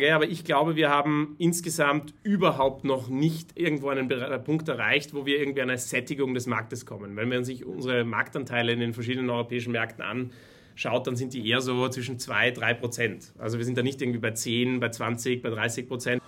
Ja, 0.00 0.14
aber 0.14 0.28
ich 0.28 0.44
glaube, 0.44 0.76
wir 0.76 0.90
haben 0.90 1.34
insgesamt 1.38 2.14
überhaupt 2.22 2.84
noch 2.84 3.08
nicht 3.08 3.58
irgendwo 3.58 3.88
einen 3.88 4.08
Punkt 4.44 4.68
erreicht, 4.68 5.12
wo 5.12 5.26
wir 5.26 5.40
irgendwie 5.40 5.62
eine 5.62 5.76
Sättigung 5.76 6.34
des 6.34 6.46
Marktes 6.46 6.86
kommen. 6.86 7.16
Wenn 7.16 7.28
man 7.28 7.42
sich 7.42 7.64
unsere 7.66 8.04
Marktanteile 8.04 8.72
in 8.72 8.78
den 8.78 8.94
verschiedenen 8.94 9.28
europäischen 9.28 9.72
Märkten 9.72 10.04
anschaut, 10.04 11.08
dann 11.08 11.16
sind 11.16 11.34
die 11.34 11.48
eher 11.48 11.60
so 11.60 11.88
zwischen 11.88 12.20
2, 12.20 12.52
3 12.52 12.74
Prozent. 12.74 13.32
Also 13.38 13.58
wir 13.58 13.64
sind 13.64 13.76
da 13.76 13.82
nicht 13.82 14.00
irgendwie 14.00 14.20
bei 14.20 14.30
10, 14.30 14.78
bei 14.78 14.90
20, 14.90 15.42
bei 15.42 15.50
30 15.50 15.88
Prozent. 15.88 16.22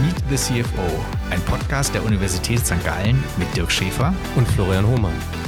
Meet 0.00 0.16
the 0.30 0.36
CFO, 0.36 1.04
ein 1.30 1.40
Podcast 1.40 1.92
der 1.92 2.04
Universität 2.04 2.60
St. 2.60 2.84
Gallen 2.84 3.20
mit 3.36 3.48
Dirk 3.56 3.72
Schäfer 3.72 4.14
und 4.36 4.46
Florian 4.46 4.86
Hohmann. 4.86 5.45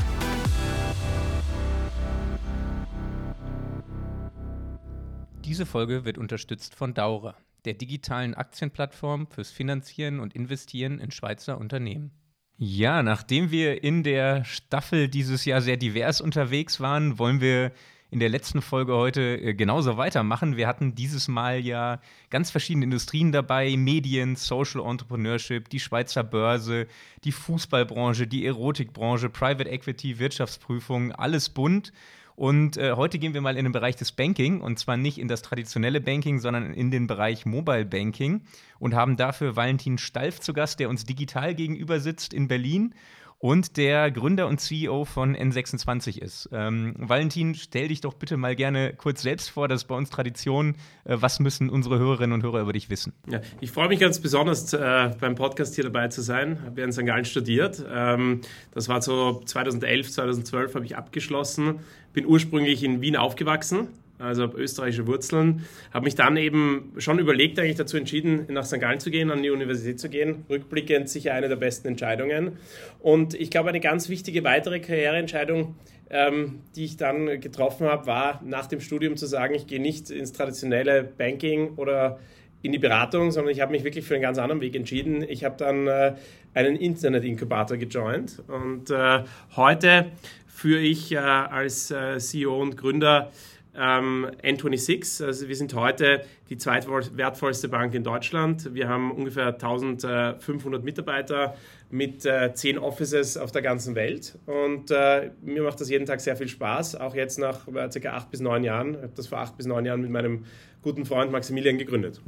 Diese 5.48 5.64
Folge 5.64 6.04
wird 6.04 6.18
unterstützt 6.18 6.74
von 6.74 6.92
Daura, 6.92 7.34
der 7.64 7.72
digitalen 7.72 8.34
Aktienplattform 8.34 9.28
fürs 9.28 9.50
Finanzieren 9.50 10.20
und 10.20 10.34
Investieren 10.34 10.98
in 10.98 11.10
Schweizer 11.10 11.56
Unternehmen. 11.56 12.10
Ja, 12.58 13.02
nachdem 13.02 13.50
wir 13.50 13.82
in 13.82 14.02
der 14.02 14.44
Staffel 14.44 15.08
dieses 15.08 15.46
Jahr 15.46 15.62
sehr 15.62 15.78
divers 15.78 16.20
unterwegs 16.20 16.80
waren, 16.80 17.18
wollen 17.18 17.40
wir 17.40 17.72
in 18.10 18.20
der 18.20 18.28
letzten 18.28 18.60
Folge 18.60 18.94
heute 18.94 19.40
äh, 19.40 19.54
genauso 19.54 19.96
weitermachen. 19.96 20.58
Wir 20.58 20.66
hatten 20.66 20.94
dieses 20.94 21.28
Mal 21.28 21.60
ja 21.60 21.98
ganz 22.28 22.50
verschiedene 22.50 22.84
Industrien 22.84 23.32
dabei: 23.32 23.74
Medien, 23.74 24.36
Social 24.36 24.84
Entrepreneurship, 24.84 25.70
die 25.70 25.80
Schweizer 25.80 26.24
Börse, 26.24 26.88
die 27.24 27.32
Fußballbranche, 27.32 28.26
die 28.26 28.44
Erotikbranche, 28.44 29.30
Private 29.30 29.70
Equity, 29.70 30.18
Wirtschaftsprüfung, 30.18 31.12
alles 31.12 31.48
bunt. 31.48 31.90
Und 32.38 32.76
äh, 32.76 32.92
heute 32.92 33.18
gehen 33.18 33.34
wir 33.34 33.40
mal 33.40 33.56
in 33.56 33.64
den 33.64 33.72
Bereich 33.72 33.96
des 33.96 34.12
Banking 34.12 34.60
und 34.60 34.78
zwar 34.78 34.96
nicht 34.96 35.18
in 35.18 35.26
das 35.26 35.42
traditionelle 35.42 36.00
Banking, 36.00 36.38
sondern 36.38 36.72
in 36.72 36.92
den 36.92 37.08
Bereich 37.08 37.46
Mobile 37.46 37.84
Banking 37.84 38.42
und 38.78 38.94
haben 38.94 39.16
dafür 39.16 39.56
Valentin 39.56 39.98
Stalf 39.98 40.38
zu 40.38 40.52
Gast, 40.52 40.78
der 40.78 40.88
uns 40.88 41.04
digital 41.04 41.56
gegenüber 41.56 41.98
sitzt 41.98 42.32
in 42.32 42.46
Berlin 42.46 42.94
und 43.38 43.76
der 43.76 44.10
Gründer 44.10 44.48
und 44.48 44.60
CEO 44.60 45.04
von 45.04 45.36
N26 45.36 46.20
ist. 46.20 46.48
Ähm, 46.52 46.94
Valentin, 46.98 47.54
stell 47.54 47.88
dich 47.88 48.00
doch 48.00 48.14
bitte 48.14 48.36
mal 48.36 48.56
gerne 48.56 48.94
kurz 48.94 49.22
selbst 49.22 49.50
vor, 49.50 49.68
das 49.68 49.82
ist 49.82 49.88
bei 49.88 49.94
uns 49.94 50.10
Tradition. 50.10 50.74
Äh, 51.04 51.16
was 51.20 51.38
müssen 51.38 51.70
unsere 51.70 51.98
Hörerinnen 51.98 52.32
und 52.32 52.42
Hörer 52.42 52.60
über 52.60 52.72
dich 52.72 52.90
wissen? 52.90 53.12
Ja, 53.30 53.40
ich 53.60 53.70
freue 53.70 53.88
mich 53.88 54.00
ganz 54.00 54.18
besonders, 54.18 54.72
äh, 54.72 55.10
beim 55.20 55.36
Podcast 55.36 55.76
hier 55.76 55.84
dabei 55.84 56.08
zu 56.08 56.20
sein. 56.20 56.58
Ich 56.60 56.66
habe 56.66 56.80
in 56.82 56.92
St. 56.92 57.06
Gallen 57.06 57.24
studiert. 57.24 57.84
Ähm, 57.88 58.40
das 58.72 58.88
war 58.88 59.00
so 59.02 59.40
2011, 59.44 60.10
2012 60.10 60.74
habe 60.74 60.84
ich 60.84 60.96
abgeschlossen. 60.96 61.80
Bin 62.12 62.26
ursprünglich 62.26 62.82
in 62.82 63.00
Wien 63.00 63.16
aufgewachsen 63.16 63.88
also 64.18 64.44
österreichische 64.54 65.06
Wurzeln. 65.06 65.64
Habe 65.92 66.04
mich 66.04 66.14
dann 66.14 66.36
eben 66.36 66.92
schon 66.98 67.18
überlegt, 67.18 67.58
eigentlich 67.58 67.76
dazu 67.76 67.96
entschieden, 67.96 68.46
nach 68.48 68.64
St. 68.64 68.80
Gallen 68.80 69.00
zu 69.00 69.10
gehen, 69.10 69.30
an 69.30 69.42
die 69.42 69.50
Universität 69.50 70.00
zu 70.00 70.08
gehen. 70.08 70.44
Rückblickend 70.48 71.08
sicher 71.08 71.34
eine 71.34 71.48
der 71.48 71.56
besten 71.56 71.88
Entscheidungen. 71.88 72.58
Und 73.00 73.34
ich 73.34 73.50
glaube, 73.50 73.68
eine 73.68 73.80
ganz 73.80 74.08
wichtige 74.08 74.44
weitere 74.44 74.80
Karriereentscheidung, 74.80 75.76
ähm, 76.10 76.60
die 76.74 76.84
ich 76.84 76.96
dann 76.96 77.40
getroffen 77.40 77.86
habe, 77.86 78.06
war 78.06 78.42
nach 78.44 78.66
dem 78.66 78.80
Studium 78.80 79.16
zu 79.16 79.26
sagen, 79.26 79.54
ich 79.54 79.66
gehe 79.66 79.80
nicht 79.80 80.10
ins 80.10 80.32
traditionelle 80.32 81.04
Banking 81.04 81.74
oder 81.76 82.18
in 82.62 82.72
die 82.72 82.78
Beratung, 82.78 83.30
sondern 83.30 83.52
ich 83.52 83.60
habe 83.60 83.72
mich 83.72 83.84
wirklich 83.84 84.04
für 84.04 84.14
einen 84.14 84.22
ganz 84.22 84.38
anderen 84.38 84.60
Weg 84.60 84.74
entschieden. 84.74 85.24
Ich 85.28 85.44
habe 85.44 85.56
dann 85.56 85.86
äh, 85.86 86.14
einen 86.54 86.76
Internet-Inkubator 86.76 87.76
gejoint 87.76 88.42
und 88.48 88.90
äh, 88.90 89.22
heute 89.54 90.06
führe 90.48 90.80
ich 90.80 91.12
äh, 91.12 91.18
als 91.18 91.90
äh, 91.90 92.18
CEO 92.18 92.60
und 92.60 92.76
Gründer 92.76 93.30
ähm, 93.78 94.26
N26. 94.42 95.24
Also 95.24 95.48
wir 95.48 95.56
sind 95.56 95.74
heute 95.74 96.22
die 96.50 96.56
zweitwertvollste 96.56 97.68
Bank 97.68 97.94
in 97.94 98.04
Deutschland. 98.04 98.74
Wir 98.74 98.88
haben 98.88 99.12
ungefähr 99.12 99.48
1500 99.48 100.82
Mitarbeiter 100.82 101.54
mit 101.90 102.26
äh, 102.26 102.52
10 102.52 102.78
Offices 102.78 103.36
auf 103.36 103.52
der 103.52 103.62
ganzen 103.62 103.94
Welt. 103.94 104.38
Und 104.46 104.90
äh, 104.90 105.30
mir 105.42 105.62
macht 105.62 105.80
das 105.80 105.88
jeden 105.88 106.06
Tag 106.06 106.20
sehr 106.20 106.36
viel 106.36 106.48
Spaß, 106.48 106.96
auch 106.96 107.14
jetzt 107.14 107.38
nach 107.38 107.68
äh, 107.68 107.90
circa 107.90 108.12
acht 108.12 108.30
bis 108.30 108.40
neun 108.40 108.64
Jahren. 108.64 108.94
Ich 108.94 109.02
habe 109.02 109.12
das 109.14 109.26
vor 109.28 109.38
acht 109.38 109.56
bis 109.56 109.66
neun 109.66 109.84
Jahren 109.84 110.02
mit 110.02 110.10
meinem 110.10 110.44
guten 110.82 111.04
Freund 111.04 111.32
Maximilian 111.32 111.78
gegründet. 111.78 112.20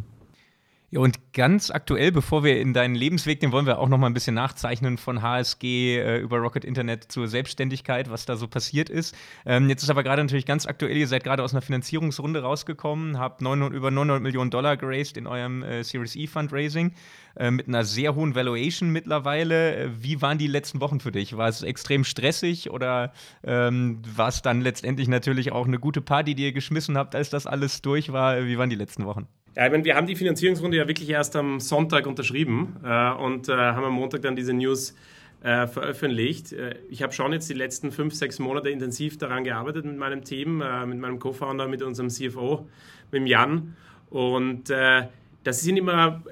Ja, 0.93 0.99
und 0.99 1.33
ganz 1.35 1.71
aktuell, 1.71 2.11
bevor 2.11 2.43
wir 2.43 2.61
in 2.61 2.73
deinen 2.75 2.97
Lebensweg, 2.97 3.39
den 3.39 3.53
wollen 3.53 3.65
wir 3.65 3.79
auch 3.79 3.89
noch 3.89 3.97
mal 3.97 4.09
ein 4.09 4.13
bisschen 4.13 4.35
nachzeichnen 4.35 4.99
von 4.99 5.23
HSG 5.23 5.99
äh, 5.99 6.19
über 6.19 6.39
Rocket 6.39 6.65
Internet 6.65 7.13
zur 7.13 7.29
Selbstständigkeit, 7.29 8.11
was 8.11 8.27
da 8.27 8.35
so 8.35 8.49
passiert 8.49 8.91
ist. 8.91 9.17
Ähm, 9.47 9.69
jetzt 9.69 9.85
ist 9.85 9.91
aber 9.91 10.03
gerade 10.03 10.21
natürlich 10.21 10.47
ganz 10.47 10.67
aktuell, 10.67 10.97
ihr 10.97 11.07
seid 11.07 11.23
gerade 11.23 11.45
aus 11.45 11.53
einer 11.53 11.63
Finanzierungsrunde 11.63 12.43
rausgekommen, 12.43 13.21
habt 13.21 13.41
900, 13.41 13.73
über 13.73 13.93
900 13.93 14.21
Millionen 14.21 14.51
Dollar 14.51 14.77
geraced 14.77 15.17
in 15.17 15.29
eurem 15.29 15.63
äh, 15.63 15.85
Series 15.85 16.17
E 16.17 16.27
Fundraising 16.27 16.93
äh, 17.37 17.53
mit 17.53 17.69
einer 17.69 17.85
sehr 17.85 18.17
hohen 18.17 18.35
Valuation 18.35 18.91
mittlerweile. 18.91 19.77
Äh, 19.77 19.91
wie 20.03 20.21
waren 20.23 20.39
die 20.39 20.49
letzten 20.49 20.81
Wochen 20.81 20.99
für 20.99 21.13
dich? 21.13 21.37
War 21.37 21.49
es 21.49 21.63
extrem 21.63 22.03
stressig 22.03 22.69
oder 22.69 23.13
ähm, 23.45 24.03
war 24.17 24.27
es 24.27 24.43
dann 24.43 24.61
letztendlich 24.61 25.07
natürlich 25.07 25.53
auch 25.53 25.69
eine 25.69 25.79
gute 25.79 26.01
Party, 26.01 26.35
die 26.35 26.47
ihr 26.47 26.53
geschmissen 26.53 26.99
habt, 26.99 27.15
als 27.15 27.31
das 27.31 27.47
alles 27.47 27.81
durch 27.81 28.11
war? 28.13 28.45
Wie 28.45 28.59
waren 28.59 28.71
die 28.71 28.77
letzten 28.77 29.05
Wochen? 29.05 29.29
Ja, 29.57 29.67
ich 29.67 29.73
meine, 29.73 29.85
wir 29.85 29.97
haben 29.97 30.07
die 30.07 30.15
Finanzierungsrunde 30.15 30.77
ja 30.77 30.87
wirklich 30.87 31.11
erst 31.11 31.35
am 31.35 31.59
Sonntag 31.59 32.07
unterschrieben 32.07 32.77
äh, 32.85 33.11
und 33.11 33.49
äh, 33.49 33.53
haben 33.53 33.85
am 33.85 33.95
Montag 33.95 34.23
dann 34.23 34.37
diese 34.37 34.53
News 34.53 34.95
äh, 35.43 35.67
veröffentlicht. 35.67 36.53
Äh, 36.53 36.77
ich 36.89 37.03
habe 37.03 37.13
schon 37.13 37.33
jetzt 37.33 37.51
die 37.51 37.55
letzten 37.55 37.91
fünf, 37.91 38.15
sechs 38.15 38.39
Monate 38.39 38.71
intensiv 38.71 39.19
daran 39.19 39.43
gearbeitet 39.43 39.85
mit 39.85 39.97
meinem 39.97 40.23
Team, 40.23 40.61
äh, 40.61 40.87
mit 40.87 41.01
meinem 41.01 41.19
Co-Founder, 41.19 41.67
mit 41.67 41.83
unserem 41.83 42.11
CFO, 42.11 42.69
mit 43.11 43.23
dem 43.23 43.27
Jan. 43.27 43.75
Und 44.09 44.71
äh, 44.71 45.09
das 45.43 45.63
sind 45.63 45.79
immer 45.79 46.23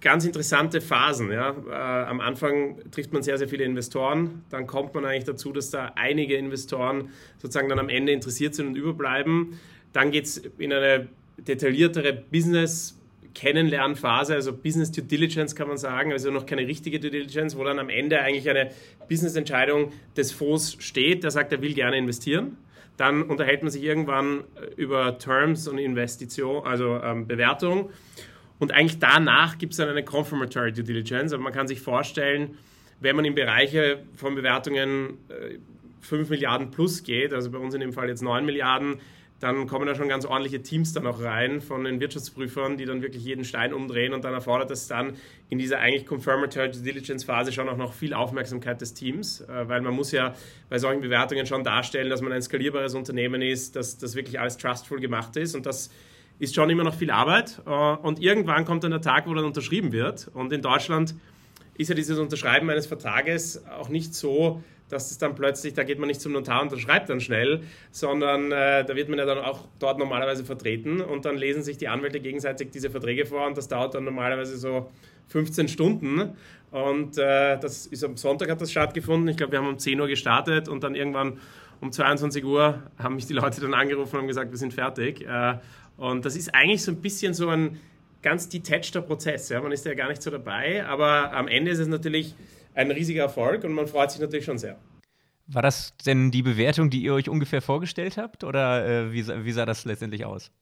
ganz 0.00 0.24
interessante 0.24 0.80
Phasen. 0.80 1.30
Ja? 1.30 1.54
am 2.08 2.20
Anfang 2.20 2.78
trifft 2.90 3.12
man 3.12 3.22
sehr, 3.22 3.38
sehr 3.38 3.48
viele 3.48 3.64
Investoren. 3.64 4.44
Dann 4.50 4.66
kommt 4.66 4.94
man 4.94 5.04
eigentlich 5.04 5.24
dazu, 5.24 5.52
dass 5.52 5.70
da 5.70 5.92
einige 5.96 6.36
Investoren 6.36 7.10
sozusagen 7.38 7.68
dann 7.68 7.78
am 7.78 7.88
Ende 7.88 8.12
interessiert 8.12 8.54
sind 8.54 8.68
und 8.68 8.76
überbleiben. 8.76 9.58
Dann 9.92 10.10
geht 10.10 10.24
es 10.24 10.36
in 10.58 10.72
eine 10.72 11.08
detailliertere 11.38 12.12
Business- 12.12 12.96
Kennenlernphase, 13.36 14.32
also 14.32 14.50
Business 14.54 14.90
Due 14.90 15.04
Diligence 15.04 15.54
kann 15.54 15.68
man 15.68 15.76
sagen, 15.76 16.10
also 16.10 16.30
noch 16.30 16.46
keine 16.46 16.66
richtige 16.66 16.98
Due 16.98 17.10
Diligence, 17.10 17.54
wo 17.58 17.64
dann 17.64 17.78
am 17.78 17.90
Ende 17.90 18.18
eigentlich 18.18 18.48
eine 18.48 18.70
Business-Entscheidung 19.10 19.92
des 20.16 20.32
Fonds 20.32 20.78
steht, 20.80 21.22
der 21.22 21.30
sagt, 21.30 21.52
er 21.52 21.60
will 21.60 21.74
gerne 21.74 21.98
investieren. 21.98 22.56
Dann 22.96 23.22
unterhält 23.24 23.62
man 23.62 23.70
sich 23.70 23.82
irgendwann 23.82 24.44
über 24.76 25.18
Terms 25.18 25.68
und 25.68 25.76
Investition, 25.76 26.64
also 26.64 26.98
ähm, 27.02 27.26
Bewertung. 27.26 27.90
Und 28.58 28.72
eigentlich 28.72 29.00
danach 29.00 29.58
gibt 29.58 29.72
es 29.72 29.76
dann 29.76 29.90
eine 29.90 30.02
Confirmatory 30.02 30.72
Due 30.72 30.84
Diligence. 30.84 31.34
Aber 31.34 31.42
man 31.42 31.52
kann 31.52 31.68
sich 31.68 31.82
vorstellen, 31.82 32.56
wenn 33.00 33.16
man 33.16 33.26
in 33.26 33.34
Bereiche 33.34 33.98
von 34.14 34.34
Bewertungen 34.34 35.18
äh, 35.28 35.58
5 36.00 36.30
Milliarden 36.30 36.70
plus 36.70 37.02
geht, 37.02 37.34
also 37.34 37.50
bei 37.50 37.58
uns 37.58 37.74
in 37.74 37.80
dem 37.80 37.92
Fall 37.92 38.08
jetzt 38.08 38.22
9 38.22 38.46
Milliarden, 38.46 38.96
dann 39.40 39.66
kommen 39.66 39.86
da 39.86 39.94
schon 39.94 40.08
ganz 40.08 40.24
ordentliche 40.24 40.62
Teams 40.62 40.92
dann 40.94 41.06
auch 41.06 41.20
rein 41.20 41.60
von 41.60 41.84
den 41.84 42.00
Wirtschaftsprüfern, 42.00 42.78
die 42.78 42.86
dann 42.86 43.02
wirklich 43.02 43.24
jeden 43.24 43.44
Stein 43.44 43.74
umdrehen 43.74 44.14
und 44.14 44.24
dann 44.24 44.32
erfordert 44.32 44.70
es 44.70 44.88
dann 44.88 45.14
in 45.50 45.58
dieser 45.58 45.78
eigentlich 45.78 46.06
Confirmatory 46.06 46.70
Diligence 46.70 47.24
Phase 47.24 47.52
schon 47.52 47.68
auch 47.68 47.76
noch 47.76 47.92
viel 47.92 48.14
Aufmerksamkeit 48.14 48.80
des 48.80 48.94
Teams, 48.94 49.42
äh, 49.42 49.68
weil 49.68 49.82
man 49.82 49.94
muss 49.94 50.12
ja 50.12 50.34
bei 50.70 50.78
solchen 50.78 51.02
Bewertungen 51.02 51.46
schon 51.46 51.64
darstellen, 51.64 52.08
dass 52.08 52.22
man 52.22 52.32
ein 52.32 52.42
skalierbares 52.42 52.94
Unternehmen 52.94 53.42
ist, 53.42 53.76
dass 53.76 53.98
das 53.98 54.14
wirklich 54.14 54.40
alles 54.40 54.56
trustful 54.56 55.00
gemacht 55.00 55.36
ist 55.36 55.54
und 55.54 55.66
das 55.66 55.90
ist 56.38 56.54
schon 56.54 56.70
immer 56.70 56.84
noch 56.84 56.94
viel 56.94 57.10
Arbeit 57.10 57.60
äh, 57.66 57.70
und 57.70 58.20
irgendwann 58.20 58.64
kommt 58.64 58.84
dann 58.84 58.90
der 58.90 59.02
Tag, 59.02 59.26
wo 59.26 59.34
dann 59.34 59.44
unterschrieben 59.44 59.92
wird 59.92 60.28
und 60.32 60.52
in 60.52 60.62
Deutschland 60.62 61.14
ist 61.78 61.88
ja 61.88 61.94
dieses 61.94 62.18
Unterschreiben 62.18 62.70
eines 62.70 62.86
Vertrages 62.86 63.62
auch 63.66 63.90
nicht 63.90 64.14
so, 64.14 64.62
dass 64.88 65.10
es 65.10 65.18
dann 65.18 65.34
plötzlich, 65.34 65.74
da 65.74 65.82
geht 65.84 65.98
man 65.98 66.08
nicht 66.08 66.20
zum 66.20 66.32
Notar 66.32 66.62
und 66.62 66.78
schreibt 66.78 67.08
dann 67.08 67.20
schnell, 67.20 67.62
sondern 67.90 68.52
äh, 68.52 68.84
da 68.84 68.94
wird 68.94 69.08
man 69.08 69.18
ja 69.18 69.24
dann 69.24 69.38
auch 69.38 69.66
dort 69.78 69.98
normalerweise 69.98 70.44
vertreten 70.44 71.00
und 71.00 71.24
dann 71.24 71.36
lesen 71.36 71.62
sich 71.62 71.76
die 71.76 71.88
Anwälte 71.88 72.20
gegenseitig 72.20 72.70
diese 72.70 72.90
Verträge 72.90 73.26
vor 73.26 73.46
und 73.46 73.56
das 73.56 73.68
dauert 73.68 73.94
dann 73.94 74.04
normalerweise 74.04 74.56
so 74.56 74.90
15 75.28 75.68
Stunden 75.68 76.36
und 76.70 77.18
äh, 77.18 77.58
das 77.58 77.86
ist 77.86 78.04
am 78.04 78.16
Sonntag 78.16 78.50
hat 78.50 78.60
das 78.60 78.70
stattgefunden. 78.70 79.28
Ich 79.28 79.36
glaube, 79.36 79.52
wir 79.52 79.58
haben 79.58 79.68
um 79.68 79.78
10 79.78 80.00
Uhr 80.00 80.08
gestartet 80.08 80.68
und 80.68 80.84
dann 80.84 80.94
irgendwann 80.94 81.38
um 81.80 81.92
22 81.92 82.44
Uhr 82.44 82.82
haben 82.98 83.16
mich 83.16 83.26
die 83.26 83.34
Leute 83.34 83.60
dann 83.60 83.74
angerufen 83.74 84.16
und 84.16 84.22
haben 84.22 84.28
gesagt, 84.28 84.50
wir 84.50 84.58
sind 84.58 84.74
fertig. 84.74 85.26
Äh, 85.26 85.58
und 85.96 86.24
das 86.24 86.36
ist 86.36 86.54
eigentlich 86.54 86.82
so 86.82 86.92
ein 86.92 87.00
bisschen 87.00 87.34
so 87.34 87.48
ein 87.48 87.80
ganz 88.22 88.48
detacheder 88.48 89.02
Prozess. 89.02 89.48
Ja? 89.48 89.60
Man 89.60 89.72
ist 89.72 89.84
ja 89.86 89.94
gar 89.94 90.08
nicht 90.08 90.22
so 90.22 90.30
dabei, 90.30 90.84
aber 90.86 91.32
am 91.32 91.48
Ende 91.48 91.70
ist 91.70 91.78
es 91.78 91.88
natürlich 91.88 92.34
ein 92.76 92.90
riesiger 92.90 93.22
Erfolg 93.22 93.64
und 93.64 93.72
man 93.72 93.86
freut 93.86 94.10
sich 94.10 94.20
natürlich 94.20 94.44
schon 94.44 94.58
sehr. 94.58 94.78
War 95.48 95.62
das 95.62 95.96
denn 96.04 96.30
die 96.30 96.42
Bewertung, 96.42 96.90
die 96.90 97.02
ihr 97.02 97.14
euch 97.14 97.28
ungefähr 97.28 97.62
vorgestellt 97.62 98.16
habt 98.16 98.44
oder 98.44 98.86
äh, 98.86 99.12
wie, 99.12 99.26
wie 99.26 99.52
sah 99.52 99.64
das 99.64 99.84
letztendlich 99.84 100.24
aus? 100.24 100.52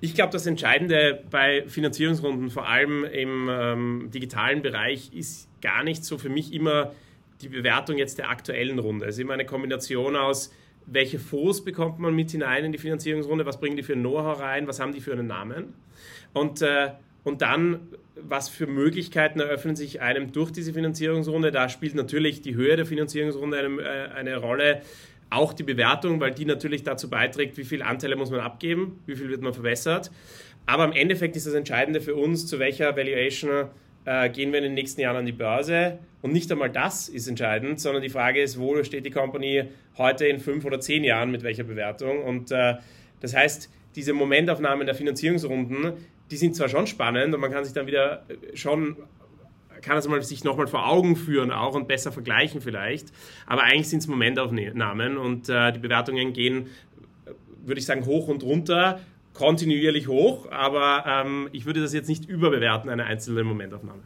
Ich 0.00 0.14
glaube, 0.14 0.32
das 0.32 0.46
Entscheidende 0.46 1.22
bei 1.30 1.64
Finanzierungsrunden, 1.68 2.50
vor 2.50 2.68
allem 2.68 3.04
im 3.04 3.48
ähm, 3.50 4.10
digitalen 4.12 4.62
Bereich, 4.62 5.12
ist 5.12 5.48
gar 5.60 5.84
nicht 5.84 6.04
so 6.04 6.18
für 6.18 6.28
mich 6.28 6.52
immer 6.52 6.92
die 7.40 7.48
Bewertung 7.48 7.98
jetzt 7.98 8.18
der 8.18 8.30
aktuellen 8.30 8.78
Runde. 8.80 9.06
Es 9.06 9.14
ist 9.16 9.20
immer 9.20 9.34
eine 9.34 9.46
Kombination 9.46 10.16
aus 10.16 10.52
welche 10.86 11.18
Fonds 11.18 11.64
bekommt 11.64 11.98
man 11.98 12.14
mit 12.14 12.30
hinein 12.30 12.64
in 12.64 12.72
die 12.72 12.78
Finanzierungsrunde, 12.78 13.46
was 13.46 13.60
bringen 13.60 13.76
die 13.76 13.82
für 13.82 13.94
ein 13.94 14.00
Know-how 14.00 14.40
rein, 14.40 14.66
was 14.66 14.80
haben 14.80 14.92
die 14.92 15.00
für 15.00 15.12
einen 15.12 15.26
Namen. 15.26 15.74
Und, 16.32 16.62
äh, 16.62 16.92
und 17.24 17.42
dann, 17.42 17.80
was 18.16 18.48
für 18.48 18.66
Möglichkeiten 18.66 19.40
eröffnen 19.40 19.76
sich 19.76 20.00
einem 20.00 20.32
durch 20.32 20.50
diese 20.50 20.72
Finanzierungsrunde. 20.72 21.52
Da 21.52 21.68
spielt 21.68 21.94
natürlich 21.94 22.42
die 22.42 22.54
Höhe 22.54 22.76
der 22.76 22.86
Finanzierungsrunde 22.86 23.58
eine, 23.58 23.82
äh, 23.82 24.08
eine 24.14 24.36
Rolle, 24.36 24.82
auch 25.30 25.52
die 25.54 25.62
Bewertung, 25.62 26.20
weil 26.20 26.32
die 26.32 26.44
natürlich 26.44 26.82
dazu 26.82 27.08
beiträgt, 27.08 27.56
wie 27.56 27.64
viele 27.64 27.86
Anteile 27.86 28.16
muss 28.16 28.30
man 28.30 28.40
abgeben, 28.40 29.00
wie 29.06 29.16
viel 29.16 29.30
wird 29.30 29.40
man 29.40 29.54
verbessert. 29.54 30.10
Aber 30.66 30.84
im 30.84 30.92
Endeffekt 30.92 31.36
ist 31.36 31.46
das 31.46 31.54
Entscheidende 31.54 32.00
für 32.00 32.14
uns, 32.14 32.46
zu 32.46 32.58
welcher 32.58 32.96
Valuation 32.96 33.68
äh, 34.04 34.28
gehen 34.28 34.52
wir 34.52 34.58
in 34.58 34.64
den 34.64 34.74
nächsten 34.74 35.00
Jahren 35.00 35.16
an 35.16 35.26
die 35.26 35.32
Börse. 35.32 35.98
Und 36.20 36.32
nicht 36.32 36.52
einmal 36.52 36.70
das 36.70 37.08
ist 37.08 37.28
entscheidend, 37.28 37.80
sondern 37.80 38.02
die 38.02 38.10
Frage 38.10 38.42
ist, 38.42 38.58
wo 38.58 38.82
steht 38.84 39.06
die 39.06 39.10
Company 39.10 39.64
heute 39.96 40.26
in 40.26 40.38
fünf 40.38 40.64
oder 40.64 40.80
zehn 40.80 41.02
Jahren 41.02 41.30
mit 41.30 41.42
welcher 41.42 41.64
Bewertung. 41.64 42.22
Und 42.22 42.52
äh, 42.52 42.74
das 43.20 43.34
heißt, 43.34 43.70
diese 43.96 44.12
Momentaufnahmen 44.12 44.86
der 44.86 44.94
Finanzierungsrunden, 44.94 45.94
die 46.32 46.36
sind 46.36 46.56
zwar 46.56 46.68
schon 46.68 46.86
spannend 46.86 47.34
und 47.34 47.40
man 47.40 47.52
kann 47.52 47.64
sich 47.64 47.74
dann 47.74 47.86
wieder 47.86 48.24
schon 48.54 48.96
kann 49.82 49.96
das 49.96 50.06
mal 50.06 50.22
sich 50.22 50.44
nochmal 50.44 50.68
vor 50.68 50.88
Augen 50.88 51.16
führen 51.16 51.50
auch 51.50 51.74
und 51.74 51.88
besser 51.88 52.12
vergleichen 52.12 52.60
vielleicht. 52.60 53.08
Aber 53.46 53.64
eigentlich 53.64 53.88
sind 53.88 53.98
es 53.98 54.06
Momentaufnahmen 54.06 55.18
und 55.18 55.48
äh, 55.48 55.72
die 55.72 55.80
Bewertungen 55.80 56.32
gehen, 56.32 56.68
würde 57.64 57.80
ich 57.80 57.86
sagen, 57.86 58.06
hoch 58.06 58.28
und 58.28 58.44
runter 58.44 59.00
kontinuierlich 59.34 60.08
hoch, 60.08 60.50
aber 60.50 61.04
ähm, 61.06 61.48
ich 61.52 61.64
würde 61.64 61.80
das 61.80 61.92
jetzt 61.92 62.08
nicht 62.08 62.28
überbewerten, 62.28 62.90
eine 62.90 63.04
einzelne 63.04 63.44
Momentaufnahme. 63.44 64.02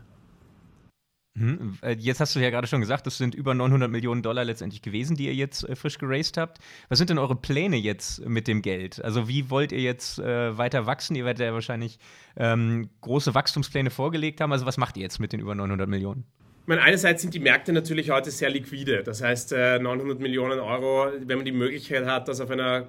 Hm, 1.38 1.78
äh, 1.82 1.96
jetzt 1.98 2.20
hast 2.20 2.34
du 2.34 2.40
ja 2.40 2.48
gerade 2.48 2.66
schon 2.66 2.80
gesagt, 2.80 3.06
das 3.06 3.18
sind 3.18 3.34
über 3.34 3.52
900 3.52 3.90
Millionen 3.90 4.22
Dollar 4.22 4.44
letztendlich 4.44 4.80
gewesen, 4.80 5.16
die 5.16 5.26
ihr 5.26 5.34
jetzt 5.34 5.68
äh, 5.68 5.76
frisch 5.76 5.98
geraced 5.98 6.38
habt. 6.38 6.58
Was 6.88 6.98
sind 6.98 7.10
denn 7.10 7.18
eure 7.18 7.36
Pläne 7.36 7.76
jetzt 7.76 8.26
mit 8.26 8.48
dem 8.48 8.62
Geld? 8.62 9.04
Also 9.04 9.28
wie 9.28 9.50
wollt 9.50 9.72
ihr 9.72 9.80
jetzt 9.80 10.18
äh, 10.18 10.56
weiter 10.56 10.86
wachsen? 10.86 11.14
Ihr 11.14 11.26
werdet 11.26 11.46
ja 11.46 11.52
wahrscheinlich 11.52 11.98
ähm, 12.36 12.88
große 13.02 13.34
Wachstumspläne 13.34 13.90
vorgelegt 13.90 14.40
haben. 14.40 14.52
Also 14.52 14.64
was 14.64 14.78
macht 14.78 14.96
ihr 14.96 15.02
jetzt 15.02 15.20
mit 15.20 15.32
den 15.32 15.40
über 15.40 15.54
900 15.54 15.88
Millionen? 15.88 16.24
Ich 16.62 16.68
meine, 16.68 16.82
einerseits 16.82 17.22
sind 17.22 17.34
die 17.34 17.38
Märkte 17.38 17.72
natürlich 17.72 18.10
heute 18.10 18.30
sehr 18.30 18.50
liquide. 18.50 19.02
Das 19.04 19.22
heißt, 19.22 19.52
900 19.52 20.18
äh, 20.18 20.22
Millionen 20.22 20.58
Euro, 20.58 21.12
wenn 21.20 21.38
man 21.38 21.44
die 21.44 21.52
Möglichkeit 21.52 22.06
hat, 22.06 22.28
das 22.28 22.40
auf 22.40 22.50
einer 22.50 22.88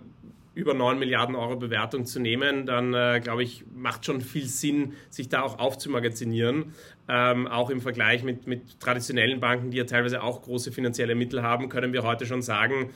über 0.57 0.73
9 0.73 0.97
Milliarden 0.97 1.35
Euro 1.35 1.55
Bewertung 1.55 2.05
zu 2.05 2.19
nehmen, 2.19 2.65
dann 2.65 2.93
äh, 2.93 3.21
glaube 3.23 3.43
ich, 3.43 3.63
macht 3.75 4.05
schon 4.05 4.21
viel 4.21 4.47
Sinn, 4.47 4.93
sich 5.09 5.29
da 5.29 5.43
auch 5.43 5.59
aufzumagazinieren. 5.59 6.73
Ähm, 7.07 7.47
auch 7.47 7.69
im 7.69 7.79
Vergleich 7.79 8.23
mit, 8.23 8.47
mit 8.47 8.79
traditionellen 8.79 9.39
Banken, 9.39 9.69
die 9.69 9.77
ja 9.77 9.83
teilweise 9.83 10.23
auch 10.23 10.41
große 10.41 10.71
finanzielle 10.71 11.13
Mittel 11.13 11.43
haben, 11.43 11.69
können 11.69 11.93
wir 11.93 12.03
heute 12.03 12.25
schon 12.25 12.41
sagen, 12.41 12.89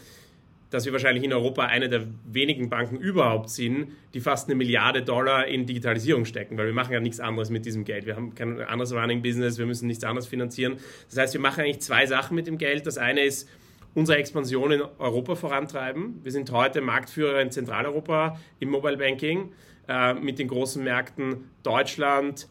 dass 0.72 0.86
wir 0.86 0.94
wahrscheinlich 0.94 1.24
in 1.24 1.34
Europa 1.34 1.66
eine 1.66 1.88
der 1.88 2.08
wenigen 2.26 2.70
Banken 2.70 2.98
überhaupt 2.98 3.50
sind, 3.50 3.92
die 4.14 4.22
fast 4.22 4.48
eine 4.48 4.56
Milliarde 4.56 5.04
Dollar 5.04 5.46
in 5.46 5.66
Digitalisierung 5.66 6.26
stecken, 6.26 6.58
weil 6.58 6.66
wir 6.66 6.74
machen 6.74 6.94
ja 6.94 7.00
nichts 7.00 7.20
anderes 7.20 7.52
mit 7.52 7.66
diesem 7.66 7.84
Geld. 7.84 8.06
Wir 8.06 8.16
haben 8.16 8.34
kein 8.34 8.60
anderes 8.62 8.94
Running 8.94 9.22
Business, 9.22 9.60
wir 9.60 9.66
müssen 9.66 9.88
nichts 9.88 10.04
anderes 10.04 10.28
finanzieren. 10.28 10.78
Das 11.10 11.18
heißt, 11.20 11.34
wir 11.34 11.42
machen 11.42 11.62
eigentlich 11.62 11.82
zwei 11.82 12.06
Sachen 12.06 12.36
mit 12.36 12.48
dem 12.48 12.58
Geld. 12.58 12.88
Das 12.88 12.98
eine 12.98 13.22
ist, 13.22 13.48
unsere 13.94 14.18
Expansion 14.18 14.72
in 14.72 14.82
Europa 15.00 15.36
vorantreiben. 15.36 16.20
Wir 16.24 16.32
sind 16.32 16.52
heute 16.52 16.82
Marktführer 16.82 17.42
in 17.42 17.52
Zentraleuropa 17.52 18.40
im 18.60 18.70
Mobile 18.70 18.98
Banking 18.98 19.52
äh, 19.88 20.14
mit 20.14 20.40
den 20.40 20.48
großen 20.48 20.84
Märkten 20.84 21.50
Deutschland, 21.64 22.48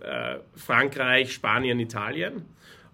äh, 0.00 0.36
Frankreich, 0.54 1.32
Spanien, 1.32 1.80
Italien. 1.80 2.44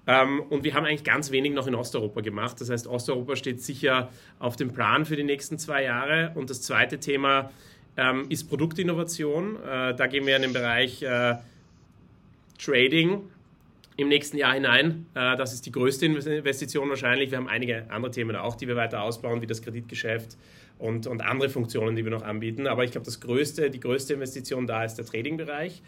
Ähm, 0.07 0.41
und 0.49 0.65
wir 0.65 0.75
haben 0.75 0.87
eigentlich 0.87 1.05
ganz 1.05 1.31
wenig 1.31 1.53
noch 1.53 1.67
in 1.67 1.75
Osteuropa 1.75 2.23
gemacht. 2.23 2.61
Das 2.61 2.71
heißt, 2.71 2.87
Osteuropa 2.87 3.37
steht 3.37 3.63
sicher 3.63 4.11
auf 4.39 4.57
dem 4.57 4.73
Plan 4.73 5.05
für 5.05 5.17
die 5.17 5.25
nächsten 5.25 5.59
zwei 5.59 5.85
Jahre. 5.85 6.33
Und 6.35 6.49
das 6.49 6.63
zweite 6.63 6.99
Thema 6.99 7.51
ähm, 7.97 8.27
ist 8.31 8.49
Produktinnovation. 8.49 9.57
Äh, 9.57 9.95
da 9.95 10.07
gehen 10.07 10.27
wir 10.27 10.37
in 10.37 10.43
den 10.43 10.53
Bereich 10.53 11.03
äh, 11.03 11.37
Trading 12.59 13.23
im 14.01 14.09
nächsten 14.09 14.37
Jahr 14.37 14.55
hinein. 14.55 15.07
Äh, 15.15 15.37
das 15.37 15.53
ist 15.53 15.67
die 15.67 15.73
größte 15.73 16.07
Investition 16.07 16.89
wahrscheinlich. 16.89 17.31
Wir 17.31 17.39
haben 17.39 17.49
einige 17.49 17.91
andere 17.91 18.11
Themen 18.11 18.37
auch, 18.37 18.55
die 18.57 18.69
wir 18.69 18.77
weiter 18.77 19.03
ausbauen, 19.03 19.43
wie 19.43 19.47
das 19.47 19.63
Kreditgeschäft 19.63 20.37
und, 20.79 21.07
und 21.07 21.23
andere 21.23 21.49
Funktionen, 21.49 21.97
die 21.97 22.05
wir 22.05 22.11
noch 22.11 22.23
anbieten. 22.23 22.67
Aber 22.67 22.85
ich 22.85 22.93
glaube, 22.93 23.05
das 23.05 23.21
größte, 23.21 23.71
die 23.71 23.81
größte 23.81 24.15
Investition 24.15 24.67
da 24.67 24.85
ist 24.85 24.95
der 24.95 25.05
Trading-Bereich. 25.05 25.83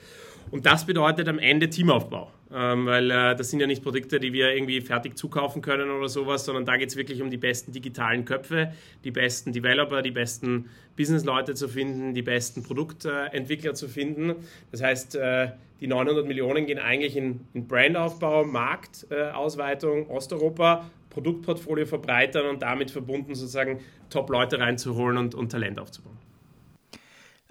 Und 0.51 0.67
das 0.67 0.85
bedeutet 0.85 1.29
am 1.29 1.39
Ende 1.39 1.71
Teamaufbau, 1.71 2.31
ähm, 2.53 2.85
weil 2.85 3.11
äh, 3.11 3.35
das 3.35 3.51
sind 3.51 3.61
ja 3.61 3.67
nicht 3.67 3.83
Produkte, 3.83 4.21
die 4.21 4.33
wir 4.33 4.53
irgendwie 4.53 4.81
fertig 4.81 5.17
zukaufen 5.17 5.63
können 5.63 5.91
oder 5.91 6.09
sowas, 6.09 6.45
sondern 6.45 6.67
da 6.67 6.77
geht 6.77 6.91
es 6.91 6.97
wirklich 6.97 7.23
um 7.23 7.31
die 7.31 7.39
besten 7.39 7.73
digitalen 7.73 8.25
Köpfe, 8.25 8.73
die 9.05 9.11
besten 9.11 9.53
Developer, 9.53 10.03
die 10.03 10.11
besten 10.11 10.69
Businessleute 10.97 11.55
zu 11.55 11.69
finden, 11.69 12.13
die 12.13 12.23
besten 12.23 12.63
Produktentwickler 12.63 13.75
zu 13.75 13.89
finden. 13.89 14.35
Das 14.71 14.83
heißt, 14.83 15.15
äh, 15.15 15.53
die 15.83 15.89
900 15.89 16.25
Millionen 16.25 16.65
gehen 16.65 16.79
eigentlich 16.79 17.17
in, 17.17 17.41
in 17.55 17.67
Brandaufbau, 17.67 18.45
Marktausweitung, 18.45 20.09
äh, 20.09 20.13
Osteuropa, 20.13 20.89
Produktportfolio 21.11 21.87
verbreitern 21.87 22.47
und 22.47 22.63
damit 22.63 22.93
verbunden 22.93 23.35
sozusagen 23.35 23.81
Top-Leute 24.09 24.61
reinzuholen 24.61 25.19
und, 25.19 25.35
und 25.35 25.51
Talent 25.51 25.81
aufzubauen. 25.81 26.22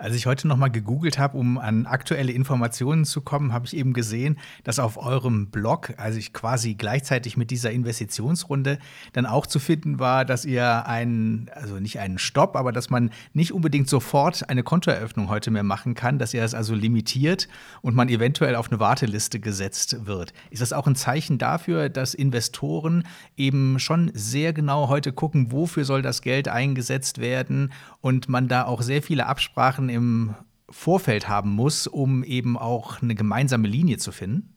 Als 0.01 0.15
ich 0.15 0.25
heute 0.25 0.47
nochmal 0.47 0.71
gegoogelt 0.71 1.19
habe, 1.19 1.37
um 1.37 1.59
an 1.59 1.85
aktuelle 1.85 2.31
Informationen 2.31 3.05
zu 3.05 3.21
kommen, 3.21 3.53
habe 3.53 3.67
ich 3.67 3.77
eben 3.77 3.93
gesehen, 3.93 4.39
dass 4.63 4.79
auf 4.79 4.97
eurem 4.97 5.51
Blog, 5.51 5.93
also 5.97 6.17
ich 6.17 6.33
quasi 6.33 6.73
gleichzeitig 6.73 7.37
mit 7.37 7.51
dieser 7.51 7.69
Investitionsrunde, 7.69 8.79
dann 9.13 9.27
auch 9.27 9.45
zu 9.45 9.59
finden 9.59 9.99
war, 9.99 10.25
dass 10.25 10.43
ihr 10.43 10.87
einen, 10.87 11.51
also 11.53 11.75
nicht 11.75 11.99
einen 11.99 12.17
Stopp, 12.17 12.55
aber 12.55 12.71
dass 12.71 12.89
man 12.89 13.11
nicht 13.33 13.53
unbedingt 13.53 13.87
sofort 13.87 14.49
eine 14.49 14.63
Kontoeröffnung 14.63 15.29
heute 15.29 15.51
mehr 15.51 15.61
machen 15.61 15.93
kann, 15.93 16.17
dass 16.17 16.33
ihr 16.33 16.41
das 16.41 16.55
also 16.55 16.73
limitiert 16.73 17.47
und 17.83 17.93
man 17.95 18.09
eventuell 18.09 18.55
auf 18.55 18.71
eine 18.71 18.79
Warteliste 18.79 19.39
gesetzt 19.39 20.07
wird. 20.07 20.33
Ist 20.49 20.63
das 20.63 20.73
auch 20.73 20.87
ein 20.87 20.95
Zeichen 20.95 21.37
dafür, 21.37 21.89
dass 21.89 22.15
Investoren 22.15 23.03
eben 23.37 23.77
schon 23.77 24.09
sehr 24.15 24.51
genau 24.51 24.87
heute 24.87 25.13
gucken, 25.13 25.51
wofür 25.51 25.85
soll 25.85 26.01
das 26.01 26.23
Geld 26.23 26.47
eingesetzt 26.47 27.19
werden 27.19 27.71
und 27.99 28.29
man 28.29 28.47
da 28.47 28.65
auch 28.65 28.81
sehr 28.81 29.03
viele 29.03 29.27
Absprachen 29.27 29.90
im 29.91 30.33
Vorfeld 30.69 31.27
haben 31.27 31.51
muss, 31.51 31.87
um 31.87 32.23
eben 32.23 32.57
auch 32.57 33.01
eine 33.01 33.15
gemeinsame 33.15 33.67
Linie 33.67 33.97
zu 33.97 34.11
finden? 34.11 34.55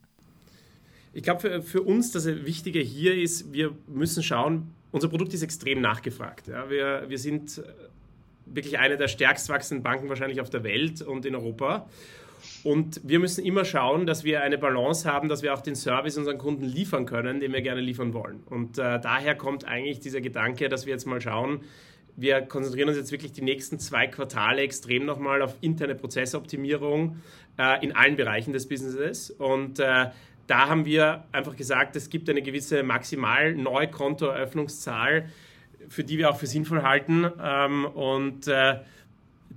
Ich 1.13 1.23
glaube, 1.23 1.39
für, 1.39 1.61
für, 1.61 1.81
uns 1.81 2.11
das 2.11 2.25
Wichtige 2.25 2.79
hier 2.79 3.15
ist, 3.15 3.53
wir 3.53 3.71
müssen 3.87 4.23
schauen, 4.23 4.71
unser 4.91 5.07
Produkt 5.07 5.33
ist 5.33 5.43
extrem 5.43 5.81
nachgefragt. 5.81 6.47
Ja, 6.47 6.69
wir, 6.69 7.05
wir 7.07 7.17
sind 7.17 7.61
wirklich 8.45 8.79
eine 8.79 8.97
der 8.97 9.07
stärkst 9.07 9.49
wachsenden 9.49 9.83
Banken 9.83 10.09
wahrscheinlich 10.09 10.41
auf 10.41 10.49
der 10.49 10.63
Welt 10.63 11.01
und 11.01 11.25
in 11.25 11.35
Europa. 11.35 11.87
Und 12.63 13.01
wir 13.03 13.19
müssen 13.19 13.43
immer 13.43 13.65
schauen, 13.65 14.05
dass 14.05 14.23
wir 14.23 14.41
eine 14.41 14.57
Balance 14.57 15.11
haben, 15.11 15.29
dass 15.29 15.41
wir 15.41 15.53
auch 15.53 15.61
den 15.61 15.75
Service 15.75 16.17
unseren 16.17 16.37
Kunden 16.37 16.63
liefern 16.63 17.05
können, 17.05 17.39
den 17.39 17.53
wir 17.53 17.61
gerne 17.61 17.81
liefern 17.81 18.13
wollen. 18.13 18.43
Und 18.45 18.77
äh, 18.77 18.99
daher 18.99 19.35
kommt 19.35 19.65
eigentlich 19.65 19.99
dieser 19.99 20.21
Gedanke, 20.21 20.69
dass 20.69 20.85
wir 20.85 20.93
jetzt 20.93 21.05
mal 21.05 21.21
schauen, 21.21 21.61
wir 22.17 22.41
konzentrieren 22.41 22.89
uns 22.89 22.97
jetzt 22.97 23.11
wirklich 23.11 23.33
die 23.33 23.41
nächsten 23.41 23.79
zwei 23.79 24.07
Quartale 24.07 24.61
extrem 24.61 25.05
nochmal 25.05 25.41
auf 25.41 25.55
interne 25.61 25.95
Prozessoptimierung 25.95 27.21
äh, 27.57 27.83
in 27.83 27.95
allen 27.95 28.15
Bereichen 28.15 28.53
des 28.53 28.67
Businesses. 28.67 29.31
Und 29.31 29.79
äh, 29.79 30.11
da 30.47 30.69
haben 30.69 30.85
wir 30.85 31.25
einfach 31.31 31.55
gesagt, 31.55 31.95
es 31.95 32.09
gibt 32.09 32.29
eine 32.29 32.41
gewisse 32.41 32.83
maximal 32.83 33.53
Neukontoeröffnungszahl, 33.53 35.29
für 35.89 36.03
die 36.03 36.17
wir 36.17 36.29
auch 36.29 36.37
für 36.37 36.47
sinnvoll 36.47 36.83
halten. 36.83 37.25
Ähm, 37.41 37.85
und 37.85 38.47
äh, 38.47 38.79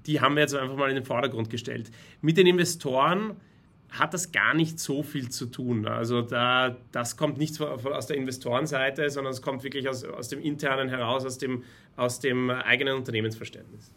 die 0.07 0.21
haben 0.21 0.35
wir 0.35 0.43
jetzt 0.43 0.55
einfach 0.55 0.77
mal 0.77 0.89
in 0.89 0.97
den 0.97 1.05
Vordergrund 1.05 1.51
gestellt. 1.51 1.91
Mit 2.23 2.39
den 2.39 2.47
Investoren 2.47 3.37
hat 3.91 4.13
das 4.13 4.33
gar 4.33 4.55
nicht 4.55 4.79
so 4.79 5.03
viel 5.03 5.31
zu 5.31 5.47
tun. 5.47 5.87
Also 5.87 6.23
da, 6.23 6.77
das 6.93 7.17
kommt 7.17 7.39
nicht 7.39 7.61
aus 7.61 8.07
der 8.07 8.17
Investorenseite, 8.17 9.09
sondern 9.09 9.33
es 9.33 9.41
kommt 9.41 9.65
wirklich 9.65 9.89
aus, 9.89 10.05
aus 10.05 10.29
dem 10.29 10.41
internen 10.41 10.89
heraus, 10.89 11.25
aus 11.25 11.39
dem, 11.39 11.65
aus 11.99 12.21
dem 12.21 12.51
eigenen 12.51 12.97
Unternehmensverständnis. 12.97 13.93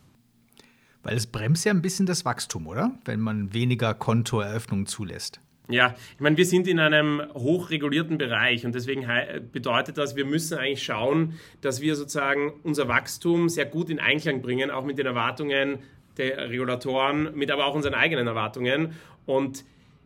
Weil 1.04 1.16
es 1.16 1.28
bremst 1.28 1.66
ja 1.66 1.72
ein 1.72 1.82
bisschen 1.82 2.06
das 2.06 2.26
Wachstum, 2.26 2.68
oder? 2.68 2.92
Wenn 3.06 3.20
man 3.20 3.54
weniger 3.54 3.94
Kontoeröffnungen 3.94 4.86
zulässt. 4.86 5.40
Ja, 5.70 5.96
ich 6.16 6.20
meine, 6.20 6.36
wir 6.38 6.46
sind 6.46 6.68
in 6.68 6.80
einem 6.80 7.22
hochregulierten 7.34 8.18
Bereich 8.18 8.66
und 8.66 8.76
deswegen 8.76 9.08
bedeutet 9.52 9.98
das, 9.98 10.16
wir 10.16 10.26
müssen 10.26 10.58
eigentlich 10.58 10.84
schauen, 10.84 11.40
dass 11.62 11.80
wir 11.80 11.96
sozusagen 11.96 12.52
unser 12.64 12.88
Wachstum 12.88 13.48
sehr 13.48 13.66
gut 13.66 13.90
in 13.90 14.00
Einklang 14.00 14.42
bringen, 14.42 14.70
auch 14.70 14.84
mit 14.84 14.98
den 14.98 15.06
Erwartungen 15.06 15.80
der 16.18 16.50
Regulatoren, 16.50 17.34
mit 17.36 17.52
aber 17.52 17.66
auch 17.66 17.76
unseren 17.76 17.94
eigenen 17.94 18.28
Erwartungen. 18.28 18.94
Und 19.26 19.64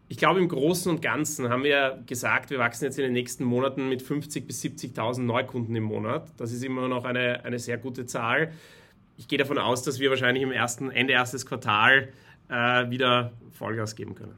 ich 0.08 0.18
glaube, 0.18 0.40
im 0.40 0.48
Großen 0.48 0.92
und 0.92 1.02
Ganzen 1.02 1.50
haben 1.50 1.64
wir 1.64 2.04
gesagt, 2.06 2.52
wir 2.52 2.60
wachsen 2.60 2.86
jetzt 2.86 3.00
in 3.00 3.06
den 3.06 3.14
nächsten 3.14 3.44
Monaten 3.44 3.90
mit 3.90 4.04
50.000 4.04 4.46
bis 4.46 4.64
70.000 4.64 5.22
Neukunden 5.22 5.76
im 5.76 5.84
Monat. 5.84 6.32
Das 6.38 6.52
ist 6.52 6.64
immer 6.64 6.88
noch 6.88 7.06
eine, 7.06 7.44
eine 7.44 7.58
sehr 7.58 7.78
gute 7.78 8.06
Zahl. 8.06 8.52
Ich 9.18 9.28
gehe 9.28 9.40
davon 9.40 9.58
aus, 9.58 9.82
dass 9.82 10.00
wir 10.00 10.10
wahrscheinlich 10.12 10.44
im 10.44 10.52
ersten, 10.52 10.92
Ende 10.92 11.14
erstes 11.14 11.46
Quartal 11.46 12.10
äh, 12.50 12.90
wieder 12.90 13.32
Vollgas 13.52 13.96
geben 13.96 14.14
können. 14.14 14.36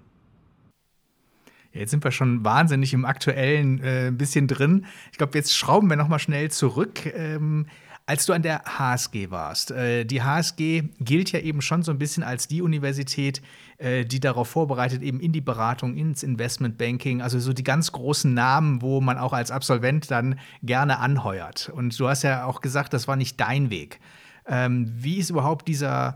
Jetzt 1.74 1.92
sind 1.92 2.04
wir 2.04 2.12
schon 2.12 2.46
wahnsinnig 2.46 2.94
im 2.94 3.06
aktuellen 3.06 3.80
äh, 3.84 4.12
bisschen 4.12 4.48
drin. 4.48 4.86
Ich 5.12 5.18
glaube, 5.18 5.38
jetzt 5.38 5.56
schrauben 5.56 5.90
wir 5.90 5.98
noch 5.98 6.08
mal 6.08 6.20
schnell 6.20 6.50
zurück. 6.50 7.06
Ähm, 7.06 7.68
Als 8.10 8.26
du 8.26 8.32
an 8.32 8.42
der 8.42 8.64
HSG 8.64 9.32
warst, 9.32 9.72
äh, 9.72 10.06
die 10.06 10.24
HSG 10.24 10.84
gilt 11.02 11.34
ja 11.34 11.42
eben 11.42 11.62
schon 11.62 11.84
so 11.84 11.92
ein 11.92 12.00
bisschen 12.00 12.24
als 12.24 12.48
die 12.48 12.62
Universität, 12.62 13.42
äh, 13.80 14.06
die 14.06 14.22
darauf 14.22 14.48
vorbereitet, 14.48 15.02
eben 15.02 15.20
in 15.20 15.34
die 15.34 15.42
Beratung, 15.42 15.98
ins 15.98 16.24
Investmentbanking, 16.24 17.22
also 17.22 17.38
so 17.38 17.52
die 17.52 17.66
ganz 17.66 17.92
großen 17.92 18.34
Namen, 18.34 18.82
wo 18.82 19.02
man 19.02 19.18
auch 19.18 19.34
als 19.34 19.52
Absolvent 19.52 20.10
dann 20.10 20.40
gerne 20.64 21.00
anheuert. 21.00 21.70
Und 21.76 22.00
du 22.00 22.08
hast 22.08 22.24
ja 22.24 22.46
auch 22.46 22.62
gesagt, 22.62 22.94
das 22.94 23.10
war 23.10 23.18
nicht 23.18 23.42
dein 23.42 23.72
Weg. 23.72 24.00
Ähm, 24.48 24.90
wie 24.96 25.18
ist 25.18 25.30
überhaupt 25.30 25.68
dieser, 25.68 26.16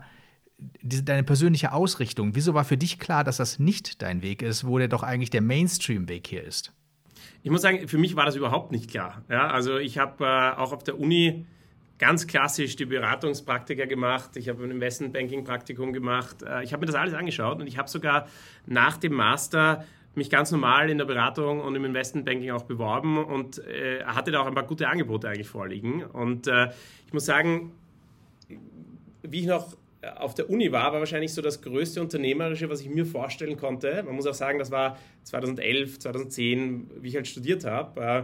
diese, 0.80 1.02
deine 1.02 1.24
persönliche 1.24 1.72
Ausrichtung? 1.72 2.34
Wieso 2.34 2.54
war 2.54 2.64
für 2.64 2.78
dich 2.78 3.00
klar, 3.00 3.22
dass 3.22 3.36
das 3.36 3.58
nicht 3.58 4.00
dein 4.00 4.22
Weg 4.22 4.40
ist, 4.40 4.66
wo 4.66 4.78
der 4.78 4.88
doch 4.88 5.02
eigentlich 5.02 5.28
der 5.28 5.42
Mainstream-Weg 5.42 6.26
hier 6.26 6.42
ist? 6.42 6.72
Ich 7.42 7.50
muss 7.50 7.60
sagen, 7.60 7.86
für 7.86 7.98
mich 7.98 8.16
war 8.16 8.24
das 8.24 8.34
überhaupt 8.34 8.72
nicht 8.72 8.90
klar. 8.90 9.20
Ja, 9.28 9.48
also 9.48 9.76
ich 9.76 9.98
habe 9.98 10.24
äh, 10.24 10.58
auch 10.58 10.72
auf 10.72 10.84
der 10.84 10.98
Uni 10.98 11.44
ganz 12.02 12.26
klassisch 12.26 12.74
die 12.74 12.84
Beratungspraktika 12.84 13.84
gemacht. 13.84 14.36
Ich 14.36 14.48
habe 14.48 14.64
ein 14.64 14.72
Investmentbanking-Praktikum 14.72 15.92
gemacht. 15.92 16.42
Äh, 16.42 16.64
ich 16.64 16.72
habe 16.72 16.80
mir 16.80 16.86
das 16.86 16.96
alles 16.96 17.14
angeschaut 17.14 17.60
und 17.60 17.68
ich 17.68 17.78
habe 17.78 17.88
sogar 17.88 18.26
nach 18.66 18.96
dem 18.96 19.12
Master 19.12 19.84
mich 20.16 20.28
ganz 20.28 20.50
normal 20.50 20.90
in 20.90 20.98
der 20.98 21.04
Beratung 21.04 21.60
und 21.60 21.76
im 21.76 21.84
Investmentbanking 21.84 22.50
auch 22.50 22.64
beworben 22.64 23.24
und 23.24 23.64
äh, 23.68 24.02
hatte 24.04 24.32
da 24.32 24.40
auch 24.40 24.46
ein 24.46 24.54
paar 24.54 24.66
gute 24.66 24.88
Angebote 24.88 25.28
eigentlich 25.28 25.46
vorliegen. 25.46 26.02
Und 26.02 26.48
äh, 26.48 26.70
ich 27.06 27.12
muss 27.12 27.24
sagen, 27.24 27.70
wie 29.22 29.38
ich 29.38 29.46
noch 29.46 29.76
auf 30.16 30.34
der 30.34 30.50
Uni 30.50 30.72
war, 30.72 30.92
war 30.92 30.98
wahrscheinlich 30.98 31.32
so 31.32 31.40
das 31.40 31.62
größte 31.62 32.00
Unternehmerische, 32.00 32.68
was 32.68 32.80
ich 32.80 32.88
mir 32.88 33.06
vorstellen 33.06 33.56
konnte. 33.56 34.02
Man 34.02 34.16
muss 34.16 34.26
auch 34.26 34.34
sagen, 34.34 34.58
das 34.58 34.72
war 34.72 34.98
2011, 35.22 36.00
2010, 36.00 36.90
wie 37.00 37.10
ich 37.10 37.14
halt 37.14 37.28
studiert 37.28 37.64
habe, 37.64 38.00
äh, 38.00 38.22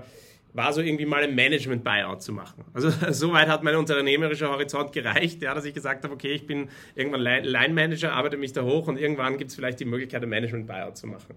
war 0.55 0.73
so 0.73 0.81
irgendwie 0.81 1.07
mal 1.07 1.23
ein 1.23 1.35
Management-Buyout 1.35 2.23
zu 2.23 2.33
machen. 2.33 2.65
Also 2.73 2.91
soweit 3.11 3.49
hat 3.49 3.63
mein 3.63 3.77
unternehmerischer 3.77 4.51
Horizont 4.51 4.93
gereicht, 4.93 5.43
ja, 5.43 5.55
dass 5.55 5.65
ich 5.65 5.75
gesagt 5.75 6.05
habe, 6.05 6.15
okay, 6.15 6.33
ich 6.33 6.47
bin 6.47 6.69
irgendwann 6.95 7.21
Line-Manager, 7.23 8.13
arbeite 8.13 8.37
mich 8.37 8.53
da 8.53 8.63
hoch 8.63 8.89
und 8.89 8.99
irgendwann 8.99 9.39
gibt 9.39 9.51
es 9.51 9.57
vielleicht 9.57 9.81
die 9.81 9.85
Möglichkeit, 9.85 10.23
ein 10.23 10.29
Management-Buyout 10.29 10.97
zu 10.97 11.07
machen. 11.07 11.35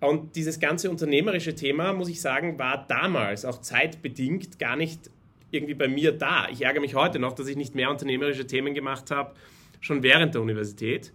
Und 0.00 0.36
dieses 0.36 0.60
ganze 0.60 0.90
unternehmerische 0.90 1.54
Thema, 1.54 1.92
muss 1.92 2.08
ich 2.08 2.20
sagen, 2.20 2.58
war 2.58 2.86
damals 2.86 3.44
auch 3.44 3.60
zeitbedingt 3.60 4.58
gar 4.58 4.76
nicht 4.76 5.10
irgendwie 5.50 5.74
bei 5.74 5.88
mir 5.88 6.12
da. 6.12 6.48
Ich 6.50 6.62
ärgere 6.62 6.80
mich 6.80 6.94
heute 6.94 7.18
noch, 7.18 7.32
dass 7.32 7.48
ich 7.48 7.56
nicht 7.56 7.74
mehr 7.74 7.90
unternehmerische 7.90 8.46
Themen 8.46 8.74
gemacht 8.74 9.10
habe, 9.10 9.34
schon 9.80 10.02
während 10.02 10.34
der 10.34 10.42
Universität. 10.42 11.12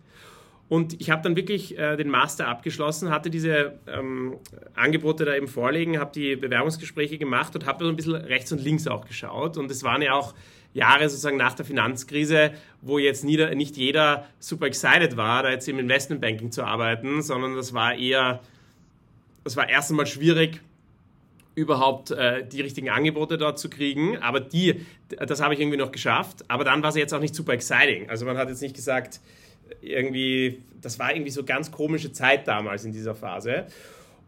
Und 0.72 1.01
ich 1.01 1.10
habe 1.10 1.22
dann 1.22 1.36
wirklich 1.36 1.78
äh, 1.78 1.98
den 1.98 2.10
Master 2.10 2.48
abgeschlossen, 2.48 3.10
hatte 3.10 3.30
diese 3.30 3.74
ähm, 3.88 4.38
Angebote 4.74 5.25
da 5.25 5.36
eben 5.36 5.50
vorliegen, 5.50 6.00
habe 6.00 6.13
die 6.16 6.38
Bewerbungsgespräche 6.38 7.18
gemacht 7.18 7.54
und 7.56 7.66
habe 7.66 7.84
so 7.84 7.90
ein 7.90 7.98
bisschen 7.98 8.16
rechts 8.16 8.54
und 8.54 8.63
links 8.63 8.88
auch 8.88 9.06
geschaut. 9.06 9.58
Und 9.58 9.70
es 9.70 9.84
waren 9.84 10.01
ja 10.01 10.13
auch 10.13 10.34
Jahre 10.74 11.10
sozusagen 11.10 11.36
nach 11.36 11.56
der 11.56 11.66
Finanzkrise, 11.66 12.51
wo 12.82 13.00
jetzt 13.00 13.25
nieder, 13.25 13.54
nicht 13.54 13.75
jeder 13.75 14.28
super 14.40 14.68
excited 14.68 15.18
war, 15.18 15.44
da 15.44 15.50
jetzt 15.50 15.68
im 15.68 15.78
Investmentbanking 15.78 16.51
zu 16.51 16.63
arbeiten, 16.63 17.22
sondern 17.22 17.58
das 17.58 17.74
war 17.74 17.94
eher, 17.94 18.40
das 19.44 19.58
war 19.58 19.68
erst 19.68 19.90
einmal 19.90 20.08
schwierig, 20.08 20.62
überhaupt 21.54 22.12
äh, 22.12 22.48
die 22.48 22.62
richtigen 22.62 22.90
Angebote 22.90 23.38
dort 23.38 23.60
zu 23.60 23.70
kriegen. 23.70 24.20
Aber 24.20 24.40
die, 24.40 24.86
das 25.10 25.42
habe 25.42 25.54
ich 25.54 25.60
irgendwie 25.60 25.78
noch 25.78 25.92
geschafft. 25.92 26.46
Aber 26.48 26.63
dann 26.63 26.82
war 26.82 26.92
es 26.92 26.96
jetzt 26.96 27.13
auch 27.13 27.20
nicht 27.20 27.36
super 27.36 27.51
exciting. 27.51 28.10
Also 28.10 28.25
man 28.25 28.38
hat 28.38 28.48
jetzt 28.48 28.62
nicht 28.62 28.74
gesagt, 28.74 29.20
irgendwie, 29.82 30.62
das 30.82 31.00
war 31.00 31.13
irgendwie 31.13 31.32
so 31.32 31.44
ganz 31.44 31.72
komische 31.72 32.12
Zeit 32.12 32.48
damals 32.48 32.86
in 32.86 32.92
dieser 32.92 33.16
Phase. 33.16 33.66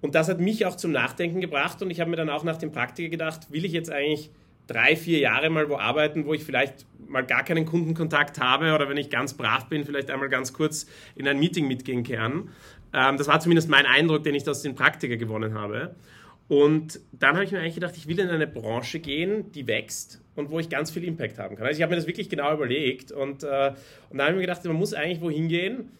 Und 0.02 0.16
das 0.16 0.28
hat 0.28 0.40
mich 0.40 0.66
auch 0.66 0.76
zum 0.76 0.92
Nachdenken 0.92 1.42
gebracht 1.42 1.82
und 1.82 1.90
ich 1.90 2.00
habe 2.00 2.10
mir 2.10 2.18
dann 2.18 2.30
auch 2.30 2.44
nach 2.44 2.58
dem 2.58 2.72
Praktiker 2.72 3.10
gedacht, 3.10 3.52
will 3.52 3.64
ich 3.64 3.72
jetzt 3.72 3.90
eigentlich 3.90 4.32
drei, 4.68 4.96
vier 4.96 5.20
Jahre 5.20 5.50
mal 5.50 5.70
wo 5.70 5.78
arbeiten, 5.78 6.26
wo 6.26 6.34
ich 6.34 6.44
vielleicht 6.44 6.86
mal 7.08 7.26
gar 7.26 7.44
keinen 7.44 7.66
Kundenkontakt 7.66 8.40
habe 8.40 8.74
oder 8.74 8.90
wenn 8.90 8.98
ich 8.98 9.10
ganz 9.10 9.34
brav 9.34 9.68
bin, 9.70 9.86
vielleicht 9.86 10.10
einmal 10.10 10.30
ganz 10.30 10.54
kurz 10.54 10.88
in 11.16 11.28
ein 11.28 11.40
Meeting 11.40 11.68
mitgehen 11.68 12.04
kann. 12.04 12.50
Ähm, 12.94 13.18
das 13.18 13.28
war 13.28 13.40
zumindest 13.40 13.70
mein 13.70 13.86
Eindruck, 13.86 14.24
den 14.24 14.36
ich 14.36 14.48
aus 14.48 14.62
den 14.62 14.76
Praktiker 14.76 15.18
gewonnen 15.18 15.54
habe. 15.54 15.96
Und 16.48 17.00
dann 17.14 17.36
habe 17.36 17.46
ich 17.46 17.52
mir 17.52 17.60
eigentlich 17.60 17.76
gedacht, 17.76 17.96
ich 17.98 18.08
will 18.08 18.20
in 18.20 18.30
eine 18.30 18.48
Branche 18.48 19.00
gehen, 19.00 19.52
die 19.54 19.68
wächst 19.68 20.23
und 20.36 20.50
wo 20.50 20.60
ich 20.60 20.70
ganz 20.70 20.92
viel 20.92 21.04
Impact 21.04 21.40
haben 21.40 21.56
kann. 21.56 21.66
Also 21.68 21.78
ich 21.78 21.84
habe 21.84 21.92
mir 21.92 21.98
das 21.98 22.08
wirklich 22.08 22.30
genau 22.30 22.54
überlegt 22.54 23.12
und, 23.12 23.44
äh, 23.44 23.74
und 24.10 24.18
dann 24.18 24.22
habe 24.22 24.32
ich 24.32 24.36
mir 24.36 24.42
gedacht, 24.42 24.66
man 24.66 24.75
muss 24.75 24.94
eigentlich 24.94 25.22
wohin 25.22 25.48
gehen, 25.48 25.92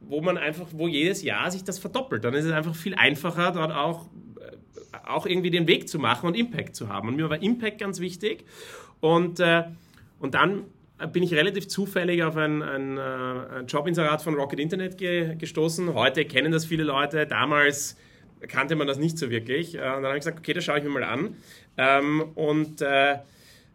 wo 0.00 0.20
man 0.20 0.36
einfach, 0.38 0.66
wo 0.72 0.88
jedes 0.88 1.22
Jahr 1.22 1.50
sich 1.50 1.64
das 1.64 1.78
verdoppelt. 1.78 2.24
Dann 2.24 2.34
ist 2.34 2.44
es 2.44 2.52
einfach 2.52 2.74
viel 2.74 2.94
einfacher, 2.94 3.52
dort 3.52 3.72
auch, 3.72 4.06
äh, 4.40 4.96
auch 5.06 5.26
irgendwie 5.26 5.50
den 5.50 5.66
Weg 5.66 5.88
zu 5.88 5.98
machen 5.98 6.26
und 6.26 6.34
Impact 6.34 6.76
zu 6.76 6.88
haben. 6.88 7.08
Und 7.08 7.16
mir 7.16 7.30
war 7.30 7.42
Impact 7.42 7.78
ganz 7.78 8.00
wichtig. 8.00 8.44
Und, 9.00 9.40
äh, 9.40 9.64
und 10.18 10.34
dann 10.34 10.64
bin 11.12 11.22
ich 11.22 11.34
relativ 11.34 11.68
zufällig 11.68 12.22
auf 12.22 12.36
ein, 12.36 12.62
ein, 12.62 12.96
äh, 12.96 13.00
ein 13.00 13.66
Jobinserat 13.66 14.22
von 14.22 14.34
Rocket 14.34 14.58
Internet 14.58 14.96
ge 14.96 15.36
gestoßen. 15.36 15.92
Heute 15.94 16.24
kennen 16.24 16.52
das 16.52 16.64
viele 16.64 16.84
Leute. 16.84 17.26
Damals 17.26 17.96
kannte 18.48 18.76
man 18.76 18.86
das 18.86 18.98
nicht 18.98 19.18
so 19.18 19.30
wirklich. 19.30 19.74
Äh, 19.74 19.78
und 19.78 19.84
dann 19.84 20.06
habe 20.06 20.16
ich 20.16 20.20
gesagt, 20.20 20.38
okay, 20.38 20.52
das 20.52 20.64
schaue 20.64 20.78
ich 20.78 20.84
mir 20.84 20.90
mal 20.90 21.04
an. 21.04 21.36
Ähm, 21.76 22.22
und 22.34 22.80
äh, 22.80 23.18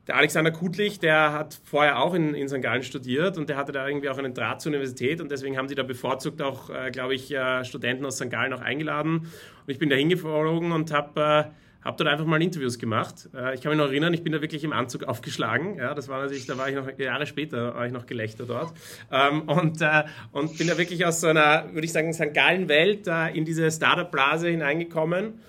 der 0.08 0.15
Alexander 0.15 0.51
Kutlich, 0.51 1.00
der 1.00 1.31
hat 1.31 1.60
vorher 1.63 2.00
auch 2.00 2.13
in, 2.13 2.34
in 2.34 2.50
St. 2.50 2.62
Gallen 2.62 2.84
studiert 2.84 3.38
und 3.38 3.50
der 3.50 3.58
hatte 3.58 3.72
da 3.72 3.88
irgendwie 3.88 4.10
auch 4.10 4.17
einen 4.17 4.34
Draht 4.34 4.62
zur 4.62 4.72
Universität 4.72 5.22
und 5.22 5.29
deswegen 5.31 5.58
haben 5.58 5.67
sie 5.67 5.75
da 5.75 5.84
bevorzugt 5.84 6.41
auch, 6.41 6.70
äh, 6.70 6.91
glaube 6.91 7.13
ich, 7.13 7.31
äh, 7.31 7.63
Studenten 7.65 8.05
aus 8.05 8.17
St. 8.17 8.29
Gallen 8.29 8.53
auch 8.53 8.62
eingeladen. 8.62 9.17
Und 9.17 9.67
ich 9.67 9.77
bin 9.77 9.89
da 9.89 9.96
hingeflogen 9.96 10.72
und 10.72 10.91
habe 10.91 11.50
äh, 11.50 11.86
hab 11.86 11.98
dort 11.98 12.10
einfach 12.10 12.25
mal 12.25 12.41
Interviews 12.41 12.79
gemacht. 12.79 13.29
Äh, 13.36 13.55
ich 13.55 13.62
kann 13.62 13.72
mich 13.72 13.77
noch 13.77 13.88
erinnern, 13.88 14.13
ich 14.13 14.24
bin 14.24 14.34
da 14.34 14.41
wirklich 14.41 14.63
im 14.63 14.74
Anzug 14.74 15.03
aufgeschlagen. 15.03 15.77
Ja, 15.77 15.93
das 15.93 16.08
war 16.08 16.22
natürlich, 16.22 16.48
da 16.48 16.58
war 16.58 16.67
ich 16.67 16.75
noch 16.75 16.88
Jahre 16.98 17.27
später, 17.27 17.75
war 17.75 17.86
ich 17.86 17.93
noch 17.93 18.08
Gelächter 18.08 18.46
dort. 18.46 18.74
Ähm, 19.12 19.43
und, 19.43 19.81
äh, 19.81 20.03
und 20.31 20.58
bin 20.58 20.67
da 20.67 20.77
wirklich 20.77 21.05
aus 21.05 21.22
so 21.22 21.27
einer, 21.27 21.74
würde 21.74 21.86
ich 21.86 21.91
sagen, 21.91 22.12
St. 22.13 22.34
Gallen-Welt 22.34 23.08
äh, 23.08 23.29
in 23.29 23.46
diese 23.46 23.70
Startup-Blase 23.70 24.50
hineingekommen 24.50 25.39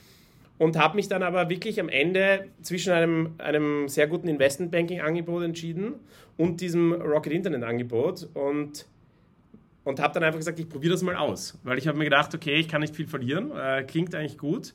und 0.62 0.78
habe 0.78 0.94
mich 0.94 1.08
dann 1.08 1.24
aber 1.24 1.50
wirklich 1.50 1.80
am 1.80 1.88
Ende 1.88 2.46
zwischen 2.60 2.92
einem, 2.92 3.34
einem 3.38 3.88
sehr 3.88 4.06
guten 4.06 4.28
Investmentbanking-Angebot 4.28 5.42
entschieden 5.42 5.94
und 6.36 6.60
diesem 6.60 6.92
Rocket 6.92 7.32
Internet-Angebot 7.32 8.28
und, 8.34 8.86
und 9.82 9.98
habe 9.98 10.14
dann 10.14 10.22
einfach 10.22 10.38
gesagt, 10.38 10.60
ich 10.60 10.68
probiere 10.68 10.92
das 10.92 11.02
mal 11.02 11.16
aus, 11.16 11.58
weil 11.64 11.78
ich 11.78 11.88
habe 11.88 11.98
mir 11.98 12.04
gedacht, 12.04 12.32
okay, 12.32 12.54
ich 12.54 12.68
kann 12.68 12.80
nicht 12.80 12.94
viel 12.94 13.08
verlieren, 13.08 13.50
äh, 13.50 13.82
klingt 13.82 14.14
eigentlich 14.14 14.38
gut. 14.38 14.72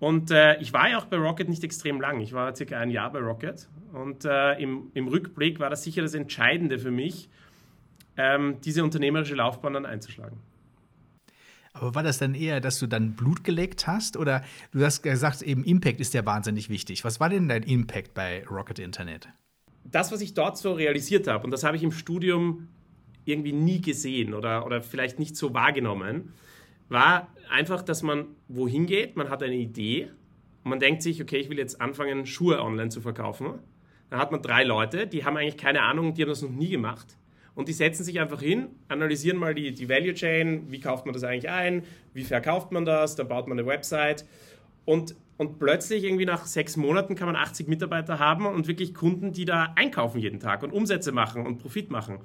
Und 0.00 0.32
äh, 0.32 0.60
ich 0.60 0.72
war 0.72 0.90
ja 0.90 0.98
auch 0.98 1.04
bei 1.04 1.16
Rocket 1.16 1.48
nicht 1.48 1.62
extrem 1.62 2.00
lang. 2.00 2.18
Ich 2.18 2.32
war 2.32 2.52
circa 2.56 2.80
ein 2.80 2.90
Jahr 2.90 3.12
bei 3.12 3.20
Rocket. 3.20 3.68
Und 3.92 4.24
äh, 4.24 4.60
im, 4.60 4.90
im, 4.94 5.06
Rückblick 5.06 5.60
war 5.60 5.70
das 5.70 5.84
sicher 5.84 6.02
das 6.02 6.14
Entscheidende 6.14 6.80
für 6.80 6.90
mich, 6.90 7.28
ähm, 8.16 8.56
diese 8.64 8.82
unternehmerische 8.82 9.36
Laufbahn 9.36 9.74
dann 9.74 9.86
einzuschlagen. 9.86 10.40
Aber 11.74 11.96
war 11.96 12.04
das 12.04 12.18
dann 12.18 12.34
eher, 12.34 12.60
dass 12.60 12.78
du 12.78 12.86
dann 12.86 13.14
Blut 13.14 13.42
geleckt 13.42 13.88
hast? 13.88 14.16
Oder 14.16 14.42
du 14.72 14.82
hast 14.84 15.02
gesagt, 15.02 15.42
eben 15.42 15.64
Impact 15.64 16.00
ist 16.00 16.14
ja 16.14 16.24
wahnsinnig 16.24 16.70
wichtig. 16.70 17.04
Was 17.04 17.18
war 17.18 17.28
denn 17.28 17.48
dein 17.48 17.64
Impact 17.64 18.14
bei 18.14 18.46
Rocket 18.46 18.78
Internet? 18.78 19.28
Das, 19.84 20.12
was 20.12 20.20
ich 20.20 20.34
dort 20.34 20.56
so 20.56 20.72
realisiert 20.72 21.26
habe, 21.26 21.44
und 21.44 21.50
das 21.50 21.64
habe 21.64 21.76
ich 21.76 21.82
im 21.82 21.90
Studium 21.90 22.68
irgendwie 23.24 23.52
nie 23.52 23.80
gesehen 23.80 24.34
oder, 24.34 24.64
oder 24.64 24.82
vielleicht 24.82 25.18
nicht 25.18 25.36
so 25.36 25.52
wahrgenommen, 25.52 26.32
war 26.88 27.28
einfach, 27.50 27.82
dass 27.82 28.02
man 28.02 28.26
wohin 28.46 28.86
geht, 28.86 29.16
man 29.16 29.28
hat 29.28 29.42
eine 29.42 29.56
Idee 29.56 30.10
und 30.62 30.70
man 30.70 30.78
denkt 30.78 31.02
sich, 31.02 31.20
okay, 31.20 31.38
ich 31.38 31.50
will 31.50 31.58
jetzt 31.58 31.80
anfangen, 31.80 32.24
Schuhe 32.24 32.62
online 32.62 32.90
zu 32.90 33.00
verkaufen. 33.00 33.58
Dann 34.10 34.20
hat 34.20 34.30
man 34.30 34.42
drei 34.42 34.62
Leute, 34.62 35.08
die 35.08 35.24
haben 35.24 35.36
eigentlich 35.36 35.56
keine 35.56 35.82
Ahnung, 35.82 36.14
die 36.14 36.22
haben 36.22 36.28
das 36.28 36.42
noch 36.42 36.50
nie 36.50 36.68
gemacht 36.68 37.16
und 37.54 37.68
die 37.68 37.72
setzen 37.72 38.04
sich 38.04 38.20
einfach 38.20 38.40
hin, 38.40 38.68
analysieren 38.88 39.38
mal 39.38 39.54
die, 39.54 39.72
die 39.72 39.88
Value 39.88 40.14
Chain, 40.14 40.70
wie 40.70 40.80
kauft 40.80 41.06
man 41.06 41.12
das 41.12 41.22
eigentlich 41.22 41.50
ein, 41.50 41.84
wie 42.12 42.24
verkauft 42.24 42.72
man 42.72 42.84
das, 42.84 43.16
dann 43.16 43.28
baut 43.28 43.46
man 43.46 43.58
eine 43.58 43.66
Website 43.66 44.24
und, 44.84 45.14
und 45.36 45.58
plötzlich 45.58 46.04
irgendwie 46.04 46.26
nach 46.26 46.46
sechs 46.46 46.76
Monaten 46.76 47.14
kann 47.14 47.26
man 47.26 47.36
80 47.36 47.68
Mitarbeiter 47.68 48.18
haben 48.18 48.46
und 48.46 48.66
wirklich 48.66 48.94
Kunden, 48.94 49.32
die 49.32 49.44
da 49.44 49.72
einkaufen 49.76 50.18
jeden 50.18 50.40
Tag 50.40 50.62
und 50.62 50.72
Umsätze 50.72 51.12
machen 51.12 51.46
und 51.46 51.58
Profit 51.58 51.90
machen. 51.90 52.18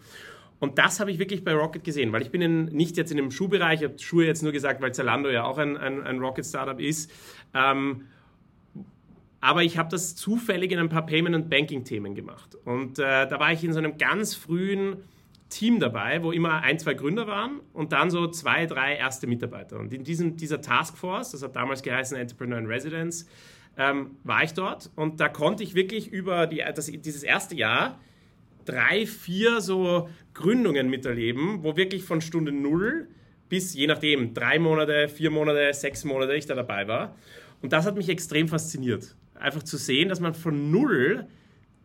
Und 0.59 0.77
das 0.77 1.00
habe 1.00 1.09
ich 1.09 1.19
wirklich 1.19 1.45
bei 1.45 1.53
Rocket 1.53 1.83
gesehen, 1.86 2.12
weil 2.12 2.21
ich 2.21 2.31
bin 2.31 2.41
in, 2.41 2.65
nicht 2.65 2.98
jetzt 2.98 3.12
in 3.12 3.17
dem 3.17 3.31
Schuhbereich, 3.31 3.81
ich 3.81 3.88
habe 3.88 4.00
Schuhe 4.00 4.25
jetzt 4.25 4.43
nur 4.43 4.51
gesagt, 4.51 4.81
weil 4.81 4.93
Zalando 4.93 5.29
ja 5.29 5.45
auch 5.45 5.57
ein, 5.57 5.77
ein, 5.77 6.03
ein 6.03 6.19
Rocket-Startup 6.19 6.79
ist. 6.79 7.09
Ähm, 7.53 8.07
aber 9.41 9.63
ich 9.63 9.77
habe 9.77 9.89
das 9.89 10.17
zufällig 10.17 10.74
in 10.74 10.79
ein 10.79 10.89
paar 10.89 11.05
Payment- 11.05 11.36
und 11.36 11.50
Banking-Themen 11.50 12.13
gemacht. 12.13 12.57
Und 12.65 13.00
äh, 13.00 13.25
da 13.25 13.39
war 13.39 13.53
ich 13.53 13.63
in 13.63 13.71
so 13.71 13.79
einem 13.79 13.98
ganz 13.98 14.36
frühen 14.36 14.98
Team 15.50 15.79
dabei, 15.79 16.24
wo 16.24 16.32
immer 16.32 16.62
ein, 16.62 16.77
zwei 16.79 16.94
Gründer 16.94 17.27
waren 17.27 17.60
und 17.74 17.91
dann 17.91 18.12
so 18.12 18.27
zwei, 18.27 18.65
drei 18.65 18.96
erste 18.96 19.27
Mitarbeiter. 19.27 19.79
Und 19.79 19.94
in 19.94 20.03
diesem, 20.03 20.38
dieser 20.38 20.62
Taskforce, 20.62 21.32
das 21.32 21.44
hat 21.44 21.56
damals 21.56 21.82
geheißen 21.82 22.18
Entrepreneur 22.18 22.60
in 22.60 22.68
Residence, 22.68 23.27
ähm, 23.77 24.18
war 24.24 24.44
ich 24.44 24.53
dort 24.53 24.91
und 24.96 25.20
da 25.20 25.29
konnte 25.29 25.63
ich 25.63 25.74
wirklich 25.74 26.08
über 26.08 26.48
die, 26.48 26.63
das, 26.75 26.88
dieses 26.88 27.24
erste 27.24 27.56
Jahr 27.56 28.00
drei, 28.65 29.06
vier 29.06 29.62
so 29.62 30.10
Gründungen 30.34 30.89
miterleben, 30.89 31.63
wo 31.63 31.75
wirklich 31.75 32.03
von 32.03 32.22
Stunde 32.22 32.51
null 32.51 33.08
bis 33.50 33.74
je 33.74 33.88
nachdem 33.88 34.34
drei 34.34 34.60
Monate, 34.60 35.10
vier 35.10 35.32
Monate, 35.32 35.74
sechs 35.74 36.06
Monate 36.06 36.36
ich 36.36 36.46
da 36.46 36.56
dabei 36.56 36.88
war. 36.88 37.15
Und 37.62 37.74
das 37.74 37.86
hat 37.86 37.98
mich 37.98 38.08
extrem 38.08 38.48
fasziniert. 38.48 39.15
Einfach 39.34 39.63
zu 39.63 39.77
sehen, 39.77 40.08
dass 40.08 40.20
man 40.20 40.36
von 40.36 40.72
null 40.72 41.25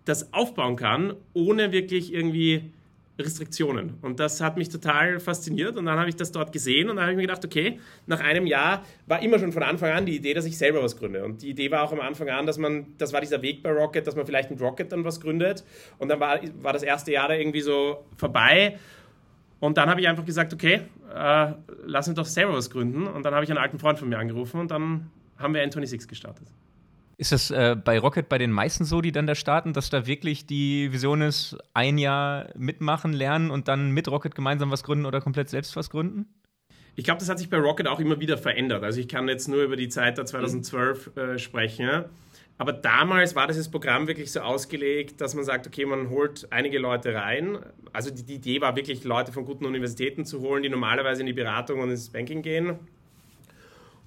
das 0.04 0.33
aufbauen 0.35 0.76
kann, 0.76 1.14
ohne 1.33 1.73
wirklich 1.73 2.12
irgendwie 2.12 2.71
Restriktionen. 3.18 3.94
Und 4.02 4.18
das 4.18 4.40
hat 4.40 4.56
mich 4.56 4.68
total 4.68 5.21
fasziniert. 5.21 5.76
Und 5.76 5.87
dann 5.87 5.99
habe 5.99 6.09
ich 6.09 6.16
das 6.16 6.33
dort 6.33 6.52
gesehen 6.52 6.90
und 6.90 6.97
dann 6.97 7.04
habe 7.04 7.12
ich 7.12 7.16
mir 7.16 7.23
gedacht, 7.23 7.44
okay, 7.44 7.78
nach 8.06 8.21
einem 8.21 8.47
Jahr 8.47 8.85
war 9.06 9.23
immer 9.23 9.38
schon 9.38 9.52
von 9.52 9.62
Anfang 9.62 9.92
an 9.92 10.06
die 10.06 10.16
Idee, 10.16 10.35
dass 10.35 10.44
ich 10.44 10.59
selber 10.59 10.83
was 10.83 10.97
gründe. 10.97 11.25
Und 11.25 11.42
die 11.42 11.50
Idee 11.50 11.71
war 11.71 11.83
auch 11.83 11.92
am 11.92 12.00
Anfang 12.00 12.28
an, 12.28 12.44
dass 12.47 12.59
man, 12.59 12.87
das 12.99 13.12
war 13.12 13.21
dieser 13.21 13.40
Weg 13.42 13.62
bei 13.62 13.71
Rocket, 13.71 14.06
dass 14.06 14.16
man 14.16 14.26
vielleicht 14.26 14.50
mit 14.50 14.61
Rocket 14.61 14.90
dann 14.90 15.04
was 15.04 15.21
gründet. 15.21 15.64
Und 15.99 16.09
dann 16.09 16.18
war, 16.18 16.40
war 16.61 16.73
das 16.73 16.83
erste 16.83 17.12
Jahr 17.12 17.28
da 17.28 17.35
irgendwie 17.35 17.61
so 17.61 18.04
vorbei. 18.16 18.78
Und 19.61 19.78
dann 19.78 19.88
habe 19.88 20.00
ich 20.00 20.09
einfach 20.09 20.25
gesagt, 20.25 20.52
okay, 20.52 20.80
äh, 21.14 21.52
lass 21.85 22.09
uns 22.09 22.16
doch 22.16 22.26
selber 22.26 22.54
was 22.54 22.68
gründen. 22.68 23.06
Und 23.06 23.23
dann 23.23 23.35
habe 23.35 23.44
ich 23.44 23.50
einen 23.50 23.59
alten 23.59 23.78
Freund 23.78 23.99
von 23.99 24.09
mir 24.09 24.18
angerufen 24.18 24.61
und 24.61 24.71
dann 24.71 25.11
haben 25.38 25.54
wir 25.54 25.64
N26 25.64 26.09
gestartet. 26.09 26.49
Ist 27.16 27.33
das 27.33 27.50
äh, 27.50 27.76
bei 27.76 27.99
Rocket 27.99 28.28
bei 28.28 28.38
den 28.38 28.50
meisten 28.50 28.85
so, 28.85 29.00
die 29.00 29.12
dann 29.12 29.26
da 29.26 29.35
starten, 29.35 29.73
dass 29.73 29.90
da 29.90 30.06
wirklich 30.06 30.47
die 30.47 30.92
Vision 30.92 31.21
ist, 31.21 31.56
ein 31.73 31.99
Jahr 31.99 32.49
mitmachen, 32.56 33.12
lernen 33.12 33.50
und 33.50 33.68
dann 33.68 33.90
mit 33.92 34.09
Rocket 34.09 34.35
gemeinsam 34.35 34.71
was 34.71 34.83
gründen 34.83 35.06
oder 35.06 35.21
komplett 35.21 35.49
selbst 35.49 35.76
was 35.76 35.90
gründen? 35.90 36.26
Ich 36.97 37.04
glaube, 37.04 37.18
das 37.18 37.28
hat 37.28 37.38
sich 37.38 37.50
bei 37.50 37.59
Rocket 37.59 37.88
auch 37.88 38.00
immer 38.00 38.21
wieder 38.21 38.38
verändert. 38.38 38.85
Also 38.85 39.00
ich 39.00 39.09
kann 39.09 39.28
jetzt 39.28 39.49
nur 39.49 39.62
über 39.62 39.76
die 39.76 39.88
Zeit 39.88 40.18
der 40.18 40.26
2012 40.26 41.16
äh, 41.16 41.38
sprechen. 41.38 42.04
Aber 42.56 42.73
damals 42.73 43.35
war 43.35 43.49
dieses 43.49 43.68
Programm 43.68 44.06
wirklich 44.06 44.30
so 44.30 44.40
ausgelegt, 44.40 45.21
dass 45.21 45.35
man 45.35 45.44
sagt, 45.44 45.66
okay, 45.66 45.87
man 45.87 46.09
holt 46.11 46.47
einige 46.50 46.78
Leute 46.78 47.14
rein. 47.14 47.59
Also 47.92 48.11
die, 48.11 48.23
die 48.23 48.35
Idee 48.37 48.61
war 48.61 48.76
wirklich, 48.76 49.02
Leute 49.02 49.33
von 49.33 49.44
guten 49.44 49.66
Universitäten 49.66 50.25
zu 50.25 50.40
holen, 50.40 50.62
die 50.62 50.68
normalerweise 50.68 51.21
in 51.21 51.26
die 51.26 51.33
Beratung 51.33 51.80
und 51.80 51.90
ins 51.90 52.11
Banking 52.11 52.42
gehen. 52.42 52.78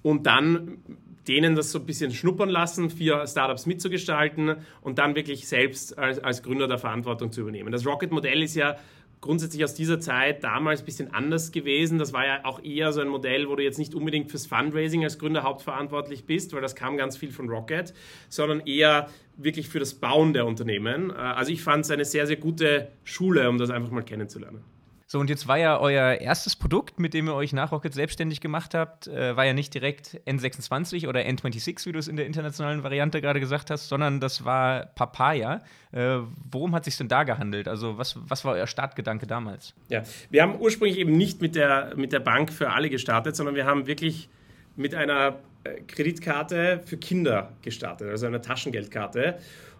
Und 0.02 0.26
dann 0.26 0.78
denen 1.28 1.54
das 1.54 1.70
so 1.70 1.78
ein 1.78 1.86
bisschen 1.86 2.10
schnuppern 2.10 2.48
lassen, 2.48 2.90
vier 2.90 3.26
Startups 3.26 3.66
mitzugestalten 3.66 4.56
und 4.80 4.98
dann 4.98 5.14
wirklich 5.14 5.46
selbst 5.46 5.98
als, 5.98 6.18
als 6.18 6.42
Gründer 6.42 6.66
der 6.66 6.78
Verantwortung 6.78 7.30
zu 7.30 7.42
übernehmen. 7.42 7.70
Das 7.70 7.86
Rocket-Modell 7.86 8.42
ist 8.42 8.56
ja 8.56 8.76
grundsätzlich 9.20 9.64
aus 9.64 9.74
dieser 9.74 10.00
Zeit 10.00 10.44
damals 10.44 10.80
ein 10.80 10.84
bisschen 10.84 11.12
anders 11.12 11.52
gewesen. 11.52 11.98
Das 11.98 12.12
war 12.12 12.24
ja 12.24 12.44
auch 12.44 12.62
eher 12.62 12.92
so 12.92 13.00
ein 13.00 13.08
Modell, 13.08 13.48
wo 13.48 13.56
du 13.56 13.62
jetzt 13.62 13.78
nicht 13.78 13.94
unbedingt 13.94 14.30
fürs 14.30 14.46
Fundraising 14.46 15.04
als 15.04 15.18
Gründer 15.18 15.42
hauptverantwortlich 15.42 16.24
bist, 16.24 16.52
weil 16.52 16.60
das 16.60 16.74
kam 16.74 16.96
ganz 16.96 17.16
viel 17.16 17.32
von 17.32 17.48
Rocket, 17.48 17.94
sondern 18.28 18.60
eher 18.60 19.08
wirklich 19.36 19.68
für 19.68 19.80
das 19.80 19.94
Bauen 19.94 20.32
der 20.32 20.46
Unternehmen. 20.46 21.10
Also 21.10 21.52
ich 21.52 21.62
fand 21.62 21.84
es 21.84 21.90
eine 21.90 22.04
sehr, 22.04 22.26
sehr 22.26 22.36
gute 22.36 22.92
Schule, 23.04 23.48
um 23.48 23.58
das 23.58 23.70
einfach 23.70 23.90
mal 23.90 24.02
kennenzulernen. 24.02 24.64
So, 25.10 25.18
und 25.18 25.30
jetzt 25.30 25.48
war 25.48 25.56
ja 25.56 25.80
euer 25.80 26.20
erstes 26.20 26.54
Produkt, 26.54 27.00
mit 27.00 27.14
dem 27.14 27.28
ihr 27.28 27.34
euch 27.34 27.54
nach 27.54 27.72
Rocket 27.72 27.94
selbstständig 27.94 28.42
gemacht 28.42 28.74
habt, 28.74 29.06
äh, 29.06 29.34
war 29.38 29.46
ja 29.46 29.54
nicht 29.54 29.72
direkt 29.72 30.20
N26 30.26 31.08
oder 31.08 31.20
N26, 31.20 31.86
wie 31.86 31.92
du 31.92 31.98
es 31.98 32.08
in 32.08 32.16
der 32.16 32.26
internationalen 32.26 32.82
Variante 32.82 33.22
gerade 33.22 33.40
gesagt 33.40 33.70
hast, 33.70 33.88
sondern 33.88 34.20
das 34.20 34.44
war 34.44 34.84
Papaya. 34.84 35.62
Äh, 35.92 36.18
worum 36.50 36.74
hat 36.74 36.82
es 36.82 36.92
sich 36.92 36.98
denn 36.98 37.08
da 37.08 37.24
gehandelt? 37.24 37.68
Also, 37.68 37.96
was, 37.96 38.18
was 38.20 38.44
war 38.44 38.52
euer 38.52 38.66
Startgedanke 38.66 39.26
damals? 39.26 39.72
Ja, 39.88 40.02
wir 40.28 40.42
haben 40.42 40.60
ursprünglich 40.60 40.98
eben 40.98 41.16
nicht 41.16 41.40
mit 41.40 41.54
der, 41.54 41.94
mit 41.96 42.12
der 42.12 42.20
Bank 42.20 42.52
für 42.52 42.70
alle 42.72 42.90
gestartet, 42.90 43.34
sondern 43.34 43.54
wir 43.54 43.64
haben 43.64 43.86
wirklich 43.86 44.28
mit 44.76 44.94
einer 44.94 45.38
äh, 45.64 45.80
Kreditkarte 45.86 46.82
für 46.84 46.98
Kinder 46.98 47.54
gestartet, 47.62 48.10
also 48.10 48.26
einer 48.26 48.42
Taschengeldkarte. 48.42 49.38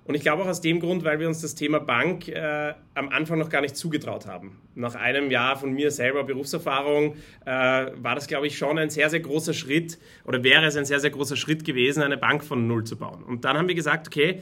Und 0.09 0.15
ich 0.15 0.23
glaube 0.23 0.43
auch 0.43 0.47
aus 0.47 0.63
dem 0.63 0.81
Grund, 0.81 1.05
weil 1.05 1.21
wir 1.21 1.29
uns 1.29 1.43
das 1.43 1.55
Thema 1.55 1.81
Bank 1.81 2.29
äh, 2.29 2.73
am 2.95 3.11
Anfang 3.11 3.39
noch 3.39 3.51
gar 3.51 3.61
nicht 3.61 3.77
zugetraut 3.77 4.27
haben. 4.27 4.59
Nach 4.75 4.95
einem 4.95 5.31
Jahr 5.31 5.59
von 5.59 5.71
mir 5.71 5.91
selber 5.91 6.25
Berufserfahrung 6.25 7.15
äh, 7.45 7.51
war 7.51 8.15
das, 8.15 8.27
glaube 8.27 8.47
ich, 8.47 8.57
schon 8.57 8.79
ein 8.79 8.89
sehr, 8.89 9.11
sehr 9.11 9.21
großer 9.21 9.53
Schritt 9.53 9.99
oder 10.25 10.43
wäre 10.43 10.65
es 10.65 10.77
ein 10.77 10.87
sehr, 10.87 10.99
sehr 10.99 11.11
großer 11.11 11.37
Schritt 11.37 11.63
gewesen, 11.63 12.03
eine 12.03 12.17
Bank 12.17 12.43
von 12.43 12.67
Null 12.67 12.85
zu 12.85 12.97
bauen. 12.97 13.23
Und 13.23 13.45
dann 13.45 13.59
haben 13.59 13.69
wir 13.69 13.75
gesagt, 13.75 14.07
okay, 14.07 14.41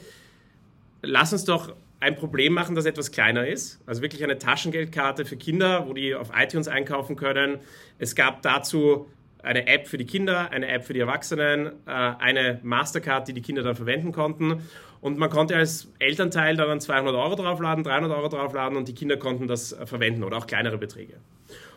lass 1.01 1.33
uns 1.33 1.43
doch 1.43 1.75
ein 1.99 2.15
Problem 2.15 2.53
machen, 2.53 2.73
das 2.73 2.85
etwas 2.85 3.11
kleiner 3.11 3.45
ist. 3.45 3.81
Also 3.85 4.01
wirklich 4.01 4.23
eine 4.23 4.37
Taschengeldkarte 4.37 5.25
für 5.25 5.35
Kinder, 5.35 5.85
wo 5.85 5.91
die 5.91 6.15
auf 6.15 6.29
iTunes 6.33 6.69
einkaufen 6.69 7.17
können. 7.17 7.57
Es 7.99 8.15
gab 8.15 8.41
dazu 8.41 9.07
eine 9.43 9.67
App 9.67 9.87
für 9.87 9.97
die 9.97 10.05
Kinder, 10.05 10.49
eine 10.51 10.67
App 10.67 10.85
für 10.85 10.93
die 10.93 10.99
Erwachsenen, 10.99 11.67
äh, 11.85 11.91
eine 11.91 12.59
Mastercard, 12.63 13.27
die 13.27 13.33
die 13.33 13.41
Kinder 13.41 13.63
dann 13.63 13.75
verwenden 13.75 14.13
konnten. 14.13 14.61
Und 15.01 15.17
man 15.17 15.29
konnte 15.29 15.55
als 15.55 15.91
Elternteil 15.99 16.55
dann 16.55 16.79
200 16.79 17.13
Euro 17.13 17.35
draufladen, 17.35 17.83
300 17.83 18.11
Euro 18.11 18.29
draufladen 18.29 18.77
und 18.77 18.87
die 18.87 18.95
Kinder 18.95 19.17
konnten 19.17 19.47
das 19.47 19.73
äh, 19.73 19.85
verwenden 19.85 20.23
oder 20.23 20.37
auch 20.37 20.47
kleinere 20.47 20.77
Beträge. 20.77 21.13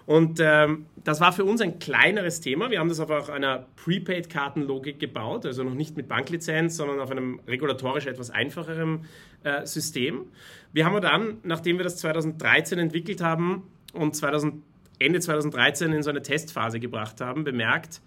Und 0.07 0.41
ähm, 0.43 0.87
das 1.05 1.21
war 1.21 1.33
für 1.33 1.45
uns 1.45 1.61
ein 1.61 1.79
kleineres 1.79 2.41
Thema. 2.41 2.71
Wir 2.71 2.81
haben 2.81 2.89
das 2.89 2.99
auf 2.99 3.31
einer 3.31 3.67
Prepaid-Kartenlogik 3.77 4.99
gebaut, 4.99 5.47
also 5.47 5.63
noch 5.63 5.75
nicht 5.75 5.97
mit 5.97 6.09
Banklizenz, 6.09 6.77
sondern 6.77 6.99
auf 6.99 7.11
einem 7.11 7.41
regulatorisch 7.47 8.07
etwas 8.07 8.31
einfacheren 8.31 9.05
äh, 9.45 9.65
System. 9.67 10.25
Wir 10.73 10.85
haben 10.85 11.01
dann, 11.01 11.39
nachdem 11.45 11.77
wir 11.77 11.85
das 11.85 11.97
2013 11.99 12.79
entwickelt 12.79 13.23
haben 13.23 13.63
und 13.93 14.17
2000, 14.17 14.63
Ende 14.99 15.21
2013 15.21 15.93
in 15.93 16.03
so 16.03 16.11
eine 16.11 16.23
Testphase 16.23 16.81
gebracht 16.81 17.21
haben, 17.21 17.45
bemerkt, 17.45 18.01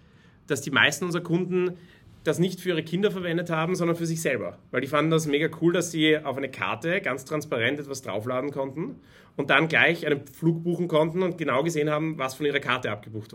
dass 0.48 0.62
die 0.62 0.72
meisten 0.72 1.06
unserer 1.06 1.24
Kunden 1.24 1.78
das 2.24 2.40
nicht 2.40 2.62
für 2.62 2.70
ihre 2.70 2.84
Kinder 2.84 3.12
verwendet 3.12 3.50
haben, 3.50 3.76
sondern 3.76 3.98
für 3.98 4.06
sich 4.06 4.22
selber. 4.22 4.58
Weil 4.72 4.82
die 4.82 4.88
fanden 4.88 5.12
das 5.12 5.28
mega 5.28 5.50
cool, 5.62 5.74
dass 5.74 5.92
sie 5.92 6.18
auf 6.18 6.38
eine 6.38 6.50
Karte 6.50 7.02
ganz 7.02 7.26
transparent 7.26 7.80
etwas 7.80 8.02
draufladen 8.02 8.52
konnten 8.52 8.96
und 9.36 9.50
dann 9.50 9.68
gleich 9.68 10.06
einen 10.06 10.26
Flug 10.28 10.64
buchen 10.64 10.88
konnten 10.88 11.22
und 11.22 11.38
genau 11.38 11.64
gesehen 11.64 11.90
haben, 11.90 12.18
was 12.18 12.36
von 12.36 12.46
ihrer 12.46 12.60
Karte 12.60 12.92
abgebucht 12.92 13.34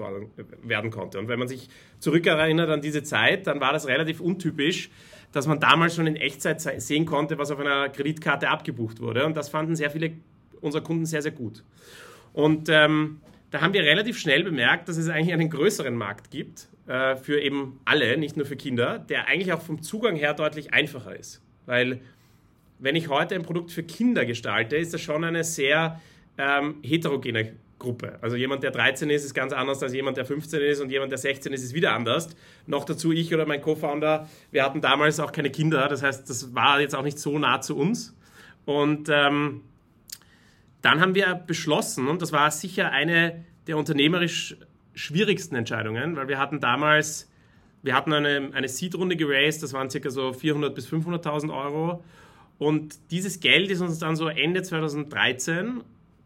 werden 0.62 0.90
konnte. 0.90 1.18
Und 1.18 1.29
wenn 1.29 1.38
man 1.38 1.48
sich 1.48 1.68
zurückerinnert 1.98 2.70
an 2.70 2.81
diese 2.81 3.03
Zeit, 3.03 3.46
dann 3.46 3.61
war 3.61 3.72
das 3.72 3.87
relativ 3.87 4.20
untypisch, 4.20 4.90
dass 5.33 5.46
man 5.46 5.61
damals 5.61 5.94
schon 5.94 6.07
in 6.07 6.16
Echtzeit 6.16 6.61
sehen 6.61 7.05
konnte, 7.05 7.37
was 7.37 7.51
auf 7.51 7.59
einer 7.59 7.90
Kreditkarte 7.90 8.48
abgebucht 8.48 9.01
wurde. 9.01 9.27
Und 9.27 9.37
das 9.37 9.51
fanden 9.51 9.77
sehr 9.77 9.90
viele 9.90 10.12
unserer 10.61 10.83
Kunden 10.83 11.05
sehr, 11.05 11.22
sehr 11.22 11.33
gut. 11.33 11.62
Und 12.33 12.68
ähm, 12.70 13.20
da 13.50 13.61
haben 13.61 13.72
wir 13.72 13.82
relativ 13.82 14.18
schnell 14.18 14.44
bemerkt, 14.44 14.88
dass 14.88 14.96
es 14.96 15.08
eigentlich 15.08 15.32
einen 15.32 15.50
größeren 15.50 15.94
Markt 15.94 16.30
gibt 16.30 16.68
äh, 16.87 17.16
für 17.16 17.40
eben 17.40 17.80
alle, 17.84 18.16
nicht 18.18 18.37
nur 18.37 18.46
für 18.46 18.56
Kinder, 18.56 18.98
der 18.98 19.26
eigentlich 19.26 19.52
auch 19.52 19.62
vom 19.62 19.82
Zugang 19.82 20.16
her 20.16 20.34
deutlich 20.34 20.74
einfacher 20.74 21.16
ist. 21.16 21.42
Weil 21.66 22.00
wenn 22.78 22.94
ich 22.94 23.08
heute 23.08 23.34
ein 23.34 23.42
Produkt 23.42 23.72
für 23.72 23.82
Kinder 23.82 24.24
gestalte, 24.24 24.76
ist 24.76 24.94
das 24.94 25.00
schon 25.00 25.24
eine 25.24 25.44
sehr 25.44 26.00
ähm, 26.37 26.76
heterogene 26.82 27.54
Gruppe. 27.78 28.18
Also 28.20 28.37
jemand, 28.37 28.62
der 28.62 28.70
13 28.70 29.08
ist, 29.11 29.24
ist 29.24 29.34
ganz 29.34 29.52
anders 29.52 29.82
als 29.82 29.94
jemand, 29.94 30.16
der 30.16 30.24
15 30.24 30.61
ist 30.62 30.80
und 30.80 30.90
jemand, 30.90 31.12
der 31.12 31.18
16 31.18 31.52
ist, 31.52 31.62
ist 31.62 31.74
wieder 31.74 31.92
anders. 31.92 32.28
Noch 32.66 32.84
dazu 32.84 33.12
ich 33.12 33.32
oder 33.32 33.46
mein 33.46 33.61
Co-Founder, 33.61 34.28
wir 34.50 34.64
hatten 34.64 34.80
damals 34.80 35.20
auch 35.20 35.32
keine 35.32 35.50
Kinder, 35.50 35.88
das 35.88 36.02
heißt, 36.02 36.28
das 36.28 36.54
war 36.54 36.80
jetzt 36.80 36.94
auch 36.94 37.04
nicht 37.04 37.18
so 37.18 37.38
nah 37.38 37.61
zu 37.61 37.76
uns. 37.76 38.16
Und 38.64 39.08
ähm, 39.11 39.62
dann 40.82 41.00
haben 41.00 41.14
wir 41.14 41.34
beschlossen, 41.34 42.08
und 42.08 42.22
das 42.22 42.32
war 42.32 42.50
sicher 42.50 42.90
eine 42.90 43.44
der 43.66 43.76
unternehmerisch 43.76 44.56
schwierigsten 44.94 45.54
Entscheidungen, 45.54 46.16
weil 46.16 46.28
wir 46.28 46.38
hatten 46.38 46.60
damals, 46.60 47.30
wir 47.82 47.94
hatten 47.94 48.12
eine, 48.12 48.50
eine 48.52 48.68
Seed-Runde 48.68 49.16
geraced, 49.16 49.62
das 49.62 49.72
waren 49.72 49.90
circa 49.90 50.10
so 50.10 50.30
400.000 50.30 50.70
bis 50.70 50.88
500.000 50.88 51.56
Euro. 51.56 52.04
Und 52.58 52.98
dieses 53.12 53.38
Geld 53.38 53.70
ist 53.70 53.80
uns 53.80 53.98
dann 54.00 54.16
so 54.16 54.28
Ende 54.28 54.62
2013 54.62 55.82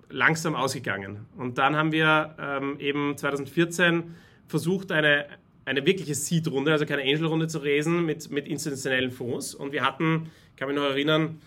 langsam 0.09 0.55
ausgegangen. 0.55 1.27
Und 1.37 1.59
dann 1.59 1.77
haben 1.77 1.93
wir 1.93 2.35
ähm, 2.39 2.77
eben 2.79 3.17
2014 3.17 4.15
versucht, 4.47 4.93
eine, 4.93 5.27
eine 5.65 5.85
wirkliche 5.85 6.15
Seed-Runde, 6.15 6.73
also 6.73 6.87
keine 6.87 7.03
Angel-Runde 7.03 7.49
zu 7.49 7.59
raisen 7.59 8.05
mit, 8.07 8.31
mit 8.31 8.49
institutionellen 8.49 9.11
Fonds. 9.11 9.55
Und 9.55 9.73
wir 9.73 9.85
hatten, 9.85 10.31
kann 10.57 10.69
mich 10.69 10.77
noch 10.77 10.85
erinnern, 10.85 11.41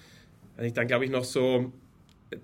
dann 0.57 0.87
glaube 0.87 1.05
ich 1.05 1.11
noch 1.11 1.23
so 1.23 1.71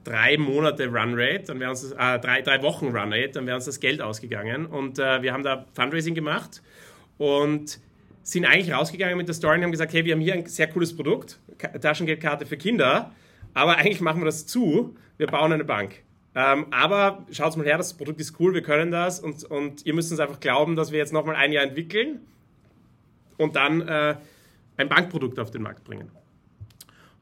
drei 0.04 0.38
Monate 0.38 0.88
Runrate, 0.88 1.44
dann 1.48 1.60
wäre 1.60 1.70
uns 1.70 1.82
das, 1.82 1.92
äh, 1.92 2.20
drei, 2.20 2.42
drei 2.42 2.62
Wochen 2.62 2.88
Runrate, 2.88 3.32
dann 3.34 3.46
wäre 3.46 3.56
uns 3.56 3.66
das 3.66 3.80
Geld 3.80 4.02
ausgegangen. 4.02 4.66
Und 4.66 5.00
äh, 5.00 5.22
wir 5.22 5.34
haben 5.34 5.44
da 5.44 5.66
Fundraising 5.74 6.16
gemacht 6.16 6.62
und 7.18 7.80
sind 8.24 8.46
eigentlich 8.46 8.74
rausgegangen 8.74 9.18
mit 9.18 9.28
der 9.28 9.36
Story 9.36 9.58
und 9.58 9.64
haben 9.64 9.72
gesagt, 9.72 9.94
hey, 9.94 10.06
wir 10.06 10.14
haben 10.14 10.22
hier 10.22 10.34
ein 10.34 10.46
sehr 10.46 10.68
cooles 10.68 10.96
Produkt, 10.96 11.40
Taschengeldkarte 11.82 12.46
für 12.46 12.58
Kinder, 12.58 13.12
aber 13.54 13.78
eigentlich 13.78 14.02
machen 14.02 14.22
wir 14.22 14.26
das 14.26 14.46
zu, 14.46 14.96
wir 15.18 15.28
bauen 15.28 15.52
eine 15.52 15.66
Bank. 15.66 16.04
Ähm, 16.34 16.68
aber 16.72 17.26
schaut 17.32 17.58
mal 17.58 17.66
her, 17.66 17.78
das 17.78 17.94
Produkt 17.94 18.22
ist 18.22 18.40
cool, 18.40 18.54
wir 18.54 18.62
können 18.62 18.90
das 18.90 19.20
und, 19.20 19.44
und 19.44 19.86
ihr 19.86 19.94
müsst 19.94 20.12
uns 20.12 20.20
einfach 20.20 20.40
glauben, 20.40 20.76
dass 20.76 20.92
wir 20.92 21.00
jetzt 21.00 21.12
nochmal 21.12 21.36
ein 21.36 21.52
Jahr 21.52 21.64
entwickeln 21.64 22.22
und 23.38 23.56
dann 23.56 23.82
äh, 23.82 24.16
ein 24.78 24.88
Bankprodukt 24.88 25.40
auf 25.40 25.52
den 25.52 25.64
Markt 25.64 25.84
bringen. 25.84 26.10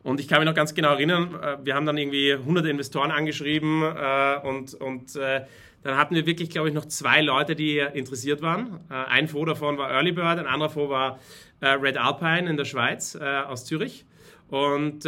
Und 0.02 0.20
ich 0.20 0.28
kann 0.28 0.40
mich 0.40 0.48
noch 0.48 0.56
ganz 0.56 0.74
genau 0.74 0.94
erinnern, 0.94 1.36
äh, 1.42 1.58
wir 1.64 1.76
haben 1.76 1.86
dann 1.86 1.98
irgendwie 1.98 2.36
hunderte 2.36 2.70
Investoren 2.70 3.12
angeschrieben 3.12 3.84
äh, 3.84 4.48
und, 4.48 4.74
und 4.76 5.16
äh, 5.16 5.42
dann 5.84 5.98
hatten 5.98 6.16
wir 6.16 6.26
wirklich, 6.26 6.50
glaube 6.50 6.70
ich, 6.70 6.74
noch 6.74 6.86
zwei 6.86 7.22
Leute, 7.22 7.56
die 7.56 7.80
interessiert 7.80 8.42
waren. 8.42 8.80
Äh, 8.90 8.94
ein 8.94 9.28
Fonds 9.28 9.48
davon 9.48 9.78
war 9.78 9.92
Early 9.92 10.12
Bird, 10.12 10.40
ein 10.40 10.48
anderer 10.48 10.70
Fonds 10.70 10.90
war 10.90 11.20
äh, 11.62 11.70
Red 11.70 11.98
Alpine 11.98 12.50
in 12.50 12.58
der 12.58 12.66
Schweiz 12.66 13.16
äh, 13.16 13.24
aus 13.24 13.66
Zürich. 13.66 14.06
Und 14.50 15.04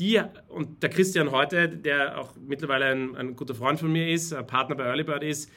die 0.00 0.20
und 0.48 0.82
der 0.82 0.90
Christian 0.90 1.30
heute, 1.30 1.68
der 1.68 2.18
auch 2.18 2.34
mittlerweile 2.36 2.86
ein, 2.86 3.14
ein 3.14 3.36
guter 3.36 3.54
Freund 3.54 3.78
von 3.78 3.92
mir 3.92 4.08
ist, 4.08 4.34
Partner 4.48 4.74
bei 4.74 4.84
Early 4.84 5.04
Bird 5.04 5.22
ist, 5.22 5.48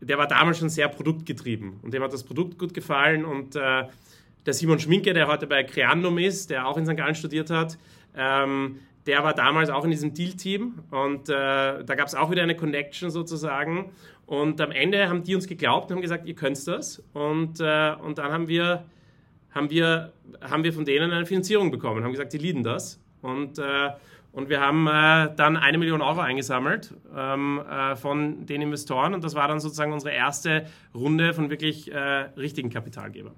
der 0.00 0.16
war 0.16 0.28
damals 0.28 0.58
schon 0.58 0.68
sehr 0.68 0.88
produktgetrieben 0.88 1.80
und 1.82 1.92
dem 1.92 2.00
hat 2.00 2.12
das 2.12 2.22
Produkt 2.22 2.60
gut 2.60 2.74
gefallen 2.74 3.24
und 3.24 3.56
der 4.46 4.54
Simon 4.54 4.78
Schminke, 4.78 5.14
der 5.14 5.26
heute 5.26 5.46
bei 5.46 5.62
Creandum 5.64 6.18
ist, 6.18 6.50
der 6.50 6.66
auch 6.66 6.76
in 6.76 6.86
St. 6.86 6.96
Gallen 6.96 7.14
studiert 7.14 7.50
hat, 7.50 7.78
Ähm, 8.16 8.78
der 9.06 9.22
war 9.22 9.34
damals 9.34 9.70
auch 9.70 9.84
in 9.84 9.90
diesem 9.90 10.14
Deal-Team 10.14 10.78
und 10.90 11.28
äh, 11.28 11.32
da 11.32 11.94
gab 11.94 12.06
es 12.06 12.14
auch 12.14 12.30
wieder 12.30 12.42
eine 12.42 12.56
Connection 12.56 13.10
sozusagen. 13.10 13.92
Und 14.26 14.60
am 14.60 14.70
Ende 14.70 15.08
haben 15.08 15.22
die 15.22 15.34
uns 15.34 15.46
geglaubt 15.46 15.90
und 15.90 15.96
haben 15.96 16.02
gesagt, 16.02 16.26
ihr 16.26 16.34
könnt 16.34 16.66
das. 16.66 17.02
Und, 17.12 17.60
äh, 17.60 17.94
und 18.02 18.16
dann 18.16 18.32
haben 18.32 18.48
wir, 18.48 18.84
haben, 19.50 19.68
wir, 19.68 20.12
haben 20.40 20.64
wir 20.64 20.72
von 20.72 20.86
denen 20.86 21.10
eine 21.10 21.26
Finanzierung 21.26 21.70
bekommen, 21.70 22.02
haben 22.02 22.12
gesagt, 22.12 22.32
die 22.32 22.38
leaden 22.38 22.62
das. 22.62 22.98
Und, 23.20 23.58
äh, 23.58 23.90
und 24.32 24.48
wir 24.48 24.60
haben 24.60 24.86
äh, 24.86 25.34
dann 25.36 25.56
eine 25.56 25.76
Million 25.76 26.00
Euro 26.00 26.20
eingesammelt 26.20 26.94
ähm, 27.14 27.60
äh, 27.60 27.96
von 27.96 28.46
den 28.46 28.62
Investoren. 28.62 29.12
Und 29.12 29.22
das 29.22 29.34
war 29.34 29.48
dann 29.48 29.60
sozusagen 29.60 29.92
unsere 29.92 30.14
erste 30.14 30.66
Runde 30.94 31.34
von 31.34 31.50
wirklich 31.50 31.92
äh, 31.92 31.98
richtigen 31.98 32.70
Kapitalgebern. 32.70 33.34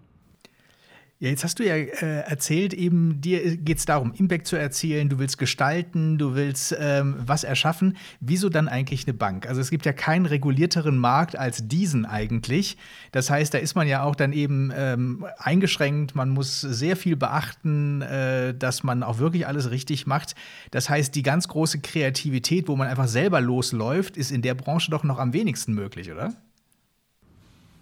Ja, 1.18 1.30
jetzt 1.30 1.44
hast 1.44 1.58
du 1.58 1.64
ja 1.64 1.76
äh, 1.76 2.28
erzählt, 2.28 2.74
eben 2.74 3.22
dir 3.22 3.56
geht 3.56 3.78
es 3.78 3.86
darum, 3.86 4.12
Impact 4.12 4.46
zu 4.46 4.56
erzielen, 4.56 5.08
du 5.08 5.18
willst 5.18 5.38
gestalten, 5.38 6.18
du 6.18 6.34
willst 6.34 6.76
ähm, 6.78 7.16
was 7.18 7.42
erschaffen. 7.42 7.96
Wieso 8.20 8.50
dann 8.50 8.68
eigentlich 8.68 9.06
eine 9.06 9.14
Bank? 9.14 9.48
Also 9.48 9.62
es 9.62 9.70
gibt 9.70 9.86
ja 9.86 9.94
keinen 9.94 10.26
regulierteren 10.26 10.98
Markt 10.98 11.34
als 11.38 11.66
diesen 11.68 12.04
eigentlich. 12.04 12.76
Das 13.12 13.30
heißt, 13.30 13.54
da 13.54 13.58
ist 13.58 13.74
man 13.74 13.88
ja 13.88 14.02
auch 14.02 14.14
dann 14.14 14.34
eben 14.34 14.70
ähm, 14.76 15.24
eingeschränkt, 15.38 16.14
man 16.14 16.28
muss 16.28 16.60
sehr 16.60 16.96
viel 16.96 17.16
beachten, 17.16 18.02
äh, 18.02 18.52
dass 18.52 18.82
man 18.82 19.02
auch 19.02 19.16
wirklich 19.18 19.46
alles 19.46 19.70
richtig 19.70 20.06
macht. 20.06 20.34
Das 20.70 20.90
heißt, 20.90 21.14
die 21.14 21.22
ganz 21.22 21.48
große 21.48 21.80
Kreativität, 21.80 22.68
wo 22.68 22.76
man 22.76 22.88
einfach 22.88 23.08
selber 23.08 23.40
losläuft, 23.40 24.18
ist 24.18 24.30
in 24.30 24.42
der 24.42 24.54
Branche 24.54 24.90
doch 24.90 25.02
noch 25.02 25.18
am 25.18 25.32
wenigsten 25.32 25.72
möglich, 25.72 26.12
oder? 26.12 26.34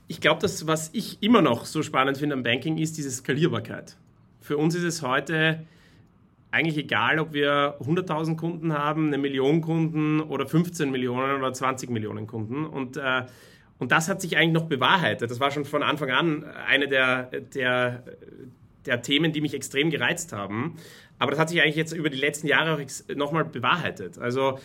Ich 0.07 0.21
glaube, 0.21 0.41
das, 0.41 0.67
was 0.67 0.91
ich 0.93 1.23
immer 1.23 1.43
noch 1.43 1.65
so 1.65 1.83
spannend 1.83 2.19
finde 2.19 2.35
am 2.35 2.43
Banking, 2.43 2.79
ist 2.79 2.97
diese 2.97 3.11
Skalierbarkeit. 3.11 3.97
Für 4.41 4.59
uns 4.59 4.75
ist 4.75 4.83
es 4.83 5.03
heute 5.03 5.65
eigentlich 6.51 6.77
egal, 6.77 7.19
ob 7.19 7.33
wir 7.33 7.77
100.000 7.81 8.37
Kunden 8.37 8.73
haben, 8.75 9.09
eine 9.09 9.19
Million 9.19 9.61
Kunden 9.61 10.21
oder 10.21 10.47
15 10.47 10.91
Millionen 10.91 11.37
oder 11.37 11.53
20 11.53 11.91
Millionen 11.91 12.27
Kunden. 12.27 12.65
Und, 12.65 12.97
äh, 12.97 13.25
und 13.79 13.91
das 13.91 14.09
hat 14.09 14.21
sich 14.21 14.37
eigentlich 14.37 14.53
noch 14.53 14.69
bewahrheitet. 14.69 15.31
Das 15.31 15.41
war 15.41 15.51
schon 15.51 15.65
von 15.65 15.83
Anfang 15.83 16.11
an 16.11 16.45
eine 16.45 16.87
der, 16.87 17.25
der, 17.55 18.05
der 18.87 19.03
Themen, 19.03 19.33
die 19.33 19.41
mich 19.41 19.53
extrem 19.53 19.91
gereizt 19.91 20.33
haben. 20.33 20.77
Aber 21.19 21.33
das 21.33 21.41
hat 21.41 21.49
sich 21.49 21.61
eigentlich 21.61 21.77
jetzt 21.77 21.93
über 21.93 22.09
die 22.11 22.19
letzten 22.19 22.47
Jahre 22.47 22.75
auch 22.75 23.17
nochmal 23.17 23.45
bewahrheitet. 23.45 24.19
Also, 24.19 24.61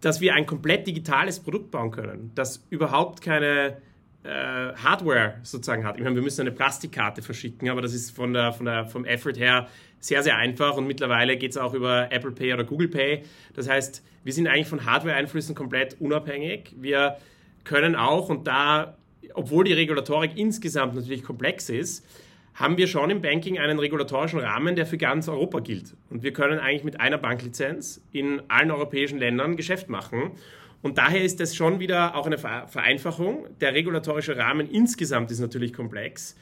dass 0.00 0.20
wir 0.20 0.34
ein 0.34 0.46
komplett 0.46 0.86
digitales 0.86 1.40
Produkt 1.40 1.70
bauen 1.72 1.90
können, 1.90 2.30
das 2.34 2.64
überhaupt 2.70 3.22
keine 3.22 3.78
äh, 4.22 4.28
Hardware 4.28 5.36
sozusagen 5.42 5.84
hat. 5.84 5.96
Ich 5.96 6.02
meine, 6.02 6.14
wir 6.14 6.22
müssen 6.22 6.42
eine 6.42 6.52
Plastikkarte 6.52 7.22
verschicken, 7.22 7.70
aber 7.70 7.80
das 7.80 7.94
ist 7.94 8.10
von 8.10 8.32
der, 8.32 8.52
von 8.52 8.66
der, 8.66 8.84
vom 8.84 9.04
Effort 9.04 9.34
her 9.36 9.68
sehr, 9.98 10.22
sehr 10.22 10.36
einfach 10.36 10.76
und 10.76 10.86
mittlerweile 10.86 11.36
geht 11.36 11.52
es 11.52 11.56
auch 11.56 11.74
über 11.74 12.10
Apple 12.10 12.32
Pay 12.32 12.54
oder 12.54 12.64
Google 12.64 12.88
Pay. 12.88 13.22
Das 13.54 13.68
heißt, 13.68 14.04
wir 14.24 14.32
sind 14.32 14.46
eigentlich 14.46 14.68
von 14.68 14.84
Hardware-Einflüssen 14.84 15.54
komplett 15.54 15.96
unabhängig. 16.00 16.74
Wir 16.76 17.16
können 17.64 17.96
auch, 17.96 18.28
und 18.28 18.46
da, 18.46 18.96
obwohl 19.34 19.64
die 19.64 19.72
Regulatorik 19.72 20.36
insgesamt 20.36 20.94
natürlich 20.94 21.22
komplex 21.22 21.68
ist, 21.68 22.06
haben 22.54 22.76
wir 22.76 22.88
schon 22.88 23.08
im 23.10 23.22
Banking 23.22 23.58
einen 23.58 23.78
regulatorischen 23.78 24.38
Rahmen, 24.38 24.76
der 24.76 24.84
für 24.84 24.98
ganz 24.98 25.28
Europa 25.28 25.60
gilt. 25.60 25.94
Und 26.10 26.22
wir 26.22 26.32
können 26.32 26.58
eigentlich 26.58 26.84
mit 26.84 27.00
einer 27.00 27.16
Banklizenz 27.16 28.02
in 28.12 28.42
allen 28.48 28.70
europäischen 28.70 29.18
Ländern 29.18 29.56
Geschäft 29.56 29.88
machen. 29.88 30.32
Und 30.82 30.98
daher 30.98 31.22
ist 31.22 31.40
das 31.40 31.54
schon 31.54 31.78
wieder 31.78 32.16
auch 32.16 32.26
eine 32.26 32.38
Vereinfachung. 32.38 33.46
Der 33.60 33.74
regulatorische 33.74 34.36
Rahmen 34.36 34.68
insgesamt 34.70 35.30
ist 35.30 35.40
natürlich 35.40 35.72
komplex. 35.72 36.36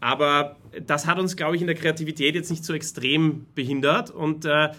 Aber 0.00 0.56
das 0.84 1.06
hat 1.06 1.18
uns, 1.18 1.36
glaube 1.36 1.56
ich, 1.56 1.62
in 1.62 1.68
der 1.68 1.76
Kreativität 1.76 2.34
jetzt 2.34 2.50
nicht 2.50 2.64
so 2.64 2.74
extrem 2.74 3.46
behindert. 3.54 4.10
Und 4.10 4.44
äh, 4.44 4.70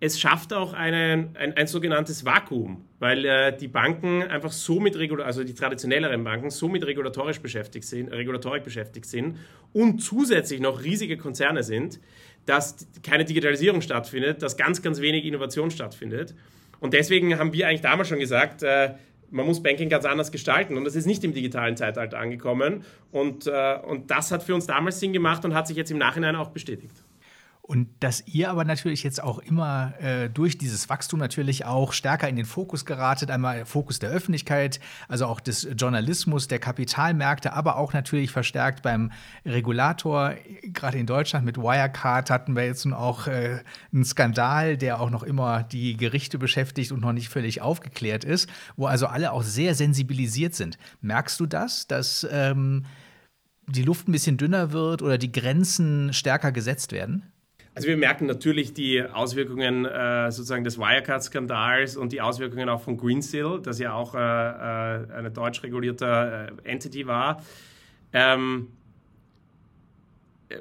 es 0.00 0.20
schafft 0.20 0.52
auch 0.52 0.74
einen, 0.74 1.36
ein, 1.36 1.56
ein 1.56 1.66
sogenanntes 1.66 2.24
Vakuum, 2.24 2.84
weil 2.98 3.24
äh, 3.24 3.56
die 3.56 3.68
Banken 3.68 4.22
einfach 4.22 4.52
so 4.52 4.78
mit 4.78 4.96
Regula 4.96 5.24
also 5.24 5.42
die 5.42 5.54
traditionelleren 5.54 6.22
Banken 6.22 6.50
so 6.50 6.68
mit 6.68 6.86
regulatorisch 6.86 7.40
beschäftigt 7.40 7.84
sind, 7.86 8.12
Regulatorik 8.12 8.62
beschäftigt 8.62 9.06
sind 9.06 9.38
und 9.72 10.00
zusätzlich 10.00 10.60
noch 10.60 10.84
riesige 10.84 11.16
Konzerne 11.16 11.62
sind, 11.62 11.98
dass 12.46 12.86
keine 13.02 13.24
Digitalisierung 13.24 13.80
stattfindet, 13.80 14.42
dass 14.42 14.56
ganz, 14.56 14.82
ganz 14.82 15.00
wenig 15.00 15.24
Innovation 15.24 15.70
stattfindet. 15.70 16.34
Und 16.80 16.94
deswegen 16.94 17.38
haben 17.38 17.52
wir 17.52 17.68
eigentlich 17.68 17.80
damals 17.80 18.08
schon 18.08 18.18
gesagt, 18.18 18.62
äh, 18.62 18.94
man 19.30 19.46
muss 19.46 19.62
Banking 19.62 19.88
ganz 19.88 20.04
anders 20.04 20.32
gestalten. 20.32 20.76
Und 20.76 20.84
das 20.84 20.94
ist 20.94 21.06
nicht 21.06 21.22
im 21.24 21.32
digitalen 21.34 21.76
Zeitalter 21.76 22.18
angekommen. 22.18 22.84
Und, 23.12 23.46
äh, 23.46 23.78
und 23.86 24.10
das 24.10 24.32
hat 24.32 24.42
für 24.42 24.54
uns 24.54 24.66
damals 24.66 25.00
Sinn 25.00 25.12
gemacht 25.12 25.44
und 25.44 25.54
hat 25.54 25.66
sich 25.66 25.76
jetzt 25.76 25.90
im 25.90 25.98
Nachhinein 25.98 26.36
auch 26.36 26.48
bestätigt. 26.48 26.92
Und 27.68 27.88
dass 28.00 28.26
ihr 28.26 28.48
aber 28.48 28.64
natürlich 28.64 29.02
jetzt 29.02 29.22
auch 29.22 29.38
immer 29.40 29.92
äh, 30.00 30.30
durch 30.30 30.56
dieses 30.56 30.88
Wachstum 30.88 31.20
natürlich 31.20 31.66
auch 31.66 31.92
stärker 31.92 32.26
in 32.26 32.34
den 32.34 32.46
Fokus 32.46 32.86
geratet, 32.86 33.30
einmal 33.30 33.66
Fokus 33.66 33.98
der 33.98 34.08
Öffentlichkeit, 34.08 34.80
also 35.06 35.26
auch 35.26 35.38
des 35.38 35.68
Journalismus, 35.76 36.48
der 36.48 36.60
Kapitalmärkte, 36.60 37.52
aber 37.52 37.76
auch 37.76 37.92
natürlich 37.92 38.30
verstärkt 38.30 38.82
beim 38.82 39.12
Regulator. 39.44 40.32
Gerade 40.62 40.96
in 40.96 41.04
Deutschland 41.04 41.44
mit 41.44 41.58
Wirecard 41.58 42.30
hatten 42.30 42.56
wir 42.56 42.64
jetzt 42.64 42.86
nun 42.86 42.94
auch 42.94 43.26
äh, 43.26 43.58
einen 43.92 44.06
Skandal, 44.06 44.78
der 44.78 44.98
auch 44.98 45.10
noch 45.10 45.22
immer 45.22 45.62
die 45.62 45.98
Gerichte 45.98 46.38
beschäftigt 46.38 46.90
und 46.90 47.02
noch 47.02 47.12
nicht 47.12 47.28
völlig 47.28 47.60
aufgeklärt 47.60 48.24
ist, 48.24 48.48
wo 48.78 48.86
also 48.86 49.08
alle 49.08 49.30
auch 49.32 49.42
sehr 49.42 49.74
sensibilisiert 49.74 50.54
sind. 50.54 50.78
Merkst 51.02 51.38
du 51.38 51.44
das, 51.44 51.86
dass 51.86 52.26
ähm, 52.30 52.86
die 53.66 53.82
Luft 53.82 54.08
ein 54.08 54.12
bisschen 54.12 54.38
dünner 54.38 54.72
wird 54.72 55.02
oder 55.02 55.18
die 55.18 55.32
Grenzen 55.32 56.14
stärker 56.14 56.50
gesetzt 56.50 56.92
werden? 56.92 57.30
Also 57.78 57.86
wir 57.86 57.96
merken 57.96 58.26
natürlich 58.26 58.74
die 58.74 59.04
Auswirkungen 59.04 59.84
äh, 59.84 60.32
sozusagen 60.32 60.64
des 60.64 60.78
Wirecard-Skandals 60.78 61.96
und 61.96 62.10
die 62.10 62.20
Auswirkungen 62.20 62.68
auch 62.68 62.80
von 62.80 62.96
Greensill, 62.96 63.60
das 63.62 63.78
ja 63.78 63.92
auch 63.92 64.16
äh, 64.16 64.18
äh 64.18 65.12
eine 65.12 65.30
deutsch 65.30 65.62
regulierte 65.62 66.50
äh, 66.64 66.68
Entity 66.68 67.06
war. 67.06 67.40
Ähm, 68.12 68.66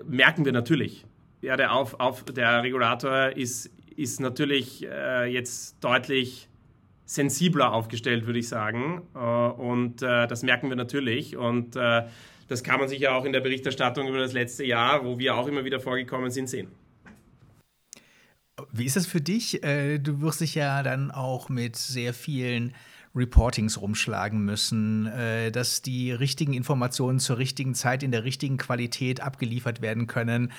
merken 0.05 0.45
wir 0.45 0.51
natürlich. 0.51 1.07
Ja, 1.41 1.57
der, 1.57 1.73
auf, 1.73 1.99
auf, 1.99 2.23
der 2.23 2.61
Regulator 2.61 3.35
ist, 3.35 3.71
ist 3.95 4.19
natürlich 4.19 4.85
äh, 4.85 5.25
jetzt 5.25 5.83
deutlich 5.83 6.47
sensibler 7.05 7.73
aufgestellt, 7.73 8.27
würde 8.27 8.37
ich 8.37 8.47
sagen. 8.47 9.01
Äh, 9.15 9.17
und 9.17 10.03
das 10.03 10.43
merken 10.43 10.69
wir 10.69 10.75
natürlich. 10.75 11.35
Und 11.35 11.75
das 11.75 12.63
kann 12.63 12.79
man 12.79 12.87
sich 12.87 12.99
ja 12.99 13.15
auch 13.15 13.25
in 13.25 13.33
der 13.33 13.41
Berichterstattung 13.41 14.07
über 14.07 14.19
das 14.19 14.33
letzte 14.33 14.65
Jahr, 14.65 15.03
wo 15.03 15.17
wir 15.17 15.35
auch 15.35 15.47
immer 15.47 15.65
wieder 15.65 15.79
vorgekommen 15.79 16.29
sind, 16.29 16.47
sehen. 16.47 16.67
Wie 18.77 18.85
ist 18.85 18.95
das 18.95 19.07
für 19.07 19.21
dich? 19.21 19.63
Äh, 19.63 19.97
du 19.97 20.21
wirst 20.21 20.41
dich 20.41 20.53
ja 20.53 20.83
dann 20.83 21.09
auch 21.09 21.49
mit 21.49 21.75
sehr 21.75 22.13
vielen 22.13 22.73
Reportings 23.15 23.81
rumschlagen 23.81 24.45
müssen, 24.45 25.07
äh, 25.07 25.51
dass 25.51 25.81
die 25.81 26.11
richtigen 26.11 26.53
Informationen 26.53 27.19
zur 27.19 27.39
richtigen 27.39 27.73
Zeit 27.73 28.03
in 28.03 28.11
der 28.11 28.23
richtigen 28.23 28.57
Qualität 28.57 29.21
abgeliefert 29.21 29.81
werden 29.81 30.05
können. 30.05 30.51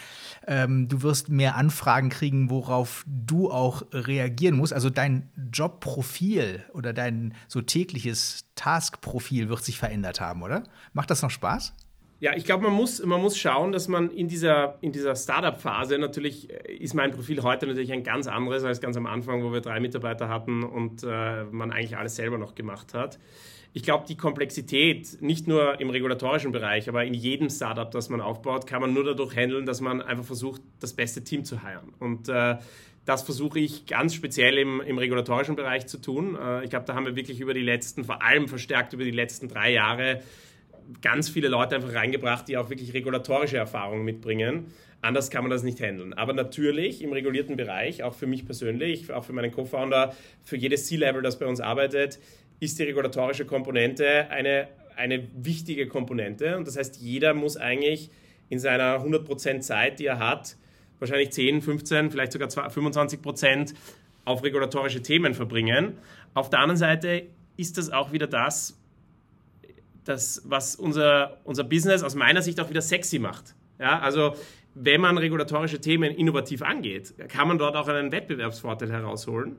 Ähm, 0.47 0.89
du 0.89 1.03
wirst 1.03 1.29
mehr 1.29 1.55
Anfragen 1.55 2.09
kriegen, 2.09 2.51
worauf 2.51 3.05
du 3.07 3.53
auch 3.53 3.83
reagieren 3.93 4.57
musst. 4.57 4.73
Also 4.73 4.91
dein 4.91 5.31
Jobprofil 5.53 6.65
oder 6.73 6.93
dein 6.93 7.35
so 7.47 7.61
tägliches 7.61 8.47
Taskprofil 8.57 9.49
wird 9.49 9.63
sich 9.65 9.79
verändert 9.79 10.21
haben, 10.21 10.43
oder? 10.43 10.65
Macht 10.93 11.11
das 11.11 11.23
noch 11.23 11.31
Spaß? 11.31 11.73
Ja, 12.21 12.35
ich 12.35 12.45
glaube, 12.45 12.65
man 12.65 12.73
muss, 12.73 13.05
man 13.05 13.21
muss 13.21 13.39
schauen, 13.39 13.71
dass 13.71 13.87
man 13.87 14.11
in 14.11 14.27
dieser, 14.27 14.77
in 14.81 14.91
dieser 14.91 15.15
Startup-Phase, 15.15 15.99
natürlich 15.99 16.51
äh, 16.51 16.73
ist 16.73 16.95
mein 16.95 17.13
Profil 17.13 17.43
heute 17.45 17.67
natürlich 17.67 17.93
ein 17.93 18.03
ganz 18.03 18.27
anderes 18.27 18.65
als 18.65 18.81
ganz 18.81 18.97
am 18.97 19.07
Anfang, 19.07 19.45
wo 19.45 19.53
wir 19.53 19.61
drei 19.61 19.79
Mitarbeiter 19.79 20.29
hatten 20.29 20.65
und 20.65 21.05
äh, 21.05 21.45
man 21.45 21.71
eigentlich 21.71 21.97
alles 21.97 22.17
selber 22.17 22.37
noch 22.37 22.57
gemacht 22.57 22.93
hat. 22.93 23.21
Ich 23.73 23.85
glaube, 23.85 24.07
die 24.09 24.17
Komplexität, 24.17 25.19
nicht 25.21 25.47
nur 25.47 25.79
im 25.81 25.91
regulatorischen 25.91 26.51
Bereich, 26.51 26.89
aber 26.89 27.05
in 27.05 27.15
jedem 27.15 27.51
Startup, 27.51 27.89
das 27.89 28.09
man 28.09 28.21
aufbaut, 28.21 28.67
kann 28.67 28.81
man 28.81 28.93
nur 28.93 29.05
dadurch 29.05 29.37
handeln, 29.37 29.65
dass 29.65 29.81
man 29.81 30.03
einfach 30.03 30.25
versucht, 30.25 30.63
das 30.81 30.95
beste 30.95 31.23
Team 31.23 31.45
zu 31.45 31.63
heiren. 31.63 31.93
Und 32.01 32.29
äh, 32.29 32.57
das 33.05 33.23
versuche 33.23 33.61
ich 33.61 33.87
ganz 33.87 34.15
speziell 34.15 34.59
im, 34.59 34.81
im 34.81 34.99
regulatorischen 34.99 35.55
Bereich 35.55 35.87
zu 35.87 35.99
tun. 35.99 36.37
Äh, 36.37 36.65
ich 36.65 36.71
glaube, 36.71 36.87
da 36.87 36.95
haben 36.95 37.07
wir 37.07 37.15
wirklich 37.15 37.39
über 37.39 37.55
die 37.55 37.63
letzten, 37.63 38.05
vor 38.05 38.23
allem 38.23 38.49
verstärkt 38.49 38.93
über 38.93 39.05
die 39.05 39.13
letzten 39.13 39.49
drei 39.49 39.73
Jahre, 39.73 40.21
ganz 41.03 41.29
viele 41.29 41.49
Leute 41.49 41.77
einfach 41.77 41.95
reingebracht, 41.95 42.49
die 42.49 42.57
auch 42.57 42.71
wirklich 42.71 42.95
regulatorische 42.95 43.57
Erfahrungen 43.57 44.05
mitbringen. 44.05 44.67
Anders 45.01 45.31
kann 45.31 45.43
man 45.45 45.51
das 45.51 45.63
nicht 45.63 45.81
handeln. 45.81 46.13
Aber 46.15 46.33
natürlich 46.33 47.03
im 47.03 47.13
regulierten 47.13 47.57
Bereich, 47.57 48.03
auch 48.03 48.15
für 48.15 48.27
mich 48.27 48.45
persönlich, 48.45 49.13
auch 49.13 49.25
für 49.25 49.33
meinen 49.33 49.53
Co-Founder, 49.53 50.15
für 50.43 50.57
jedes 50.57 50.87
C-Level, 50.87 51.23
das 51.23 51.39
bei 51.39 51.47
uns 51.47 51.61
arbeitet, 51.61 52.19
ist 52.61 52.79
die 52.79 52.85
regulatorische 52.85 53.45
Komponente 53.45 54.29
eine, 54.31 54.69
eine 54.97 55.29
wichtige 55.37 55.87
Komponente. 55.87 56.57
Und 56.57 56.67
das 56.67 56.77
heißt, 56.77 56.97
jeder 57.01 57.35
muss 57.35 57.57
eigentlich 57.57 58.11
in 58.49 58.59
seiner 58.59 59.05
100% 59.05 59.61
Zeit, 59.61 60.01
die 60.01 60.07
er 60.07 60.19
hat, 60.19 60.57
wahrscheinlich 60.99 61.31
10, 61.31 61.63
15, 61.63 62.11
vielleicht 62.11 62.33
sogar 62.33 62.49
25% 62.49 63.75
auf 64.25 64.43
regulatorische 64.43 65.03
Themen 65.03 65.35
verbringen. 65.35 65.99
Auf 66.35 66.51
der 66.51 66.59
anderen 66.59 66.77
Seite 66.77 67.27
ist 67.57 67.79
das 67.79 67.91
auch 67.91 68.13
wieder 68.13 68.27
das, 68.27 68.79
das, 70.09 70.43
was 70.47 70.77
unser, 70.77 71.39
unser 71.45 71.65
Business 71.65 72.03
aus 72.03 72.15
meiner 72.15 72.43
Sicht 72.43 72.61
auch 72.61 72.71
wieder 72.71 72.83
sexy 72.83 73.19
macht. 73.19 73.55
Ja, 73.79 74.01
also 74.01 74.35
wenn 74.75 75.01
man 75.01 75.19
regulatorische 75.19 75.81
Themen 75.81 76.13
innovativ 76.13 76.63
angeht, 76.63 77.15
kann 77.29 77.49
man 77.49 77.59
dort 77.59 77.77
auch 77.77 77.89
einen 77.89 78.13
Wettbewerbsvorteil 78.13 78.91
herausholen. 78.91 79.57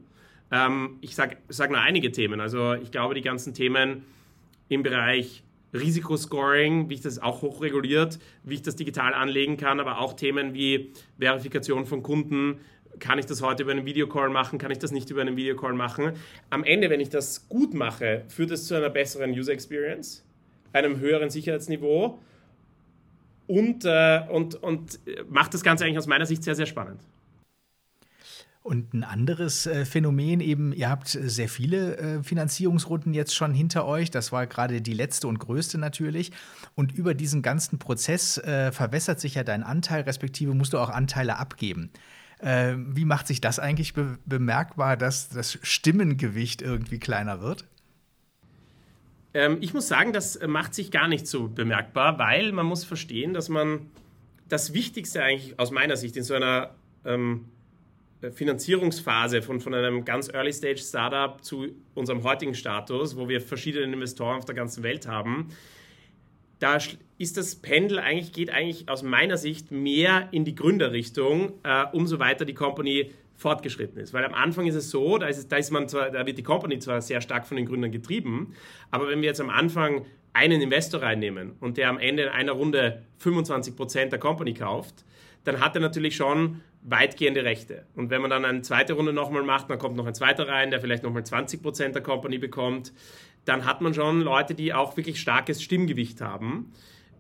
Ähm, 0.51 0.97
ich 1.01 1.15
sage 1.15 1.37
sag 1.49 1.69
nur 1.69 1.79
einige 1.79 2.11
Themen. 2.11 2.39
Also 2.39 2.73
ich 2.73 2.91
glaube, 2.91 3.13
die 3.15 3.21
ganzen 3.21 3.53
Themen 3.53 4.05
im 4.69 4.83
Bereich 4.83 5.43
Risikoscoring, 5.73 6.89
wie 6.89 6.95
ich 6.95 7.01
das 7.01 7.19
auch 7.19 7.41
hochreguliert, 7.41 8.19
wie 8.43 8.55
ich 8.55 8.61
das 8.61 8.75
digital 8.75 9.13
anlegen 9.13 9.57
kann, 9.57 9.79
aber 9.79 9.99
auch 9.99 10.13
Themen 10.13 10.53
wie 10.53 10.93
Verifikation 11.19 11.85
von 11.85 12.01
Kunden. 12.01 12.59
Kann 12.97 13.19
ich 13.19 13.27
das 13.27 13.41
heute 13.41 13.63
über 13.63 13.71
einen 13.71 13.85
Videocall 13.85 14.29
machen? 14.29 14.57
Kann 14.57 14.71
ich 14.71 14.79
das 14.79 14.91
nicht 14.91 15.09
über 15.11 15.21
einen 15.21 15.37
Videocall 15.37 15.73
machen? 15.73 16.13
Am 16.49 16.63
Ende, 16.63 16.89
wenn 16.89 16.99
ich 16.99 17.09
das 17.09 17.47
gut 17.47 17.73
mache, 17.73 18.23
führt 18.29 18.51
es 18.51 18.67
zu 18.67 18.75
einer 18.75 18.89
besseren 18.89 19.31
User 19.31 19.53
Experience, 19.53 20.25
einem 20.73 20.99
höheren 20.99 21.29
Sicherheitsniveau 21.29 22.19
und, 23.47 23.85
äh, 23.85 24.21
und, 24.29 24.55
und 24.55 24.99
macht 25.29 25.53
das 25.53 25.63
Ganze 25.63 25.85
eigentlich 25.85 25.97
aus 25.97 26.07
meiner 26.07 26.25
Sicht 26.25 26.43
sehr, 26.43 26.55
sehr 26.55 26.67
spannend. 26.67 27.01
Und 28.61 28.93
ein 28.93 29.03
anderes 29.03 29.65
äh, 29.65 29.85
Phänomen 29.85 30.41
eben, 30.41 30.73
ihr 30.73 30.89
habt 30.89 31.07
sehr 31.07 31.49
viele 31.49 31.97
äh, 31.97 32.23
Finanzierungsrunden 32.23 33.13
jetzt 33.13 33.33
schon 33.33 33.53
hinter 33.53 33.85
euch. 33.85 34.11
Das 34.11 34.31
war 34.31 34.45
gerade 34.47 34.81
die 34.81 34.93
letzte 34.93 35.27
und 35.27 35.39
größte 35.39 35.77
natürlich. 35.77 36.31
Und 36.75 36.91
über 36.91 37.13
diesen 37.15 37.41
ganzen 37.41 37.79
Prozess 37.79 38.37
äh, 38.37 38.71
verwässert 38.71 39.19
sich 39.19 39.35
ja 39.35 39.43
dein 39.43 39.63
Anteil, 39.63 40.01
respektive 40.03 40.53
musst 40.53 40.73
du 40.73 40.77
auch 40.77 40.89
Anteile 40.89 41.37
abgeben. 41.37 41.91
Wie 42.41 43.03
macht 43.03 43.27
sich 43.27 43.41
das 43.41 43.59
eigentlich 43.59 43.93
be 43.93 44.17
bemerkbar, 44.25 44.95
dass 44.95 45.27
das 45.27 45.59
Stimmengewicht 45.61 46.61
irgendwie 46.61 46.97
kleiner 46.97 47.41
wird? 47.41 47.65
Ähm, 49.33 49.57
ich 49.61 49.73
muss 49.73 49.87
sagen, 49.87 50.13
das 50.13 50.39
macht 50.45 50.73
sich 50.73 50.91
gar 50.91 51.07
nicht 51.07 51.27
so 51.27 51.47
bemerkbar, 51.47 52.17
weil 52.19 52.51
man 52.51 52.65
muss 52.65 52.83
verstehen, 52.83 53.33
dass 53.33 53.49
man 53.49 53.89
das 54.47 54.73
Wichtigste 54.73 55.23
eigentlich 55.23 55.59
aus 55.59 55.71
meiner 55.71 55.95
Sicht 55.95 56.17
in 56.17 56.23
so 56.23 56.33
einer 56.33 56.71
ähm, 57.05 57.45
Finanzierungsphase 58.33 59.41
von, 59.41 59.61
von 59.61 59.73
einem 59.73 60.03
ganz 60.03 60.27
Early-Stage-Startup 60.29 61.43
zu 61.43 61.67
unserem 61.95 62.23
heutigen 62.23 62.53
Status, 62.53 63.15
wo 63.15 63.29
wir 63.29 63.39
verschiedene 63.39 63.93
Investoren 63.93 64.37
auf 64.37 64.45
der 64.45 64.55
ganzen 64.55 64.83
Welt 64.83 65.07
haben, 65.07 65.49
da 66.59 66.77
ist 67.17 67.37
das 67.37 67.55
Pendel 67.55 67.99
eigentlich, 67.99 68.33
geht 68.33 68.49
eigentlich 68.49 68.89
aus 68.89 69.01
meiner 69.01 69.37
Sicht 69.37 69.71
mehr 69.71 70.27
in 70.31 70.43
die 70.43 70.55
Gründerrichtung, 70.55 71.53
äh, 71.63 71.85
umso 71.93 72.19
weiter 72.19 72.43
die 72.43 72.53
Company 72.53 73.11
fortgeschritten 73.39 73.99
ist. 73.99 74.13
Weil 74.13 74.25
am 74.25 74.33
Anfang 74.33 74.67
ist 74.67 74.75
es 74.75 74.89
so, 74.89 75.17
da, 75.17 75.27
ist 75.27 75.37
es, 75.37 75.47
da, 75.47 75.55
ist 75.55 75.71
man 75.71 75.87
zwar, 75.87 76.11
da 76.11 76.25
wird 76.25 76.37
die 76.37 76.43
Company 76.43 76.77
zwar 76.79 77.01
sehr 77.01 77.21
stark 77.21 77.47
von 77.47 77.57
den 77.57 77.65
Gründern 77.65 77.91
getrieben, 77.91 78.53
aber 78.91 79.07
wenn 79.07 79.21
wir 79.21 79.27
jetzt 79.27 79.41
am 79.41 79.49
Anfang 79.49 80.05
einen 80.33 80.61
Investor 80.61 81.01
reinnehmen 81.01 81.53
und 81.59 81.77
der 81.77 81.89
am 81.89 81.97
Ende 81.97 82.23
in 82.23 82.29
einer 82.29 82.51
Runde 82.51 83.01
25% 83.23 84.09
der 84.09 84.19
Company 84.19 84.53
kauft, 84.53 85.05
dann 85.45 85.61
hat 85.61 85.75
er 85.75 85.81
natürlich 85.81 86.15
schon 86.15 86.61
weitgehende 86.81 87.43
Rechte. 87.43 87.85
Und 87.95 88.09
wenn 88.09 88.21
man 88.21 88.29
dann 88.29 88.45
eine 88.45 88.61
zweite 88.61 88.93
Runde 88.93 89.13
nochmal 89.13 89.43
macht, 89.43 89.69
dann 89.69 89.79
kommt 89.79 89.95
noch 89.95 90.05
ein 90.05 90.13
zweiter 90.13 90.47
rein, 90.47 90.69
der 90.69 90.81
vielleicht 90.81 91.03
nochmal 91.03 91.23
20% 91.23 91.89
der 91.89 92.03
Company 92.03 92.37
bekommt, 92.37 92.93
dann 93.45 93.65
hat 93.65 93.81
man 93.81 93.93
schon 93.93 94.21
Leute, 94.21 94.53
die 94.53 94.73
auch 94.73 94.97
wirklich 94.97 95.19
starkes 95.19 95.63
Stimmgewicht 95.63 96.21
haben. 96.21 96.71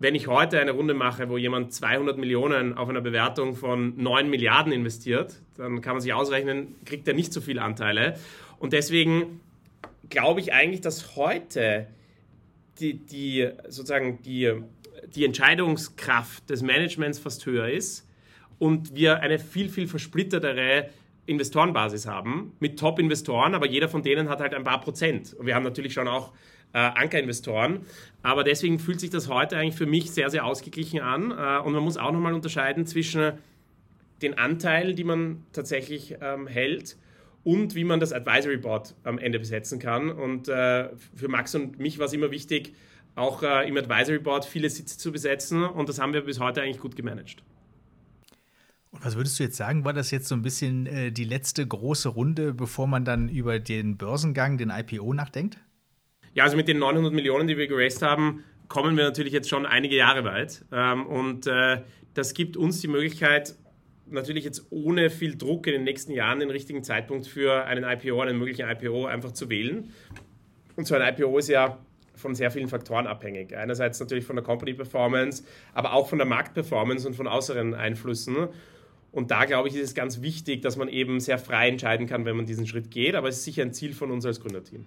Wenn 0.01 0.15
ich 0.15 0.27
heute 0.27 0.59
eine 0.61 0.71
Runde 0.71 0.93
mache, 0.93 1.29
wo 1.29 1.37
jemand 1.37 1.73
200 1.73 2.17
Millionen 2.17 2.73
auf 2.77 2.87
einer 2.87 3.01
Bewertung 3.01 3.55
von 3.55 4.01
9 4.01 4.29
Milliarden 4.29 4.71
investiert, 4.71 5.35
dann 5.57 5.81
kann 5.81 5.93
man 5.93 6.01
sich 6.01 6.13
ausrechnen, 6.13 6.75
kriegt 6.85 7.05
er 7.07 7.13
nicht 7.13 7.33
so 7.33 7.41
viele 7.41 7.61
Anteile. 7.61 8.17
Und 8.59 8.71
deswegen 8.71 9.41
glaube 10.09 10.39
ich 10.39 10.53
eigentlich, 10.53 10.79
dass 10.79 11.17
heute 11.17 11.87
die, 12.79 12.93
die, 12.93 13.49
sozusagen 13.67 14.21
die, 14.23 14.53
die 15.13 15.25
Entscheidungskraft 15.25 16.49
des 16.49 16.61
Managements 16.61 17.19
fast 17.19 17.45
höher 17.45 17.67
ist 17.67 18.07
und 18.57 18.95
wir 18.95 19.19
eine 19.19 19.37
viel, 19.37 19.67
viel 19.67 19.87
versplittertere 19.87 20.89
Investorenbasis 21.25 22.07
haben 22.07 22.53
mit 22.59 22.79
Top-Investoren, 22.79 23.53
aber 23.53 23.67
jeder 23.67 23.89
von 23.89 24.01
denen 24.01 24.29
hat 24.29 24.39
halt 24.39 24.53
ein 24.53 24.63
paar 24.63 24.79
Prozent. 24.79 25.33
Und 25.33 25.45
wir 25.45 25.55
haben 25.55 25.63
natürlich 25.63 25.93
schon 25.93 26.07
auch 26.07 26.31
äh, 26.73 26.77
Ankerinvestoren, 26.77 27.85
aber 28.21 28.43
deswegen 28.43 28.79
fühlt 28.79 28.99
sich 28.99 29.09
das 29.09 29.29
heute 29.29 29.57
eigentlich 29.57 29.75
für 29.75 29.85
mich 29.85 30.11
sehr, 30.11 30.29
sehr 30.29 30.45
ausgeglichen 30.45 30.99
an. 30.99 31.31
Äh, 31.31 31.65
und 31.65 31.73
man 31.73 31.83
muss 31.83 31.97
auch 31.97 32.11
nochmal 32.11 32.33
unterscheiden 32.33 32.85
zwischen 32.85 33.33
den 34.21 34.37
Anteilen, 34.37 34.95
die 34.95 35.03
man 35.03 35.45
tatsächlich 35.53 36.17
ähm, 36.21 36.47
hält 36.47 36.97
und 37.43 37.75
wie 37.75 37.83
man 37.83 37.99
das 37.99 38.11
Advisory 38.11 38.57
Board 38.57 38.95
am 39.03 39.17
Ende 39.17 39.39
besetzen 39.39 39.79
kann. 39.79 40.11
Und 40.11 40.49
äh, 40.49 40.89
für 41.15 41.29
Max 41.29 41.55
und 41.55 41.79
mich 41.79 41.99
war 41.99 42.05
es 42.05 42.13
immer 42.13 42.31
wichtig, 42.31 42.73
auch 43.15 43.43
äh, 43.43 43.67
im 43.67 43.77
Advisory 43.77 44.19
Board 44.19 44.45
viele 44.45 44.69
Sitze 44.69 44.97
zu 44.97 45.11
besetzen 45.11 45.63
und 45.63 45.89
das 45.89 45.99
haben 45.99 46.13
wir 46.13 46.21
bis 46.21 46.39
heute 46.39 46.61
eigentlich 46.61 46.79
gut 46.79 46.95
gemanagt. 46.95 47.43
Und 48.91 49.05
was 49.05 49.15
würdest 49.15 49.39
du 49.39 49.43
jetzt 49.43 49.57
sagen, 49.57 49.85
war 49.85 49.93
das 49.93 50.11
jetzt 50.11 50.27
so 50.27 50.35
ein 50.35 50.41
bisschen 50.41 50.87
äh, 50.87 51.11
die 51.11 51.23
letzte 51.23 51.65
große 51.65 52.09
Runde, 52.09 52.53
bevor 52.53 52.87
man 52.87 53.05
dann 53.05 53.29
über 53.29 53.59
den 53.59 53.97
Börsengang, 53.97 54.57
den 54.57 54.71
IPO 54.71 55.13
nachdenkt? 55.13 55.59
Ja, 56.33 56.43
also 56.43 56.55
mit 56.55 56.67
den 56.67 56.79
900 56.79 57.13
Millionen, 57.13 57.47
die 57.47 57.57
wir 57.57 57.67
geraced 57.67 58.01
haben, 58.01 58.43
kommen 58.67 58.95
wir 58.95 59.03
natürlich 59.03 59.33
jetzt 59.33 59.49
schon 59.49 59.65
einige 59.65 59.95
Jahre 59.95 60.23
weit. 60.23 60.63
Ähm, 60.71 61.05
und 61.07 61.47
äh, 61.47 61.81
das 62.13 62.33
gibt 62.33 62.55
uns 62.55 62.81
die 62.81 62.87
Möglichkeit, 62.87 63.55
natürlich 64.11 64.43
jetzt 64.43 64.67
ohne 64.71 65.09
viel 65.09 65.37
Druck 65.37 65.67
in 65.67 65.73
den 65.73 65.83
nächsten 65.83 66.11
Jahren 66.11 66.39
den 66.39 66.49
richtigen 66.49 66.83
Zeitpunkt 66.83 67.27
für 67.27 67.65
einen 67.65 67.83
IPO, 67.83 68.21
einen 68.21 68.37
möglichen 68.37 68.67
IPO 68.69 69.05
einfach 69.05 69.31
zu 69.31 69.49
wählen. 69.49 69.91
Und 70.75 70.87
so 70.87 70.95
ein 70.95 71.13
IPO 71.13 71.37
ist 71.37 71.49
ja 71.49 71.77
von 72.15 72.35
sehr 72.35 72.51
vielen 72.51 72.67
Faktoren 72.67 73.07
abhängig. 73.07 73.55
Einerseits 73.55 73.99
natürlich 73.99 74.25
von 74.25 74.35
der 74.35 74.43
Company 74.43 74.73
Performance, 74.73 75.43
aber 75.73 75.93
auch 75.93 76.07
von 76.07 76.17
der 76.17 76.27
Marktperformance 76.27 77.07
und 77.07 77.15
von 77.15 77.27
äußeren 77.27 77.73
Einflüssen. 77.73 78.49
Und 79.11 79.31
da, 79.31 79.45
glaube 79.45 79.69
ich, 79.69 79.75
ist 79.75 79.81
es 79.81 79.95
ganz 79.95 80.21
wichtig, 80.21 80.61
dass 80.61 80.77
man 80.77 80.87
eben 80.87 81.19
sehr 81.19 81.39
frei 81.39 81.69
entscheiden 81.69 82.05
kann, 82.07 82.25
wenn 82.25 82.35
man 82.35 82.45
diesen 82.45 82.67
Schritt 82.67 82.91
geht. 82.91 83.15
Aber 83.15 83.29
es 83.29 83.37
ist 83.37 83.45
sicher 83.45 83.63
ein 83.63 83.73
Ziel 83.73 83.93
von 83.93 84.11
uns 84.11 84.25
als 84.25 84.39
Gründerteam. 84.41 84.85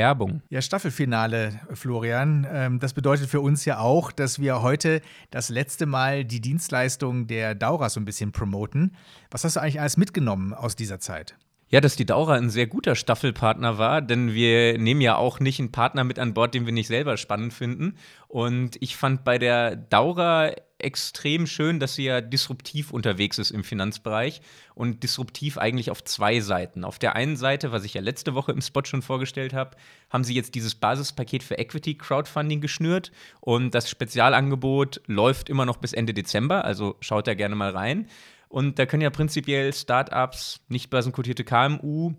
Werbung. 0.00 0.40
Ja, 0.48 0.62
Staffelfinale, 0.62 1.60
Florian. 1.74 2.46
Ähm, 2.50 2.78
das 2.78 2.94
bedeutet 2.94 3.28
für 3.28 3.42
uns 3.42 3.66
ja 3.66 3.80
auch, 3.80 4.12
dass 4.12 4.38
wir 4.38 4.62
heute 4.62 5.02
das 5.30 5.50
letzte 5.50 5.84
Mal 5.84 6.24
die 6.24 6.40
Dienstleistung 6.40 7.26
der 7.26 7.54
Daura 7.54 7.90
so 7.90 8.00
ein 8.00 8.06
bisschen 8.06 8.32
promoten. 8.32 8.96
Was 9.30 9.44
hast 9.44 9.56
du 9.56 9.60
eigentlich 9.60 9.78
alles 9.78 9.98
mitgenommen 9.98 10.54
aus 10.54 10.74
dieser 10.74 11.00
Zeit? 11.00 11.36
Ja, 11.68 11.82
dass 11.82 11.96
die 11.96 12.06
Daura 12.06 12.34
ein 12.34 12.48
sehr 12.48 12.66
guter 12.66 12.96
Staffelpartner 12.96 13.76
war, 13.76 14.00
denn 14.00 14.32
wir 14.32 14.78
nehmen 14.78 15.02
ja 15.02 15.16
auch 15.16 15.38
nicht 15.38 15.60
einen 15.60 15.70
Partner 15.70 16.02
mit 16.02 16.18
an 16.18 16.32
Bord, 16.32 16.54
den 16.54 16.64
wir 16.64 16.72
nicht 16.72 16.88
selber 16.88 17.18
spannend 17.18 17.52
finden. 17.52 17.96
Und 18.26 18.76
ich 18.80 18.96
fand 18.96 19.22
bei 19.22 19.38
der 19.38 19.76
Daura 19.76 20.50
extrem 20.84 21.46
schön, 21.46 21.80
dass 21.80 21.94
sie 21.94 22.04
ja 22.04 22.20
disruptiv 22.20 22.90
unterwegs 22.92 23.38
ist 23.38 23.50
im 23.50 23.64
Finanzbereich 23.64 24.40
und 24.74 25.02
disruptiv 25.02 25.58
eigentlich 25.58 25.90
auf 25.90 26.04
zwei 26.04 26.40
Seiten. 26.40 26.84
Auf 26.84 26.98
der 26.98 27.16
einen 27.16 27.36
Seite, 27.36 27.72
was 27.72 27.84
ich 27.84 27.94
ja 27.94 28.00
letzte 28.00 28.34
Woche 28.34 28.52
im 28.52 28.60
Spot 28.60 28.84
schon 28.84 29.02
vorgestellt 29.02 29.52
habe, 29.52 29.76
haben 30.10 30.24
sie 30.24 30.34
jetzt 30.34 30.54
dieses 30.54 30.74
Basispaket 30.74 31.42
für 31.42 31.58
Equity 31.58 31.94
Crowdfunding 31.96 32.60
geschnürt 32.60 33.12
und 33.40 33.74
das 33.74 33.90
Spezialangebot 33.90 35.00
läuft 35.06 35.48
immer 35.48 35.66
noch 35.66 35.76
bis 35.76 35.92
Ende 35.92 36.14
Dezember, 36.14 36.64
also 36.64 36.96
schaut 37.00 37.26
da 37.26 37.34
gerne 37.34 37.54
mal 37.54 37.70
rein. 37.70 38.08
Und 38.48 38.80
da 38.80 38.86
können 38.86 39.02
ja 39.02 39.10
prinzipiell 39.10 39.72
Startups, 39.72 40.60
nicht 40.68 40.90
börsenkotierte 40.90 41.44
KMU, 41.44 42.14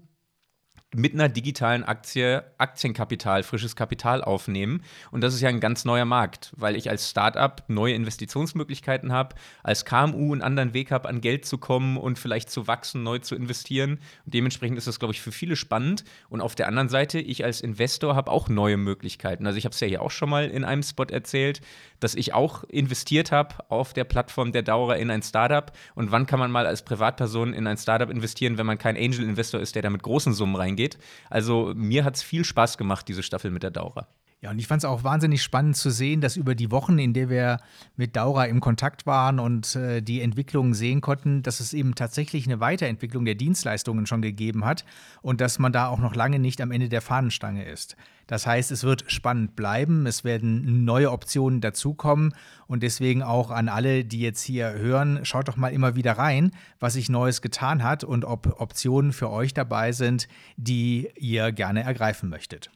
mit 0.94 1.14
einer 1.14 1.30
digitalen 1.30 1.84
Aktie 1.84 2.44
Aktienkapital, 2.58 3.44
frisches 3.44 3.76
Kapital 3.76 4.24
aufnehmen. 4.24 4.84
Und 5.10 5.22
das 5.22 5.34
ist 5.34 5.42
ja 5.42 5.50
ein 5.50 5.62
ganz 5.62 5.86
neuer 5.86 6.06
Markt, 6.06 6.52
weil 6.58 6.76
ich 6.76 6.90
als 6.90 7.10
Startup 7.10 7.64
neue 7.68 7.94
Investitionsmöglichkeiten 7.94 9.12
habe, 9.14 9.36
als 9.64 9.86
KMU 9.86 10.34
einen 10.34 10.42
anderen 10.42 10.74
Weg 10.74 10.92
habe, 10.92 11.08
an 11.08 11.22
Geld 11.22 11.46
zu 11.46 11.58
kommen 11.58 11.98
und 11.98 12.20
vielleicht 12.20 12.50
zu 12.50 12.68
wachsen, 12.68 13.04
neu 13.04 13.20
zu 13.20 13.36
investieren. 13.36 14.00
Und 14.26 14.34
dementsprechend 14.34 14.78
ist 14.78 14.88
das, 14.88 15.00
glaube 15.00 15.14
ich, 15.14 15.22
für 15.22 15.32
viele 15.32 15.56
spannend. 15.56 16.04
Und 16.30 16.42
auf 16.42 16.56
der 16.56 16.68
anderen 16.68 16.90
Seite, 16.90 17.20
ich 17.20 17.46
als 17.46 17.62
Investor 17.62 18.16
habe 18.16 18.30
auch 18.30 18.50
neue 18.50 18.78
Möglichkeiten. 18.78 19.48
Also 19.48 19.58
ich 19.58 19.66
habe 19.66 19.74
es 19.74 19.80
ja 19.80 19.88
hier 19.88 20.02
auch 20.02 20.12
schon 20.12 20.30
mal 20.30 20.50
in 20.50 20.66
einem 20.66 20.84
Spot 20.84 21.06
erzählt, 21.06 21.62
dass 22.02 22.16
ich 22.16 22.34
auch 22.34 22.64
investiert 22.66 23.32
habe 23.32 23.56
auf 23.70 23.94
der 23.94 24.04
Plattform 24.04 24.52
der 24.52 24.64
Dauer 24.64 24.98
in 24.98 25.10
ein 25.10 25.22
Startup. 25.22 25.72
Und 25.96 26.12
wann 26.12 26.26
kann 26.26 26.40
man 26.40 26.52
mal 26.52 26.68
als 26.68 26.84
Privatperson 26.84 27.54
in 27.54 27.66
ein 27.66 27.78
Startup 27.78 28.10
investieren, 28.10 28.58
wenn 28.58 28.66
man 28.66 28.78
kein 28.78 28.98
Angel-Investor 28.98 29.62
ist, 29.62 29.76
der 29.76 29.84
da 29.84 29.90
mit 29.90 30.04
großen 30.04 30.34
Summen 30.34 30.56
reingeht? 30.56 30.81
Also 31.30 31.74
mir 31.76 32.04
hat 32.04 32.15
es 32.15 32.24
viel 32.24 32.44
Spaß 32.44 32.78
gemacht, 32.78 33.08
diese 33.08 33.24
Staffel 33.24 33.52
mit 33.52 33.63
der 33.63 33.72
Dauer. 33.72 34.08
Ja, 34.44 34.50
und 34.50 34.58
ich 34.58 34.66
fand 34.66 34.82
es 34.82 34.86
auch 34.86 35.04
wahnsinnig 35.04 35.44
spannend 35.44 35.78
zu 35.78 35.92
sehen, 35.92 36.20
dass 36.20 36.36
über 36.36 36.56
die 36.56 36.72
Wochen, 36.72 36.98
in 36.98 37.14
der 37.14 37.30
wir 37.30 37.60
mit 37.96 38.16
Daura 38.16 38.46
im 38.46 38.60
Kontakt 38.60 39.06
waren 39.06 39.38
und 39.40 39.76
äh, 39.76 40.02
die 40.02 40.20
Entwicklungen 40.20 40.74
sehen 40.74 41.00
konnten, 41.00 41.44
dass 41.44 41.60
es 41.60 41.74
eben 41.74 41.94
tatsächlich 41.94 42.48
eine 42.48 42.60
Weiterentwicklung 42.60 43.24
der 43.24 43.36
Dienstleistungen 43.36 44.08
schon 44.08 44.24
gegeben 44.24 44.66
hat 44.66 44.84
und 45.22 45.42
dass 45.42 45.60
man 45.60 45.72
da 45.72 45.90
auch 45.90 46.00
noch 46.00 46.16
lange 46.16 46.40
nicht 46.40 46.60
am 46.60 46.72
Ende 46.72 46.90
der 46.90 47.02
Fahnenstange 47.02 47.66
ist. 47.66 47.96
Das 48.26 48.48
heißt, 48.48 48.72
es 48.72 48.84
wird 48.84 49.12
spannend 49.12 49.56
bleiben, 49.56 50.08
es 50.08 50.24
werden 50.24 50.86
neue 50.86 51.12
Optionen 51.12 51.62
dazukommen 51.62 52.34
und 52.66 52.82
deswegen 52.82 53.22
auch 53.22 53.52
an 53.52 53.70
alle, 53.70 54.06
die 54.06 54.22
jetzt 54.22 54.42
hier 54.42 54.74
hören, 54.74 55.20
schaut 55.22 55.50
doch 55.50 55.58
mal 55.58 55.72
immer 55.72 55.96
wieder 55.96 56.14
rein, 56.14 56.50
was 56.80 56.94
sich 56.94 57.10
Neues 57.10 57.44
getan 57.44 57.84
hat 57.84 58.04
und 58.04 58.26
ob 58.26 58.60
Optionen 58.60 59.14
für 59.14 59.30
euch 59.30 59.54
dabei 59.54 59.92
sind, 59.92 60.28
die 60.58 61.10
ihr 61.16 61.52
gerne 61.52 61.84
ergreifen 61.84 62.28
möchtet. 62.28 62.72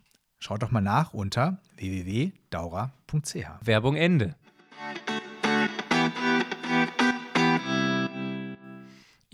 Schaut 0.46 0.62
doch 0.62 0.70
mal 0.70 0.80
nach 0.80 1.12
unter 1.12 1.58
www.daura.ch. 1.78 3.48
Werbung 3.62 3.96
Ende. 3.96 4.36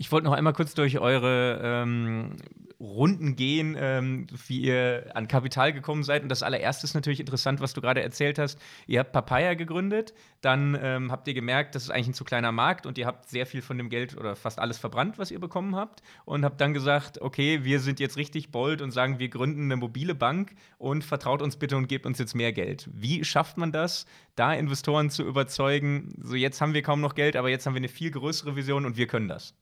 Ich 0.02 0.10
wollte 0.10 0.24
noch 0.24 0.32
einmal 0.32 0.52
kurz 0.52 0.74
durch 0.74 0.98
eure 0.98 1.60
ähm, 1.62 2.32
Runden 2.80 3.36
gehen, 3.36 3.76
ähm, 3.78 4.26
wie 4.48 4.62
ihr 4.62 5.12
an 5.14 5.28
Kapital 5.28 5.72
gekommen 5.72 6.02
seid. 6.02 6.24
Und 6.24 6.28
das 6.28 6.42
allererste 6.42 6.88
ist 6.88 6.94
natürlich 6.94 7.20
interessant, 7.20 7.60
was 7.60 7.72
du 7.72 7.80
gerade 7.80 8.02
erzählt 8.02 8.36
hast. 8.40 8.58
Ihr 8.88 8.98
habt 8.98 9.12
Papaya 9.12 9.54
gegründet, 9.54 10.12
dann 10.40 10.76
ähm, 10.82 11.12
habt 11.12 11.28
ihr 11.28 11.34
gemerkt, 11.34 11.76
das 11.76 11.84
ist 11.84 11.90
eigentlich 11.90 12.08
ein 12.08 12.14
zu 12.14 12.24
kleiner 12.24 12.50
Markt 12.50 12.84
und 12.84 12.98
ihr 12.98 13.06
habt 13.06 13.28
sehr 13.28 13.46
viel 13.46 13.62
von 13.62 13.78
dem 13.78 13.90
Geld 13.90 14.16
oder 14.16 14.34
fast 14.34 14.58
alles 14.58 14.76
verbrannt, 14.76 15.18
was 15.18 15.30
ihr 15.30 15.38
bekommen 15.38 15.76
habt. 15.76 16.02
Und 16.24 16.44
habt 16.44 16.60
dann 16.60 16.74
gesagt, 16.74 17.22
okay, 17.22 17.62
wir 17.62 17.78
sind 17.78 18.00
jetzt 18.00 18.16
richtig 18.16 18.50
bold 18.50 18.82
und 18.82 18.90
sagen, 18.90 19.20
wir 19.20 19.28
gründen 19.28 19.66
eine 19.66 19.76
mobile 19.76 20.16
Bank 20.16 20.56
und 20.78 21.04
vertraut 21.04 21.42
uns 21.42 21.54
bitte 21.54 21.76
und 21.76 21.86
gebt 21.86 22.06
uns 22.06 22.18
jetzt 22.18 22.34
mehr 22.34 22.52
Geld. 22.52 22.90
Wie 22.92 23.24
schafft 23.24 23.56
man 23.56 23.70
das, 23.70 24.06
da 24.34 24.52
Investoren 24.52 25.10
zu 25.10 25.22
überzeugen? 25.22 26.08
So, 26.20 26.34
jetzt 26.34 26.60
haben 26.60 26.74
wir 26.74 26.82
kaum 26.82 27.00
noch 27.00 27.14
Geld, 27.14 27.36
aber 27.36 27.50
jetzt 27.50 27.66
haben 27.66 27.74
wir 27.74 27.78
eine 27.80 27.86
viel 27.86 28.10
größere 28.10 28.56
Vision 28.56 28.84
und 28.84 28.96
wir 28.96 29.06
können 29.06 29.28
das. 29.28 29.54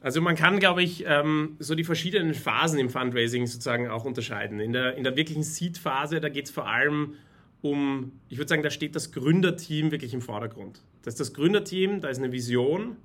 Also 0.00 0.20
man 0.20 0.36
kann, 0.36 0.60
glaube 0.60 0.82
ich, 0.82 1.04
ähm, 1.06 1.56
so 1.58 1.74
die 1.74 1.84
verschiedenen 1.84 2.34
Phasen 2.34 2.78
im 2.78 2.90
Fundraising 2.90 3.46
sozusagen 3.46 3.88
auch 3.88 4.04
unterscheiden. 4.04 4.60
In 4.60 4.72
der, 4.72 4.94
in 4.96 5.04
der 5.04 5.16
wirklichen 5.16 5.42
Seed-Phase, 5.42 6.20
da 6.20 6.28
geht 6.28 6.46
es 6.46 6.50
vor 6.50 6.68
allem 6.68 7.14
um, 7.62 8.12
ich 8.28 8.38
würde 8.38 8.48
sagen, 8.48 8.62
da 8.62 8.70
steht 8.70 8.94
das 8.94 9.12
Gründerteam 9.12 9.90
wirklich 9.90 10.14
im 10.14 10.20
Vordergrund. 10.20 10.82
Das 11.02 11.14
ist 11.14 11.20
das 11.20 11.34
Gründerteam, 11.34 12.00
da 12.00 12.08
ist 12.08 12.18
eine 12.18 12.32
Vision 12.32 12.96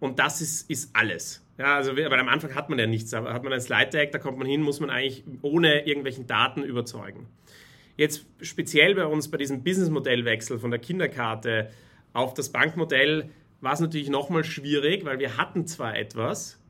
und 0.00 0.18
das 0.18 0.40
ist, 0.40 0.70
ist 0.70 0.94
alles. 0.94 1.44
Ja, 1.58 1.76
also 1.76 1.96
weil 1.96 2.12
am 2.12 2.28
Anfang 2.28 2.54
hat 2.54 2.68
man 2.68 2.78
ja 2.78 2.86
nichts, 2.86 3.14
aber 3.14 3.32
hat 3.32 3.44
man 3.44 3.52
ein 3.52 3.60
Slide 3.60 3.90
Deck, 3.90 4.12
da 4.12 4.18
kommt 4.18 4.38
man 4.38 4.46
hin, 4.46 4.62
muss 4.62 4.80
man 4.80 4.90
eigentlich 4.90 5.24
ohne 5.42 5.86
irgendwelchen 5.86 6.26
Daten 6.26 6.62
überzeugen. 6.62 7.26
Jetzt 7.96 8.26
speziell 8.40 8.94
bei 8.94 9.06
uns 9.06 9.30
bei 9.30 9.36
diesem 9.36 9.62
Businessmodellwechsel 9.62 10.58
von 10.58 10.70
der 10.70 10.80
Kinderkarte 10.80 11.70
auf 12.12 12.34
das 12.34 12.50
Bankmodell 12.50 13.30
war 13.64 13.72
es 13.72 13.80
natürlich 13.80 14.10
nochmal 14.10 14.44
schwierig, 14.44 15.04
weil 15.04 15.18
wir 15.18 15.36
hatten 15.38 15.66
zwar 15.66 15.96
etwas, 15.96 16.60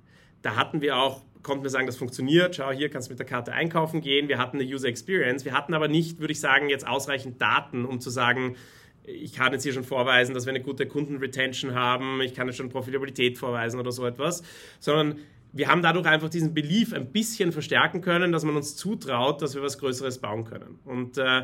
da 0.43 0.57
hatten 0.57 0.81
wir 0.81 0.97
auch, 0.97 1.23
konnten 1.43 1.65
wir 1.65 1.71
sagen, 1.71 1.87
das 1.87 1.97
funktioniert, 1.97 2.57
schau, 2.57 2.71
hier 2.71 2.89
kannst 2.89 3.09
du 3.09 3.13
mit 3.13 3.19
der 3.19 3.27
Karte 3.27 3.53
einkaufen 3.53 4.01
gehen, 4.01 4.29
wir 4.29 4.39
hatten 4.39 4.59
eine 4.59 4.69
User 4.69 4.89
Experience, 4.89 5.45
wir 5.45 5.53
hatten 5.53 5.75
aber 5.75 5.89
nicht, 5.89 6.21
würde 6.21 6.33
ich 6.33 6.41
sagen, 6.41 6.69
jetzt 6.71 6.87
ausreichend 6.87 7.43
Daten, 7.43 7.85
um 7.85 8.01
zu 8.01 8.11
sagen, 8.11 8.57
ich 9.03 9.35
kann 9.35 9.53
jetzt 9.53 9.65
hier 9.65 9.73
schon 9.73 9.85
vorweisen, 9.85 10.35
dass 10.35 10.47
wir 10.47 10.53
eine 10.53 10.63
gute 10.63 10.87
Kundenretention 10.87 11.75
haben, 11.75 12.23
ich 12.23 12.33
kann 12.33 12.47
jetzt 12.47 12.57
schon 12.57 12.71
Profitabilität 12.71 13.37
vorweisen 13.39 13.79
oder 13.79 13.93
so 13.93 14.07
etwas, 14.07 14.43
sondern 14.79 15.19
wir 15.53 15.69
haben 15.69 15.83
dadurch 15.83 16.07
einfach 16.07 16.31
diesen 16.31 16.55
Belief 16.55 16.93
ein 16.93 17.13
bisschen 17.13 17.53
verstärken 17.53 18.01
können, 18.01 18.33
dass 18.33 18.45
man 18.45 18.57
uns 18.57 18.77
zutraut, 18.77 19.43
dass 19.43 19.55
wir 19.55 19.63
was 19.63 19.79
Größeres 19.79 20.19
bauen 20.19 20.45
können. 20.45 20.79
Und 20.85 21.19
äh, 21.19 21.43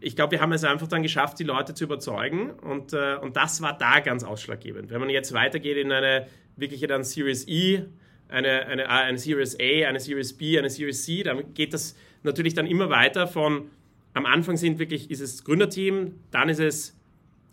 ich 0.00 0.16
glaube, 0.16 0.32
wir 0.32 0.40
haben 0.40 0.52
es 0.52 0.64
einfach 0.64 0.88
dann 0.88 1.02
geschafft, 1.02 1.38
die 1.38 1.44
Leute 1.44 1.74
zu 1.74 1.84
überzeugen 1.84 2.50
und, 2.50 2.92
äh, 2.92 3.16
und 3.16 3.36
das 3.36 3.62
war 3.62 3.76
da 3.76 4.00
ganz 4.00 4.24
ausschlaggebend. 4.24 4.90
Wenn 4.90 5.00
man 5.00 5.10
jetzt 5.10 5.32
weitergeht 5.32 5.76
in 5.76 5.92
eine 5.92 6.26
wirkliche 6.56 6.86
dann 6.86 7.04
Series 7.04 7.46
E, 7.48 7.84
eine, 8.28 8.66
eine, 8.66 8.88
eine 8.88 9.18
Series 9.18 9.58
A, 9.58 9.88
eine 9.88 10.00
Series 10.00 10.32
B, 10.32 10.58
eine 10.58 10.70
Series 10.70 11.04
C, 11.04 11.22
dann 11.22 11.54
geht 11.54 11.74
das 11.74 11.96
natürlich 12.22 12.54
dann 12.54 12.66
immer 12.66 12.90
weiter 12.90 13.26
von, 13.26 13.70
am 14.14 14.26
Anfang 14.26 14.56
sind 14.56 14.78
wirklich, 14.78 15.10
ist 15.10 15.20
es 15.20 15.44
Gründerteam, 15.44 16.14
dann 16.30 16.48
ist 16.48 16.60
es, 16.60 16.96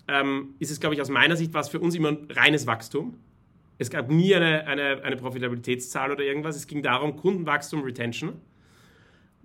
ähm, 0.08 0.56
ist 0.60 0.72
es 0.72 0.80
glaube 0.80 0.96
ich 0.96 1.02
aus 1.02 1.10
meiner 1.10 1.36
Sicht 1.36 1.54
was 1.54 1.70
für 1.70 1.80
uns 1.80 1.96
immer 1.96 2.10
ein 2.10 2.28
reines 2.30 2.68
Wachstum. 2.68 3.18
Es 3.78 3.90
gab 3.90 4.10
nie 4.10 4.36
eine, 4.36 4.68
eine, 4.68 5.04
eine 5.04 5.16
Profitabilitätszahl 5.16 6.12
oder 6.12 6.24
irgendwas, 6.24 6.56
es 6.56 6.68
ging 6.68 6.84
darum, 6.84 7.16
Kundenwachstum, 7.16 7.82
Retention. 7.82 8.34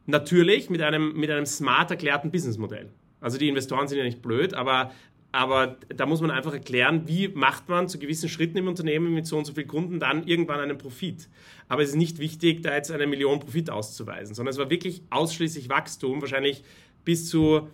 Natürlich 0.07 0.71
mit 0.71 0.83
einem, 0.83 1.15
mit 1.19 1.31
einem 1.31 1.47
smart 1.47 1.91
erklärten 1.91 2.31
Businessmodell. 2.31 2.91
Also 3.21 3.39
die 3.39 3.49
Investoren 3.49 3.89
sind 3.89 3.99
ja 3.99 4.05
nicht 4.05 4.21
blöd, 4.21 4.53
aber, 4.53 4.93
aber 5.33 5.79
da 5.89 6.05
muss 6.05 6.21
man 6.21 6.31
einfach 6.31 6.53
erklären, 6.53 7.09
wie 7.09 7.29
macht 7.29 7.69
man 7.69 7.89
zu 7.89 7.99
gewissen 7.99 8.29
Schritten 8.29 8.59
im 8.59 8.69
Unternehmen 8.69 9.15
mit 9.15 9.27
so 9.27 9.39
und 9.39 9.47
so 9.47 9.55
vielen 9.55 9.69
Kunden 9.69 9.99
dann 9.99 10.27
irgendwann 10.27 10.61
einen 10.61 10.77
Profit. 10.77 11.29
Aber 11.69 11.83
es 11.83 11.91
ist 11.91 11.97
nicht 11.97 12.19
wichtig, 12.19 12.63
da 12.63 12.75
jetzt 12.75 12.91
eine 12.91 13.07
Million 13.07 13.41
Profit 13.41 13.71
auszuweisen, 13.71 14.35
sondern 14.35 14.53
es 14.53 14.59
war 14.59 14.69
wirklich 14.69 15.03
ausschließlich 15.09 15.71
Wachstum, 15.71 16.21
wahrscheinlich 16.21 16.65
bis 17.05 17.29
zu 17.29 17.69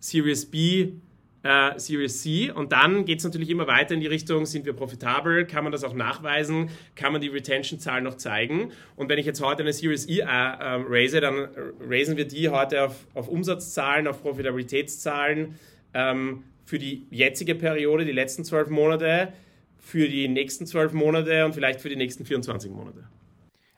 Series 0.00 0.46
B 0.46 0.94
äh, 1.42 1.78
Series 1.78 2.22
C. 2.22 2.50
Und 2.50 2.72
dann 2.72 3.04
geht 3.04 3.18
es 3.18 3.24
natürlich 3.24 3.50
immer 3.50 3.66
weiter 3.66 3.94
in 3.94 4.00
die 4.00 4.06
Richtung, 4.06 4.46
sind 4.46 4.66
wir 4.66 4.72
profitabel, 4.72 5.46
kann 5.46 5.64
man 5.64 5.72
das 5.72 5.84
auch 5.84 5.94
nachweisen, 5.94 6.70
kann 6.94 7.12
man 7.12 7.20
die 7.20 7.28
Retention-Zahl 7.28 8.02
noch 8.02 8.16
zeigen? 8.16 8.72
Und 8.96 9.08
wenn 9.08 9.18
ich 9.18 9.26
jetzt 9.26 9.40
heute 9.42 9.62
eine 9.62 9.72
Series 9.72 10.08
E 10.08 10.20
äh, 10.20 10.22
äh, 10.22 10.26
raise, 10.26 11.20
dann 11.20 11.48
raisen 11.88 12.16
wir 12.16 12.26
die 12.26 12.48
heute 12.48 12.84
auf, 12.84 13.06
auf 13.14 13.28
Umsatzzahlen, 13.28 14.06
auf 14.06 14.22
Profitabilitätszahlen 14.22 15.54
ähm, 15.94 16.44
für 16.64 16.78
die 16.78 17.06
jetzige 17.10 17.54
Periode, 17.54 18.04
die 18.04 18.12
letzten 18.12 18.44
zwölf 18.44 18.68
Monate, 18.68 19.32
für 19.78 20.08
die 20.08 20.28
nächsten 20.28 20.66
zwölf 20.66 20.92
Monate 20.92 21.44
und 21.44 21.54
vielleicht 21.54 21.80
für 21.80 21.88
die 21.88 21.96
nächsten 21.96 22.24
24 22.24 22.70
Monate. 22.70 23.08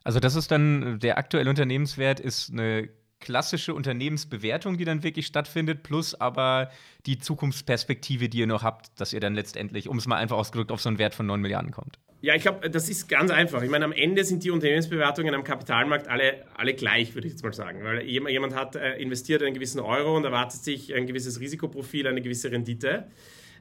Also 0.05 0.18
das 0.18 0.35
ist 0.35 0.51
dann 0.51 0.98
der 0.98 1.16
aktuelle 1.16 1.48
Unternehmenswert 1.48 2.18
ist 2.18 2.51
eine 2.51 2.88
klassische 3.23 3.73
Unternehmensbewertung, 3.73 4.77
die 4.77 4.85
dann 4.85 5.03
wirklich 5.03 5.27
stattfindet, 5.27 5.83
plus 5.83 6.15
aber 6.15 6.71
die 7.07 7.19
Zukunftsperspektive, 7.19 8.29
die 8.29 8.41
ihr 8.41 8.47
noch 8.47 8.63
habt, 8.63 9.01
dass 9.01 9.15
ihr 9.15 9.21
dann 9.21 9.35
letztendlich, 9.35 9.89
um 9.89 9.97
es 9.97 10.07
mal 10.07 10.17
einfach 10.17 10.37
ausgedrückt, 10.37 10.71
auf 10.71 10.83
so 10.83 10.91
einen 10.91 10.99
Wert 10.99 11.15
von 11.15 11.25
9 11.25 11.41
Milliarden 11.41 11.71
kommt? 11.71 11.99
Ja, 12.21 12.35
ich 12.35 12.43
glaube, 12.43 12.69
das 12.69 12.89
ist 12.89 13.09
ganz 13.09 13.31
einfach. 13.31 13.63
Ich 13.63 13.71
meine, 13.71 13.85
am 13.85 13.93
Ende 13.93 14.25
sind 14.25 14.45
die 14.45 14.51
Unternehmensbewertungen 14.51 15.35
am 15.35 15.43
Kapitalmarkt 15.43 16.09
alle, 16.09 16.45
alle 16.55 16.75
gleich, 16.75 17.15
würde 17.15 17.27
ich 17.27 17.33
jetzt 17.33 17.43
mal 17.43 17.53
sagen. 17.53 17.83
Weil 17.83 18.03
jemand 18.03 18.55
hat 18.55 18.77
äh, 18.77 18.97
investiert 18.97 19.43
einen 19.43 19.55
gewissen 19.55 19.81
Euro 19.81 20.17
und 20.17 20.25
erwartet 20.25 20.63
sich 20.63 20.95
ein 20.95 21.07
gewisses 21.07 21.41
Risikoprofil, 21.41 22.07
eine 22.07 22.21
gewisse 22.21 22.53
Rendite. 22.53 23.09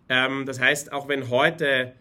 Ähm, 0.09 0.45
das 0.45 0.59
heißt, 0.59 0.91
auch 0.91 1.07
wenn 1.07 1.29
heute 1.29 1.93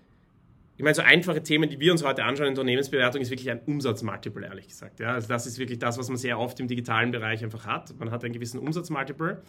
ich 0.80 0.82
meine, 0.82 0.94
so 0.94 1.02
einfache 1.02 1.42
Themen, 1.42 1.68
die 1.68 1.78
wir 1.78 1.92
uns 1.92 2.02
heute 2.02 2.24
anschauen 2.24 2.46
in 2.46 2.52
Unternehmensbewertung, 2.52 3.20
ist 3.20 3.28
wirklich 3.28 3.50
ein 3.50 3.60
Umsatzmultiple, 3.66 4.46
ehrlich 4.46 4.66
gesagt. 4.68 4.98
Ja, 4.98 5.12
also 5.12 5.28
das 5.28 5.46
ist 5.46 5.58
wirklich 5.58 5.78
das, 5.78 5.98
was 5.98 6.08
man 6.08 6.16
sehr 6.16 6.38
oft 6.38 6.58
im 6.58 6.68
digitalen 6.68 7.10
Bereich 7.10 7.44
einfach 7.44 7.66
hat. 7.66 7.94
Man 7.98 8.10
hat 8.10 8.24
einen 8.24 8.32
gewissen 8.32 8.58
Umsatzmultiple. 8.58 9.42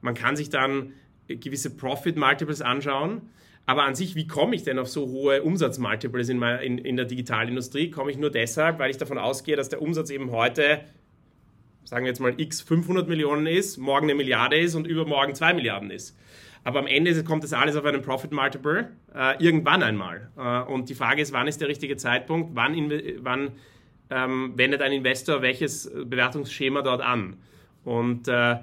Man 0.00 0.14
kann 0.14 0.34
sich 0.34 0.50
dann 0.50 0.92
gewisse 1.28 1.76
Profit-Multiples 1.76 2.62
anschauen. 2.62 3.30
Aber 3.64 3.84
an 3.84 3.94
sich, 3.94 4.16
wie 4.16 4.26
komme 4.26 4.56
ich 4.56 4.64
denn 4.64 4.80
auf 4.80 4.88
so 4.88 5.06
hohe 5.06 5.44
Umsatzmultiples 5.44 6.28
in, 6.28 6.42
in, 6.42 6.78
in 6.78 6.96
der 6.96 7.04
Digitalindustrie? 7.04 7.92
Komme 7.92 8.10
ich 8.10 8.18
nur 8.18 8.32
deshalb, 8.32 8.80
weil 8.80 8.90
ich 8.90 8.96
davon 8.96 9.18
ausgehe, 9.18 9.54
dass 9.54 9.68
der 9.68 9.80
Umsatz 9.80 10.10
eben 10.10 10.32
heute, 10.32 10.80
sagen 11.84 12.06
wir 12.06 12.10
jetzt 12.10 12.18
mal, 12.18 12.34
x 12.38 12.60
500 12.60 13.06
Millionen 13.06 13.46
ist, 13.46 13.78
morgen 13.78 14.06
eine 14.06 14.16
Milliarde 14.16 14.58
ist 14.58 14.74
und 14.74 14.88
übermorgen 14.88 15.36
zwei 15.36 15.54
Milliarden 15.54 15.92
ist. 15.92 16.18
Aber 16.64 16.78
am 16.78 16.86
Ende 16.86 17.24
kommt 17.24 17.42
das 17.42 17.52
alles 17.52 17.76
auf 17.76 17.84
einen 17.84 18.02
Profit 18.02 18.32
Multiple, 18.32 18.90
äh, 19.14 19.42
irgendwann 19.42 19.82
einmal. 19.82 20.30
Äh, 20.36 20.62
und 20.72 20.88
die 20.88 20.94
Frage 20.94 21.20
ist, 21.20 21.32
wann 21.32 21.48
ist 21.48 21.60
der 21.60 21.68
richtige 21.68 21.96
Zeitpunkt? 21.96 22.54
Wann, 22.54 22.74
wann 23.18 23.50
ähm, 24.10 24.52
wendet 24.56 24.80
ein 24.82 24.92
Investor 24.92 25.42
welches 25.42 25.90
Bewertungsschema 25.92 26.82
dort 26.82 27.00
an? 27.00 27.36
Und 27.84 28.28
äh, 28.28 28.56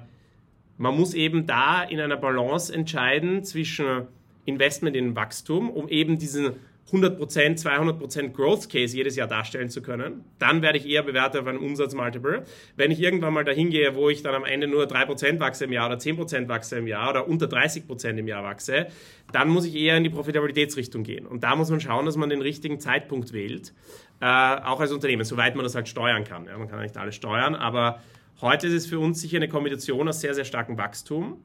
man 0.78 0.96
muss 0.96 1.12
eben 1.12 1.46
da 1.46 1.82
in 1.82 2.00
einer 2.00 2.16
Balance 2.16 2.72
entscheiden 2.72 3.44
zwischen 3.44 4.06
Investment 4.46 4.96
in 4.96 5.14
Wachstum, 5.14 5.68
um 5.68 5.88
eben 5.88 6.18
diesen 6.18 6.54
100%, 6.92 7.62
200% 7.62 8.32
Growth 8.32 8.68
Case 8.68 8.96
jedes 8.96 9.16
Jahr 9.16 9.28
darstellen 9.28 9.68
zu 9.68 9.82
können, 9.82 10.24
dann 10.38 10.62
werde 10.62 10.78
ich 10.78 10.86
eher 10.86 11.02
bewertet 11.02 11.40
auf 11.42 11.46
einem 11.46 11.62
Umsatzmultiple. 11.62 12.44
Wenn 12.76 12.90
ich 12.90 13.00
irgendwann 13.00 13.32
mal 13.32 13.44
dahin 13.44 13.70
gehe, 13.70 13.94
wo 13.94 14.08
ich 14.08 14.22
dann 14.22 14.34
am 14.34 14.44
Ende 14.44 14.66
nur 14.66 14.84
3% 14.84 15.40
wachse 15.40 15.64
im 15.64 15.72
Jahr 15.72 15.86
oder 15.86 15.98
10% 15.98 16.48
wachse 16.48 16.78
im 16.78 16.86
Jahr 16.86 17.10
oder 17.10 17.28
unter 17.28 17.46
30% 17.46 18.16
im 18.16 18.26
Jahr 18.26 18.42
wachse, 18.42 18.86
dann 19.32 19.48
muss 19.48 19.64
ich 19.64 19.74
eher 19.74 19.96
in 19.96 20.04
die 20.04 20.10
Profitabilitätsrichtung 20.10 21.02
gehen. 21.02 21.26
Und 21.26 21.44
da 21.44 21.54
muss 21.56 21.70
man 21.70 21.80
schauen, 21.80 22.06
dass 22.06 22.16
man 22.16 22.30
den 22.30 22.42
richtigen 22.42 22.80
Zeitpunkt 22.80 23.32
wählt, 23.32 23.72
äh, 24.20 24.26
auch 24.26 24.80
als 24.80 24.92
Unternehmen, 24.92 25.24
soweit 25.24 25.54
man 25.54 25.64
das 25.64 25.74
halt 25.74 25.88
steuern 25.88 26.24
kann. 26.24 26.46
Ja, 26.46 26.58
man 26.58 26.68
kann 26.68 26.80
nicht 26.80 26.96
alles 26.96 27.14
steuern, 27.14 27.54
aber 27.54 28.00
heute 28.40 28.66
ist 28.66 28.74
es 28.74 28.86
für 28.86 28.98
uns 28.98 29.20
sicher 29.20 29.36
eine 29.36 29.48
Kombination 29.48 30.08
aus 30.08 30.20
sehr, 30.20 30.34
sehr 30.34 30.44
starkem 30.44 30.76
Wachstum. 30.76 31.42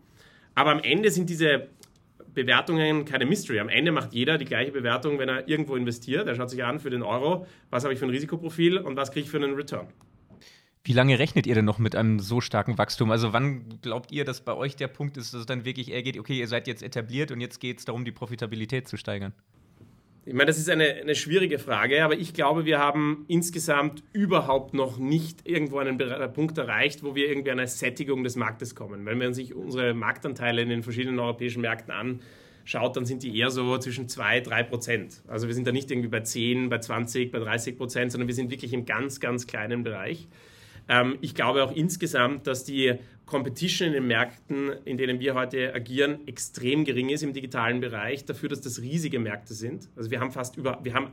Aber 0.55 0.72
am 0.72 0.80
Ende 0.80 1.11
sind 1.11 1.30
diese 1.30 1.67
Bewertungen 2.36 3.05
keine 3.05 3.25
Mystery. 3.25 3.59
Am 3.59 3.69
Ende 3.69 3.91
macht 3.91 4.13
jeder 4.13 4.38
die 4.38 4.45
gleiche 4.45 4.71
Bewertung, 4.71 5.17
wenn 5.17 5.29
er 5.29 5.47
irgendwo 5.47 5.75
investiert. 5.75 6.27
Er 6.27 6.36
schaut 6.36 6.51
sich 6.51 6.63
an 6.63 6.79
für 6.79 6.91
den 6.91 7.01
Euro, 7.01 7.47
was 7.71 7.83
habe 7.83 7.93
ich 7.93 7.99
für 7.99 8.05
ein 8.05 8.11
Risikoprofil 8.11 8.77
und 8.77 8.95
was 8.95 9.11
kriege 9.11 9.25
ich 9.25 9.31
für 9.31 9.38
einen 9.38 9.55
Return. 9.55 9.88
Wie 10.83 10.93
lange 10.93 11.17
rechnet 11.17 11.47
ihr 11.47 11.55
denn 11.55 11.65
noch 11.65 11.79
mit 11.79 11.95
einem 11.95 12.19
so 12.19 12.41
starken 12.41 12.77
Wachstum? 12.77 13.09
Also 13.09 13.33
wann 13.33 13.79
glaubt 13.81 14.11
ihr, 14.11 14.23
dass 14.23 14.41
bei 14.41 14.53
euch 14.53 14.75
der 14.75 14.88
Punkt 14.88 15.17
ist, 15.17 15.33
dass 15.33 15.39
es 15.39 15.45
dann 15.47 15.65
wirklich 15.65 15.91
eher 15.91 16.03
geht, 16.03 16.19
okay, 16.19 16.38
ihr 16.38 16.47
seid 16.47 16.67
jetzt 16.67 16.83
etabliert 16.83 17.31
und 17.31 17.41
jetzt 17.41 17.59
geht 17.59 17.79
es 17.79 17.86
darum, 17.86 18.05
die 18.05 18.11
Profitabilität 18.11 18.88
zu 18.88 18.95
steigern? 18.95 19.33
Ich 20.28 20.34
meine, 20.34 20.47
das 20.47 20.57
ist 20.57 20.71
eine, 20.71 20.86
eine 20.86 21.13
schwierige 21.13 21.59
Frage, 21.59 22.03
aber 22.03 22.15
ich 22.17 22.34
glaube, 22.34 22.65
wir 22.65 22.80
haben 22.80 23.26
insgesamt 23.28 24.01
überhaupt 24.11 24.73
noch 24.73 24.97
nicht 24.97 25.47
irgendwo 25.47 25.78
einen 25.78 25.99
Punkt 26.34 26.57
erreicht, 26.57 27.03
wo 27.03 27.13
wir 27.13 27.30
irgendwie 27.30 27.51
an 27.51 27.59
eine 27.59 27.67
Sättigung 27.67 28.23
des 28.23 28.36
Marktes 28.36 28.73
kommen. 28.73 29.05
Wenn 29.05 29.19
man 29.19 29.36
sich 29.36 29.53
unsere 29.53 29.93
Marktanteile 29.93 30.63
in 30.63 30.69
den 30.69 30.82
verschiedenen 30.82 31.19
europäischen 31.19 31.61
Märkten 31.61 31.93
anschaut, 31.93 32.97
dann 32.97 33.05
sind 33.05 33.21
die 33.21 33.38
eher 33.38 33.51
so 33.51 33.78
zwischen 33.78 34.09
2, 34.09 34.41
3 34.41 34.63
Prozent. 34.63 35.21
Also 35.28 35.45
wir 35.45 35.53
sind 35.53 35.67
da 35.67 35.71
nicht 35.71 35.91
irgendwie 35.91 36.09
bei 36.09 36.21
10, 36.21 36.69
bei 36.69 36.80
20, 36.80 37.32
bei 37.32 37.38
30 37.38 37.78
Prozent, 37.78 38.11
sondern 38.11 38.28
wir 38.28 38.34
sind 38.34 38.49
wirklich 38.49 38.73
im 38.73 38.88
ganz, 38.88 39.19
ganz 39.19 39.45
kleinen 39.45 39.84
Bereich. 39.84 40.28
Ähm, 40.88 41.17
ich 41.21 41.36
glaube 41.36 41.63
auch 41.63 41.71
insgesamt, 41.71 42.47
dass 42.47 42.63
die 42.63 42.95
Competition 43.25 43.88
in 43.88 43.93
den 43.93 44.07
Märkten, 44.07 44.71
in 44.86 44.97
denen 44.97 45.19
wir 45.19 45.33
heute 45.33 45.73
agieren, 45.73 46.27
extrem 46.27 46.86
gering 46.86 47.09
ist 47.09 47.23
im 47.23 47.33
digitalen 47.33 47.79
Bereich, 47.79 48.25
dafür, 48.25 48.49
dass 48.49 48.61
das 48.61 48.81
riesige 48.81 49.19
Märkte 49.19 49.53
sind. 49.53 49.89
Also 49.95 50.11
wir 50.11 50.19
haben 50.19 50.31
fast 50.31 50.57
über, 50.57 50.79
wir 50.83 50.93
haben 50.93 51.09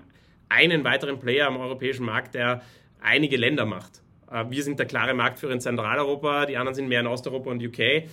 einen 0.49 0.85
weiteren 0.85 1.19
Player 1.19 1.47
am 1.47 1.57
europäischen 1.57 2.05
Markt, 2.05 2.35
der 2.35 2.63
einige 3.01 3.37
Länder 3.37 3.65
macht. 3.65 4.03
Äh, 4.31 4.45
wir 4.51 4.63
sind 4.63 4.79
der 4.79 4.87
klare 4.87 5.15
Marktführer 5.15 5.53
in 5.53 5.61
Zentraleuropa, 5.61 6.47
die 6.47 6.57
anderen 6.57 6.75
sind 6.75 6.89
mehr 6.89 7.01
in 7.01 7.07
Osteuropa 7.07 7.51
und 7.51 7.63
UK. 7.63 8.09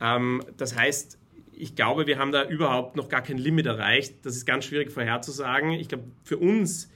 Ähm, 0.00 0.42
das 0.56 0.76
heißt, 0.76 1.18
ich 1.52 1.76
glaube, 1.76 2.06
wir 2.06 2.18
haben 2.18 2.32
da 2.32 2.48
überhaupt 2.48 2.96
noch 2.96 3.08
gar 3.08 3.22
kein 3.22 3.38
Limit 3.38 3.66
erreicht. 3.66 4.24
Das 4.24 4.34
ist 4.34 4.46
ganz 4.46 4.64
schwierig 4.64 4.90
vorherzusagen. 4.90 5.72
Ich 5.72 5.88
glaube, 5.88 6.04
für 6.24 6.38
uns 6.38 6.90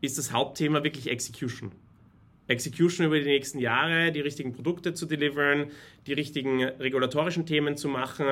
ist 0.00 0.18
das 0.18 0.32
Hauptthema 0.32 0.84
wirklich 0.84 1.10
Execution. 1.10 1.72
Execution 2.52 3.06
über 3.06 3.18
die 3.18 3.26
nächsten 3.26 3.58
Jahre, 3.58 4.12
die 4.12 4.20
richtigen 4.20 4.52
Produkte 4.52 4.94
zu 4.94 5.06
deliveren, 5.06 5.66
die 6.06 6.12
richtigen 6.12 6.62
regulatorischen 6.62 7.46
Themen 7.46 7.76
zu 7.76 7.88
machen 7.88 8.26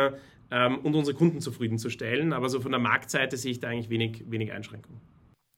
ähm, 0.50 0.78
und 0.78 0.94
unsere 0.94 1.16
Kunden 1.16 1.40
zufriedenzustellen. 1.40 2.32
Aber 2.32 2.48
so 2.48 2.60
von 2.60 2.70
der 2.70 2.80
Marktseite 2.80 3.36
sehe 3.36 3.52
ich 3.52 3.60
da 3.60 3.68
eigentlich 3.68 3.90
wenig, 3.90 4.24
wenig 4.28 4.52
Einschränkungen. 4.52 5.00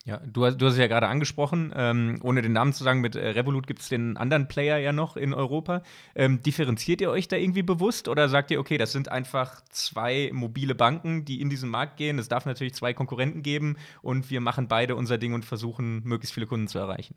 Ja, 0.04 0.16
du, 0.16 0.50
du 0.50 0.66
hast 0.66 0.72
es 0.72 0.78
ja 0.78 0.88
gerade 0.88 1.06
angesprochen, 1.06 1.72
ähm, 1.76 2.18
ohne 2.24 2.42
den 2.42 2.52
Namen 2.52 2.72
zu 2.72 2.82
sagen, 2.82 3.00
mit 3.00 3.14
äh, 3.14 3.28
Revolut 3.28 3.68
gibt 3.68 3.82
es 3.82 3.88
den 3.88 4.16
anderen 4.16 4.48
Player 4.48 4.78
ja 4.78 4.92
noch 4.92 5.16
in 5.16 5.32
Europa. 5.32 5.82
Ähm, 6.16 6.42
differenziert 6.42 7.00
ihr 7.00 7.10
euch 7.10 7.28
da 7.28 7.36
irgendwie 7.36 7.62
bewusst 7.62 8.08
oder 8.08 8.28
sagt 8.28 8.50
ihr, 8.50 8.58
okay, 8.58 8.78
das 8.78 8.90
sind 8.90 9.08
einfach 9.08 9.62
zwei 9.70 10.30
mobile 10.32 10.74
Banken, 10.74 11.24
die 11.24 11.40
in 11.40 11.50
diesen 11.50 11.70
Markt 11.70 11.98
gehen? 11.98 12.18
Es 12.18 12.28
darf 12.28 12.46
natürlich 12.46 12.74
zwei 12.74 12.94
Konkurrenten 12.94 13.42
geben 13.42 13.76
und 14.02 14.28
wir 14.28 14.40
machen 14.40 14.66
beide 14.66 14.96
unser 14.96 15.18
Ding 15.18 15.34
und 15.34 15.44
versuchen, 15.44 16.02
möglichst 16.02 16.34
viele 16.34 16.46
Kunden 16.46 16.66
zu 16.66 16.80
erreichen? 16.80 17.14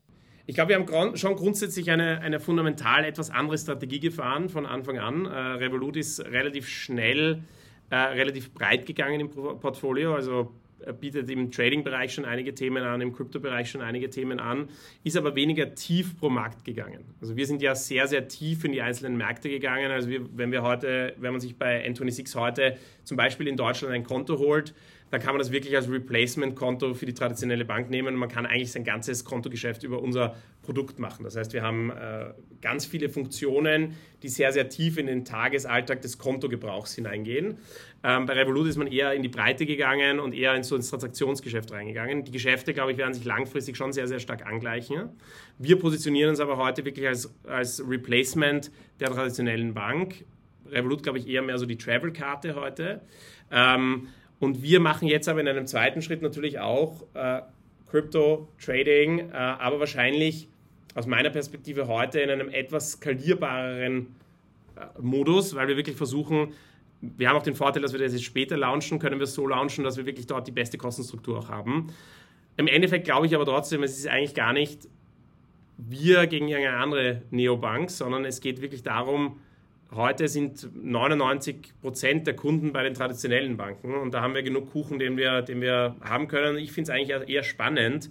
Ich 0.47 0.53
glaube, 0.53 0.69
wir 0.69 0.75
haben 0.77 1.17
schon 1.17 1.35
grundsätzlich 1.35 1.89
eine, 1.89 2.21
eine 2.21 2.39
fundamental 2.39 3.03
etwas 3.03 3.31
andere 3.31 3.57
Strategie 3.57 3.99
gefahren 3.99 4.47
von 4.49 4.65
Anfang 4.67 4.99
an. 4.99 5.25
Äh, 5.25 5.29
Revolut 5.29 5.97
ist 5.97 6.19
relativ 6.19 6.67
schnell, 6.67 7.41
äh, 7.89 7.95
relativ 7.95 8.53
breit 8.53 8.85
gegangen 8.85 9.21
im 9.21 9.29
Portfolio. 9.31 10.13
Also 10.13 10.51
bietet 10.99 11.29
im 11.29 11.51
Trading-Bereich 11.51 12.13
schon 12.13 12.25
einige 12.25 12.53
Themen 12.53 12.83
an, 12.83 13.01
im 13.01 13.13
Krypto-Bereich 13.13 13.69
schon 13.69 13.81
einige 13.81 14.09
Themen 14.09 14.39
an, 14.39 14.69
ist 15.03 15.17
aber 15.17 15.35
weniger 15.35 15.73
tief 15.73 16.17
pro 16.19 16.29
Markt 16.29 16.63
gegangen. 16.63 17.05
Also 17.21 17.35
wir 17.35 17.47
sind 17.47 17.61
ja 17.61 17.75
sehr, 17.75 18.07
sehr 18.07 18.27
tief 18.27 18.63
in 18.63 18.71
die 18.71 18.81
einzelnen 18.81 19.17
Märkte 19.17 19.49
gegangen. 19.49 19.91
Also 19.91 20.09
wir, 20.09 20.21
wenn 20.37 20.51
wir 20.51 20.61
heute, 20.61 21.15
wenn 21.17 21.31
man 21.31 21.41
sich 21.41 21.57
bei 21.57 21.85
N26 21.87 22.35
heute 22.35 22.77
zum 23.03 23.17
Beispiel 23.17 23.47
in 23.47 23.57
Deutschland 23.57 23.93
ein 23.93 24.03
Konto 24.03 24.37
holt, 24.37 24.73
dann 25.15 25.21
kann 25.21 25.33
man 25.33 25.39
das 25.39 25.53
wirklich 25.53 25.73
als 25.77 25.89
Replacement-Konto 25.89 26.93
für 26.93 27.05
die 27.05 27.13
traditionelle 27.13 27.63
Bank 27.63 27.89
nehmen. 27.89 28.15
Man 28.15 28.27
kann 28.27 28.45
eigentlich 28.45 28.73
sein 28.73 28.83
ganzes 28.83 29.23
Kontogeschäft 29.23 29.83
über 29.83 30.01
unser 30.01 30.35
Produkt 30.61 30.99
machen. 30.99 31.23
Das 31.23 31.37
heißt, 31.37 31.53
wir 31.53 31.61
haben 31.61 31.89
äh, 31.89 32.33
ganz 32.61 32.85
viele 32.85 33.07
Funktionen, 33.07 33.95
die 34.23 34.27
sehr, 34.27 34.51
sehr 34.51 34.67
tief 34.67 34.97
in 34.97 35.07
den 35.07 35.23
Tagesalltag 35.23 36.01
des 36.01 36.17
Kontogebrauchs 36.17 36.95
hineingehen. 36.95 37.59
Ähm, 38.03 38.25
bei 38.25 38.33
Revolut 38.33 38.67
ist 38.67 38.75
man 38.75 38.87
eher 38.87 39.13
in 39.13 39.21
die 39.21 39.29
Breite 39.29 39.65
gegangen 39.65 40.19
und 40.19 40.33
eher 40.33 40.53
in 40.53 40.63
so 40.63 40.75
ins 40.75 40.89
Transaktionsgeschäft 40.89 41.71
reingegangen. 41.71 42.25
Die 42.25 42.31
Geschäfte, 42.31 42.73
glaube 42.73 42.91
ich, 42.91 42.97
werden 42.97 43.13
sich 43.13 43.23
langfristig 43.23 43.77
schon 43.77 43.93
sehr, 43.93 44.09
sehr 44.09 44.19
stark 44.19 44.45
angleichen. 44.45 45.11
Wir 45.57 45.79
positionieren 45.79 46.31
uns 46.31 46.41
aber 46.41 46.57
heute 46.57 46.83
wirklich 46.83 47.07
als, 47.07 47.33
als 47.45 47.81
Replacement 47.87 48.69
der 48.99 49.11
traditionellen 49.11 49.73
Bank. 49.73 50.25
Revolut, 50.69 51.03
glaube 51.03 51.19
ich, 51.19 51.29
eher 51.29 51.41
mehr 51.41 51.57
so 51.57 51.65
die 51.65 51.77
Travel-Karte 51.77 52.55
heute. 52.55 52.99
Ähm, 53.49 54.09
und 54.39 54.61
wir 54.61 54.79
machen 54.79 55.07
jetzt 55.07 55.27
aber 55.29 55.41
in 55.41 55.47
einem 55.47 55.67
zweiten 55.67 56.01
Schritt 56.01 56.21
natürlich 56.21 56.59
auch 56.59 57.03
äh, 57.13 57.41
Crypto-Trading, 57.89 59.31
äh, 59.31 59.33
aber 59.33 59.79
wahrscheinlich 59.79 60.47
aus 60.93 61.07
meiner 61.07 61.29
Perspektive 61.29 61.87
heute 61.87 62.19
in 62.19 62.29
einem 62.29 62.49
etwas 62.49 62.93
skalierbareren 62.93 64.15
äh, 64.75 65.01
Modus, 65.01 65.55
weil 65.55 65.67
wir 65.67 65.77
wirklich 65.77 65.95
versuchen, 65.95 66.53
wir 67.01 67.29
haben 67.29 67.37
auch 67.37 67.43
den 67.43 67.55
Vorteil, 67.55 67.81
dass 67.81 67.93
wir 67.93 67.99
das 67.99 68.13
jetzt 68.13 68.23
später 68.23 68.57
launchen, 68.57 68.99
können 68.99 69.19
wir 69.19 69.25
es 69.25 69.33
so 69.33 69.47
launchen, 69.47 69.83
dass 69.83 69.97
wir 69.97 70.05
wirklich 70.05 70.27
dort 70.27 70.47
die 70.47 70.51
beste 70.51 70.77
Kostenstruktur 70.77 71.39
auch 71.39 71.49
haben. 71.49 71.87
Im 72.57 72.67
Endeffekt 72.67 73.05
glaube 73.05 73.27
ich 73.27 73.35
aber 73.35 73.45
trotzdem, 73.45 73.83
es 73.83 73.97
ist 73.97 74.07
eigentlich 74.07 74.33
gar 74.33 74.53
nicht 74.53 74.87
wir 75.77 76.25
gegen 76.27 76.47
irgendeine 76.47 76.77
andere 76.77 77.21
Neobank, 77.31 77.91
sondern 77.91 78.23
es 78.25 78.39
geht 78.39 78.61
wirklich 78.61 78.81
darum, 78.83 79.39
Heute 79.93 80.27
sind 80.27 80.69
99 80.75 81.73
Prozent 81.81 82.27
der 82.27 82.35
Kunden 82.35 82.73
bei 82.73 82.83
den 82.83 82.93
traditionellen 82.93 83.55
Banken 83.55 83.93
und 83.93 84.13
da 84.13 84.21
haben 84.21 84.33
wir 84.33 84.43
genug 84.43 84.71
Kuchen, 84.71 84.99
den 84.99 85.15
wir, 85.15 85.41
den 85.41 85.61
wir 85.61 85.95
haben 86.01 86.27
können. 86.27 86.57
Ich 86.57 86.71
finde 86.71 86.91
es 86.91 86.95
eigentlich 86.95 87.29
eher 87.29 87.43
spannend 87.43 88.09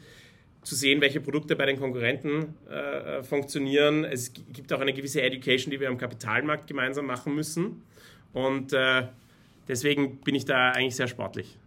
zu 0.62 0.76
sehen, 0.76 1.00
welche 1.00 1.20
Produkte 1.20 1.56
bei 1.56 1.66
den 1.66 1.78
Konkurrenten 1.78 2.54
äh, 2.70 3.22
funktionieren. 3.22 4.04
Es 4.04 4.32
gibt 4.32 4.72
auch 4.72 4.80
eine 4.80 4.94
gewisse 4.94 5.20
Education, 5.20 5.70
die 5.70 5.80
wir 5.80 5.88
am 5.88 5.98
Kapitalmarkt 5.98 6.66
gemeinsam 6.66 7.06
machen 7.06 7.34
müssen 7.34 7.82
und 8.32 8.72
äh, 8.72 9.08
deswegen 9.68 10.18
bin 10.18 10.34
ich 10.34 10.44
da 10.44 10.70
eigentlich 10.70 10.96
sehr 10.96 11.08
sportlich. 11.08 11.58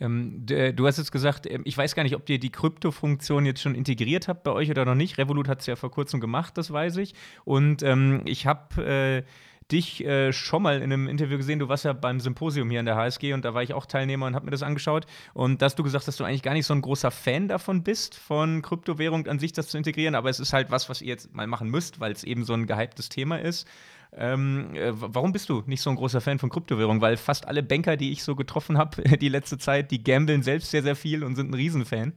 Ähm, 0.00 0.46
du 0.46 0.86
hast 0.86 0.98
jetzt 0.98 1.12
gesagt, 1.12 1.50
ähm, 1.50 1.62
ich 1.64 1.76
weiß 1.76 1.94
gar 1.94 2.02
nicht, 2.02 2.14
ob 2.14 2.28
ihr 2.28 2.38
die 2.38 2.50
Krypto-Funktion 2.50 3.46
jetzt 3.46 3.60
schon 3.60 3.74
integriert 3.74 4.28
habt 4.28 4.44
bei 4.44 4.52
euch 4.52 4.70
oder 4.70 4.84
noch 4.84 4.94
nicht. 4.94 5.18
Revolut 5.18 5.48
hat 5.48 5.60
es 5.60 5.66
ja 5.66 5.76
vor 5.76 5.90
kurzem 5.90 6.20
gemacht, 6.20 6.56
das 6.56 6.72
weiß 6.72 6.96
ich. 6.98 7.14
Und 7.44 7.82
ähm, 7.82 8.22
ich 8.24 8.46
habe 8.46 8.84
äh, 8.84 9.22
dich 9.70 10.04
äh, 10.04 10.32
schon 10.32 10.62
mal 10.62 10.76
in 10.76 10.84
einem 10.84 11.08
Interview 11.08 11.36
gesehen. 11.36 11.58
Du 11.58 11.68
warst 11.68 11.84
ja 11.84 11.92
beim 11.92 12.20
Symposium 12.20 12.70
hier 12.70 12.80
an 12.80 12.86
der 12.86 12.96
HSG 12.96 13.34
und 13.34 13.44
da 13.44 13.52
war 13.54 13.62
ich 13.62 13.74
auch 13.74 13.86
Teilnehmer 13.86 14.26
und 14.26 14.34
habe 14.34 14.46
mir 14.46 14.50
das 14.50 14.62
angeschaut. 14.62 15.06
Und 15.34 15.60
da 15.60 15.66
hast 15.66 15.78
du 15.78 15.82
gesagt, 15.82 16.08
dass 16.08 16.16
du 16.16 16.24
eigentlich 16.24 16.42
gar 16.42 16.54
nicht 16.54 16.66
so 16.66 16.74
ein 16.74 16.80
großer 16.80 17.10
Fan 17.10 17.48
davon 17.48 17.82
bist, 17.82 18.14
von 18.14 18.62
Kryptowährung 18.62 19.26
an 19.26 19.38
sich 19.38 19.52
das 19.52 19.68
zu 19.68 19.76
integrieren. 19.76 20.14
Aber 20.14 20.30
es 20.30 20.40
ist 20.40 20.52
halt 20.52 20.70
was, 20.70 20.88
was 20.88 21.02
ihr 21.02 21.08
jetzt 21.08 21.34
mal 21.34 21.46
machen 21.46 21.68
müsst, 21.68 22.00
weil 22.00 22.12
es 22.12 22.24
eben 22.24 22.44
so 22.44 22.54
ein 22.54 22.66
gehyptes 22.66 23.08
Thema 23.10 23.40
ist. 23.40 23.68
Ähm, 24.12 24.74
äh, 24.74 24.90
warum 24.92 25.32
bist 25.32 25.48
du 25.48 25.62
nicht 25.66 25.82
so 25.82 25.90
ein 25.90 25.96
großer 25.96 26.20
Fan 26.20 26.38
von 26.38 26.48
Kryptowährungen? 26.48 27.02
Weil 27.02 27.16
fast 27.16 27.46
alle 27.46 27.62
Banker, 27.62 27.96
die 27.96 28.12
ich 28.12 28.22
so 28.22 28.34
getroffen 28.34 28.78
habe 28.78 29.02
die 29.18 29.28
letzte 29.28 29.58
Zeit, 29.58 29.90
die 29.90 30.02
gambeln 30.02 30.42
selbst 30.42 30.70
sehr, 30.70 30.82
sehr 30.82 30.96
viel 30.96 31.24
und 31.24 31.36
sind 31.36 31.50
ein 31.50 31.54
Riesenfan. 31.54 32.14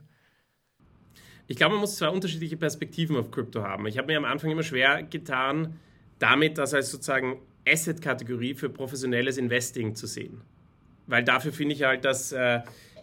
Ich 1.48 1.58
glaube, 1.58 1.74
man 1.74 1.82
muss 1.82 1.98
zwei 1.98 2.08
unterschiedliche 2.08 2.56
Perspektiven 2.56 3.18
auf 3.18 3.30
Krypto 3.30 3.62
haben. 3.62 3.86
Ich 3.88 3.98
habe 3.98 4.08
mir 4.08 4.18
am 4.18 4.26
Anfang 4.26 4.52
immer 4.52 4.64
schwer 4.64 5.04
getan, 5.04 5.76
damit 6.18 6.58
das 6.58 6.74
als 6.74 6.92
sozusagen 6.92 7.40
Asset-Kategorie 7.68 8.54
für 8.54 8.70
professionelles 8.70 9.38
Investing 9.38 9.96
zu 9.96 10.08
sehen. 10.08 10.42
Weil 11.08 11.24
dafür 11.24 11.52
finde 11.52 11.76
ich 11.76 11.84
halt, 11.84 12.06
dass, 12.06 12.32
äh, 12.32 12.62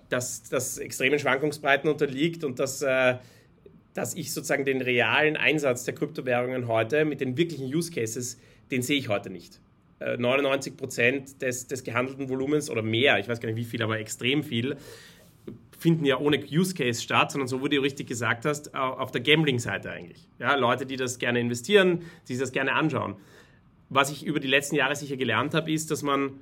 dass 0.09 0.45
das 0.45 0.78
extremen 0.78 1.18
Schwankungsbreiten 1.18 1.91
unterliegt 1.91 2.43
und 2.43 2.59
dass, 2.59 2.80
äh, 2.80 3.16
dass 3.93 4.14
ich 4.14 4.32
sozusagen 4.32 4.64
den 4.64 4.80
realen 4.80 5.36
Einsatz 5.36 5.84
der 5.84 5.95
Kryptowährungen 5.95 6.68
heute 6.68 7.05
mit 7.05 7.20
den 7.20 7.36
wirklichen 7.36 7.66
Use 7.66 7.93
Cases 7.93 8.39
den 8.71 8.83
sehe 8.83 8.99
ich 8.99 9.09
heute 9.09 9.31
nicht. 9.31 9.61
99 10.01 10.73
äh, 10.73 10.77
Prozent 10.77 11.43
des, 11.43 11.66
des 11.66 11.83
gehandelten 11.83 12.29
Volumens 12.29 12.71
oder 12.71 12.83
mehr, 12.83 13.19
ich 13.19 13.29
weiß 13.29 13.41
gar 13.41 13.49
nicht 13.49 13.57
wie 13.57 13.64
viel, 13.64 13.83
aber 13.83 13.99
extrem 13.99 14.43
viel, 14.43 14.77
finden 15.79 16.05
ja 16.05 16.19
ohne 16.19 16.39
Use 16.39 16.75
Case 16.75 17.01
statt, 17.01 17.33
sondern 17.33 17.49
so, 17.49 17.64
wie 17.64 17.69
du 17.69 17.81
richtig 17.81 18.09
gesagt 18.09 18.45
hast, 18.45 18.75
auf 18.75 19.12
der 19.12 19.21
Gambling-Seite 19.21 19.91
eigentlich. 19.91 20.29
Ja, 20.39 20.57
Leute, 20.57 20.87
die 20.87 20.97
das 20.97 21.19
gerne 21.19 21.41
investieren, 21.41 22.03
die 22.29 22.35
sich 22.35 22.43
das 22.43 22.53
gerne 22.53 22.73
anschauen. 22.73 23.16
Was 23.89 24.11
ich 24.11 24.25
über 24.25 24.41
die 24.41 24.49
letzten 24.49 24.75
Jahre 24.75 24.97
sicher 24.97 25.16
gelernt 25.16 25.55
habe, 25.55 25.73
ist, 25.73 25.91
dass 25.91 26.03
man 26.03 26.33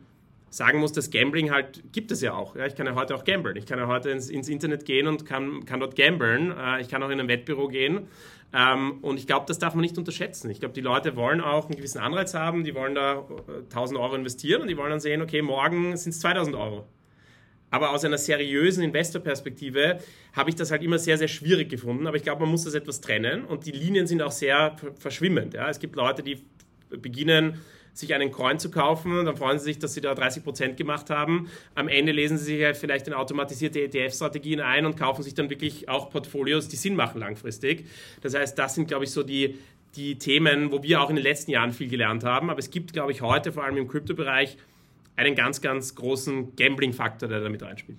sagen 0.49 0.79
muss, 0.79 0.93
das 0.93 1.11
Gambling 1.11 1.51
halt 1.51 1.83
gibt 1.93 2.11
es 2.13 2.23
ja 2.23 2.33
auch. 2.33 2.57
Ja, 2.57 2.67
ich 2.67 2.75
kann 2.75 2.87
ja 2.87 2.95
heute 2.95 3.15
auch 3.15 3.25
gamblen. 3.25 3.57
Ich 3.57 3.67
kann 3.67 3.79
ja 3.79 3.87
heute 3.87 4.11
ins, 4.11 4.31
ins 4.31 4.49
Internet 4.49 4.87
gehen 4.87 5.07
und 5.07 5.27
kann, 5.27 5.67
kann 5.67 5.81
dort 5.81 5.97
gamblen. 5.97 6.55
Äh, 6.57 6.81
ich 6.81 6.89
kann 6.89 7.03
auch 7.03 7.11
in 7.11 7.21
ein 7.21 7.29
Wettbüro 7.29 7.69
gehen 7.69 8.09
ähm, 8.53 8.99
und 9.03 9.19
ich 9.19 9.27
glaube, 9.27 9.47
das 9.47 9.59
darf 9.59 9.75
man 9.75 9.83
nicht 9.83 9.99
unterschätzen. 9.99 10.51
Ich 10.51 10.61
glaube, 10.61 10.75
die 10.75 10.81
Leute 10.81 11.17
wollen 11.17 11.41
auch 11.41 11.67
einen 11.67 11.77
gewissen 11.77 11.99
Anreiz 11.99 12.35
haben, 12.35 12.65
die 12.65 12.75
wollen 12.75 12.95
da 12.95 13.25
1000 13.65 13.99
äh, 13.99 14.03
Euro 14.03 14.15
investieren 14.15 14.63
und 14.63 14.69
die 14.69 14.77
wollen 14.77 14.91
dann 14.91 15.01
sehen, 15.01 15.23
okay, 15.23 15.43
morgen 15.43 15.97
sind 15.97 16.11
es 16.11 16.21
2000 16.21 16.57
Euro. 16.57 16.87
Aber 17.71 17.91
aus 17.91 18.05
einer 18.05 18.19
seriösen 18.19 18.85
Investorperspektive 18.85 19.99
habe 20.33 20.51
ich 20.51 20.57
das 20.57 20.71
halt 20.71 20.83
immer 20.83 20.99
sehr, 20.99 21.19
sehr 21.19 21.29
schwierig 21.29 21.69
gefunden. 21.69 22.07
Aber 22.07 22.17
ich 22.17 22.23
glaube, 22.23 22.43
man 22.43 22.51
muss 22.51 22.65
das 22.65 22.75
etwas 22.75 23.01
trennen 23.01 23.45
und 23.45 23.67
die 23.67 23.73
Linien 23.73 24.07
sind 24.07 24.23
auch 24.23 24.31
sehr 24.31 24.77
verschwimmend. 24.99 25.55
Ja. 25.55 25.69
Es 25.69 25.81
gibt 25.81 25.97
Leute, 25.97 26.23
die 26.23 26.45
beginnen 26.89 27.61
sich 27.99 28.15
einen 28.15 28.31
Coin 28.31 28.59
zu 28.59 28.71
kaufen. 28.71 29.25
Dann 29.25 29.37
freuen 29.37 29.59
sie 29.59 29.65
sich, 29.65 29.79
dass 29.79 29.95
sie 29.95 30.01
da 30.01 30.15
30 30.15 30.45
Prozent 30.45 30.77
gemacht 30.77 31.11
haben. 31.11 31.49
Am 31.75 31.89
Ende 31.89 32.13
lesen 32.13 32.39
sie 32.39 32.57
sich 32.57 32.77
vielleicht 32.77 33.09
in 33.09 33.15
automatisierte 33.15 33.81
ETF-Strategien 33.81 34.61
ein 34.61 34.87
und 34.87 34.97
kaufen 34.97 35.23
sich 35.23 35.35
dann 35.35 35.51
wirklich 35.51 35.89
auch 35.89 36.11
Portfolios, 36.11 36.69
die 36.69 36.77
Sinn 36.77 36.97
machen 36.97 37.21
langfristig. 37.21 37.87
Das 38.21 38.35
heißt, 38.35 38.59
das 38.59 38.75
sind, 38.75 38.89
glaube 38.89 39.05
ich, 39.05 39.11
so 39.11 39.23
die, 39.23 39.59
die 39.97 40.19
Themen, 40.19 40.71
wo 40.71 40.83
wir 40.83 41.01
auch 41.01 41.11
in 41.11 41.17
den 41.17 41.23
letzten 41.23 41.51
Jahren 41.51 41.73
viel 41.73 41.89
gelernt 41.89 42.25
haben. 42.25 42.51
Aber 42.51 42.59
es 42.59 42.71
gibt, 42.71 42.93
glaube 42.93 43.13
ich, 43.13 43.23
heute 43.23 43.53
vor 43.53 43.65
allem 43.65 43.79
im 43.79 43.89
Kryptobereich 43.89 44.59
einen 45.17 45.35
ganz, 45.35 45.63
ganz 45.63 45.95
großen 45.95 46.55
Gambling-Faktor, 46.57 47.29
der 47.29 47.41
damit 47.41 47.63
reinspielt. 47.63 47.99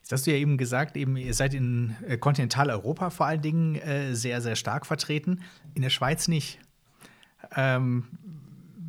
Jetzt 0.00 0.12
hast 0.12 0.26
du 0.26 0.32
ja 0.32 0.36
eben 0.36 0.58
gesagt, 0.58 0.98
eben, 0.98 1.16
ihr 1.16 1.32
seid 1.32 1.54
in 1.54 1.96
äh, 2.06 2.18
Kontinentaleuropa 2.18 3.08
vor 3.08 3.24
allen 3.24 3.40
Dingen 3.40 3.76
äh, 3.76 4.14
sehr, 4.14 4.42
sehr 4.42 4.54
stark 4.54 4.84
vertreten, 4.84 5.40
in 5.74 5.80
der 5.80 5.88
Schweiz 5.88 6.28
nicht. 6.28 6.58
Ähm, 7.56 8.04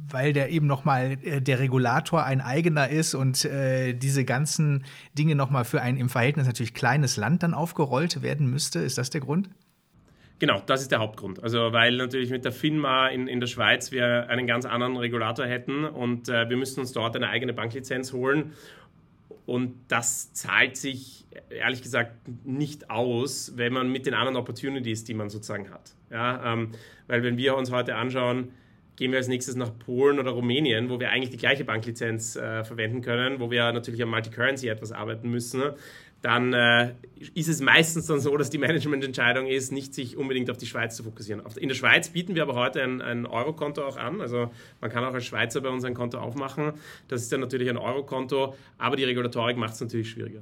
weil 0.09 0.33
der 0.33 0.49
eben 0.49 0.67
nochmal 0.67 1.17
äh, 1.23 1.41
der 1.41 1.59
Regulator 1.59 2.23
ein 2.23 2.41
eigener 2.41 2.89
ist 2.89 3.15
und 3.15 3.43
äh, 3.45 3.93
diese 3.93 4.25
ganzen 4.25 4.83
Dinge 5.17 5.35
nochmal 5.35 5.65
für 5.65 5.81
ein 5.81 5.97
im 5.97 6.09
Verhältnis 6.09 6.47
natürlich 6.47 6.73
kleines 6.73 7.17
Land 7.17 7.43
dann 7.43 7.53
aufgerollt 7.53 8.21
werden 8.21 8.49
müsste. 8.49 8.79
Ist 8.79 8.97
das 8.97 9.09
der 9.09 9.21
Grund? 9.21 9.49
Genau, 10.39 10.61
das 10.65 10.81
ist 10.81 10.91
der 10.91 10.99
Hauptgrund. 10.99 11.41
Also 11.43 11.71
weil 11.71 11.95
natürlich 11.95 12.29
mit 12.29 12.43
der 12.43 12.51
FINMA 12.51 13.07
in, 13.07 13.27
in 13.27 13.39
der 13.39 13.47
Schweiz 13.47 13.91
wir 13.91 14.29
einen 14.29 14.47
ganz 14.47 14.65
anderen 14.65 14.97
Regulator 14.97 15.45
hätten 15.45 15.85
und 15.85 16.29
äh, 16.29 16.49
wir 16.49 16.57
müssen 16.57 16.81
uns 16.81 16.91
dort 16.91 17.15
eine 17.15 17.29
eigene 17.29 17.53
Banklizenz 17.53 18.11
holen. 18.11 18.53
Und 19.45 19.75
das 19.87 20.33
zahlt 20.33 20.75
sich 20.75 21.24
ehrlich 21.49 21.81
gesagt 21.81 22.11
nicht 22.43 22.89
aus, 22.89 23.53
wenn 23.55 23.73
man 23.73 23.91
mit 23.91 24.05
den 24.05 24.13
anderen 24.13 24.37
Opportunities, 24.37 25.03
die 25.03 25.13
man 25.13 25.29
sozusagen 25.29 25.69
hat. 25.69 25.95
Ja, 26.11 26.53
ähm, 26.53 26.71
weil 27.07 27.23
wenn 27.23 27.37
wir 27.37 27.55
uns 27.55 27.71
heute 27.71 27.95
anschauen, 27.95 28.49
gehen 28.95 29.11
wir 29.11 29.17
als 29.17 29.27
nächstes 29.27 29.55
nach 29.55 29.77
Polen 29.77 30.19
oder 30.19 30.31
Rumänien, 30.31 30.89
wo 30.89 30.99
wir 30.99 31.09
eigentlich 31.09 31.31
die 31.31 31.37
gleiche 31.37 31.65
Banklizenz 31.65 32.37
äh, 32.37 32.63
verwenden 32.63 33.01
können, 33.01 33.39
wo 33.39 33.51
wir 33.51 33.71
natürlich 33.73 34.01
am 34.01 34.09
Multicurrency 34.09 34.69
etwas 34.69 34.91
arbeiten 34.91 35.29
müssen 35.29 35.73
dann 36.25 36.53
äh, 36.53 36.95
ist 37.35 37.47
es 37.49 37.61
meistens 37.61 38.07
dann 38.07 38.19
so, 38.19 38.35
dass 38.35 38.49
die 38.49 38.57
Managemententscheidung 38.57 39.45
ist, 39.45 39.71
nicht 39.71 39.93
sich 39.93 40.17
unbedingt 40.17 40.49
auf 40.49 40.57
die 40.57 40.65
Schweiz 40.65 40.95
zu 40.95 41.03
fokussieren. 41.03 41.43
In 41.57 41.67
der 41.67 41.75
Schweiz 41.75 42.09
bieten 42.09 42.33
wir 42.33 42.41
aber 42.41 42.55
heute 42.55 42.81
ein, 42.81 42.99
ein 42.99 43.27
Eurokonto 43.27 43.85
auch 43.85 43.95
an. 43.95 44.21
Also 44.21 44.49
man 44.81 44.89
kann 44.89 45.03
auch 45.03 45.13
als 45.13 45.23
Schweizer 45.23 45.61
bei 45.61 45.69
uns 45.69 45.83
ein 45.83 45.93
Konto 45.93 46.17
aufmachen. 46.17 46.73
Das 47.09 47.21
ist 47.21 47.31
dann 47.31 47.41
natürlich 47.41 47.69
ein 47.69 47.77
Eurokonto, 47.77 48.55
aber 48.79 48.95
die 48.95 49.03
Regulatorik 49.03 49.55
macht 49.55 49.75
es 49.75 49.81
natürlich 49.81 50.09
schwieriger. 50.09 50.41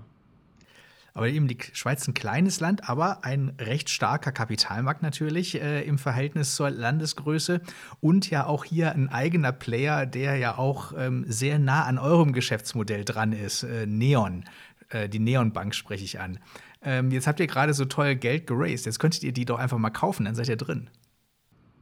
Aber 1.16 1.30
eben 1.30 1.48
die 1.48 1.58
Schweiz 1.74 2.02
ist 2.02 2.08
ein 2.08 2.14
kleines 2.16 2.60
Land, 2.60 2.90
aber 2.90 3.24
ein 3.24 3.54
recht 3.60 3.90
starker 3.90 4.32
Kapitalmarkt 4.32 5.04
natürlich 5.04 5.62
äh, 5.62 5.84
im 5.84 6.00
Verhältnis 6.00 6.56
zur 6.56 6.72
Landesgröße 6.72 7.62
und 8.00 8.30
ja 8.32 8.48
auch 8.48 8.66
hier 8.66 8.94
ein 8.94 9.10
eigener 9.10 9.52
Player, 9.52 10.08
der 10.08 10.38
ja 10.38 10.58
auch 10.58 10.94
ähm, 10.98 11.24
sehr 11.28 11.60
nah 11.60 11.86
an 11.86 12.00
eurem 12.00 12.34
Geschäftsmodell 12.34 13.06
dran 13.06 13.32
ist, 13.32 13.64
äh, 13.64 13.86
Neon. 13.86 14.46
Äh, 14.90 15.08
die 15.08 15.20
Neonbank 15.20 15.76
spreche 15.76 16.04
ich 16.04 16.20
an. 16.20 16.40
Ähm, 16.82 17.12
jetzt 17.12 17.28
habt 17.28 17.40
ihr 17.40 17.48
gerade 17.48 17.76
so 17.76 17.86
toll 17.86 18.16
Geld 18.16 18.48
geraced. 18.48 18.88
Jetzt 18.88 19.00
könntet 19.00 19.24
ihr 19.24 19.34
die 19.34 19.46
doch 19.46 19.60
einfach 19.60 19.78
mal 19.78 19.92
kaufen, 19.92 20.26
dann 20.26 20.34
seid 20.34 20.50
ihr 20.50 20.58
drin. 20.58 20.90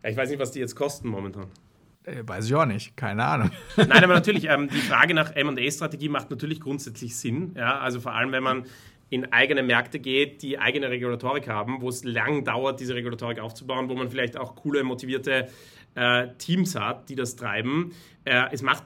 ich 0.03 0.17
weiß 0.17 0.29
nicht, 0.29 0.39
was 0.39 0.51
die 0.51 0.59
jetzt 0.59 0.75
kosten 0.75 1.07
momentan. 1.07 1.47
Äh, 2.03 2.23
weiß 2.25 2.47
ich 2.47 2.55
auch 2.55 2.65
nicht, 2.65 2.97
keine 2.97 3.23
Ahnung. 3.23 3.51
Nein, 3.77 4.03
aber 4.03 4.13
natürlich, 4.13 4.49
ähm, 4.49 4.67
die 4.67 4.79
Frage 4.79 5.13
nach 5.13 5.35
MA-Strategie 5.35 6.09
macht 6.09 6.31
natürlich 6.31 6.59
grundsätzlich 6.59 7.15
Sinn. 7.15 7.53
Ja? 7.55 7.79
Also 7.79 8.01
vor 8.01 8.13
allem, 8.13 8.31
wenn 8.31 8.43
man 8.43 8.65
in 9.11 9.31
eigene 9.33 9.61
Märkte 9.61 9.99
geht, 9.99 10.41
die 10.41 10.57
eigene 10.57 10.89
Regulatorik 10.89 11.49
haben, 11.49 11.81
wo 11.81 11.89
es 11.89 12.05
lang 12.05 12.45
dauert, 12.45 12.79
diese 12.79 12.95
Regulatorik 12.95 13.39
aufzubauen, 13.39 13.89
wo 13.89 13.93
man 13.93 14.09
vielleicht 14.09 14.37
auch 14.37 14.55
coole, 14.55 14.83
motivierte 14.83 15.49
äh, 15.95 16.29
Teams 16.37 16.75
hat, 16.75 17.09
die 17.09 17.15
das 17.15 17.35
treiben. 17.35 17.91
Äh, 18.23 18.45
es 18.51 18.61
macht 18.61 18.83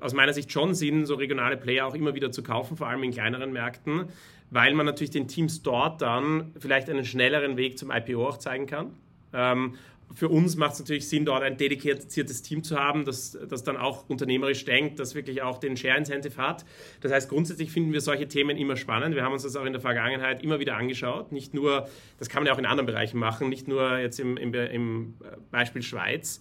aus 0.00 0.14
meiner 0.14 0.32
Sicht 0.32 0.50
schon 0.50 0.74
Sinn, 0.74 1.06
so 1.06 1.14
regionale 1.14 1.56
Player 1.56 1.86
auch 1.86 1.94
immer 1.94 2.14
wieder 2.16 2.32
zu 2.32 2.42
kaufen, 2.42 2.76
vor 2.76 2.88
allem 2.88 3.04
in 3.04 3.12
kleineren 3.12 3.52
Märkten, 3.52 4.06
weil 4.50 4.74
man 4.74 4.84
natürlich 4.84 5.12
den 5.12 5.28
Teams 5.28 5.62
dort 5.62 6.02
dann 6.02 6.52
vielleicht 6.58 6.90
einen 6.90 7.04
schnelleren 7.04 7.56
Weg 7.56 7.78
zum 7.78 7.92
IPO 7.92 8.26
auch 8.26 8.38
zeigen 8.38 8.66
kann. 8.66 8.94
Ähm, 9.32 9.74
für 10.14 10.28
uns 10.28 10.56
macht 10.56 10.74
es 10.74 10.78
natürlich 10.80 11.08
Sinn, 11.08 11.24
dort 11.24 11.42
ein 11.42 11.56
dediziertes 11.56 12.42
Team 12.42 12.62
zu 12.62 12.78
haben, 12.78 13.04
das, 13.04 13.38
das 13.48 13.62
dann 13.62 13.76
auch 13.76 14.08
unternehmerisch 14.08 14.64
denkt, 14.64 14.98
das 14.98 15.14
wirklich 15.14 15.42
auch 15.42 15.58
den 15.58 15.76
Share-Incentive 15.76 16.36
hat. 16.36 16.64
Das 17.00 17.12
heißt, 17.12 17.28
grundsätzlich 17.28 17.70
finden 17.70 17.92
wir 17.92 18.00
solche 18.00 18.26
Themen 18.26 18.56
immer 18.56 18.76
spannend. 18.76 19.14
Wir 19.14 19.22
haben 19.22 19.32
uns 19.32 19.42
das 19.42 19.56
auch 19.56 19.64
in 19.64 19.72
der 19.72 19.82
Vergangenheit 19.82 20.42
immer 20.42 20.60
wieder 20.60 20.76
angeschaut. 20.76 21.32
Nicht 21.32 21.54
nur, 21.54 21.88
das 22.18 22.28
kann 22.28 22.42
man 22.42 22.48
ja 22.48 22.54
auch 22.54 22.58
in 22.58 22.66
anderen 22.66 22.86
Bereichen 22.86 23.18
machen, 23.18 23.48
nicht 23.48 23.68
nur 23.68 23.98
jetzt 23.98 24.18
im, 24.18 24.36
im, 24.36 24.54
im 24.54 25.14
Beispiel 25.50 25.82
Schweiz. 25.82 26.40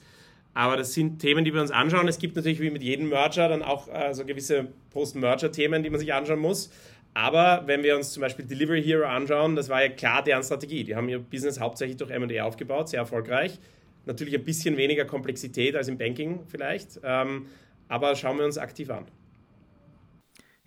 Aber 0.53 0.75
das 0.75 0.93
sind 0.95 1.19
Themen, 1.19 1.45
die 1.45 1.53
wir 1.53 1.61
uns 1.61 1.69
anschauen. 1.69 2.07
Es 2.07 2.17
gibt 2.17 2.35
natürlich 2.35 2.59
wie 2.59 2.71
mit 2.71 2.81
jedem 2.81 3.09
Merger 3.09 3.47
dann 3.47 3.61
auch 3.61 3.87
äh, 3.89 4.15
so 4.15 4.25
gewisse 4.25 4.69
Post-Merger-Themen, 4.89 5.83
die 5.83 5.91
man 5.91 5.99
sich 5.99 6.11
anschauen 6.13 6.39
muss. 6.39 6.71
Aber 7.17 7.63
wenn 7.65 7.81
wir 7.81 7.95
uns 7.95 8.11
zum 8.11 8.21
Beispiel 8.21 8.45
Delivery 8.45 8.83
Hero 8.83 9.07
anschauen, 9.07 9.55
das 9.55 9.69
war 9.69 9.81
ja 9.81 9.89
klar 9.89 10.21
deren 10.23 10.43
Strategie. 10.43 10.83
Die 10.83 10.95
haben 10.95 11.09
ihr 11.09 11.17
Business 11.17 11.59
hauptsächlich 11.59 11.97
durch 11.97 12.11
M&A 12.11 12.43
aufgebaut, 12.43 12.89
sehr 12.89 12.99
erfolgreich. 12.99 13.57
Natürlich 14.05 14.35
ein 14.35 14.43
bisschen 14.43 14.77
weniger 14.77 15.03
Komplexität 15.03 15.75
als 15.75 15.87
im 15.87 15.97
Banking 15.97 16.41
vielleicht. 16.47 16.99
Ähm, 17.03 17.47
aber 17.87 18.15
schauen 18.15 18.37
wir 18.37 18.45
uns 18.45 18.59
aktiv 18.59 18.91
an. 18.91 19.05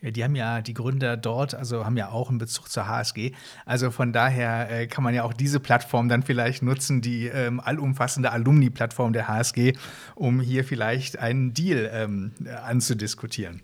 Ja, 0.00 0.10
die 0.10 0.24
haben 0.24 0.34
ja, 0.34 0.60
die 0.60 0.74
Gründer 0.74 1.16
dort, 1.16 1.54
also 1.54 1.84
haben 1.84 1.96
ja 1.96 2.08
auch 2.08 2.30
einen 2.30 2.38
Bezug 2.38 2.68
zur 2.68 2.88
HSG. 2.88 3.30
Also 3.64 3.92
von 3.92 4.12
daher 4.12 4.72
äh, 4.72 4.86
kann 4.88 5.04
man 5.04 5.14
ja 5.14 5.22
auch 5.22 5.32
diese 5.32 5.60
Plattform 5.60 6.08
dann 6.08 6.24
vielleicht 6.24 6.64
nutzen, 6.64 7.00
die 7.00 7.28
ähm, 7.28 7.60
allumfassende 7.60 8.32
Alumni-Plattform 8.32 9.12
der 9.12 9.28
HSG, 9.28 9.74
um 10.16 10.40
hier 10.40 10.64
vielleicht 10.64 11.16
einen 11.16 11.54
Deal 11.54 11.88
ähm, 11.94 12.32
anzudiskutieren. 12.64 13.62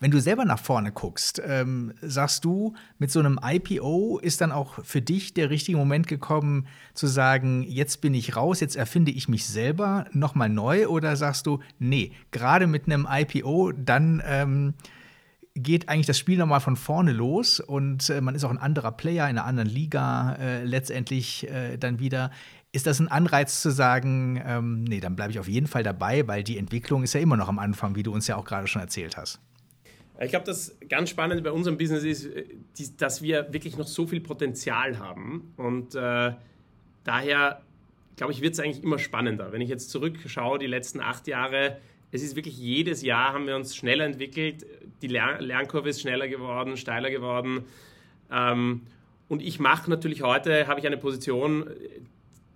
Wenn 0.00 0.10
du 0.10 0.20
selber 0.20 0.44
nach 0.44 0.58
vorne 0.58 0.92
guckst, 0.92 1.42
ähm, 1.44 1.92
sagst 2.00 2.44
du, 2.44 2.74
mit 2.98 3.10
so 3.10 3.20
einem 3.20 3.38
IPO 3.42 4.18
ist 4.22 4.40
dann 4.40 4.52
auch 4.52 4.84
für 4.84 5.02
dich 5.02 5.34
der 5.34 5.50
richtige 5.50 5.78
Moment 5.78 6.06
gekommen, 6.06 6.66
zu 6.94 7.06
sagen, 7.06 7.62
jetzt 7.62 8.00
bin 8.00 8.14
ich 8.14 8.36
raus, 8.36 8.60
jetzt 8.60 8.76
erfinde 8.76 9.10
ich 9.10 9.28
mich 9.28 9.46
selber 9.46 10.06
nochmal 10.12 10.48
neu? 10.48 10.86
Oder 10.88 11.16
sagst 11.16 11.46
du, 11.46 11.60
nee, 11.78 12.12
gerade 12.30 12.66
mit 12.66 12.86
einem 12.86 13.06
IPO, 13.10 13.72
dann 13.72 14.22
ähm, 14.26 14.74
geht 15.54 15.88
eigentlich 15.88 16.06
das 16.06 16.18
Spiel 16.18 16.38
nochmal 16.38 16.60
von 16.60 16.76
vorne 16.76 17.12
los 17.12 17.60
und 17.60 18.10
äh, 18.10 18.20
man 18.20 18.34
ist 18.34 18.44
auch 18.44 18.50
ein 18.50 18.58
anderer 18.58 18.92
Player 18.92 19.28
in 19.28 19.38
einer 19.38 19.46
anderen 19.46 19.68
Liga 19.68 20.34
äh, 20.34 20.64
letztendlich 20.64 21.48
äh, 21.48 21.76
dann 21.76 22.00
wieder. 22.00 22.30
Ist 22.72 22.88
das 22.88 22.98
ein 22.98 23.06
Anreiz 23.06 23.62
zu 23.62 23.70
sagen, 23.70 24.42
ähm, 24.44 24.82
nee, 24.82 24.98
dann 24.98 25.14
bleibe 25.14 25.30
ich 25.30 25.38
auf 25.38 25.46
jeden 25.46 25.68
Fall 25.68 25.84
dabei, 25.84 26.26
weil 26.26 26.42
die 26.42 26.58
Entwicklung 26.58 27.04
ist 27.04 27.14
ja 27.14 27.20
immer 27.20 27.36
noch 27.36 27.48
am 27.48 27.60
Anfang, 27.60 27.94
wie 27.94 28.02
du 28.02 28.12
uns 28.12 28.26
ja 28.26 28.34
auch 28.34 28.44
gerade 28.44 28.66
schon 28.66 28.82
erzählt 28.82 29.16
hast? 29.16 29.38
Ich 30.20 30.30
glaube, 30.30 30.46
das 30.46 30.76
ganz 30.88 31.10
Spannende 31.10 31.42
bei 31.42 31.50
unserem 31.50 31.76
Business 31.76 32.04
ist, 32.04 32.26
äh, 32.26 32.44
dass 32.98 33.22
wir 33.22 33.52
wirklich 33.52 33.76
noch 33.76 33.86
so 33.86 34.06
viel 34.06 34.20
Potenzial 34.20 34.98
haben 34.98 35.52
und 35.56 35.94
äh, 35.94 36.32
daher 37.04 37.62
glaube 38.16 38.32
ich, 38.32 38.40
wird 38.40 38.54
es 38.54 38.60
eigentlich 38.60 38.82
immer 38.82 38.98
spannender. 38.98 39.52
Wenn 39.52 39.60
ich 39.60 39.68
jetzt 39.68 39.90
zurückschaue, 39.90 40.58
die 40.58 40.66
letzten 40.66 41.00
acht 41.00 41.26
Jahre, 41.26 41.78
es 42.12 42.22
ist 42.22 42.36
wirklich 42.36 42.56
jedes 42.56 43.02
Jahr 43.02 43.32
haben 43.32 43.46
wir 43.46 43.56
uns 43.56 43.74
schneller 43.74 44.04
entwickelt, 44.04 44.64
die 45.02 45.08
Lern 45.08 45.40
Lernkurve 45.42 45.88
ist 45.88 46.00
schneller 46.00 46.28
geworden, 46.28 46.76
steiler 46.76 47.10
geworden. 47.10 47.64
Ähm, 48.30 48.82
und 49.28 49.42
ich 49.42 49.58
mache 49.58 49.90
natürlich 49.90 50.22
heute, 50.22 50.66
habe 50.68 50.80
ich 50.80 50.86
eine 50.86 50.96
Position, 50.96 51.68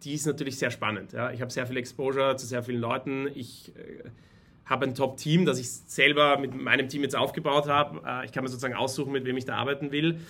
die 0.05 0.15
ist 0.15 0.27
natürlich 0.27 0.59
sehr 0.59 0.71
spannend. 0.71 1.13
Ja. 1.13 1.33
Ich 1.33 1.41
habe 1.41 1.51
sehr 1.51 1.67
viel 1.67 1.77
Exposure 1.77 2.37
zu 2.37 2.47
sehr 2.47 2.63
vielen 2.63 2.81
Leuten. 2.81 3.29
Ich 3.35 3.73
äh, 3.77 4.09
habe 4.69 4.87
ein 4.87 4.95
Top-Team, 4.95 5.47
das 5.47 5.59
ich 5.59 5.71
selber 5.71 6.39
mit 6.39 6.55
meinem 6.55 6.89
Team 6.89 7.03
jetzt 7.03 7.17
aufgebaut 7.17 7.69
habe. 7.69 8.03
Äh, 8.07 8.27
ich 8.27 8.33
kann 8.33 8.45
mir 8.45 8.51
sozusagen 8.51 8.75
aussuchen, 8.75 9.13
mit 9.13 9.25
wem 9.25 9.37
ich 9.37 9.45
da 9.45 9.57
arbeiten 9.57 9.91
will. 9.91 10.21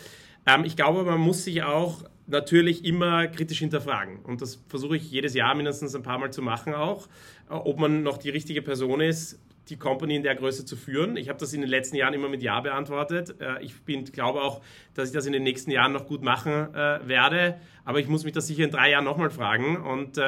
Ähm, 0.46 0.64
ich 0.64 0.76
glaube, 0.76 1.02
man 1.04 1.20
muss 1.20 1.44
sich 1.44 1.62
auch 1.62 2.04
natürlich 2.26 2.84
immer 2.84 3.26
kritisch 3.26 3.58
hinterfragen. 3.58 4.20
Und 4.20 4.40
das 4.40 4.62
versuche 4.68 4.96
ich 4.96 5.10
jedes 5.10 5.34
Jahr 5.34 5.54
mindestens 5.54 5.94
ein 5.94 6.02
paar 6.02 6.18
Mal 6.18 6.32
zu 6.32 6.42
machen 6.42 6.74
auch, 6.74 7.08
äh, 7.50 7.54
ob 7.54 7.78
man 7.78 8.02
noch 8.02 8.18
die 8.18 8.30
richtige 8.30 8.62
Person 8.62 9.00
ist, 9.00 9.40
die 9.68 9.76
Company 9.76 10.16
in 10.16 10.22
der 10.22 10.34
Größe 10.34 10.64
zu 10.64 10.76
führen. 10.76 11.18
Ich 11.18 11.28
habe 11.28 11.38
das 11.38 11.52
in 11.52 11.60
den 11.60 11.68
letzten 11.68 11.96
Jahren 11.96 12.14
immer 12.14 12.30
mit 12.30 12.42
Ja 12.42 12.60
beantwortet. 12.60 13.38
Äh, 13.40 13.62
ich 13.62 13.82
bin, 13.82 14.04
glaube 14.04 14.40
auch, 14.40 14.62
dass 14.94 15.08
ich 15.08 15.14
das 15.14 15.26
in 15.26 15.32
den 15.32 15.42
nächsten 15.42 15.70
Jahren 15.70 15.92
noch 15.92 16.06
gut 16.06 16.22
machen 16.22 16.68
werde. 16.72 17.60
Aber 17.84 18.00
ich 18.00 18.08
muss 18.08 18.24
mich 18.24 18.32
das 18.32 18.46
sicher 18.46 18.64
in 18.64 18.70
drei 18.70 18.90
Jahren 18.90 19.04
nochmal 19.04 19.30
fragen. 19.30 19.76
Und 19.76 20.18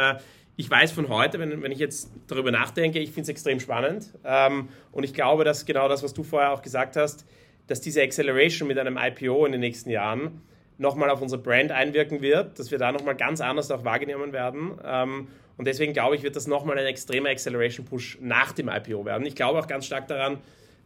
ich 0.57 0.71
weiß 0.71 0.93
von 0.93 1.09
heute, 1.09 1.39
wenn, 1.39 1.63
wenn 1.63 1.73
ich 1.73 1.79
jetzt 1.79 2.11
darüber 2.27 2.51
nachdenke, 2.51 2.99
ich 2.99 3.11
finde 3.11 3.23
es 3.23 3.29
extrem 3.29 3.61
spannend. 3.61 4.11
Ähm, 4.25 4.69
und 4.93 5.05
ich 5.05 5.15
glaube, 5.15 5.45
dass 5.45 5.65
genau 5.65 5.89
das, 5.89 6.03
was 6.03 6.13
du 6.13 6.23
vorher 6.23 6.53
auch 6.53 6.63
gesagt 6.63 6.97
hast, 6.97 7.27
dass 7.67 7.81
diese 7.81 8.03
Acceleration 8.03 8.69
mit 8.69 8.79
einem 8.79 8.99
IPO 8.99 9.47
in 9.47 9.53
den 9.53 9.61
nächsten 9.61 9.91
Jahren 9.91 10.43
nochmal 10.77 11.11
auf 11.11 11.21
unsere 11.21 11.41
Brand 11.41 11.73
einwirken 11.73 12.21
wird, 12.23 12.59
dass 12.59 12.71
wir 12.71 12.79
da 12.79 12.91
nochmal 12.91 13.15
ganz 13.15 13.41
anders 13.41 13.71
auch 13.71 13.85
wahrgenommen 13.85 14.33
werden. 14.33 14.73
Ähm, 14.85 15.29
und 15.57 15.67
deswegen 15.67 15.93
glaube 15.93 16.17
ich, 16.17 16.23
wird 16.23 16.37
das 16.37 16.47
nochmal 16.47 16.79
ein 16.79 16.87
extremer 16.87 17.29
Acceleration-Push 17.29 18.19
nach 18.23 18.53
dem 18.53 18.69
IPO 18.69 19.05
werden. 19.05 19.27
Ich 19.27 19.35
glaube 19.35 19.59
auch 19.59 19.67
ganz 19.67 19.87
stark 19.87 20.09
daran, 20.09 20.39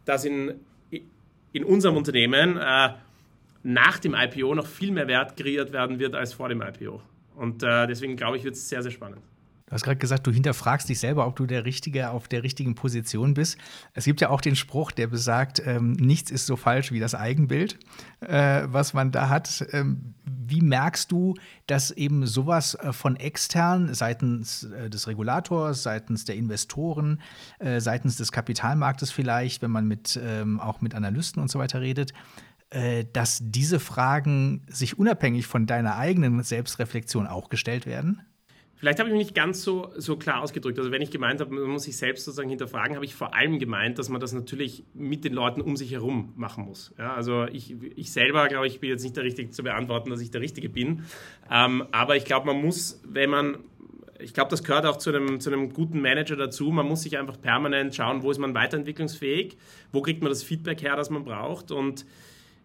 dass 0.03 0.25
in, 0.25 0.59
in 1.53 1.63
unserem 1.63 1.95
Unternehmen 1.95 2.57
äh, 2.57 2.89
nach 3.63 3.99
dem 3.99 4.13
IPO 4.13 4.53
noch 4.53 4.67
viel 4.67 4.91
mehr 4.91 5.07
Wert 5.07 5.37
kreiert 5.37 5.71
werden 5.71 5.97
wird 5.97 6.13
als 6.13 6.33
vor 6.33 6.49
dem 6.49 6.61
IPO. 6.61 7.01
Und 7.35 7.63
äh, 7.63 7.87
deswegen 7.87 8.15
glaube 8.15 8.37
ich, 8.37 8.43
wird 8.43 8.55
es 8.55 8.69
sehr, 8.69 8.83
sehr 8.83 8.91
spannend. 8.91 9.21
Du 9.67 9.71
hast 9.71 9.83
gerade 9.83 9.97
gesagt, 9.97 10.27
du 10.27 10.31
hinterfragst 10.31 10.87
dich 10.87 10.99
selber, 10.99 11.25
ob 11.25 11.35
du 11.35 11.47
der 11.47 11.65
Richtige 11.65 12.11
auf 12.11 12.27
der 12.27 12.43
richtigen 12.43 12.75
Position 12.75 13.33
bist. 13.33 13.57
Es 13.93 14.05
gibt 14.05 14.21
ja 14.21 14.29
auch 14.29 14.41
den 14.41 14.55
Spruch, 14.55 14.91
der 14.91 15.07
besagt, 15.07 15.59
ähm, 15.65 15.93
nichts 15.93 16.29
ist 16.29 16.45
so 16.45 16.55
falsch 16.55 16.91
wie 16.91 16.99
das 16.99 17.15
Eigenbild, 17.15 17.79
äh, 18.19 18.63
was 18.67 18.93
man 18.93 19.11
da 19.11 19.29
hat. 19.29 19.65
Ähm, 19.71 20.13
wie 20.23 20.61
merkst 20.61 21.11
du, 21.11 21.33
dass 21.65 21.89
eben 21.89 22.27
sowas 22.27 22.75
äh, 22.75 22.93
von 22.93 23.15
extern, 23.15 23.91
seitens 23.95 24.65
äh, 24.65 24.87
des 24.91 25.07
Regulators, 25.07 25.81
seitens 25.81 26.25
der 26.25 26.35
Investoren, 26.35 27.19
äh, 27.57 27.79
seitens 27.79 28.17
des 28.17 28.31
Kapitalmarktes 28.31 29.11
vielleicht, 29.11 29.63
wenn 29.63 29.71
man 29.71 29.87
mit, 29.87 30.19
ähm, 30.23 30.59
auch 30.59 30.81
mit 30.81 30.93
Analysten 30.93 31.41
und 31.41 31.49
so 31.49 31.57
weiter 31.57 31.81
redet, 31.81 32.13
äh, 32.69 33.05
dass 33.13 33.39
diese 33.41 33.79
Fragen 33.79 34.61
sich 34.69 34.99
unabhängig 34.99 35.47
von 35.47 35.65
deiner 35.65 35.97
eigenen 35.97 36.43
Selbstreflexion 36.43 37.25
auch 37.25 37.49
gestellt 37.49 37.87
werden? 37.87 38.21
Vielleicht 38.77 38.99
habe 38.99 39.09
ich 39.09 39.15
mich 39.15 39.27
nicht 39.27 39.35
ganz 39.35 39.63
so, 39.63 39.89
so 39.95 40.17
klar 40.17 40.41
ausgedrückt. 40.41 40.77
Also 40.77 40.91
wenn 40.91 41.01
ich 41.01 41.09
gemeint 41.09 41.39
habe, 41.39 41.55
man 41.55 41.69
muss 41.69 41.83
sich 41.83 41.95
selbst 41.95 42.25
sozusagen 42.25 42.49
hinterfragen, 42.49 42.95
habe 42.95 43.05
ich 43.05 43.15
vor 43.15 43.33
allem 43.33 43.57
gemeint, 43.57 43.97
dass 43.97 44.09
man 44.09 44.19
das 44.19 44.33
natürlich 44.33 44.83
mit 44.93 45.23
den 45.23 45.33
Leuten 45.33 45.61
um 45.61 45.77
sich 45.77 45.91
herum 45.91 46.33
machen 46.35 46.65
muss. 46.65 46.93
Ja, 46.97 47.13
also 47.13 47.45
ich, 47.45 47.73
ich 47.95 48.11
selber, 48.11 48.47
glaube 48.47 48.67
ich, 48.67 48.81
bin 48.81 48.89
jetzt 48.89 49.03
nicht 49.03 49.15
der 49.15 49.23
Richtige 49.23 49.49
zu 49.49 49.63
beantworten, 49.63 50.09
dass 50.09 50.19
ich 50.19 50.29
der 50.29 50.41
Richtige 50.41 50.67
bin. 50.67 51.03
Ähm, 51.49 51.85
aber 51.91 52.17
ich 52.17 52.25
glaube, 52.25 52.47
man 52.47 52.61
muss, 52.61 53.01
wenn 53.05 53.29
man 53.29 53.59
ich 54.19 54.33
glaube, 54.33 54.49
das 54.49 54.63
gehört 54.63 54.85
auch 54.85 54.97
zu 54.97 55.09
einem, 55.09 55.39
zu 55.39 55.51
einem 55.51 55.73
guten 55.73 55.99
Manager 55.99 56.35
dazu. 56.35 56.71
Man 56.71 56.87
muss 56.87 57.01
sich 57.01 57.17
einfach 57.17 57.39
permanent 57.39 57.95
schauen, 57.95 58.23
wo 58.23 58.31
ist 58.31 58.37
man 58.37 58.53
weiterentwicklungsfähig, 58.53 59.57
wo 59.91 60.01
kriegt 60.01 60.21
man 60.21 60.29
das 60.29 60.41
Feedback 60.41 60.81
her, 60.81 60.95
das 60.95 61.09
man 61.09 61.25
braucht. 61.25 61.71
Und 61.71 62.05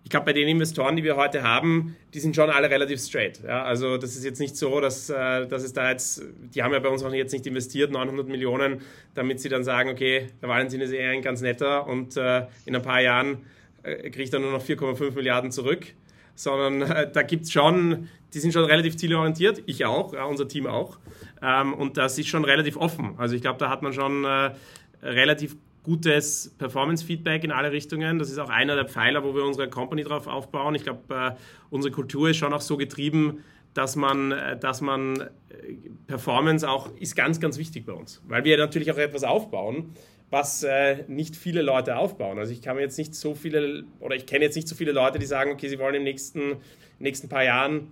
ich 0.03 0.11
glaube, 0.11 0.27
bei 0.27 0.33
den 0.33 0.49
Investoren, 0.49 0.97
die 0.97 1.05
wir 1.05 1.17
heute 1.17 1.43
haben, 1.43 1.97
die 2.15 2.21
sind 2.21 2.35
schon 2.35 2.51
alle 2.51 2.71
relativ 2.71 3.01
straight. 3.01 3.43
Ja? 3.45 3.65
Also 3.65 3.99
das 3.99 4.17
ist 4.17 4.25
jetzt 4.25 4.41
nicht 4.41 4.57
so, 4.57 4.81
dass, 4.81 5.11
äh, 5.11 5.47
dass 5.47 5.63
es 5.63 5.73
da 5.73 5.91
jetzt, 5.91 6.23
die 6.55 6.63
haben 6.63 6.73
ja 6.73 6.79
bei 6.79 6.89
uns 6.89 7.03
auch 7.05 7.13
jetzt 7.13 7.33
nicht 7.33 7.47
investiert, 7.47 7.93
900 7.93 8.27
Millionen, 8.27 8.81
damit 9.15 9.41
sie 9.41 9.49
dann 9.49 9.63
sagen, 9.63 9.91
okay, 9.91 10.29
der 10.41 10.49
Valentin 10.49 10.81
ist 10.81 10.93
eher 10.93 11.11
ein 11.11 11.23
ganz 11.23 11.43
netter 11.43 11.87
und 11.87 12.17
äh, 12.17 12.47
in 12.65 12.75
ein 12.75 12.83
paar 12.83 13.01
Jahren 13.01 13.45
äh, 13.83 14.11
kriegt 14.11 14.33
er 14.33 14.41
nur 14.41 14.53
noch 14.53 14.65
4,5 14.65 15.15
Milliarden 15.15 15.51
zurück. 15.51 15.87
Sondern 16.35 17.11
da 17.13 17.23
gibt 17.23 17.45
es 17.45 17.53
schon, 17.53 18.09
die 18.33 18.39
sind 18.39 18.53
schon 18.53 18.65
relativ 18.65 18.97
zielorientiert, 18.97 19.63
ich 19.67 19.85
auch, 19.85 20.15
ja, 20.15 20.25
unser 20.25 20.49
Team 20.49 20.67
auch. 20.67 20.99
Ähm, 21.43 21.75
und 21.75 21.99
das 21.99 22.19
ist 22.19 22.29
schon 22.29 22.45
relativ 22.45 22.79
offen. 22.79 23.15
Also 23.19 23.35
ich 23.35 23.43
glaube, 23.43 23.59
da 23.59 23.69
hat 23.69 23.83
man 23.83 23.93
schon 23.93 24.25
relativ 25.03 25.57
gutes 25.83 26.55
Performance-Feedback 26.59 27.45
in 27.45 27.53
alle 27.53 27.73
Richtungen. 27.73 28.19
Das 28.19 28.31
ist 28.31 28.39
auch 28.39 28.51
einer 28.51 28.75
der 28.75 28.87
Pfeiler, 28.87 29.25
wo 29.25 29.35
wir 29.35 29.45
unsere 29.45 29.69
Company 29.69 30.03
drauf 30.03 30.27
aufbauen. 30.27 30.75
Ich 30.75 30.85
glaube, 30.85 31.15
äh, 31.15 31.31
unsere 31.71 31.93
Kultur 31.93 32.31
ist 32.31 32.37
schon 32.37 32.53
auch 32.53 32.61
so 32.61 32.77
getrieben, 32.77 33.43
dass 33.75 33.97
man, 33.97 34.33
äh, 34.33 34.59
dass 34.59 34.81
man 34.81 35.21
äh, 35.21 35.29
Performance 36.07 36.69
auch 36.69 36.91
ist 36.99 37.17
ganz, 37.17 37.41
ganz 37.41 37.57
wichtig 37.59 37.87
bei 37.87 37.93
uns, 37.93 38.23
weil 38.29 38.45
wir 38.45 38.59
natürlich 38.59 38.93
auch 38.93 38.99
etwas 38.99 39.25
aufbauen, 39.25 39.95
was 40.33 40.65
nicht 41.09 41.35
viele 41.35 41.61
Leute 41.61 41.97
aufbauen. 41.97 42.39
Also 42.39 42.53
ich 42.53 42.63
kann 42.63 42.77
mir 42.77 42.83
jetzt 42.83 42.97
nicht 42.97 43.17
so 43.17 43.35
viele 43.35 43.83
oder 43.99 44.15
ich 44.15 44.27
kenne 44.27 44.45
jetzt 44.45 44.55
nicht 44.55 44.69
so 44.69 44.77
viele 44.77 44.93
Leute, 44.93 45.19
die 45.19 45.27
sagen, 45.27 45.51
okay, 45.51 45.67
sie 45.67 45.81
wollen 45.81 45.97
im 45.97 46.05
nächsten, 46.05 46.59
nächsten 47.01 47.29
paar 47.29 47.43
Jahren 47.43 47.89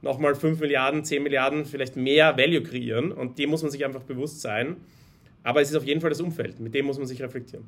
nochmal 0.00 0.34
5 0.34 0.60
Milliarden, 0.60 1.04
10 1.04 1.22
Milliarden, 1.22 1.66
vielleicht 1.66 1.96
mehr 1.96 2.38
Value 2.38 2.62
kreieren 2.62 3.12
und 3.12 3.38
dem 3.38 3.50
muss 3.50 3.60
man 3.60 3.70
sich 3.70 3.84
einfach 3.84 4.04
bewusst 4.04 4.40
sein. 4.40 4.76
Aber 5.42 5.60
es 5.60 5.70
ist 5.70 5.76
auf 5.76 5.84
jeden 5.84 6.00
Fall 6.00 6.10
das 6.10 6.20
Umfeld, 6.20 6.60
mit 6.60 6.74
dem 6.74 6.86
muss 6.86 6.98
man 6.98 7.06
sich 7.06 7.20
reflektieren. 7.22 7.66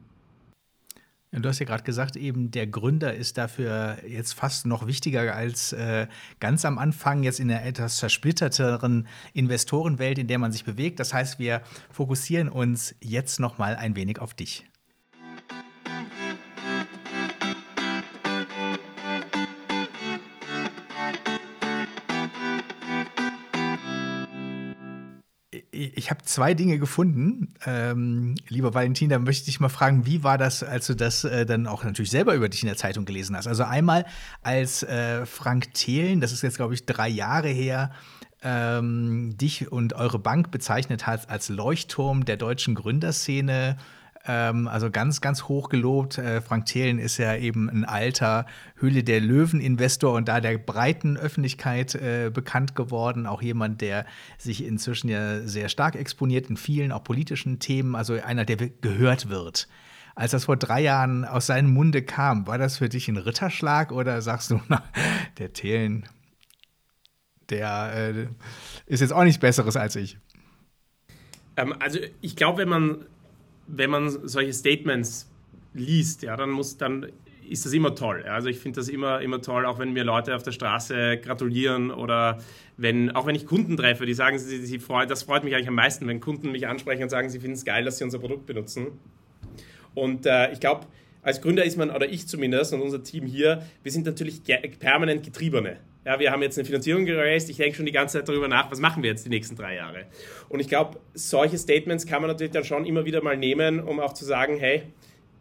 Du 1.32 1.48
hast 1.48 1.58
ja 1.58 1.66
gerade 1.66 1.82
gesagt, 1.82 2.14
eben 2.14 2.52
der 2.52 2.68
Gründer 2.68 3.12
ist 3.12 3.38
dafür 3.38 3.98
jetzt 4.06 4.34
fast 4.34 4.66
noch 4.66 4.86
wichtiger 4.86 5.34
als 5.34 5.72
äh, 5.72 6.06
ganz 6.38 6.64
am 6.64 6.78
Anfang, 6.78 7.24
jetzt 7.24 7.40
in 7.40 7.48
der 7.48 7.66
etwas 7.66 7.96
zersplitterteren 7.96 9.08
Investorenwelt, 9.32 10.18
in 10.18 10.28
der 10.28 10.38
man 10.38 10.52
sich 10.52 10.64
bewegt. 10.64 11.00
Das 11.00 11.12
heißt, 11.12 11.40
wir 11.40 11.62
fokussieren 11.90 12.48
uns 12.48 12.94
jetzt 13.00 13.40
noch 13.40 13.58
mal 13.58 13.74
ein 13.74 13.96
wenig 13.96 14.20
auf 14.20 14.32
dich. 14.32 14.64
Ich 26.04 26.10
habe 26.10 26.22
zwei 26.22 26.52
Dinge 26.52 26.78
gefunden. 26.78 27.54
Ähm, 27.64 28.34
lieber 28.48 28.74
Valentin, 28.74 29.08
da 29.08 29.18
möchte 29.18 29.40
ich 29.40 29.46
dich 29.46 29.60
mal 29.60 29.70
fragen, 29.70 30.04
wie 30.04 30.22
war 30.22 30.36
das, 30.36 30.62
als 30.62 30.86
du 30.86 30.94
das 30.94 31.24
äh, 31.24 31.46
dann 31.46 31.66
auch 31.66 31.82
natürlich 31.82 32.10
selber 32.10 32.34
über 32.34 32.50
dich 32.50 32.62
in 32.62 32.66
der 32.66 32.76
Zeitung 32.76 33.06
gelesen 33.06 33.34
hast? 33.34 33.46
Also 33.46 33.64
einmal 33.64 34.04
als 34.42 34.82
äh, 34.82 35.24
Frank 35.24 35.72
Thelen, 35.72 36.20
das 36.20 36.32
ist 36.32 36.42
jetzt, 36.42 36.56
glaube 36.56 36.74
ich, 36.74 36.84
drei 36.84 37.08
Jahre 37.08 37.48
her, 37.48 37.90
ähm, 38.42 39.34
dich 39.38 39.72
und 39.72 39.94
eure 39.94 40.18
Bank 40.18 40.50
bezeichnet 40.50 41.06
hat 41.06 41.30
als 41.30 41.48
Leuchtturm 41.48 42.26
der 42.26 42.36
deutschen 42.36 42.74
Gründerszene 42.74 43.78
ähm, 44.26 44.68
also 44.68 44.90
ganz, 44.90 45.20
ganz 45.20 45.44
hoch 45.44 45.68
gelobt. 45.68 46.18
Äh, 46.18 46.40
Frank 46.40 46.66
Thelen 46.66 46.98
ist 46.98 47.18
ja 47.18 47.36
eben 47.36 47.68
ein 47.68 47.84
alter 47.84 48.46
Höhle 48.76 49.04
der 49.04 49.20
Löwen-Investor 49.20 50.14
und 50.14 50.28
da 50.28 50.40
der 50.40 50.58
breiten 50.58 51.16
Öffentlichkeit 51.16 51.94
äh, 51.94 52.30
bekannt 52.32 52.74
geworden. 52.74 53.26
Auch 53.26 53.42
jemand, 53.42 53.80
der 53.80 54.06
sich 54.38 54.64
inzwischen 54.64 55.08
ja 55.08 55.40
sehr 55.46 55.68
stark 55.68 55.96
exponiert 55.96 56.48
in 56.48 56.56
vielen, 56.56 56.92
auch 56.92 57.04
politischen 57.04 57.58
Themen. 57.58 57.94
Also 57.94 58.14
einer, 58.14 58.44
der 58.44 58.56
gehört 58.56 59.28
wird. 59.28 59.68
Als 60.14 60.30
das 60.30 60.44
vor 60.44 60.56
drei 60.56 60.80
Jahren 60.80 61.24
aus 61.24 61.46
seinem 61.46 61.72
Munde 61.72 62.02
kam, 62.02 62.46
war 62.46 62.56
das 62.56 62.78
für 62.78 62.88
dich 62.88 63.08
ein 63.08 63.16
Ritterschlag 63.16 63.92
oder 63.92 64.22
sagst 64.22 64.50
du, 64.50 64.60
na, 64.68 64.82
der 65.38 65.52
Thelen, 65.52 66.04
der 67.50 67.92
äh, 67.94 68.26
ist 68.86 69.00
jetzt 69.00 69.12
auch 69.12 69.24
nichts 69.24 69.40
Besseres 69.40 69.76
als 69.76 69.96
ich? 69.96 70.18
Ähm, 71.56 71.74
also 71.78 71.98
ich 72.20 72.36
glaube, 72.36 72.58
wenn 72.58 72.68
man 72.68 73.04
wenn 73.66 73.90
man 73.90 74.10
solche 74.26 74.52
Statements 74.52 75.30
liest, 75.72 76.22
ja, 76.22 76.36
dann 76.36 76.50
muss 76.50 76.76
dann 76.76 77.06
ist 77.48 77.66
das 77.66 77.72
immer 77.72 77.94
toll. 77.94 78.24
Also 78.24 78.48
ich 78.48 78.58
finde 78.58 78.80
das 78.80 78.88
immer, 78.88 79.20
immer 79.20 79.40
toll, 79.40 79.66
auch 79.66 79.78
wenn 79.78 79.92
mir 79.92 80.04
Leute 80.04 80.34
auf 80.34 80.42
der 80.42 80.52
Straße 80.52 81.18
gratulieren 81.18 81.90
oder 81.90 82.38
wenn, 82.76 83.10
auch 83.14 83.26
wenn 83.26 83.34
ich 83.34 83.46
Kunden 83.46 83.76
treffe, 83.76 84.06
die 84.06 84.14
sagen, 84.14 84.38
sie, 84.38 84.64
sie 84.64 84.78
freuen, 84.78 85.08
das 85.08 85.24
freut 85.24 85.44
mich 85.44 85.54
eigentlich 85.54 85.68
am 85.68 85.74
meisten, 85.74 86.06
wenn 86.06 86.20
Kunden 86.20 86.52
mich 86.52 86.66
ansprechen 86.66 87.02
und 87.02 87.10
sagen, 87.10 87.28
sie 87.28 87.40
finden 87.40 87.54
es 87.54 87.64
geil, 87.64 87.84
dass 87.84 87.98
sie 87.98 88.04
unser 88.04 88.18
Produkt 88.18 88.46
benutzen. 88.46 88.86
Und 89.94 90.26
äh, 90.26 90.52
ich 90.52 90.60
glaube, 90.60 90.86
als 91.24 91.40
Gründer 91.40 91.64
ist 91.64 91.76
man, 91.76 91.90
oder 91.90 92.08
ich 92.08 92.28
zumindest 92.28 92.72
und 92.72 92.82
unser 92.82 93.02
Team 93.02 93.26
hier, 93.26 93.66
wir 93.82 93.90
sind 93.90 94.06
natürlich 94.06 94.42
permanent 94.78 95.24
Getriebene. 95.24 95.78
Ja, 96.04 96.20
wir 96.20 96.30
haben 96.30 96.42
jetzt 96.42 96.58
eine 96.58 96.66
Finanzierung 96.66 97.06
geraced. 97.06 97.48
Ich 97.48 97.56
denke 97.56 97.76
schon 97.76 97.86
die 97.86 97.92
ganze 97.92 98.18
Zeit 98.18 98.28
darüber 98.28 98.46
nach, 98.46 98.70
was 98.70 98.78
machen 98.78 99.02
wir 99.02 99.10
jetzt 99.10 99.24
die 99.24 99.30
nächsten 99.30 99.56
drei 99.56 99.74
Jahre. 99.74 100.04
Und 100.50 100.60
ich 100.60 100.68
glaube, 100.68 101.00
solche 101.14 101.56
Statements 101.56 102.06
kann 102.06 102.20
man 102.20 102.30
natürlich 102.30 102.52
dann 102.52 102.64
schon 102.64 102.84
immer 102.84 103.06
wieder 103.06 103.22
mal 103.22 103.38
nehmen, 103.38 103.80
um 103.80 104.00
auch 104.00 104.12
zu 104.12 104.26
sagen, 104.26 104.58
hey, 104.58 104.82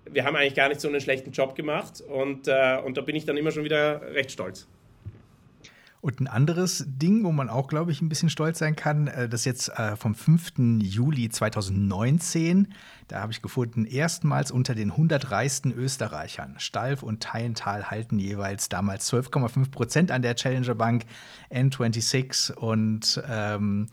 wir 0.09 0.23
haben 0.23 0.37
eigentlich 0.37 0.55
gar 0.55 0.69
nicht 0.69 0.79
so 0.79 0.87
einen 0.87 1.01
schlechten 1.01 1.31
Job 1.31 1.55
gemacht. 1.55 2.01
Und, 2.01 2.47
äh, 2.47 2.77
und 2.83 2.95
da 2.97 3.01
bin 3.01 3.15
ich 3.15 3.25
dann 3.25 3.35
immer 3.35 3.51
schon 3.51 3.65
wieder 3.65 4.01
recht 4.13 4.31
stolz. 4.31 4.67
Und 6.03 6.19
ein 6.19 6.27
anderes 6.27 6.83
Ding, 6.85 7.23
wo 7.23 7.31
man 7.31 7.49
auch, 7.49 7.69
glaube 7.69 7.93
ich, 7.93 8.01
ein 8.01 8.09
bisschen 8.09 8.29
stolz 8.29 8.59
sein 8.59 8.75
kann, 8.75 9.07
äh, 9.07 9.29
das 9.29 9.45
jetzt 9.45 9.69
äh, 9.69 9.95
vom 9.95 10.15
5. 10.15 10.81
Juli 10.81 11.29
2019, 11.29 12.73
da 13.07 13.21
habe 13.21 13.31
ich 13.31 13.41
gefunden, 13.41 13.85
erstmals 13.85 14.51
unter 14.51 14.75
den 14.75 14.91
100 14.91 15.31
reichsten 15.31 15.71
Österreichern. 15.71 16.55
Stalf 16.57 17.03
und 17.03 17.23
Teilenthal 17.23 17.89
halten 17.89 18.19
jeweils 18.19 18.67
damals 18.67 19.09
12,5 19.13 19.71
Prozent 19.71 20.11
an 20.11 20.21
der 20.21 20.35
Challenger 20.35 20.75
Bank 20.75 21.05
N26 21.49 22.51
und 22.51 23.23
ähm, 23.29 23.87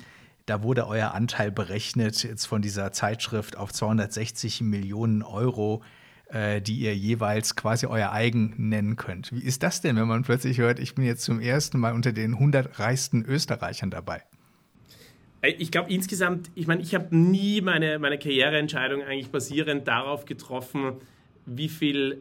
da 0.47 0.65
wurde 0.65 0.89
euer 0.89 1.15
Anteil 1.15 1.53
berechnet 1.53 2.25
jetzt 2.25 2.47
von 2.47 2.61
dieser 2.61 2.91
Zeitschrift 2.91 3.57
auf 3.57 3.73
260 3.73 4.63
Millionen 4.63 5.23
Euro 5.23 5.85
äh, 6.33 6.61
die 6.61 6.74
ihr 6.74 6.95
jeweils 6.97 7.57
quasi 7.57 7.87
euer 7.87 8.12
eigen 8.12 8.55
nennen 8.57 8.97
könnt. 8.97 9.33
Wie 9.33 9.43
ist 9.43 9.62
das 9.62 9.81
denn, 9.81 9.97
wenn 9.97 10.09
man 10.09 10.22
plötzlich 10.22 10.59
hört, 10.59 10.78
ich 10.78 10.95
bin 10.95 11.05
jetzt 11.05 11.22
zum 11.22 11.41
ersten 11.41 11.78
Mal 11.78 11.95
unter 11.95 12.12
den 12.12 12.35
100 12.35 12.78
reichsten 12.78 13.24
Österreichern 13.24 13.91
dabei? 13.91 14.22
Äh, 15.43 15.53
ich 15.59 15.70
glaube 15.70 15.93
insgesamt, 15.93 16.51
ich 16.55 16.66
meine, 16.66 16.83
ich 16.83 16.95
habe 16.95 17.14
nie 17.14 17.61
meine, 17.61 17.99
meine 17.99 18.18
Karriereentscheidung 18.18 19.03
eigentlich 19.03 19.31
basierend 19.31 19.89
darauf 19.89 20.24
getroffen, 20.24 20.95
wie 21.47 21.68
viel, 21.68 22.18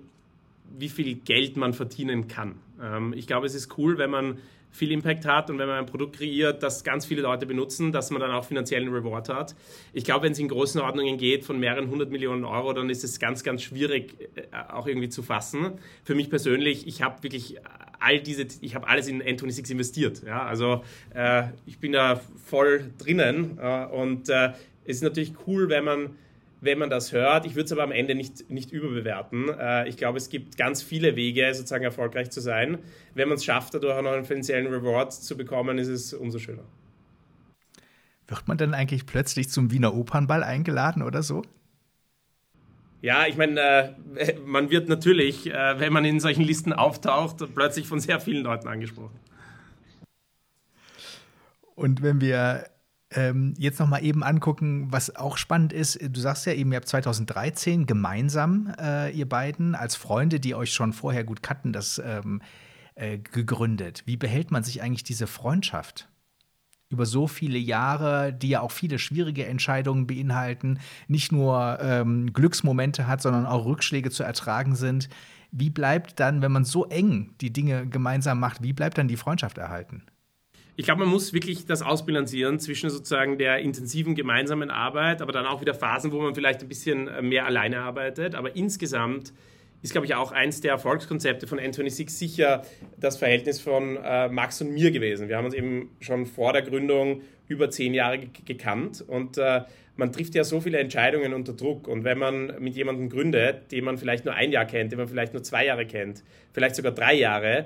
wie 0.77 0.89
viel 0.89 1.15
Geld 1.15 1.57
man 1.57 1.73
verdienen 1.73 2.27
kann. 2.27 2.55
Ähm, 2.81 3.13
ich 3.15 3.27
glaube, 3.27 3.45
es 3.45 3.55
ist 3.55 3.77
cool, 3.77 3.97
wenn 3.97 4.09
man 4.09 4.39
viel 4.71 4.91
Impact 4.91 5.25
hat 5.25 5.49
und 5.49 5.57
wenn 5.57 5.67
man 5.67 5.79
ein 5.79 5.85
Produkt 5.85 6.17
kreiert, 6.17 6.61
das 6.63 6.83
ganz 6.83 7.05
viele 7.05 7.21
Leute 7.21 7.45
benutzen, 7.45 7.91
dass 7.91 8.11
man 8.11 8.21
dann 8.21 8.31
auch 8.31 8.45
finanziellen 8.45 8.89
Reward 8.89 9.29
hat. 9.29 9.55
Ich 9.93 10.03
glaube, 10.03 10.25
wenn 10.25 10.31
es 10.31 10.39
in 10.39 10.47
Größenordnungen 10.47 11.17
geht 11.17 11.43
von 11.43 11.59
mehreren 11.59 11.89
hundert 11.89 12.11
Millionen 12.11 12.45
Euro, 12.45 12.73
dann 12.73 12.89
ist 12.89 13.03
es 13.03 13.19
ganz, 13.19 13.43
ganz 13.43 13.63
schwierig 13.63 14.15
äh, 14.35 14.43
auch 14.71 14.87
irgendwie 14.87 15.09
zu 15.09 15.23
fassen. 15.23 15.79
Für 16.03 16.15
mich 16.15 16.29
persönlich, 16.29 16.87
ich 16.87 17.01
habe 17.01 17.23
wirklich 17.23 17.57
all 17.99 18.19
diese, 18.19 18.47
ich 18.61 18.75
habe 18.75 18.87
alles 18.87 19.07
in 19.07 19.21
N26 19.21 19.71
investiert. 19.71 20.23
Ja? 20.25 20.43
Also 20.45 20.83
äh, 21.13 21.43
ich 21.65 21.79
bin 21.79 21.91
da 21.91 22.21
voll 22.45 22.91
drinnen 22.97 23.57
äh, 23.61 23.85
und 23.85 24.29
äh, 24.29 24.53
es 24.85 24.97
ist 24.97 25.03
natürlich 25.03 25.33
cool, 25.47 25.69
wenn 25.69 25.83
man 25.83 26.09
wenn 26.61 26.77
man 26.77 26.89
das 26.89 27.11
hört. 27.11 27.45
Ich 27.45 27.55
würde 27.55 27.65
es 27.65 27.71
aber 27.71 27.83
am 27.83 27.91
Ende 27.91 28.15
nicht, 28.15 28.49
nicht 28.49 28.71
überbewerten. 28.71 29.49
Äh, 29.49 29.87
ich 29.87 29.97
glaube, 29.97 30.17
es 30.17 30.29
gibt 30.29 30.57
ganz 30.57 30.81
viele 30.81 31.15
Wege, 31.15 31.53
sozusagen 31.53 31.83
erfolgreich 31.83 32.29
zu 32.29 32.41
sein. 32.41 32.79
Wenn 33.13 33.29
man 33.29 33.37
es 33.37 33.45
schafft, 33.45 33.73
dadurch 33.73 33.97
auch 33.97 34.01
noch 34.01 34.11
einen 34.11 34.25
finanziellen 34.25 34.67
Reward 34.67 35.13
zu 35.13 35.37
bekommen, 35.37 35.77
ist 35.77 35.87
es 35.87 36.13
umso 36.13 36.39
schöner. 36.39 36.63
Wird 38.27 38.47
man 38.47 38.57
dann 38.57 38.73
eigentlich 38.73 39.05
plötzlich 39.05 39.49
zum 39.49 39.71
Wiener 39.71 39.95
Opernball 39.95 40.43
eingeladen 40.43 41.01
oder 41.01 41.23
so? 41.23 41.41
Ja, 43.01 43.25
ich 43.25 43.37
meine, 43.37 43.95
äh, 44.15 44.37
man 44.45 44.69
wird 44.69 44.89
natürlich, 44.89 45.47
äh, 45.47 45.79
wenn 45.79 45.93
man 45.93 46.05
in 46.05 46.19
solchen 46.19 46.43
Listen 46.43 46.73
auftaucht, 46.73 47.37
plötzlich 47.55 47.87
von 47.87 47.99
sehr 47.99 48.19
vielen 48.19 48.43
Leuten 48.43 48.67
angesprochen. 48.67 49.17
Und 51.75 52.01
wenn 52.01 52.19
wir 52.19 52.65
ähm, 53.11 53.53
jetzt 53.57 53.79
noch 53.79 53.87
mal 53.87 54.03
eben 54.03 54.23
angucken, 54.23 54.87
was 54.91 55.15
auch 55.15 55.37
spannend 55.37 55.73
ist, 55.73 55.99
du 56.01 56.19
sagst 56.19 56.45
ja 56.45 56.53
eben, 56.53 56.71
ihr 56.71 56.77
habt 56.77 56.87
2013 56.87 57.85
gemeinsam, 57.85 58.73
äh, 58.79 59.11
ihr 59.11 59.27
beiden, 59.27 59.75
als 59.75 59.95
Freunde, 59.95 60.39
die 60.39 60.53
euch 60.53 60.73
schon 60.73 60.93
vorher 60.93 61.23
gut 61.23 61.41
kannten, 61.41 61.73
das 61.73 61.99
ähm, 62.03 62.41
äh, 62.95 63.17
gegründet. 63.17 64.03
Wie 64.05 64.17
behält 64.17 64.51
man 64.51 64.63
sich 64.63 64.81
eigentlich 64.81 65.03
diese 65.03 65.27
Freundschaft? 65.27 66.07
über 66.91 67.05
so 67.05 67.27
viele 67.27 67.59
Jahre, 67.59 68.33
die 68.33 68.49
ja 68.49 68.61
auch 68.61 68.71
viele 68.71 68.97
schwierige 68.97 69.45
Entscheidungen 69.45 70.07
beinhalten, 70.07 70.79
nicht 71.07 71.31
nur 71.31 71.77
ähm, 71.81 72.33
Glücksmomente 72.33 73.05
hat, 73.07 73.21
sondern 73.21 73.45
auch 73.45 73.65
Rückschläge 73.65 74.09
zu 74.09 74.23
ertragen 74.23 74.75
sind. 74.75 75.07
Wie 75.51 75.69
bleibt 75.69 76.19
dann, 76.19 76.41
wenn 76.41 76.51
man 76.51 76.65
so 76.65 76.85
eng 76.85 77.35
die 77.41 77.53
Dinge 77.53 77.87
gemeinsam 77.87 78.39
macht, 78.39 78.63
wie 78.63 78.73
bleibt 78.73 78.97
dann 78.97 79.07
die 79.07 79.17
Freundschaft 79.17 79.59
erhalten? 79.59 80.03
Ich 80.79 80.85
glaube, 80.85 81.01
man 81.01 81.09
muss 81.09 81.33
wirklich 81.33 81.65
das 81.65 81.81
ausbilanzieren 81.81 82.57
zwischen 82.57 82.89
sozusagen 82.89 83.37
der 83.37 83.59
intensiven 83.59 84.15
gemeinsamen 84.15 84.71
Arbeit, 84.71 85.21
aber 85.21 85.33
dann 85.33 85.45
auch 85.45 85.59
wieder 85.59 85.73
Phasen, 85.73 86.13
wo 86.13 86.21
man 86.21 86.33
vielleicht 86.33 86.61
ein 86.61 86.69
bisschen 86.69 87.09
äh, 87.09 87.21
mehr 87.21 87.45
alleine 87.45 87.81
arbeitet. 87.81 88.33
Aber 88.33 88.55
insgesamt 88.55 89.33
ist, 89.81 89.91
glaube 89.91 90.07
ich, 90.07 90.15
auch 90.15 90.31
eins 90.31 90.61
der 90.61 90.71
Erfolgskonzepte 90.71 91.47
von 91.47 91.59
N26 91.59 92.09
sicher 92.09 92.61
das 92.95 93.17
Verhältnis 93.17 93.59
von 93.59 93.97
äh, 93.97 94.29
Max 94.29 94.61
und 94.61 94.71
mir 94.71 94.91
gewesen. 94.91 95.27
Wir 95.27 95.35
haben 95.35 95.43
uns 95.43 95.53
eben 95.53 95.89
schon 95.99 96.25
vor 96.25 96.53
der 96.53 96.61
Gründung 96.61 97.23
über 97.49 97.69
zehn 97.69 97.93
Jahre 97.93 98.19
gekannt 98.45 99.03
und 99.05 99.37
äh, 99.37 99.63
man 99.97 100.13
trifft 100.13 100.33
ja 100.33 100.45
so 100.45 100.61
viele 100.61 100.77
Entscheidungen 100.77 101.33
unter 101.33 101.51
Druck. 101.51 101.89
Und 101.89 102.05
wenn 102.05 102.17
man 102.17 102.53
mit 102.59 102.77
jemandem 102.77 103.09
gründet, 103.09 103.73
den 103.73 103.83
man 103.83 103.97
vielleicht 103.97 104.23
nur 104.23 104.33
ein 104.33 104.53
Jahr 104.53 104.63
kennt, 104.63 104.93
den 104.93 104.99
man 104.99 105.09
vielleicht 105.09 105.33
nur 105.33 105.43
zwei 105.43 105.65
Jahre 105.65 105.85
kennt, 105.85 106.23
vielleicht 106.53 106.75
sogar 106.75 106.93
drei 106.93 107.15
Jahre, 107.15 107.65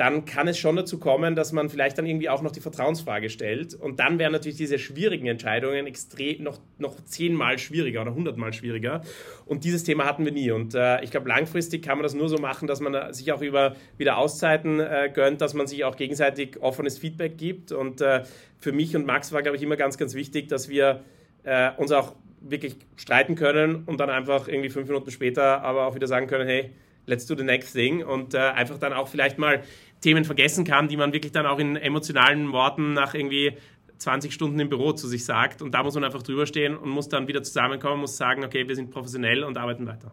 dann 0.00 0.24
kann 0.24 0.48
es 0.48 0.56
schon 0.56 0.76
dazu 0.76 0.98
kommen, 0.98 1.34
dass 1.36 1.52
man 1.52 1.68
vielleicht 1.68 1.98
dann 1.98 2.06
irgendwie 2.06 2.30
auch 2.30 2.40
noch 2.40 2.52
die 2.52 2.60
Vertrauensfrage 2.60 3.28
stellt. 3.28 3.74
Und 3.74 4.00
dann 4.00 4.18
wären 4.18 4.32
natürlich 4.32 4.56
diese 4.56 4.78
schwierigen 4.78 5.26
Entscheidungen 5.26 5.86
extrem 5.86 6.42
noch, 6.42 6.58
noch 6.78 7.04
zehnmal 7.04 7.58
schwieriger 7.58 8.00
oder 8.00 8.14
hundertmal 8.14 8.54
schwieriger. 8.54 9.02
Und 9.44 9.64
dieses 9.64 9.84
Thema 9.84 10.06
hatten 10.06 10.24
wir 10.24 10.32
nie. 10.32 10.52
Und 10.52 10.74
äh, 10.74 11.04
ich 11.04 11.10
glaube, 11.10 11.28
langfristig 11.28 11.84
kann 11.84 11.98
man 11.98 12.02
das 12.04 12.14
nur 12.14 12.30
so 12.30 12.38
machen, 12.38 12.66
dass 12.66 12.80
man 12.80 13.12
sich 13.12 13.30
auch 13.30 13.42
über 13.42 13.76
wieder 13.98 14.16
Auszeiten 14.16 14.80
äh, 14.80 15.10
gönnt, 15.12 15.42
dass 15.42 15.52
man 15.52 15.66
sich 15.66 15.84
auch 15.84 15.96
gegenseitig 15.96 16.62
offenes 16.62 16.96
Feedback 16.96 17.36
gibt. 17.36 17.70
Und 17.70 18.00
äh, 18.00 18.22
für 18.58 18.72
mich 18.72 18.96
und 18.96 19.04
Max 19.04 19.32
war, 19.32 19.42
glaube 19.42 19.58
ich, 19.58 19.62
immer 19.62 19.76
ganz, 19.76 19.98
ganz 19.98 20.14
wichtig, 20.14 20.48
dass 20.48 20.70
wir 20.70 21.04
äh, 21.44 21.72
uns 21.76 21.92
auch 21.92 22.14
wirklich 22.40 22.76
streiten 22.96 23.34
können 23.34 23.84
und 23.84 24.00
dann 24.00 24.08
einfach 24.08 24.48
irgendwie 24.48 24.70
fünf 24.70 24.88
Minuten 24.88 25.10
später 25.10 25.60
aber 25.60 25.84
auch 25.84 25.94
wieder 25.94 26.06
sagen 26.06 26.26
können, 26.26 26.46
hey, 26.48 26.70
let's 27.06 27.26
do 27.26 27.34
the 27.34 27.44
next 27.44 27.74
thing 27.74 28.02
und 28.02 28.34
äh, 28.34 28.38
einfach 28.38 28.78
dann 28.78 28.92
auch 28.92 29.08
vielleicht 29.08 29.38
mal 29.38 29.62
Themen 30.00 30.24
vergessen 30.24 30.64
kann, 30.64 30.88
die 30.88 30.96
man 30.96 31.12
wirklich 31.12 31.32
dann 31.32 31.46
auch 31.46 31.58
in 31.58 31.76
emotionalen 31.76 32.52
Worten 32.52 32.94
nach 32.94 33.14
irgendwie 33.14 33.52
20 33.98 34.32
Stunden 34.32 34.58
im 34.58 34.68
Büro 34.68 34.92
zu 34.92 35.06
sich 35.08 35.24
sagt. 35.24 35.62
Und 35.62 35.72
da 35.72 35.82
muss 35.82 35.94
man 35.94 36.04
einfach 36.04 36.22
drüber 36.22 36.46
stehen 36.46 36.76
und 36.76 36.88
muss 36.88 37.08
dann 37.08 37.28
wieder 37.28 37.42
zusammenkommen, 37.42 38.00
muss 38.00 38.16
sagen, 38.16 38.44
okay, 38.44 38.66
wir 38.66 38.74
sind 38.74 38.90
professionell 38.90 39.44
und 39.44 39.58
arbeiten 39.58 39.86
weiter. 39.86 40.12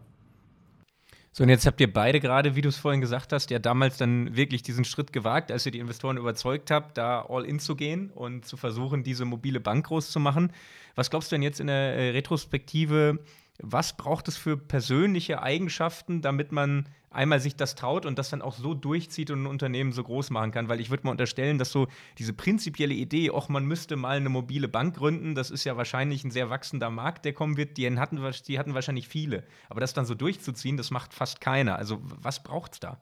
So, 1.32 1.44
und 1.44 1.50
jetzt 1.50 1.66
habt 1.66 1.80
ihr 1.80 1.92
beide 1.92 2.20
gerade, 2.20 2.56
wie 2.56 2.62
du 2.62 2.68
es 2.68 2.78
vorhin 2.78 3.00
gesagt 3.00 3.32
hast, 3.32 3.50
ja 3.50 3.58
damals 3.58 3.96
dann 3.96 4.34
wirklich 4.34 4.62
diesen 4.62 4.84
Schritt 4.84 5.12
gewagt, 5.12 5.52
als 5.52 5.64
ihr 5.66 5.72
die 5.72 5.78
Investoren 5.78 6.16
überzeugt 6.16 6.70
habt, 6.70 6.98
da 6.98 7.24
all 7.28 7.44
in 7.44 7.60
zu 7.60 7.76
gehen 7.76 8.10
und 8.10 8.44
zu 8.44 8.56
versuchen, 8.56 9.04
diese 9.04 9.24
mobile 9.24 9.60
Bank 9.60 9.86
groß 9.86 10.10
zu 10.10 10.20
machen. 10.20 10.52
Was 10.96 11.10
glaubst 11.10 11.30
du 11.30 11.36
denn 11.36 11.42
jetzt 11.42 11.60
in 11.60 11.68
der 11.68 11.76
äh, 11.76 12.10
Retrospektive, 12.10 13.20
was 13.60 13.96
braucht 13.96 14.28
es 14.28 14.36
für 14.36 14.56
persönliche 14.56 15.42
Eigenschaften, 15.42 16.22
damit 16.22 16.52
man 16.52 16.88
einmal 17.10 17.40
sich 17.40 17.56
das 17.56 17.74
traut 17.74 18.06
und 18.06 18.18
das 18.18 18.30
dann 18.30 18.42
auch 18.42 18.54
so 18.54 18.74
durchzieht 18.74 19.30
und 19.30 19.42
ein 19.42 19.46
Unternehmen 19.46 19.92
so 19.92 20.04
groß 20.04 20.30
machen 20.30 20.52
kann? 20.52 20.68
Weil 20.68 20.80
ich 20.80 20.90
würde 20.90 21.04
mal 21.04 21.10
unterstellen, 21.10 21.58
dass 21.58 21.72
so 21.72 21.88
diese 22.18 22.32
prinzipielle 22.32 22.94
Idee, 22.94 23.30
auch 23.30 23.48
man 23.48 23.64
müsste 23.66 23.96
mal 23.96 24.16
eine 24.16 24.28
mobile 24.28 24.68
Bank 24.68 24.96
gründen, 24.96 25.34
das 25.34 25.50
ist 25.50 25.64
ja 25.64 25.76
wahrscheinlich 25.76 26.24
ein 26.24 26.30
sehr 26.30 26.50
wachsender 26.50 26.90
Markt, 26.90 27.24
der 27.24 27.32
kommen 27.32 27.56
wird. 27.56 27.76
Die 27.76 27.98
hatten, 27.98 28.20
die 28.46 28.58
hatten 28.58 28.74
wahrscheinlich 28.74 29.08
viele. 29.08 29.44
Aber 29.68 29.80
das 29.80 29.94
dann 29.94 30.06
so 30.06 30.14
durchzuziehen, 30.14 30.76
das 30.76 30.90
macht 30.90 31.12
fast 31.12 31.40
keiner. 31.40 31.76
Also 31.76 31.98
was 32.02 32.42
braucht 32.42 32.74
es 32.74 32.80
da? 32.80 33.00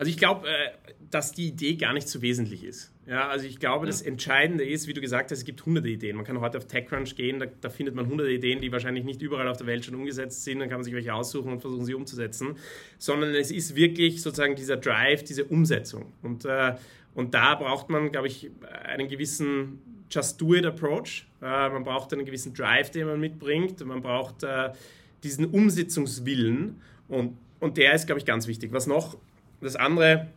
Also 0.00 0.08
ich 0.08 0.16
glaube, 0.16 0.48
äh, 0.48 0.70
dass 1.10 1.32
die 1.32 1.48
Idee 1.48 1.74
gar 1.74 1.92
nicht 1.92 2.08
so 2.08 2.22
wesentlich 2.22 2.64
ist. 2.64 2.90
Ja, 3.06 3.28
also 3.28 3.44
ich 3.44 3.60
glaube, 3.60 3.84
das 3.84 4.00
Entscheidende 4.00 4.64
ist, 4.64 4.86
wie 4.86 4.94
du 4.94 5.02
gesagt 5.02 5.30
hast, 5.30 5.40
es 5.40 5.44
gibt 5.44 5.66
hunderte 5.66 5.90
Ideen. 5.90 6.16
Man 6.16 6.24
kann 6.24 6.40
heute 6.40 6.56
auf 6.56 6.66
TechCrunch 6.66 7.16
gehen, 7.16 7.38
da, 7.38 7.44
da, 7.60 7.68
findet 7.68 7.94
man 7.94 8.06
hunderte 8.06 8.30
Ideen, 8.30 8.62
die 8.62 8.72
wahrscheinlich 8.72 9.04
nicht 9.04 9.20
überall 9.20 9.46
auf 9.46 9.58
der 9.58 9.66
Welt 9.66 9.84
schon 9.84 9.94
umgesetzt 9.94 10.42
sind. 10.44 10.60
Dann 10.60 10.70
kann 10.70 10.78
man 10.78 10.84
sich 10.84 10.94
welche 10.94 11.12
aussuchen 11.12 11.52
und 11.52 11.60
versuchen, 11.60 11.84
sie 11.84 11.92
umzusetzen. 11.92 12.56
Sondern 12.96 13.34
es 13.34 13.50
ist 13.50 13.76
wirklich 13.76 14.22
sozusagen 14.22 14.56
dieser 14.56 14.78
Drive, 14.78 15.22
diese 15.22 15.44
Umsetzung. 15.44 16.14
Und, 16.22 16.46
äh, 16.46 16.76
und 17.14 17.34
da 17.34 17.56
braucht 17.56 17.90
man, 17.90 18.10
glaube 18.10 18.28
ich, 18.28 18.50
einen 18.84 19.06
gewissen 19.06 19.82
Just-Do-It-Approach. 20.10 21.26
Äh, 21.42 21.68
man 21.68 21.84
braucht 21.84 22.14
einen 22.14 22.24
gewissen 22.24 22.54
Drive, 22.54 22.90
den 22.90 23.06
man 23.06 23.20
mitbringt. 23.20 23.84
Man 23.84 24.00
braucht 24.00 24.44
äh, 24.44 24.70
diesen 25.24 25.44
Umsetzungswillen. 25.44 26.80
Und, 27.06 27.36
und 27.58 27.76
der 27.76 27.92
ist, 27.92 28.06
glaube 28.06 28.18
ich, 28.18 28.24
ganz 28.24 28.46
wichtig. 28.46 28.72
Was 28.72 28.86
noch? 28.86 29.18
Das 29.60 29.76
andere, 29.76 30.28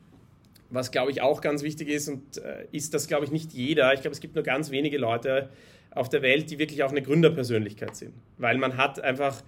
was 0.70 0.92
glaube 0.92 1.12
ich 1.12 1.22
auch 1.22 1.42
ganz 1.42 1.64
wichtig 1.64 1.90
ist, 1.90 2.10
und 2.10 2.38
äh, 2.38 2.66
ist, 2.72 2.94
dass 2.94 3.08
glaube 3.08 3.26
ich 3.26 3.32
nicht 3.32 3.54
jeder, 3.54 3.94
ich 3.94 4.02
glaube 4.02 4.14
es 4.14 4.20
gibt 4.20 4.36
nur 4.36 4.44
ganz 4.44 4.72
wenige 4.72 4.98
Leute 4.98 5.50
auf 5.96 6.10
der 6.10 6.22
Welt, 6.22 6.50
die 6.50 6.60
wirklich 6.60 6.84
auch 6.84 6.92
eine 6.92 7.02
Gründerpersönlichkeit 7.02 7.96
sind. 7.96 8.14
Weil 8.38 8.58
man 8.58 8.78
hat 8.78 9.00
einfach, 9.00 9.44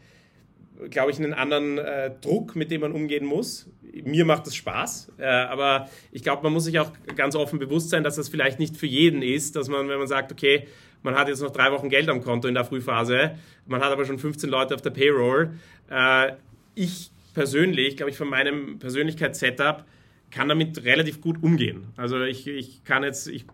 glaube 0.89 1.11
ich, 1.11 1.17
einen 1.17 1.33
anderen 1.33 1.77
äh, 1.77 2.11
Druck, 2.21 2.55
mit 2.55 2.71
dem 2.71 2.81
man 2.81 2.91
umgehen 2.91 3.25
muss. 3.25 3.69
Mir 4.03 4.25
macht 4.25 4.45
das 4.45 4.55
Spaß, 4.55 5.13
äh, 5.17 5.25
aber 5.25 5.89
ich 6.11 6.21
glaube, 6.21 6.43
man 6.43 6.53
muss 6.53 6.65
sich 6.65 6.79
auch 6.79 6.91
ganz 7.15 7.35
offen 7.35 7.59
bewusst 7.59 7.89
sein, 7.89 8.03
dass 8.03 8.15
das 8.15 8.29
vielleicht 8.29 8.59
nicht 8.59 8.77
für 8.77 8.85
jeden 8.85 9.21
ist, 9.21 9.55
dass 9.55 9.69
man, 9.69 9.87
wenn 9.89 9.97
man 9.97 10.07
sagt, 10.07 10.31
okay, 10.31 10.67
man 11.01 11.15
hat 11.15 11.27
jetzt 11.27 11.41
noch 11.41 11.51
drei 11.51 11.71
Wochen 11.71 11.89
Geld 11.89 12.09
am 12.09 12.21
Konto 12.21 12.47
in 12.47 12.55
der 12.55 12.65
Frühphase, 12.65 13.35
man 13.67 13.81
hat 13.81 13.91
aber 13.91 14.05
schon 14.05 14.19
15 14.19 14.49
Leute 14.49 14.75
auf 14.75 14.81
der 14.81 14.89
Payroll. 14.89 15.51
Äh, 15.89 16.33
ich 16.75 17.11
persönlich, 17.35 17.97
glaube 17.97 18.09
ich, 18.09 18.17
von 18.17 18.29
meinem 18.29 18.79
Persönlichkeitssetup 18.79 19.85
kann 20.31 20.49
damit 20.49 20.83
relativ 20.83 21.21
gut 21.21 21.43
umgehen. 21.43 21.87
Also 21.95 22.23
ich, 22.23 22.47
ich 22.47 22.83
kann 22.83 23.03
jetzt, 23.03 23.27
ich, 23.27 23.45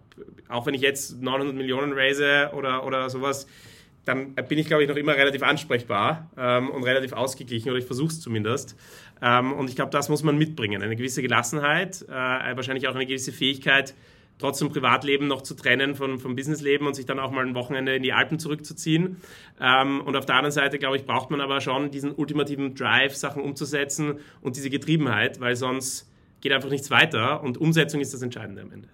auch 0.48 0.66
wenn 0.66 0.74
ich 0.74 0.82
jetzt 0.82 1.22
900 1.22 1.54
Millionen 1.54 1.92
raise 1.92 2.52
oder, 2.56 2.86
oder 2.86 3.10
sowas, 3.10 3.48
dann 4.06 4.34
bin 4.34 4.58
ich, 4.58 4.68
glaube 4.68 4.84
ich, 4.84 4.90
noch 4.90 4.96
immer 4.96 5.16
relativ 5.16 5.44
ansprechbar 5.44 6.32
ähm, 6.38 6.70
und 6.70 6.84
relativ 6.84 7.14
ausgeglichen, 7.14 7.70
oder 7.70 7.78
ich 7.78 7.86
versuche 7.86 8.08
es 8.08 8.20
zumindest. 8.20 8.76
Ähm, 9.22 9.54
und 9.54 9.70
ich 9.70 9.76
glaube, 9.76 9.92
das 9.92 10.10
muss 10.10 10.24
man 10.24 10.38
mitbringen. 10.38 10.82
Eine 10.82 10.96
gewisse 10.96 11.22
Gelassenheit, 11.22 12.04
äh, 12.08 12.56
wahrscheinlich 12.56 12.88
auch 12.88 12.96
eine 12.96 13.06
gewisse 13.06 13.32
Fähigkeit, 13.32 13.94
trotzdem 14.42 14.70
Privatleben 14.70 15.28
noch 15.28 15.42
zu 15.42 15.56
trennen 15.56 15.96
von, 15.96 16.20
vom 16.20 16.36
Businessleben 16.36 16.86
und 16.86 16.96
sich 16.96 17.06
dann 17.06 17.20
auch 17.20 17.32
mal 17.32 17.46
ein 17.46 17.56
Wochenende 17.56 17.96
in 17.96 18.04
die 18.04 18.12
Alpen 18.12 18.40
zurückzuziehen. 18.40 19.18
Ähm, 19.60 20.02
und 20.02 20.16
auf 20.16 20.26
der 20.26 20.36
anderen 20.36 20.52
Seite, 20.52 20.80
glaube 20.80 20.98
ich, 20.98 21.06
braucht 21.06 21.32
man 21.32 21.40
aber 21.40 21.62
schon 21.62 21.92
diesen 21.92 22.12
ultimativen 22.12 22.76
Drive, 22.76 23.16
Sachen 23.16 23.42
umzusetzen 23.42 24.20
und 24.42 24.58
diese 24.58 24.70
Getriebenheit, 24.70 25.40
weil 25.40 25.56
sonst 25.56 26.12
geht 26.42 26.52
einfach 26.52 26.70
nichts 26.70 26.92
weiter 26.92 27.42
und 27.44 27.58
Umsetzung 27.58 28.02
ist 28.02 28.14
das 28.14 28.22
Entscheidende 28.22 28.64
am 28.64 28.72
Ende. 28.72 28.90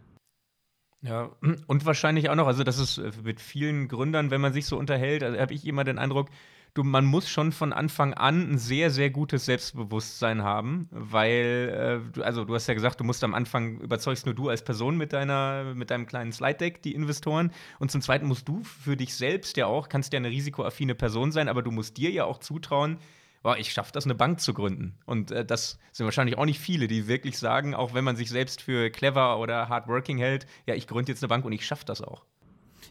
Ja, 1.02 1.32
und 1.68 1.86
wahrscheinlich 1.86 2.30
auch 2.30 2.36
noch, 2.36 2.48
also 2.48 2.64
das 2.64 2.80
ist 2.80 2.98
äh, 2.98 3.12
mit 3.24 3.40
vielen 3.40 3.88
Gründern, 3.88 4.32
wenn 4.32 4.42
man 4.42 4.54
sich 4.54 4.66
so 4.66 4.78
unterhält, 4.78 5.24
also 5.24 5.40
habe 5.40 5.54
ich 5.54 5.66
immer 5.66 5.84
den 5.84 6.00
Eindruck, 6.00 6.30
du, 6.74 6.84
man 6.84 7.06
muss 7.06 7.30
schon 7.30 7.52
von 7.52 7.74
Anfang 7.74 8.14
an 8.14 8.52
ein 8.52 8.58
sehr, 8.58 8.92
sehr 8.92 9.10
gutes 9.10 9.46
Selbstbewusstsein 9.46 10.44
haben, 10.44 10.88
weil, 10.92 12.02
äh, 12.06 12.12
du, 12.14 12.24
also 12.24 12.46
du 12.46 12.54
hast 12.56 12.68
ja 12.68 12.74
gesagt, 12.74 13.00
du 13.00 13.04
musst 13.04 13.24
am 13.24 13.34
Anfang 13.34 13.80
überzeugst 13.80 14.26
nur 14.26 14.36
du 14.36 14.50
als 14.50 14.64
Person 14.64 14.98
mit 14.98 15.14
deiner, 15.14 15.74
mit 15.76 15.92
deinem 15.92 16.06
kleinen 16.06 16.32
Slide 16.32 16.58
Deck 16.58 16.82
die 16.82 16.94
Investoren 16.94 17.52
und 17.80 17.92
zum 17.92 18.02
Zweiten 18.02 18.28
musst 18.28 18.48
du 18.48 18.64
für 18.64 18.96
dich 18.98 19.16
selbst 19.16 19.58
ja 19.58 19.66
auch, 19.66 19.90
kannst 19.90 20.14
ja 20.14 20.18
eine 20.18 20.30
risikoaffine 20.30 20.96
Person 20.96 21.32
sein, 21.32 21.50
aber 21.50 21.64
du 21.64 21.72
musst 21.72 21.98
dir 21.98 22.12
ja 22.12 22.26
auch 22.26 22.40
zutrauen, 22.40 22.98
boah, 23.44 23.58
ich 23.58 23.72
schaffe 23.72 23.92
das, 23.94 24.06
eine 24.06 24.16
Bank 24.16 24.42
zu 24.42 24.54
gründen. 24.54 24.98
Und 25.06 25.32
äh, 25.32 25.46
das 25.46 25.80
sind 25.92 26.06
wahrscheinlich 26.06 26.38
auch 26.38 26.46
nicht 26.46 26.60
viele, 26.60 26.88
die 26.88 27.08
wirklich 27.08 27.38
sagen, 27.38 27.76
auch 27.76 27.94
wenn 27.94 28.04
man 28.04 28.16
sich 28.16 28.30
selbst 28.30 28.62
für 28.62 28.90
clever 28.90 29.40
oder 29.40 29.70
hardworking 29.70 30.18
hält, 30.18 30.46
ja, 30.66 30.76
ich 30.76 30.88
gründe 30.88 31.12
jetzt 31.12 31.24
eine 31.24 31.30
Bank 31.30 31.46
und 31.46 31.54
ich 31.54 31.66
schaffe 31.66 31.86
das 31.86 32.02
auch. 32.02 32.26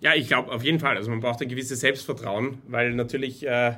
Ja, 0.00 0.14
ich 0.14 0.28
glaube 0.28 0.52
auf 0.52 0.62
jeden 0.62 0.80
Fall. 0.80 0.96
Also 0.96 1.10
man 1.10 1.20
braucht 1.20 1.40
ein 1.42 1.48
gewisses 1.48 1.80
Selbstvertrauen, 1.80 2.58
weil 2.68 2.92
natürlich 2.94 3.46
äh, 3.46 3.74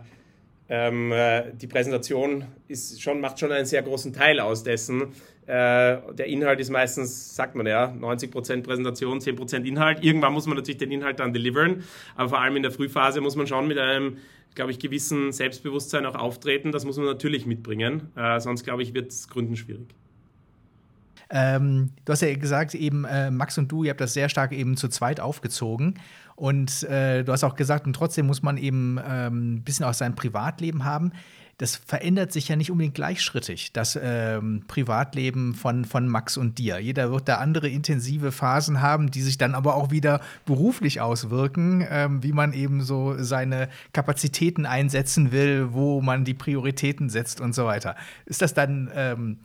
ähm, 0.68 1.12
äh, 1.12 1.52
die 1.54 1.66
Präsentation 1.66 2.44
ist 2.66 3.00
schon, 3.00 3.20
macht 3.20 3.38
schon 3.40 3.52
einen 3.52 3.64
sehr 3.64 3.82
großen 3.82 4.12
Teil 4.12 4.38
aus 4.40 4.64
dessen. 4.64 5.14
Äh, 5.46 5.96
der 6.12 6.26
Inhalt 6.26 6.60
ist 6.60 6.68
meistens, 6.68 7.34
sagt 7.34 7.54
man 7.54 7.66
ja, 7.66 7.86
90% 7.98 8.62
Präsentation, 8.62 9.20
10% 9.20 9.64
Inhalt. 9.64 10.04
Irgendwann 10.04 10.34
muss 10.34 10.46
man 10.46 10.56
natürlich 10.56 10.76
den 10.76 10.90
Inhalt 10.90 11.20
dann 11.20 11.32
deliveren, 11.32 11.84
aber 12.16 12.28
vor 12.28 12.40
allem 12.40 12.56
in 12.56 12.62
der 12.62 12.72
Frühphase 12.72 13.22
muss 13.22 13.34
man 13.34 13.46
schon 13.46 13.66
mit 13.66 13.78
einem, 13.78 14.18
glaube 14.54 14.70
ich, 14.72 14.78
gewissen 14.78 15.32
Selbstbewusstsein 15.32 16.04
auch 16.04 16.16
auftreten. 16.16 16.70
Das 16.70 16.84
muss 16.84 16.98
man 16.98 17.06
natürlich 17.06 17.46
mitbringen, 17.46 18.12
äh, 18.14 18.38
sonst 18.40 18.64
glaube 18.64 18.82
ich, 18.82 18.92
wird 18.92 19.10
es 19.10 19.28
Gründen 19.28 19.56
schwierig. 19.56 19.94
Ähm, 21.30 21.90
du 22.04 22.12
hast 22.12 22.22
ja 22.22 22.34
gesagt, 22.34 22.74
eben 22.74 23.04
äh, 23.04 23.30
Max 23.30 23.58
und 23.58 23.70
du, 23.70 23.84
ihr 23.84 23.90
habt 23.90 24.00
das 24.00 24.14
sehr 24.14 24.28
stark 24.28 24.52
eben 24.52 24.76
zu 24.76 24.88
zweit 24.88 25.20
aufgezogen. 25.20 25.94
Und 26.36 26.84
äh, 26.84 27.24
du 27.24 27.32
hast 27.32 27.44
auch 27.44 27.56
gesagt, 27.56 27.86
und 27.86 27.94
trotzdem 27.94 28.26
muss 28.26 28.42
man 28.42 28.56
eben 28.56 28.98
ähm, 29.06 29.56
ein 29.56 29.62
bisschen 29.62 29.84
auch 29.84 29.94
sein 29.94 30.14
Privatleben 30.14 30.84
haben 30.84 31.12
das 31.58 31.74
verändert 31.74 32.32
sich 32.32 32.48
ja 32.48 32.54
nicht 32.54 32.70
unbedingt 32.70 32.94
gleichschrittig, 32.94 33.72
das 33.72 33.98
ähm, 34.00 34.62
Privatleben 34.68 35.54
von, 35.54 35.84
von 35.84 36.06
Max 36.06 36.36
und 36.36 36.58
dir. 36.58 36.78
Jeder 36.78 37.10
wird 37.10 37.28
da 37.28 37.38
andere 37.38 37.68
intensive 37.68 38.30
Phasen 38.30 38.80
haben, 38.80 39.10
die 39.10 39.22
sich 39.22 39.38
dann 39.38 39.56
aber 39.56 39.74
auch 39.74 39.90
wieder 39.90 40.20
beruflich 40.46 41.00
auswirken, 41.00 41.84
ähm, 41.90 42.22
wie 42.22 42.32
man 42.32 42.52
eben 42.52 42.82
so 42.82 43.16
seine 43.18 43.68
Kapazitäten 43.92 44.66
einsetzen 44.66 45.32
will, 45.32 45.72
wo 45.72 46.00
man 46.00 46.24
die 46.24 46.34
Prioritäten 46.34 47.10
setzt 47.10 47.40
und 47.40 47.56
so 47.56 47.66
weiter. 47.66 47.96
Ist 48.24 48.40
das 48.40 48.54
dann 48.54 48.88
ähm, 48.94 49.38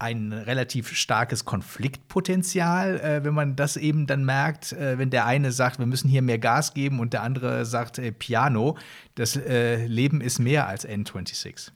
ein 0.00 0.32
relativ 0.32 0.94
starkes 0.94 1.44
Konfliktpotenzial, 1.44 3.00
äh, 3.00 3.24
wenn 3.24 3.34
man 3.34 3.56
das 3.56 3.76
eben 3.76 4.06
dann 4.06 4.24
merkt, 4.24 4.72
äh, 4.72 4.98
wenn 4.98 5.10
der 5.10 5.26
eine 5.26 5.52
sagt, 5.52 5.78
wir 5.78 5.86
müssen 5.86 6.08
hier 6.08 6.22
mehr 6.22 6.38
Gas 6.38 6.74
geben 6.74 7.00
und 7.00 7.12
der 7.12 7.22
andere 7.22 7.64
sagt, 7.64 7.98
äh, 7.98 8.10
Piano, 8.12 8.76
das 9.14 9.36
äh, 9.36 9.86
Leben 9.86 10.20
ist 10.20 10.38
mehr 10.38 10.66
als 10.66 10.88
N26. 10.88 11.72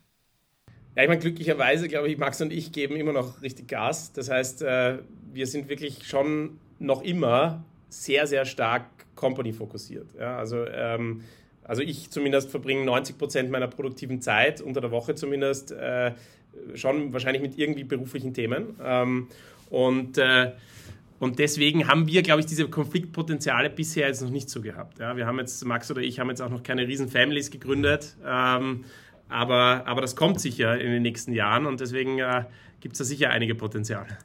Ja, 0.97 1.03
ich 1.03 1.09
meine, 1.09 1.21
glücklicherweise, 1.21 1.89
glaube 1.89 2.09
ich, 2.09 2.19
Max 2.19 2.41
und 2.41 2.53
ich 2.53 2.73
geben 2.73 2.97
immer 2.97 3.13
noch 3.13 3.43
richtig 3.43 3.69
Gas. 3.69 4.13
Das 4.13 4.31
heißt, 4.31 4.63
äh, 4.63 4.99
wir 5.33 5.47
sind 5.47 5.69
wirklich 5.69 6.07
schon 6.07 6.61
noch 6.79 7.03
immer 7.03 7.65
sehr, 7.89 8.27
sehr 8.27 8.45
stark 8.45 8.85
Company-fokussiert. 9.17 10.15
Ja, 10.19 10.39
also, 10.39 10.65
ähm, 10.67 11.23
also 11.65 11.83
ich 11.83 12.11
zumindest 12.11 12.51
verbringe 12.51 12.85
90 12.85 13.19
Prozent 13.19 13.51
meiner 13.51 13.69
produktiven 13.69 14.21
Zeit, 14.21 14.61
unter 14.61 14.81
der 14.81 14.91
Woche 14.91 15.15
zumindest, 15.15 15.73
äh, 15.73 16.13
schon 16.75 17.13
wahrscheinlich 17.13 17.43
mit 17.43 17.59
irgendwie 17.59 17.85
beruflichen 17.85 18.35
Themen. 18.35 18.77
Ähm, 18.83 19.29
und, 19.71 20.19
äh, 20.19 20.53
und 21.19 21.39
deswegen 21.39 21.89
haben 21.89 22.07
wir, 22.07 22.23
glaube 22.23 22.41
ich, 22.41 22.47
diese 22.47 22.69
Konfliktpotenziale 22.69 23.71
bisher 23.71 24.09
jetzt 24.09 24.23
noch 24.23 24.31
nicht 24.31 24.51
so 24.51 24.61
gehabt. 24.61 24.99
Ja, 24.99 25.17
wir 25.17 25.27
haben 25.27 25.39
jetzt, 25.39 25.65
Max 25.65 25.91
oder 25.91 26.01
ich 26.01 26.19
haben 26.19 26.29
jetzt 26.29 26.41
auch 26.41 26.51
noch 26.51 26.63
keine 26.63 26.87
riesen 26.87 27.09
Families 27.09 27.51
gegründet, 27.51 28.17
ähm, 28.27 28.85
aber, 29.29 29.83
aber 29.87 30.01
das 30.01 30.17
kommt 30.17 30.41
sicher 30.41 30.79
in 30.79 30.91
den 30.91 31.03
nächsten 31.03 31.33
Jahren 31.33 31.67
und 31.67 31.81
deswegen 31.81 32.19
äh, 32.19 32.45
gibt 32.81 32.93
es 32.93 32.99
da 32.99 33.05
sicher 33.05 33.31
einige 33.31 33.55
Potenziale. 33.55 34.19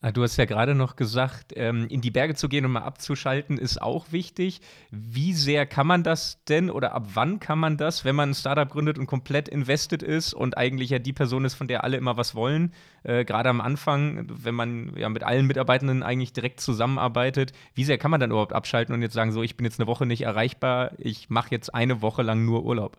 Ah, 0.00 0.12
du 0.12 0.22
hast 0.22 0.36
ja 0.36 0.44
gerade 0.44 0.76
noch 0.76 0.94
gesagt, 0.94 1.52
ähm, 1.56 1.88
in 1.88 2.00
die 2.00 2.12
Berge 2.12 2.36
zu 2.36 2.48
gehen 2.48 2.64
und 2.64 2.70
mal 2.70 2.82
abzuschalten, 2.82 3.58
ist 3.58 3.82
auch 3.82 4.12
wichtig. 4.12 4.60
Wie 4.92 5.32
sehr 5.32 5.66
kann 5.66 5.88
man 5.88 6.04
das 6.04 6.44
denn 6.44 6.70
oder 6.70 6.94
ab 6.94 7.08
wann 7.14 7.40
kann 7.40 7.58
man 7.58 7.76
das, 7.76 8.04
wenn 8.04 8.14
man 8.14 8.30
ein 8.30 8.34
Startup 8.34 8.70
gründet 8.70 8.96
und 8.96 9.06
komplett 9.06 9.48
invested 9.48 10.04
ist 10.04 10.34
und 10.34 10.56
eigentlich 10.56 10.90
ja 10.90 11.00
die 11.00 11.12
Person 11.12 11.44
ist, 11.44 11.54
von 11.54 11.66
der 11.66 11.82
alle 11.82 11.96
immer 11.96 12.16
was 12.16 12.36
wollen? 12.36 12.72
Äh, 13.02 13.24
gerade 13.24 13.48
am 13.48 13.60
Anfang, 13.60 14.26
wenn 14.28 14.54
man 14.54 14.92
ja 14.96 15.08
mit 15.08 15.24
allen 15.24 15.46
Mitarbeitenden 15.46 16.04
eigentlich 16.04 16.32
direkt 16.32 16.60
zusammenarbeitet, 16.60 17.52
wie 17.74 17.84
sehr 17.84 17.98
kann 17.98 18.12
man 18.12 18.20
dann 18.20 18.30
überhaupt 18.30 18.52
abschalten 18.52 18.94
und 18.94 19.02
jetzt 19.02 19.14
sagen, 19.14 19.32
so, 19.32 19.42
ich 19.42 19.56
bin 19.56 19.64
jetzt 19.64 19.80
eine 19.80 19.88
Woche 19.88 20.06
nicht 20.06 20.22
erreichbar, 20.22 20.92
ich 20.98 21.28
mache 21.28 21.50
jetzt 21.50 21.74
eine 21.74 22.02
Woche 22.02 22.22
lang 22.22 22.44
nur 22.44 22.64
Urlaub? 22.64 22.98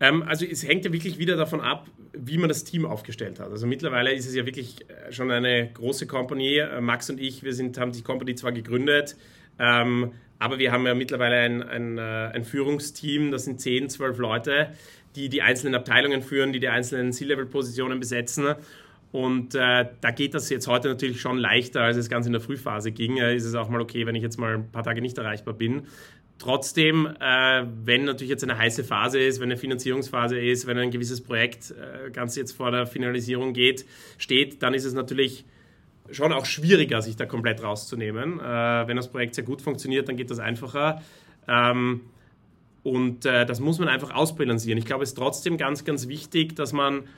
Ähm, 0.00 0.22
also 0.22 0.44
es 0.44 0.66
hängt 0.66 0.84
ja 0.84 0.92
wirklich 0.92 1.18
wieder 1.18 1.36
davon 1.36 1.60
ab, 1.60 1.86
wie 2.12 2.38
man 2.38 2.48
das 2.48 2.64
Team 2.64 2.84
aufgestellt 2.84 3.40
hat. 3.40 3.50
Also 3.50 3.66
mittlerweile 3.66 4.12
ist 4.12 4.26
es 4.26 4.34
ja 4.34 4.46
wirklich 4.46 4.84
äh, 4.88 5.12
schon 5.12 5.30
eine 5.30 5.70
große 5.72 6.06
Company. 6.06 6.58
Äh, 6.58 6.80
Max 6.80 7.10
und 7.10 7.20
ich, 7.20 7.42
wir 7.42 7.52
sind, 7.52 7.78
haben 7.78 7.92
die 7.92 8.02
Company 8.02 8.34
zwar 8.34 8.52
gegründet, 8.52 9.16
ähm, 9.58 10.12
aber 10.38 10.58
wir 10.58 10.70
haben 10.70 10.86
ja 10.86 10.94
mittlerweile 10.94 11.36
ein, 11.36 11.62
ein, 11.62 11.98
äh, 11.98 12.00
ein 12.00 12.44
Führungsteam, 12.44 13.32
das 13.32 13.44
sind 13.44 13.60
10, 13.60 13.88
12 13.88 14.18
Leute, 14.18 14.72
die 15.16 15.28
die 15.28 15.42
einzelnen 15.42 15.74
Abteilungen 15.74 16.22
führen, 16.22 16.52
die 16.52 16.60
die 16.60 16.68
einzelnen 16.68 17.12
C-Level-Positionen 17.12 17.98
besetzen. 17.98 18.54
Und 19.10 19.54
äh, 19.54 19.86
da 20.00 20.10
geht 20.10 20.34
das 20.34 20.50
jetzt 20.50 20.68
heute 20.68 20.88
natürlich 20.88 21.20
schon 21.20 21.38
leichter, 21.38 21.80
als 21.80 21.96
es 21.96 22.10
ganz 22.10 22.26
in 22.26 22.32
der 22.32 22.42
Frühphase 22.42 22.92
ging. 22.92 23.16
Äh, 23.16 23.34
ist 23.34 23.44
es 23.44 23.54
auch 23.54 23.68
mal 23.68 23.80
okay, 23.80 24.06
wenn 24.06 24.14
ich 24.14 24.22
jetzt 24.22 24.38
mal 24.38 24.54
ein 24.54 24.70
paar 24.70 24.82
Tage 24.82 25.00
nicht 25.00 25.16
erreichbar 25.16 25.54
bin. 25.54 25.86
Trotzdem, 26.38 27.06
äh, 27.20 27.64
wenn 27.84 28.04
natürlich 28.04 28.30
jetzt 28.30 28.44
eine 28.44 28.56
heiße 28.56 28.84
Phase 28.84 29.18
ist, 29.18 29.40
wenn 29.40 29.50
eine 29.50 29.56
Finanzierungsphase 29.56 30.38
ist, 30.38 30.68
wenn 30.68 30.78
ein 30.78 30.92
gewisses 30.92 31.20
Projekt 31.20 31.72
äh, 31.72 32.10
ganz 32.10 32.36
jetzt 32.36 32.52
vor 32.52 32.70
der 32.70 32.86
Finalisierung 32.86 33.52
geht, 33.52 33.84
steht, 34.18 34.62
dann 34.62 34.72
ist 34.72 34.84
es 34.84 34.94
natürlich 34.94 35.44
schon 36.12 36.32
auch 36.32 36.46
schwieriger, 36.46 37.02
sich 37.02 37.16
da 37.16 37.26
komplett 37.26 37.62
rauszunehmen. 37.62 38.38
Äh, 38.38 38.42
wenn 38.42 38.96
das 38.96 39.10
Projekt 39.10 39.34
sehr 39.34 39.44
gut 39.44 39.62
funktioniert, 39.62 40.08
dann 40.08 40.16
geht 40.16 40.30
das 40.30 40.38
einfacher. 40.38 41.02
Ähm, 41.48 42.02
und 42.84 43.26
äh, 43.26 43.44
das 43.44 43.58
muss 43.58 43.80
man 43.80 43.88
einfach 43.88 44.14
ausbalancieren. 44.14 44.78
Ich 44.78 44.86
glaube, 44.86 45.02
es 45.02 45.10
ist 45.10 45.16
trotzdem 45.16 45.56
ganz, 45.56 45.84
ganz 45.84 46.06
wichtig, 46.06 46.54
dass 46.54 46.72
man 46.72 47.08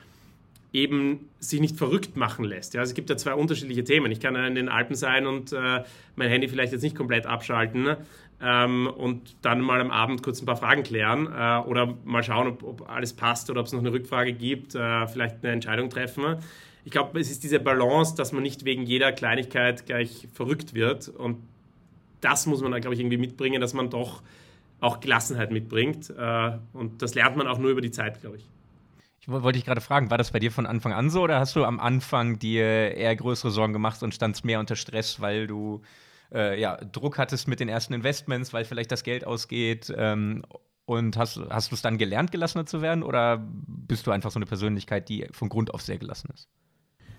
eben 0.73 1.29
sich 1.39 1.59
nicht 1.59 1.77
verrückt 1.77 2.15
machen 2.15 2.45
lässt. 2.45 2.73
Ja, 2.73 2.79
also 2.79 2.91
es 2.91 2.95
gibt 2.95 3.09
ja 3.09 3.17
zwei 3.17 3.33
unterschiedliche 3.33 3.83
Themen. 3.83 4.11
Ich 4.11 4.19
kann 4.19 4.35
in 4.35 4.55
den 4.55 4.69
Alpen 4.69 4.95
sein 4.95 5.27
und 5.27 5.51
äh, 5.53 5.83
mein 6.15 6.29
Handy 6.29 6.47
vielleicht 6.47 6.71
jetzt 6.71 6.81
nicht 6.81 6.95
komplett 6.95 7.25
abschalten 7.25 7.97
ähm, 8.41 8.87
und 8.87 9.35
dann 9.41 9.61
mal 9.61 9.79
am 9.79 9.91
Abend 9.91 10.23
kurz 10.23 10.41
ein 10.41 10.45
paar 10.45 10.57
Fragen 10.57 10.83
klären 10.83 11.27
äh, 11.27 11.67
oder 11.67 11.95
mal 12.03 12.23
schauen, 12.23 12.47
ob, 12.47 12.63
ob, 12.63 12.89
alles 12.89 13.13
passt 13.13 13.49
oder 13.49 13.61
ob 13.61 13.67
es 13.67 13.73
noch 13.73 13.79
eine 13.79 13.91
Rückfrage 13.91 14.33
gibt, 14.33 14.75
äh, 14.75 15.07
vielleicht 15.07 15.43
eine 15.43 15.53
Entscheidung 15.53 15.89
treffen. 15.89 16.37
Ich 16.83 16.91
glaube, 16.91 17.19
es 17.19 17.29
ist 17.29 17.43
diese 17.43 17.59
Balance, 17.59 18.15
dass 18.15 18.31
man 18.31 18.41
nicht 18.41 18.65
wegen 18.65 18.83
jeder 18.83 19.11
Kleinigkeit 19.11 19.85
gleich 19.85 20.27
verrückt 20.33 20.73
wird 20.73 21.07
und 21.09 21.37
das 22.21 22.45
muss 22.45 22.61
man, 22.61 22.79
glaube 22.81 22.93
ich, 22.93 22.99
irgendwie 22.99 23.17
mitbringen, 23.17 23.61
dass 23.61 23.73
man 23.73 23.89
doch 23.89 24.21
auch 24.79 24.99
Gelassenheit 24.99 25.51
mitbringt 25.51 26.09
äh, 26.09 26.51
und 26.73 27.01
das 27.01 27.13
lernt 27.13 27.37
man 27.37 27.47
auch 27.47 27.59
nur 27.59 27.69
über 27.69 27.81
die 27.81 27.91
Zeit, 27.91 28.21
glaube 28.21 28.37
ich. 28.37 28.49
Ich 29.19 29.27
wollte 29.27 29.59
dich 29.59 29.65
gerade 29.65 29.81
fragen, 29.81 30.09
war 30.09 30.17
das 30.17 30.31
bei 30.31 30.39
dir 30.39 30.51
von 30.51 30.65
Anfang 30.65 30.93
an 30.93 31.11
so 31.11 31.21
oder 31.21 31.39
hast 31.39 31.55
du 31.55 31.63
am 31.63 31.79
Anfang 31.79 32.39
dir 32.39 32.63
eher 32.65 33.15
größere 33.15 33.51
Sorgen 33.51 33.71
gemacht 33.71 34.01
und 34.01 34.15
standst 34.15 34.43
mehr 34.43 34.59
unter 34.59 34.75
Stress, 34.75 35.21
weil 35.21 35.45
du 35.45 35.83
äh, 36.33 36.59
ja, 36.59 36.77
Druck 36.77 37.17
hattest 37.17 37.47
mit 37.47 37.59
den 37.59 37.69
ersten 37.69 37.93
Investments, 37.93 38.53
weil 38.53 38.65
vielleicht 38.65 38.91
das 38.91 39.03
Geld 39.03 39.25
ausgeht? 39.25 39.93
Ähm, 39.95 40.43
und 40.85 41.15
hast, 41.15 41.39
hast 41.49 41.71
du 41.71 41.75
es 41.75 41.81
dann 41.81 41.97
gelernt, 41.97 42.31
gelassener 42.31 42.65
zu 42.65 42.81
werden 42.81 43.03
oder 43.03 43.47
bist 43.47 44.07
du 44.07 44.11
einfach 44.11 44.31
so 44.31 44.39
eine 44.39 44.45
Persönlichkeit, 44.45 45.07
die 45.09 45.27
von 45.31 45.47
Grund 45.47 45.73
auf 45.73 45.81
sehr 45.81 45.97
gelassen 45.97 46.29
ist? 46.33 46.49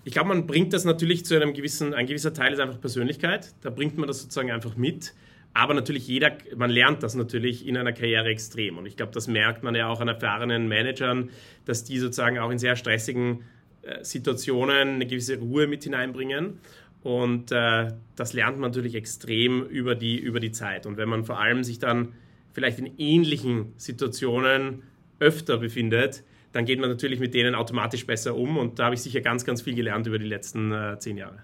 Ich 0.03 0.13
glaube, 0.13 0.29
man 0.29 0.45
bringt 0.45 0.73
das 0.73 0.83
natürlich 0.83 1.25
zu 1.25 1.35
einem 1.35 1.53
gewissen, 1.53 1.93
ein 1.93 2.05
gewisser 2.05 2.33
Teil 2.33 2.53
ist 2.53 2.59
einfach 2.59 2.79
Persönlichkeit. 2.79 3.55
Da 3.61 3.69
bringt 3.69 3.97
man 3.97 4.07
das 4.07 4.21
sozusagen 4.21 4.51
einfach 4.51 4.75
mit. 4.75 5.13
Aber 5.53 5.73
natürlich 5.73 6.07
jeder, 6.07 6.35
man 6.55 6.71
lernt 6.71 7.03
das 7.03 7.15
natürlich 7.15 7.65
in 7.65 7.77
einer 7.77 7.93
Karriere 7.93 8.27
extrem. 8.27 8.77
Und 8.77 8.85
ich 8.85 8.97
glaube, 8.97 9.11
das 9.11 9.27
merkt 9.27 9.63
man 9.63 9.75
ja 9.75 9.87
auch 9.87 10.01
an 10.01 10.07
erfahrenen 10.07 10.67
Managern, 10.67 11.29
dass 11.65 11.83
die 11.83 11.99
sozusagen 11.99 12.39
auch 12.39 12.49
in 12.49 12.57
sehr 12.57 12.75
stressigen 12.75 13.43
äh, 13.83 14.03
Situationen 14.03 14.95
eine 14.95 15.05
gewisse 15.05 15.37
Ruhe 15.37 15.67
mit 15.67 15.83
hineinbringen. 15.83 16.59
Und 17.03 17.51
äh, 17.51 17.89
das 18.15 18.33
lernt 18.33 18.59
man 18.59 18.71
natürlich 18.71 18.95
extrem 18.95 19.63
über 19.63 19.93
die, 19.93 20.17
über 20.17 20.39
die 20.39 20.51
Zeit. 20.51 20.85
Und 20.85 20.95
wenn 20.97 21.09
man 21.09 21.25
vor 21.25 21.39
allem 21.39 21.63
sich 21.63 21.77
dann 21.77 22.13
vielleicht 22.53 22.79
in 22.79 22.97
ähnlichen 22.97 23.73
Situationen 23.75 24.83
öfter 25.19 25.57
befindet, 25.57 26.23
dann 26.53 26.65
geht 26.65 26.79
man 26.79 26.89
natürlich 26.89 27.19
mit 27.19 27.33
denen 27.33 27.55
automatisch 27.55 28.05
besser 28.05 28.35
um. 28.35 28.57
Und 28.57 28.79
da 28.79 28.85
habe 28.85 28.95
ich 28.95 29.01
sicher 29.01 29.19
ganz, 29.19 29.43
ganz 29.43 29.61
viel 29.61 29.75
gelernt 29.75 30.07
über 30.07 30.17
die 30.17 30.27
letzten 30.27 30.71
äh, 30.71 30.97
zehn 30.99 31.17
Jahre. 31.17 31.39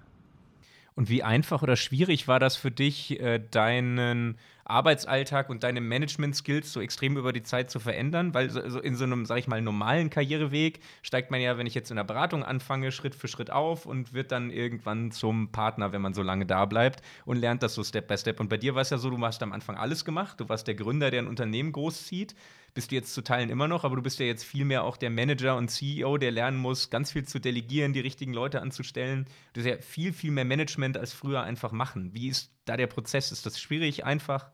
Und 0.95 1.09
wie 1.09 1.23
einfach 1.23 1.61
oder 1.61 1.75
schwierig 1.75 2.27
war 2.27 2.39
das 2.39 2.55
für 2.55 2.71
dich, 2.71 3.19
äh, 3.19 3.39
deinen 3.51 4.37
Arbeitsalltag 4.69 5.49
und 5.49 5.63
deine 5.63 5.81
Management-Skills 5.81 6.71
so 6.71 6.81
extrem 6.81 7.17
über 7.17 7.33
die 7.33 7.43
Zeit 7.43 7.69
zu 7.71 7.79
verändern? 7.79 8.33
Weil 8.33 8.49
so 8.49 8.79
in 8.79 8.95
so 8.95 9.03
einem, 9.03 9.25
sag 9.25 9.37
ich 9.37 9.47
mal, 9.47 9.61
normalen 9.61 10.09
Karriereweg 10.09 10.79
steigt 11.01 11.31
man 11.31 11.41
ja, 11.41 11.57
wenn 11.57 11.67
ich 11.67 11.75
jetzt 11.75 11.89
in 11.89 11.97
der 11.97 12.03
Beratung 12.03 12.43
anfange, 12.43 12.91
Schritt 12.91 13.15
für 13.15 13.27
Schritt 13.27 13.51
auf 13.51 13.85
und 13.85 14.13
wird 14.13 14.31
dann 14.31 14.51
irgendwann 14.51 15.11
zum 15.11 15.51
Partner, 15.51 15.91
wenn 15.91 16.01
man 16.01 16.13
so 16.13 16.21
lange 16.21 16.45
da 16.45 16.65
bleibt 16.65 17.01
und 17.25 17.37
lernt 17.37 17.63
das 17.63 17.73
so 17.73 17.83
Step 17.83 18.07
by 18.07 18.17
Step. 18.17 18.39
Und 18.39 18.49
bei 18.49 18.57
dir 18.57 18.75
war 18.75 18.81
es 18.81 18.89
ja 18.89 18.97
so, 18.97 19.09
du 19.09 19.19
hast 19.19 19.43
am 19.43 19.51
Anfang 19.51 19.77
alles 19.77 20.05
gemacht. 20.05 20.39
Du 20.39 20.49
warst 20.49 20.67
der 20.67 20.75
Gründer, 20.75 21.11
der 21.11 21.21
ein 21.21 21.27
Unternehmen 21.27 21.71
großzieht 21.71 22.35
bist 22.73 22.91
du 22.91 22.95
jetzt 22.95 23.13
zu 23.13 23.21
Teilen 23.21 23.49
immer 23.49 23.67
noch, 23.67 23.83
aber 23.83 23.95
du 23.95 24.01
bist 24.01 24.19
ja 24.19 24.25
jetzt 24.25 24.43
viel 24.43 24.65
mehr 24.65 24.83
auch 24.83 24.97
der 24.97 25.09
Manager 25.09 25.57
und 25.57 25.69
CEO, 25.69 26.17
der 26.17 26.31
lernen 26.31 26.57
muss, 26.57 26.89
ganz 26.89 27.11
viel 27.11 27.25
zu 27.25 27.39
delegieren, 27.39 27.93
die 27.93 27.99
richtigen 27.99 28.33
Leute 28.33 28.61
anzustellen. 28.61 29.25
Du 29.53 29.61
hast 29.61 29.67
ja 29.67 29.77
viel, 29.79 30.13
viel 30.13 30.31
mehr 30.31 30.45
Management 30.45 30.97
als 30.97 31.13
früher 31.13 31.41
einfach 31.41 31.71
machen. 31.71 32.13
Wie 32.13 32.29
ist 32.29 32.51
da 32.65 32.77
der 32.77 32.87
Prozess? 32.87 33.31
Ist 33.31 33.45
das 33.45 33.59
schwierig, 33.59 34.05
einfach? 34.05 34.51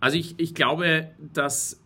Also 0.00 0.16
ich, 0.16 0.38
ich 0.38 0.54
glaube, 0.54 1.08
dass 1.32 1.80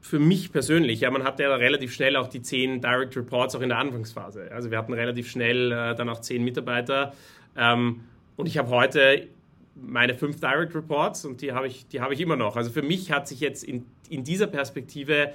für 0.00 0.18
mich 0.20 0.52
persönlich, 0.52 1.00
ja, 1.00 1.10
man 1.10 1.24
hatte 1.24 1.42
ja 1.42 1.54
relativ 1.56 1.92
schnell 1.92 2.16
auch 2.16 2.28
die 2.28 2.40
zehn 2.40 2.80
Direct 2.80 3.16
Reports 3.16 3.56
auch 3.56 3.60
in 3.60 3.70
der 3.70 3.78
Anfangsphase. 3.78 4.50
Also 4.52 4.70
wir 4.70 4.78
hatten 4.78 4.92
relativ 4.92 5.28
schnell 5.28 5.72
äh, 5.72 5.94
dann 5.96 6.08
auch 6.08 6.20
zehn 6.20 6.44
Mitarbeiter. 6.44 7.12
Ähm, 7.56 8.02
und 8.36 8.46
ich 8.46 8.56
habe 8.56 8.68
heute 8.68 9.26
meine 9.74 10.14
fünf 10.14 10.40
Direct 10.40 10.74
Reports 10.74 11.24
und 11.24 11.42
die 11.42 11.52
habe 11.52 11.66
ich, 11.66 11.86
hab 11.98 12.12
ich 12.12 12.20
immer 12.20 12.36
noch. 12.36 12.56
Also 12.56 12.70
für 12.70 12.82
mich 12.82 13.10
hat 13.10 13.26
sich 13.26 13.40
jetzt 13.40 13.64
in, 13.64 13.84
in 14.08 14.22
dieser 14.22 14.46
Perspektive 14.46 15.32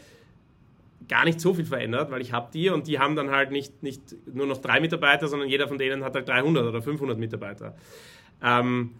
gar 1.07 1.25
nicht 1.25 1.41
so 1.41 1.53
viel 1.53 1.65
verändert, 1.65 2.09
weil 2.09 2.21
ich 2.21 2.32
habe 2.32 2.49
die 2.53 2.69
und 2.69 2.88
die 2.88 2.97
haben 2.97 3.15
dann 3.15 3.29
halt 3.29 3.51
nicht, 3.51 3.84
nicht 3.84 4.01
nur 4.34 4.47
noch 4.47 4.59
drei 4.59 4.79
Mitarbeiter, 4.79 5.27
sondern 5.27 5.49
jeder 5.49 5.67
von 5.67 5.77
denen 5.77 6.03
hat 6.03 6.15
halt 6.15 6.29
300 6.29 6.65
oder 6.65 6.82
500 6.82 7.17
Mitarbeiter. 7.17 7.75
Ähm, 8.41 8.91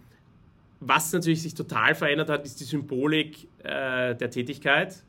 was 0.82 1.14
natürlich 1.14 1.44
sich 1.44 1.54
total 1.54 1.94
verändert 1.94 2.30
hat, 2.30 2.44
ist 2.44 2.60
die 2.60 2.64
Symbolik 2.64 3.48
äh, 3.64 4.16
der 4.16 4.32
Tätigkeit. 4.32 5.04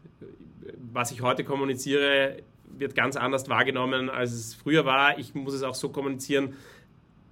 Was 0.92 1.10
ich 1.10 1.22
heute 1.22 1.44
kommuniziere, 1.44 2.36
wird 2.78 2.94
ganz 2.94 3.16
anders 3.16 3.48
wahrgenommen, 3.48 4.10
als 4.10 4.32
es 4.32 4.54
früher 4.54 4.84
war. 4.84 5.18
Ich 5.18 5.34
muss 5.34 5.54
es 5.54 5.62
auch 5.62 5.74
so 5.74 5.88
kommunizieren, 5.88 6.54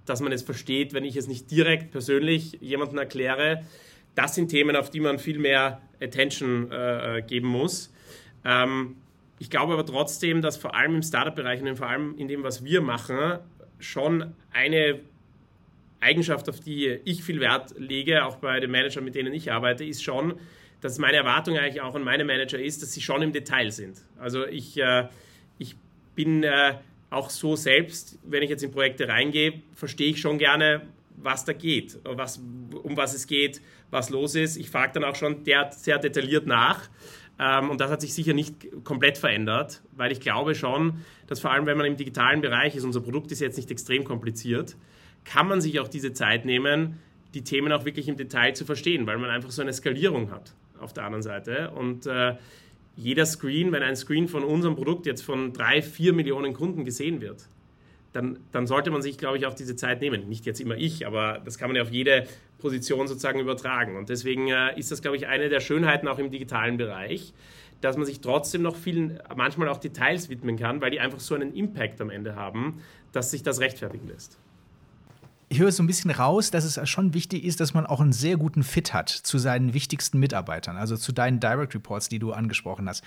dass 0.05 0.21
man 0.21 0.31
es 0.31 0.41
versteht, 0.41 0.93
wenn 0.93 1.05
ich 1.05 1.15
es 1.15 1.27
nicht 1.27 1.51
direkt 1.51 1.91
persönlich 1.91 2.57
jemandem 2.61 2.97
erkläre. 2.97 3.63
Das 4.15 4.33
sind 4.33 4.49
Themen, 4.49 4.75
auf 4.75 4.89
die 4.89 4.99
man 4.99 5.19
viel 5.19 5.37
mehr 5.37 5.81
Attention 6.01 6.71
äh, 6.71 7.23
geben 7.25 7.47
muss. 7.47 7.93
Ähm, 8.43 8.95
ich 9.37 9.51
glaube 9.51 9.73
aber 9.73 9.85
trotzdem, 9.85 10.41
dass 10.41 10.57
vor 10.57 10.75
allem 10.75 10.95
im 10.95 11.03
Startup-Bereich 11.03 11.61
und 11.61 11.75
vor 11.75 11.87
allem 11.87 12.17
in 12.17 12.27
dem, 12.27 12.41
was 12.41 12.63
wir 12.63 12.81
machen, 12.81 13.37
schon 13.79 14.33
eine 14.51 14.99
Eigenschaft, 16.01 16.49
auf 16.49 16.59
die 16.59 16.99
ich 17.05 17.23
viel 17.23 17.39
Wert 17.39 17.73
lege, 17.77 18.25
auch 18.25 18.37
bei 18.37 18.59
den 18.59 18.71
Managern, 18.71 19.03
mit 19.03 19.15
denen 19.15 19.33
ich 19.33 19.51
arbeite, 19.51 19.85
ist 19.85 20.03
schon, 20.03 20.35
dass 20.81 20.97
meine 20.97 21.17
Erwartung 21.17 21.57
eigentlich 21.57 21.81
auch 21.81 21.95
an 21.95 22.03
meine 22.03 22.25
Manager 22.25 22.59
ist, 22.59 22.81
dass 22.81 22.91
sie 22.91 23.01
schon 23.01 23.21
im 23.21 23.31
Detail 23.31 23.71
sind. 23.71 23.97
Also 24.19 24.45
ich, 24.45 24.77
äh, 24.77 25.07
ich 25.59 25.75
bin 26.15 26.43
äh, 26.43 26.75
auch 27.11 27.29
so 27.29 27.55
selbst, 27.55 28.17
wenn 28.23 28.41
ich 28.41 28.49
jetzt 28.49 28.63
in 28.63 28.71
Projekte 28.71 29.07
reingehe, 29.07 29.61
verstehe 29.73 30.09
ich 30.09 30.19
schon 30.19 30.37
gerne, 30.37 30.81
was 31.17 31.45
da 31.45 31.53
geht, 31.53 31.99
was, 32.03 32.41
um 32.83 32.97
was 32.97 33.13
es 33.13 33.27
geht, 33.27 33.61
was 33.91 34.09
los 34.09 34.33
ist. 34.35 34.57
Ich 34.57 34.69
frage 34.69 34.93
dann 34.93 35.03
auch 35.03 35.15
schon 35.15 35.43
der, 35.43 35.71
sehr 35.71 35.99
detailliert 35.99 36.47
nach. 36.47 36.89
Ähm, 37.39 37.69
und 37.69 37.81
das 37.81 37.91
hat 37.91 38.01
sich 38.01 38.13
sicher 38.13 38.33
nicht 38.33 38.55
komplett 38.83 39.17
verändert, 39.17 39.81
weil 39.91 40.11
ich 40.11 40.19
glaube 40.19 40.55
schon, 40.55 41.01
dass 41.27 41.39
vor 41.39 41.51
allem, 41.51 41.65
wenn 41.65 41.77
man 41.77 41.85
im 41.85 41.97
digitalen 41.97 42.41
Bereich 42.41 42.75
ist, 42.75 42.85
unser 42.85 43.01
Produkt 43.01 43.31
ist 43.31 43.39
jetzt 43.39 43.57
nicht 43.57 43.69
extrem 43.69 44.03
kompliziert, 44.03 44.75
kann 45.25 45.47
man 45.47 45.61
sich 45.61 45.79
auch 45.79 45.87
diese 45.87 46.13
Zeit 46.13 46.45
nehmen, 46.45 46.99
die 47.33 47.43
Themen 47.43 47.71
auch 47.71 47.85
wirklich 47.85 48.07
im 48.07 48.17
Detail 48.17 48.53
zu 48.53 48.65
verstehen, 48.65 49.07
weil 49.07 49.17
man 49.17 49.29
einfach 49.29 49.51
so 49.51 49.61
eine 49.61 49.73
Skalierung 49.73 50.31
hat 50.31 50.53
auf 50.79 50.93
der 50.93 51.05
anderen 51.05 51.23
Seite. 51.23 51.71
Und 51.71 52.05
äh, 52.05 52.35
jeder 52.95 53.25
Screen, 53.25 53.71
wenn 53.71 53.83
ein 53.83 53.95
Screen 53.95 54.27
von 54.27 54.43
unserem 54.43 54.75
Produkt 54.75 55.05
jetzt 55.05 55.21
von 55.21 55.53
drei, 55.53 55.81
vier 55.81 56.13
Millionen 56.13 56.53
Kunden 56.53 56.83
gesehen 56.83 57.21
wird, 57.21 57.47
dann, 58.13 58.39
dann 58.51 58.67
sollte 58.67 58.91
man 58.91 59.01
sich, 59.01 59.17
glaube 59.17 59.37
ich, 59.37 59.45
auch 59.45 59.53
diese 59.53 59.77
Zeit 59.77 60.01
nehmen. 60.01 60.27
Nicht 60.27 60.45
jetzt 60.45 60.59
immer 60.59 60.75
ich, 60.75 61.07
aber 61.07 61.41
das 61.45 61.57
kann 61.57 61.69
man 61.69 61.77
ja 61.77 61.83
auf 61.83 61.91
jede 61.91 62.27
Position 62.59 63.07
sozusagen 63.07 63.39
übertragen. 63.39 63.95
Und 63.95 64.09
deswegen 64.09 64.49
äh, 64.49 64.77
ist 64.77 64.91
das, 64.91 65.01
glaube 65.01 65.15
ich, 65.15 65.27
eine 65.27 65.47
der 65.47 65.61
Schönheiten 65.61 66.09
auch 66.09 66.19
im 66.19 66.29
digitalen 66.29 66.75
Bereich, 66.75 67.33
dass 67.79 67.95
man 67.95 68.05
sich 68.05 68.19
trotzdem 68.19 68.61
noch 68.61 68.75
vielen, 68.75 69.19
manchmal 69.35 69.69
auch 69.69 69.77
Details 69.77 70.29
widmen 70.29 70.57
kann, 70.57 70.81
weil 70.81 70.91
die 70.91 70.99
einfach 70.99 71.21
so 71.21 71.33
einen 71.33 71.53
Impact 71.53 72.01
am 72.01 72.09
Ende 72.09 72.35
haben, 72.35 72.81
dass 73.13 73.31
sich 73.31 73.43
das 73.43 73.61
rechtfertigen 73.61 74.07
lässt 74.09 74.37
ich 75.51 75.59
höre 75.59 75.71
so 75.73 75.83
ein 75.83 75.87
bisschen 75.87 76.11
raus, 76.11 76.49
dass 76.49 76.63
es 76.63 76.89
schon 76.89 77.13
wichtig 77.13 77.43
ist, 77.43 77.59
dass 77.59 77.73
man 77.73 77.85
auch 77.85 77.99
einen 77.99 78.13
sehr 78.13 78.37
guten 78.37 78.63
Fit 78.63 78.93
hat 78.93 79.09
zu 79.09 79.37
seinen 79.37 79.73
wichtigsten 79.73 80.17
Mitarbeitern, 80.17 80.77
also 80.77 80.95
zu 80.95 81.11
deinen 81.11 81.41
Direct 81.41 81.75
Reports, 81.75 82.07
die 82.07 82.19
du 82.19 82.31
angesprochen 82.31 82.87
hast. 82.87 83.03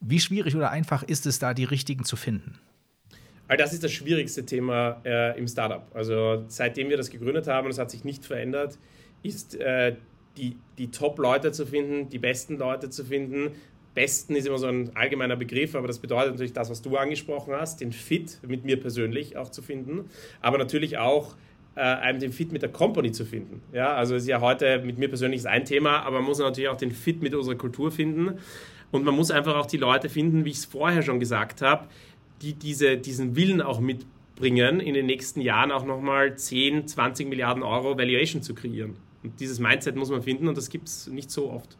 Wie 0.00 0.18
schwierig 0.18 0.56
oder 0.56 0.70
einfach 0.70 1.02
ist 1.02 1.26
es 1.26 1.38
da, 1.38 1.52
die 1.52 1.64
richtigen 1.64 2.04
zu 2.04 2.16
finden? 2.16 2.58
das 3.58 3.74
ist 3.74 3.84
das 3.84 3.92
schwierigste 3.92 4.46
Thema 4.46 5.02
äh, 5.04 5.38
im 5.38 5.46
Startup. 5.46 5.84
Also 5.92 6.42
seitdem 6.48 6.88
wir 6.88 6.96
das 6.96 7.10
gegründet 7.10 7.46
haben, 7.48 7.66
und 7.66 7.72
es 7.72 7.78
hat 7.78 7.90
sich 7.90 8.02
nicht 8.02 8.24
verändert, 8.24 8.78
ist 9.22 9.56
äh, 9.56 9.96
die, 10.38 10.56
die 10.78 10.90
Top-Leute 10.90 11.52
zu 11.52 11.66
finden, 11.66 12.08
die 12.08 12.18
besten 12.18 12.56
Leute 12.56 12.88
zu 12.88 13.04
finden. 13.04 13.50
Besten 13.94 14.34
ist 14.36 14.46
immer 14.46 14.56
so 14.56 14.68
ein 14.68 14.96
allgemeiner 14.96 15.36
Begriff, 15.36 15.74
aber 15.74 15.86
das 15.86 15.98
bedeutet 15.98 16.30
natürlich 16.30 16.54
das, 16.54 16.70
was 16.70 16.80
du 16.80 16.96
angesprochen 16.96 17.52
hast, 17.52 17.82
den 17.82 17.92
Fit 17.92 18.38
mit 18.48 18.64
mir 18.64 18.80
persönlich 18.80 19.36
auch 19.36 19.50
zu 19.50 19.60
finden, 19.60 20.08
aber 20.40 20.56
natürlich 20.56 20.96
auch 20.96 21.36
äh, 21.74 21.80
einem 21.80 22.20
den 22.20 22.32
Fit 22.32 22.52
mit 22.52 22.62
der 22.62 22.70
Company 22.70 23.12
zu 23.12 23.24
finden. 23.24 23.62
Ja, 23.72 23.94
also 23.94 24.14
ist 24.14 24.26
ja 24.26 24.40
heute 24.40 24.80
mit 24.80 24.98
mir 24.98 25.08
persönlich 25.08 25.40
ist 25.40 25.46
ein 25.46 25.64
Thema, 25.64 26.00
aber 26.00 26.18
man 26.18 26.24
muss 26.24 26.38
natürlich 26.38 26.68
auch 26.68 26.76
den 26.76 26.92
Fit 26.92 27.22
mit 27.22 27.34
unserer 27.34 27.56
Kultur 27.56 27.90
finden. 27.90 28.38
Und 28.90 29.04
man 29.04 29.14
muss 29.14 29.30
einfach 29.30 29.56
auch 29.56 29.66
die 29.66 29.78
Leute 29.78 30.08
finden, 30.10 30.44
wie 30.44 30.50
ich 30.50 30.58
es 30.58 30.64
vorher 30.66 31.02
schon 31.02 31.18
gesagt 31.18 31.62
habe, 31.62 31.88
die 32.42 32.52
diese, 32.52 32.98
diesen 32.98 33.36
Willen 33.36 33.62
auch 33.62 33.80
mitbringen, 33.80 34.80
in 34.80 34.94
den 34.94 35.06
nächsten 35.06 35.40
Jahren 35.40 35.72
auch 35.72 35.86
nochmal 35.86 36.36
10, 36.36 36.88
20 36.88 37.28
Milliarden 37.28 37.62
Euro 37.62 37.96
Valuation 37.96 38.42
zu 38.42 38.54
kreieren. 38.54 38.96
Und 39.22 39.40
dieses 39.40 39.58
Mindset 39.58 39.96
muss 39.96 40.10
man 40.10 40.22
finden 40.22 40.48
und 40.48 40.58
das 40.58 40.68
gibt 40.68 40.88
es 40.88 41.06
nicht 41.06 41.30
so 41.30 41.50
oft. 41.50 41.78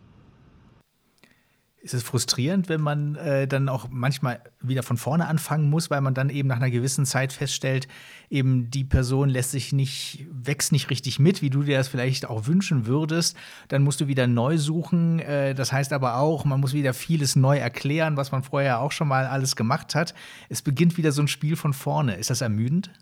Ist 1.83 1.95
es 1.95 2.05
frustrierend, 2.05 2.68
wenn 2.68 2.80
man 2.80 3.16
äh, 3.16 3.49
dann 3.49 3.68
auch 3.68 3.89
manchmal 3.91 4.41
wieder 4.61 4.85
von 4.85 4.97
vorne 4.97 5.26
anfangen 5.26 5.68
muss, 5.68 5.91
weil 5.91 6.01
man 6.01 6.14
dann 6.14 6.30
eben 6.30 6.47
nach 6.47 6.57
einer 6.57 6.70
gewissen 6.70 7.05
Zeit 7.05 7.33
feststellt, 7.33 7.89
eben 8.30 8.70
die 8.70 8.85
Person 8.85 9.28
lässt 9.28 9.51
sich 9.51 9.72
nicht, 9.72 10.24
wächst 10.30 10.70
nicht 10.70 10.91
richtig 10.91 11.18
mit, 11.18 11.43
wie 11.43 11.51
du 11.51 11.64
dir 11.64 11.78
das 11.78 11.89
vielleicht 11.89 12.26
auch 12.26 12.47
wünschen 12.47 12.87
würdest. 12.87 13.37
Dann 13.66 13.83
musst 13.83 14.01
du 14.01 14.07
wieder 14.07 14.28
neu 14.28 14.59
suchen. 14.59 15.18
Äh, 15.18 15.57
das 15.57 15.72
heißt 15.72 15.93
aber 15.93 16.18
auch, 16.18 16.45
man 16.45 16.61
muss 16.61 16.72
wieder 16.72 16.95
vieles 16.95 17.35
neu 17.35 17.59
erklären, 17.59 18.16
was 18.16 18.30
man 18.30 18.45
vorher 18.45 18.80
auch 18.80 18.93
schon 18.93 19.09
mal 19.09 19.26
alles 19.26 19.57
gemacht 19.57 19.97
hat. 19.97 20.14
Es 20.49 20.62
beginnt 20.62 20.97
wieder 20.97 21.11
so 21.11 21.22
ein 21.22 21.28
Spiel 21.28 21.57
von 21.57 21.72
vorne. 21.72 22.14
Ist 22.14 22.30
das 22.30 22.43
ermüdend? 22.43 22.93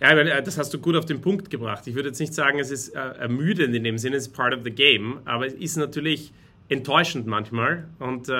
Ja, 0.00 0.40
das 0.40 0.58
hast 0.58 0.74
du 0.74 0.78
gut 0.78 0.96
auf 0.96 1.04
den 1.04 1.20
Punkt 1.20 1.50
gebracht. 1.50 1.86
Ich 1.86 1.94
würde 1.94 2.08
jetzt 2.08 2.18
nicht 2.18 2.34
sagen, 2.34 2.58
es 2.58 2.70
ist 2.70 2.88
äh, 2.88 2.98
ermüdend 2.98 3.74
in 3.74 3.84
dem 3.84 3.98
Sinne, 3.98 4.16
es 4.16 4.28
ist 4.28 4.32
part 4.32 4.52
of 4.52 4.64
the 4.64 4.70
game, 4.70 5.20
aber 5.26 5.46
es 5.46 5.52
ist 5.52 5.76
natürlich 5.76 6.32
enttäuschend 6.70 7.26
manchmal. 7.26 7.88
Und, 7.98 8.28
äh, 8.28 8.32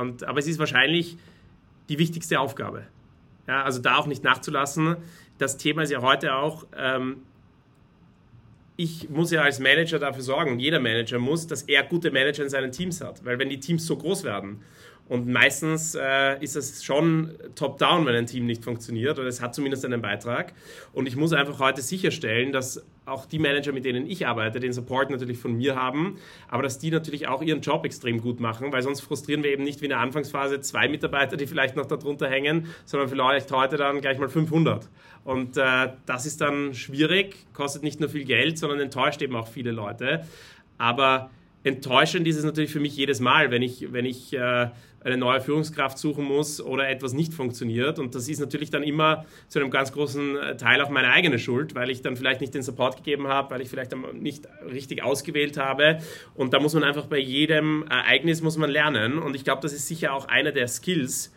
und, 0.00 0.22
aber 0.24 0.38
es 0.38 0.46
ist 0.46 0.60
wahrscheinlich 0.60 1.16
die 1.88 1.98
wichtigste 1.98 2.38
Aufgabe. 2.38 2.86
Ja, 3.48 3.64
also 3.64 3.80
da 3.80 3.96
auch 3.96 4.06
nicht 4.06 4.22
nachzulassen. 4.22 4.96
Das 5.38 5.56
Thema 5.56 5.82
ist 5.82 5.90
ja 5.90 6.02
heute 6.02 6.34
auch, 6.34 6.66
ähm, 6.76 7.22
ich 8.76 9.08
muss 9.08 9.32
ja 9.32 9.42
als 9.42 9.58
Manager 9.58 9.98
dafür 9.98 10.22
sorgen, 10.22 10.60
jeder 10.60 10.78
Manager 10.78 11.18
muss, 11.18 11.46
dass 11.46 11.62
er 11.62 11.82
gute 11.82 12.12
Manager 12.12 12.44
in 12.44 12.50
seinen 12.50 12.70
Teams 12.70 13.00
hat. 13.00 13.24
Weil 13.24 13.38
wenn 13.38 13.48
die 13.48 13.58
Teams 13.58 13.86
so 13.86 13.96
groß 13.96 14.22
werden 14.22 14.60
und 15.08 15.26
meistens 15.26 15.94
äh, 15.94 16.42
ist 16.42 16.54
es 16.54 16.84
schon 16.84 17.30
top-down, 17.54 18.04
wenn 18.04 18.14
ein 18.14 18.26
Team 18.26 18.44
nicht 18.44 18.62
funktioniert, 18.62 19.18
oder 19.18 19.28
es 19.28 19.40
hat 19.40 19.54
zumindest 19.54 19.84
einen 19.84 20.02
Beitrag. 20.02 20.52
Und 20.92 21.08
ich 21.08 21.16
muss 21.16 21.32
einfach 21.32 21.58
heute 21.60 21.80
sicherstellen, 21.80 22.52
dass 22.52 22.84
auch 23.06 23.24
die 23.24 23.38
Manager, 23.38 23.72
mit 23.72 23.86
denen 23.86 24.06
ich 24.06 24.26
arbeite, 24.26 24.60
den 24.60 24.74
Support 24.74 25.08
natürlich 25.10 25.38
von 25.38 25.56
mir 25.56 25.76
haben, 25.76 26.18
aber 26.48 26.62
dass 26.62 26.78
die 26.78 26.90
natürlich 26.90 27.26
auch 27.26 27.40
ihren 27.40 27.62
Job 27.62 27.86
extrem 27.86 28.20
gut 28.20 28.38
machen, 28.38 28.70
weil 28.70 28.82
sonst 28.82 29.00
frustrieren 29.00 29.42
wir 29.42 29.50
eben 29.50 29.64
nicht 29.64 29.80
wie 29.80 29.86
in 29.86 29.90
der 29.90 30.00
Anfangsphase 30.00 30.60
zwei 30.60 30.88
Mitarbeiter, 30.88 31.38
die 31.38 31.46
vielleicht 31.46 31.74
noch 31.74 31.86
darunter 31.86 32.28
hängen, 32.28 32.66
sondern 32.84 33.08
vielleicht 33.08 33.50
heute 33.50 33.78
dann 33.78 34.02
gleich 34.02 34.18
mal 34.18 34.28
500. 34.28 34.88
Und 35.24 35.56
äh, 35.56 35.88
das 36.04 36.26
ist 36.26 36.42
dann 36.42 36.74
schwierig, 36.74 37.36
kostet 37.54 37.82
nicht 37.82 37.98
nur 37.98 38.10
viel 38.10 38.24
Geld, 38.24 38.58
sondern 38.58 38.80
enttäuscht 38.80 39.22
eben 39.22 39.36
auch 39.36 39.48
viele 39.48 39.70
Leute. 39.70 40.26
Aber 40.76 41.30
enttäuschend 41.64 42.26
ist 42.26 42.36
es 42.36 42.44
natürlich 42.44 42.70
für 42.70 42.80
mich 42.80 42.96
jedes 42.96 43.20
Mal, 43.20 43.50
wenn 43.50 43.62
ich, 43.62 43.92
wenn 43.92 44.04
ich 44.04 44.32
äh, 44.32 44.68
eine 45.08 45.18
neue 45.18 45.40
Führungskraft 45.40 45.98
suchen 45.98 46.24
muss 46.24 46.60
oder 46.60 46.88
etwas 46.88 47.12
nicht 47.12 47.34
funktioniert. 47.34 47.98
Und 47.98 48.14
das 48.14 48.28
ist 48.28 48.38
natürlich 48.38 48.70
dann 48.70 48.82
immer 48.82 49.24
zu 49.48 49.58
einem 49.58 49.70
ganz 49.70 49.92
großen 49.92 50.36
äh, 50.36 50.56
Teil 50.56 50.80
auch 50.80 50.90
meine 50.90 51.10
eigene 51.10 51.38
Schuld, 51.38 51.74
weil 51.74 51.90
ich 51.90 52.02
dann 52.02 52.16
vielleicht 52.16 52.40
nicht 52.40 52.54
den 52.54 52.62
Support 52.62 52.96
gegeben 52.96 53.28
habe, 53.28 53.50
weil 53.50 53.60
ich 53.60 53.68
vielleicht 53.68 53.94
nicht 54.14 54.46
richtig 54.70 55.02
ausgewählt 55.02 55.56
habe. 55.56 55.98
Und 56.34 56.54
da 56.54 56.60
muss 56.60 56.74
man 56.74 56.84
einfach 56.84 57.06
bei 57.06 57.18
jedem 57.18 57.84
Ereignis 57.88 58.42
muss 58.42 58.56
man 58.56 58.70
lernen. 58.70 59.18
Und 59.18 59.34
ich 59.34 59.44
glaube, 59.44 59.62
das 59.62 59.72
ist 59.72 59.88
sicher 59.88 60.12
auch 60.12 60.26
einer 60.26 60.52
der 60.52 60.68
Skills, 60.68 61.32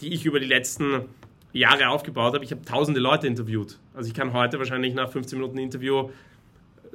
die 0.00 0.12
ich 0.14 0.24
über 0.24 0.40
die 0.40 0.46
letzten 0.46 1.06
Jahre 1.52 1.88
aufgebaut 1.88 2.34
habe. 2.34 2.44
Ich 2.44 2.52
habe 2.52 2.64
tausende 2.64 3.00
Leute 3.00 3.26
interviewt. 3.26 3.78
Also 3.94 4.08
ich 4.08 4.14
kann 4.14 4.32
heute 4.32 4.58
wahrscheinlich 4.58 4.94
nach 4.94 5.10
15 5.10 5.38
Minuten 5.38 5.58
Interview 5.58 6.10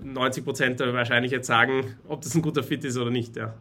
90 0.01 0.43
Prozent 0.43 0.80
wahrscheinlich 0.80 1.32
jetzt 1.32 1.47
sagen, 1.47 1.95
ob 2.07 2.22
das 2.22 2.36
ein 2.36 2.41
guter 2.41 2.64
Fit 2.64 2.84
ist 2.84 2.97
oder 2.97 3.11
nicht. 3.11 3.36
Ja. 3.36 3.53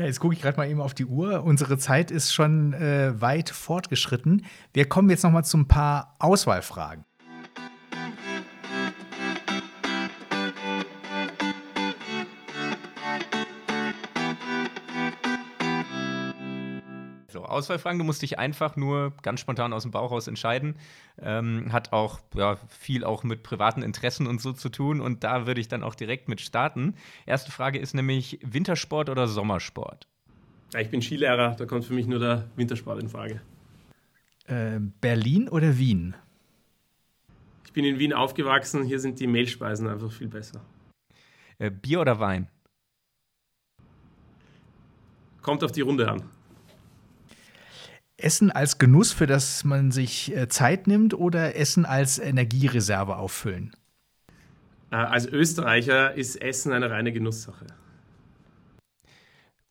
Ja, 0.00 0.06
jetzt 0.06 0.18
gucke 0.18 0.32
ich 0.34 0.40
gerade 0.40 0.56
mal 0.56 0.66
eben 0.66 0.80
auf 0.80 0.94
die 0.94 1.04
Uhr. 1.04 1.44
Unsere 1.44 1.76
Zeit 1.76 2.10
ist 2.10 2.32
schon 2.32 2.72
äh, 2.72 3.20
weit 3.20 3.50
fortgeschritten. 3.50 4.46
Wir 4.72 4.88
kommen 4.88 5.10
jetzt 5.10 5.24
noch 5.24 5.30
mal 5.30 5.42
zu 5.42 5.58
ein 5.58 5.68
paar 5.68 6.16
Auswahlfragen. 6.18 7.04
Auswahlfragen. 17.50 17.98
Du 17.98 18.04
musst 18.04 18.22
dich 18.22 18.38
einfach 18.38 18.76
nur 18.76 19.12
ganz 19.22 19.40
spontan 19.40 19.72
aus 19.72 19.82
dem 19.82 19.90
Bauch 19.90 20.10
raus 20.10 20.28
entscheiden. 20.28 20.76
Ähm, 21.20 21.72
hat 21.72 21.92
auch 21.92 22.20
ja, 22.34 22.58
viel 22.68 23.04
auch 23.04 23.22
mit 23.22 23.42
privaten 23.42 23.82
Interessen 23.82 24.26
und 24.26 24.40
so 24.40 24.52
zu 24.52 24.68
tun. 24.68 25.00
Und 25.00 25.24
da 25.24 25.46
würde 25.46 25.60
ich 25.60 25.68
dann 25.68 25.82
auch 25.82 25.94
direkt 25.94 26.28
mit 26.28 26.40
starten. 26.40 26.94
Erste 27.26 27.50
Frage 27.50 27.78
ist 27.78 27.94
nämlich 27.94 28.38
Wintersport 28.42 29.08
oder 29.08 29.28
Sommersport? 29.28 30.06
Ja, 30.72 30.80
ich 30.80 30.90
bin 30.90 31.02
Skilehrer, 31.02 31.56
da 31.56 31.66
kommt 31.66 31.84
für 31.84 31.94
mich 31.94 32.06
nur 32.06 32.20
der 32.20 32.48
Wintersport 32.56 33.02
in 33.02 33.08
Frage. 33.08 33.40
Äh, 34.46 34.78
Berlin 35.00 35.48
oder 35.48 35.78
Wien? 35.78 36.14
Ich 37.66 37.72
bin 37.72 37.84
in 37.84 37.98
Wien 37.98 38.12
aufgewachsen, 38.12 38.84
hier 38.84 38.98
sind 38.98 39.20
die 39.20 39.26
Mehlspeisen 39.26 39.86
einfach 39.88 40.10
viel 40.10 40.28
besser. 40.28 40.60
Äh, 41.58 41.70
Bier 41.70 42.00
oder 42.00 42.18
Wein? 42.18 42.48
Kommt 45.42 45.64
auf 45.64 45.72
die 45.72 45.80
Runde 45.80 46.10
an. 46.10 46.22
Essen 48.22 48.50
als 48.50 48.78
Genuss, 48.78 49.12
für 49.12 49.26
das 49.26 49.64
man 49.64 49.90
sich 49.90 50.34
äh, 50.34 50.48
Zeit 50.48 50.86
nimmt, 50.86 51.14
oder 51.14 51.56
Essen 51.56 51.84
als 51.84 52.18
Energiereserve 52.18 53.16
auffüllen? 53.16 53.74
Äh, 54.90 54.96
als 54.96 55.26
Österreicher 55.26 56.14
ist 56.14 56.36
Essen 56.36 56.72
eine 56.72 56.90
reine 56.90 57.12
Genusssache. 57.12 57.66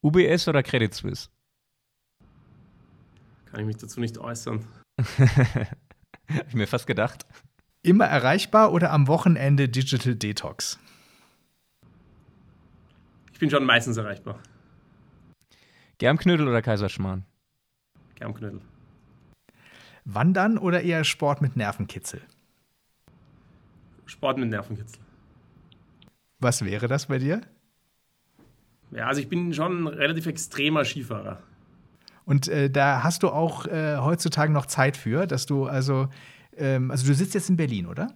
UBS 0.01 0.47
oder 0.47 0.63
Credit 0.63 0.93
Suisse? 0.93 1.29
Kann 3.45 3.61
ich 3.61 3.65
mich 3.65 3.77
dazu 3.77 3.99
nicht 3.99 4.17
äußern. 4.17 4.65
Habe 5.17 6.45
ich 6.47 6.53
mir 6.53 6.67
fast 6.67 6.87
gedacht. 6.87 7.25
Immer 7.81 8.05
erreichbar 8.05 8.71
oder 8.71 8.91
am 8.91 9.07
Wochenende 9.07 9.67
Digital 9.67 10.15
Detox? 10.15 10.79
Ich 13.33 13.39
bin 13.39 13.49
schon 13.49 13.65
meistens 13.65 13.97
erreichbar. 13.97 14.39
Germknödel 15.97 16.47
oder 16.47 16.61
Kaiserschmarrn? 16.61 17.25
Germknödel. 18.19 18.61
Wandern 20.05 20.57
oder 20.57 20.81
eher 20.81 21.03
Sport 21.03 21.41
mit 21.41 21.55
Nervenkitzel? 21.55 22.21
Sport 24.05 24.37
mit 24.37 24.49
Nervenkitzel. 24.49 25.01
Was 26.39 26.63
wäre 26.63 26.87
das 26.87 27.07
bei 27.07 27.19
dir? 27.19 27.41
Ja, 28.91 29.07
also 29.07 29.21
ich 29.21 29.29
bin 29.29 29.53
schon 29.53 29.83
ein 29.83 29.87
relativ 29.87 30.25
extremer 30.25 30.83
Skifahrer. 30.83 31.39
Und 32.25 32.47
äh, 32.47 32.69
da 32.69 33.03
hast 33.03 33.23
du 33.23 33.29
auch 33.29 33.65
äh, 33.67 33.97
heutzutage 33.97 34.51
noch 34.51 34.65
Zeit 34.65 34.97
für, 34.97 35.27
dass 35.27 35.45
du 35.45 35.65
also, 35.65 36.09
ähm, 36.57 36.91
also 36.91 37.07
du 37.07 37.13
sitzt 37.13 37.33
jetzt 37.33 37.49
in 37.49 37.57
Berlin, 37.57 37.85
oder? 37.85 38.13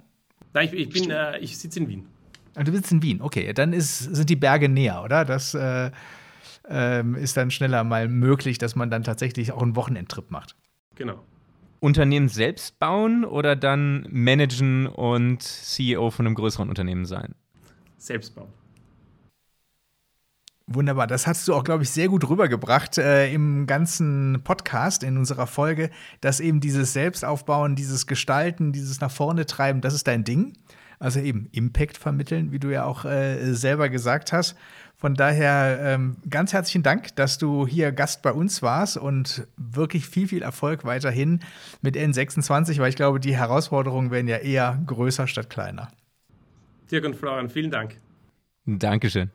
Nein, 0.53 0.69
ich, 0.71 0.73
ich 0.73 0.89
bin, 0.89 1.11
äh, 1.11 1.39
ich 1.39 1.57
sitze 1.57 1.79
in 1.79 1.87
Wien. 1.87 2.07
Ah, 2.55 2.63
du 2.63 2.71
sitzt 2.71 2.91
in 2.91 3.01
Wien, 3.01 3.21
okay. 3.21 3.53
Dann 3.53 3.73
ist, 3.73 3.99
sind 3.99 4.29
die 4.29 4.35
Berge 4.35 4.69
näher, 4.69 5.03
oder? 5.03 5.25
Das 5.25 5.53
äh, 5.53 5.91
ähm, 6.67 7.15
ist 7.15 7.37
dann 7.37 7.51
schneller 7.51 7.83
mal 7.83 8.07
möglich, 8.07 8.57
dass 8.57 8.75
man 8.75 8.89
dann 8.89 9.03
tatsächlich 9.03 9.51
auch 9.51 9.61
einen 9.61 9.75
Wochenendtrip 9.75 10.31
macht. 10.31 10.55
Genau. 10.95 11.23
Unternehmen 11.79 12.29
selbst 12.29 12.79
bauen 12.79 13.25
oder 13.25 13.55
dann 13.55 14.07
managen 14.09 14.87
und 14.87 15.41
CEO 15.43 16.11
von 16.11 16.25
einem 16.25 16.35
größeren 16.35 16.69
Unternehmen 16.69 17.05
sein? 17.05 17.35
Selbst 17.97 18.35
bauen. 18.35 18.47
Wunderbar, 20.65 21.07
das 21.07 21.27
hast 21.27 21.45
du 21.45 21.53
auch, 21.53 21.65
glaube 21.65 21.83
ich, 21.83 21.89
sehr 21.89 22.07
gut 22.07 22.29
rübergebracht 22.29 22.97
äh, 22.97 23.33
im 23.33 23.67
ganzen 23.67 24.39
Podcast, 24.45 25.03
in 25.03 25.17
unserer 25.17 25.45
Folge, 25.45 25.89
dass 26.21 26.39
eben 26.39 26.61
dieses 26.61 26.93
Selbstaufbauen, 26.93 27.75
dieses 27.75 28.07
Gestalten, 28.07 28.71
dieses 28.71 29.01
nach 29.01 29.11
vorne 29.11 29.45
treiben, 29.45 29.81
das 29.81 29.93
ist 29.93 30.07
dein 30.07 30.23
Ding. 30.23 30.53
Also 31.03 31.19
eben 31.19 31.49
Impact 31.51 31.97
vermitteln, 31.97 32.53
wie 32.53 32.59
du 32.59 32.69
ja 32.69 32.85
auch 32.85 33.03
äh, 33.03 33.53
selber 33.53 33.89
gesagt 33.89 34.31
hast. 34.31 34.55
Von 34.95 35.15
daher 35.15 35.77
ähm, 35.81 36.15
ganz 36.29 36.53
herzlichen 36.53 36.81
Dank, 36.81 37.13
dass 37.17 37.37
du 37.37 37.67
hier 37.67 37.91
Gast 37.91 38.21
bei 38.21 38.31
uns 38.31 38.61
warst 38.61 38.95
und 38.95 39.45
wirklich 39.57 40.07
viel, 40.07 40.29
viel 40.29 40.41
Erfolg 40.41 40.85
weiterhin 40.85 41.41
mit 41.81 41.97
N26, 41.97 42.79
weil 42.79 42.87
ich 42.87 42.95
glaube, 42.95 43.19
die 43.19 43.35
Herausforderungen 43.35 44.11
werden 44.11 44.29
ja 44.29 44.37
eher 44.37 44.81
größer 44.85 45.27
statt 45.27 45.49
kleiner. 45.49 45.89
Dirk 46.89 47.03
und 47.03 47.17
Florian, 47.17 47.49
vielen 47.49 47.69
Dank. 47.69 47.99
Dankeschön. 48.65 49.29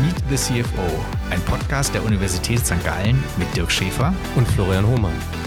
Meet 0.00 0.22
the 0.30 0.36
CFO, 0.36 1.04
ein 1.30 1.40
Podcast 1.40 1.92
der 1.94 2.04
Universität 2.04 2.60
St. 2.60 2.84
Gallen 2.84 3.20
mit 3.36 3.56
Dirk 3.56 3.72
Schäfer 3.72 4.14
und 4.36 4.46
Florian 4.46 4.86
Hohmann. 4.86 5.43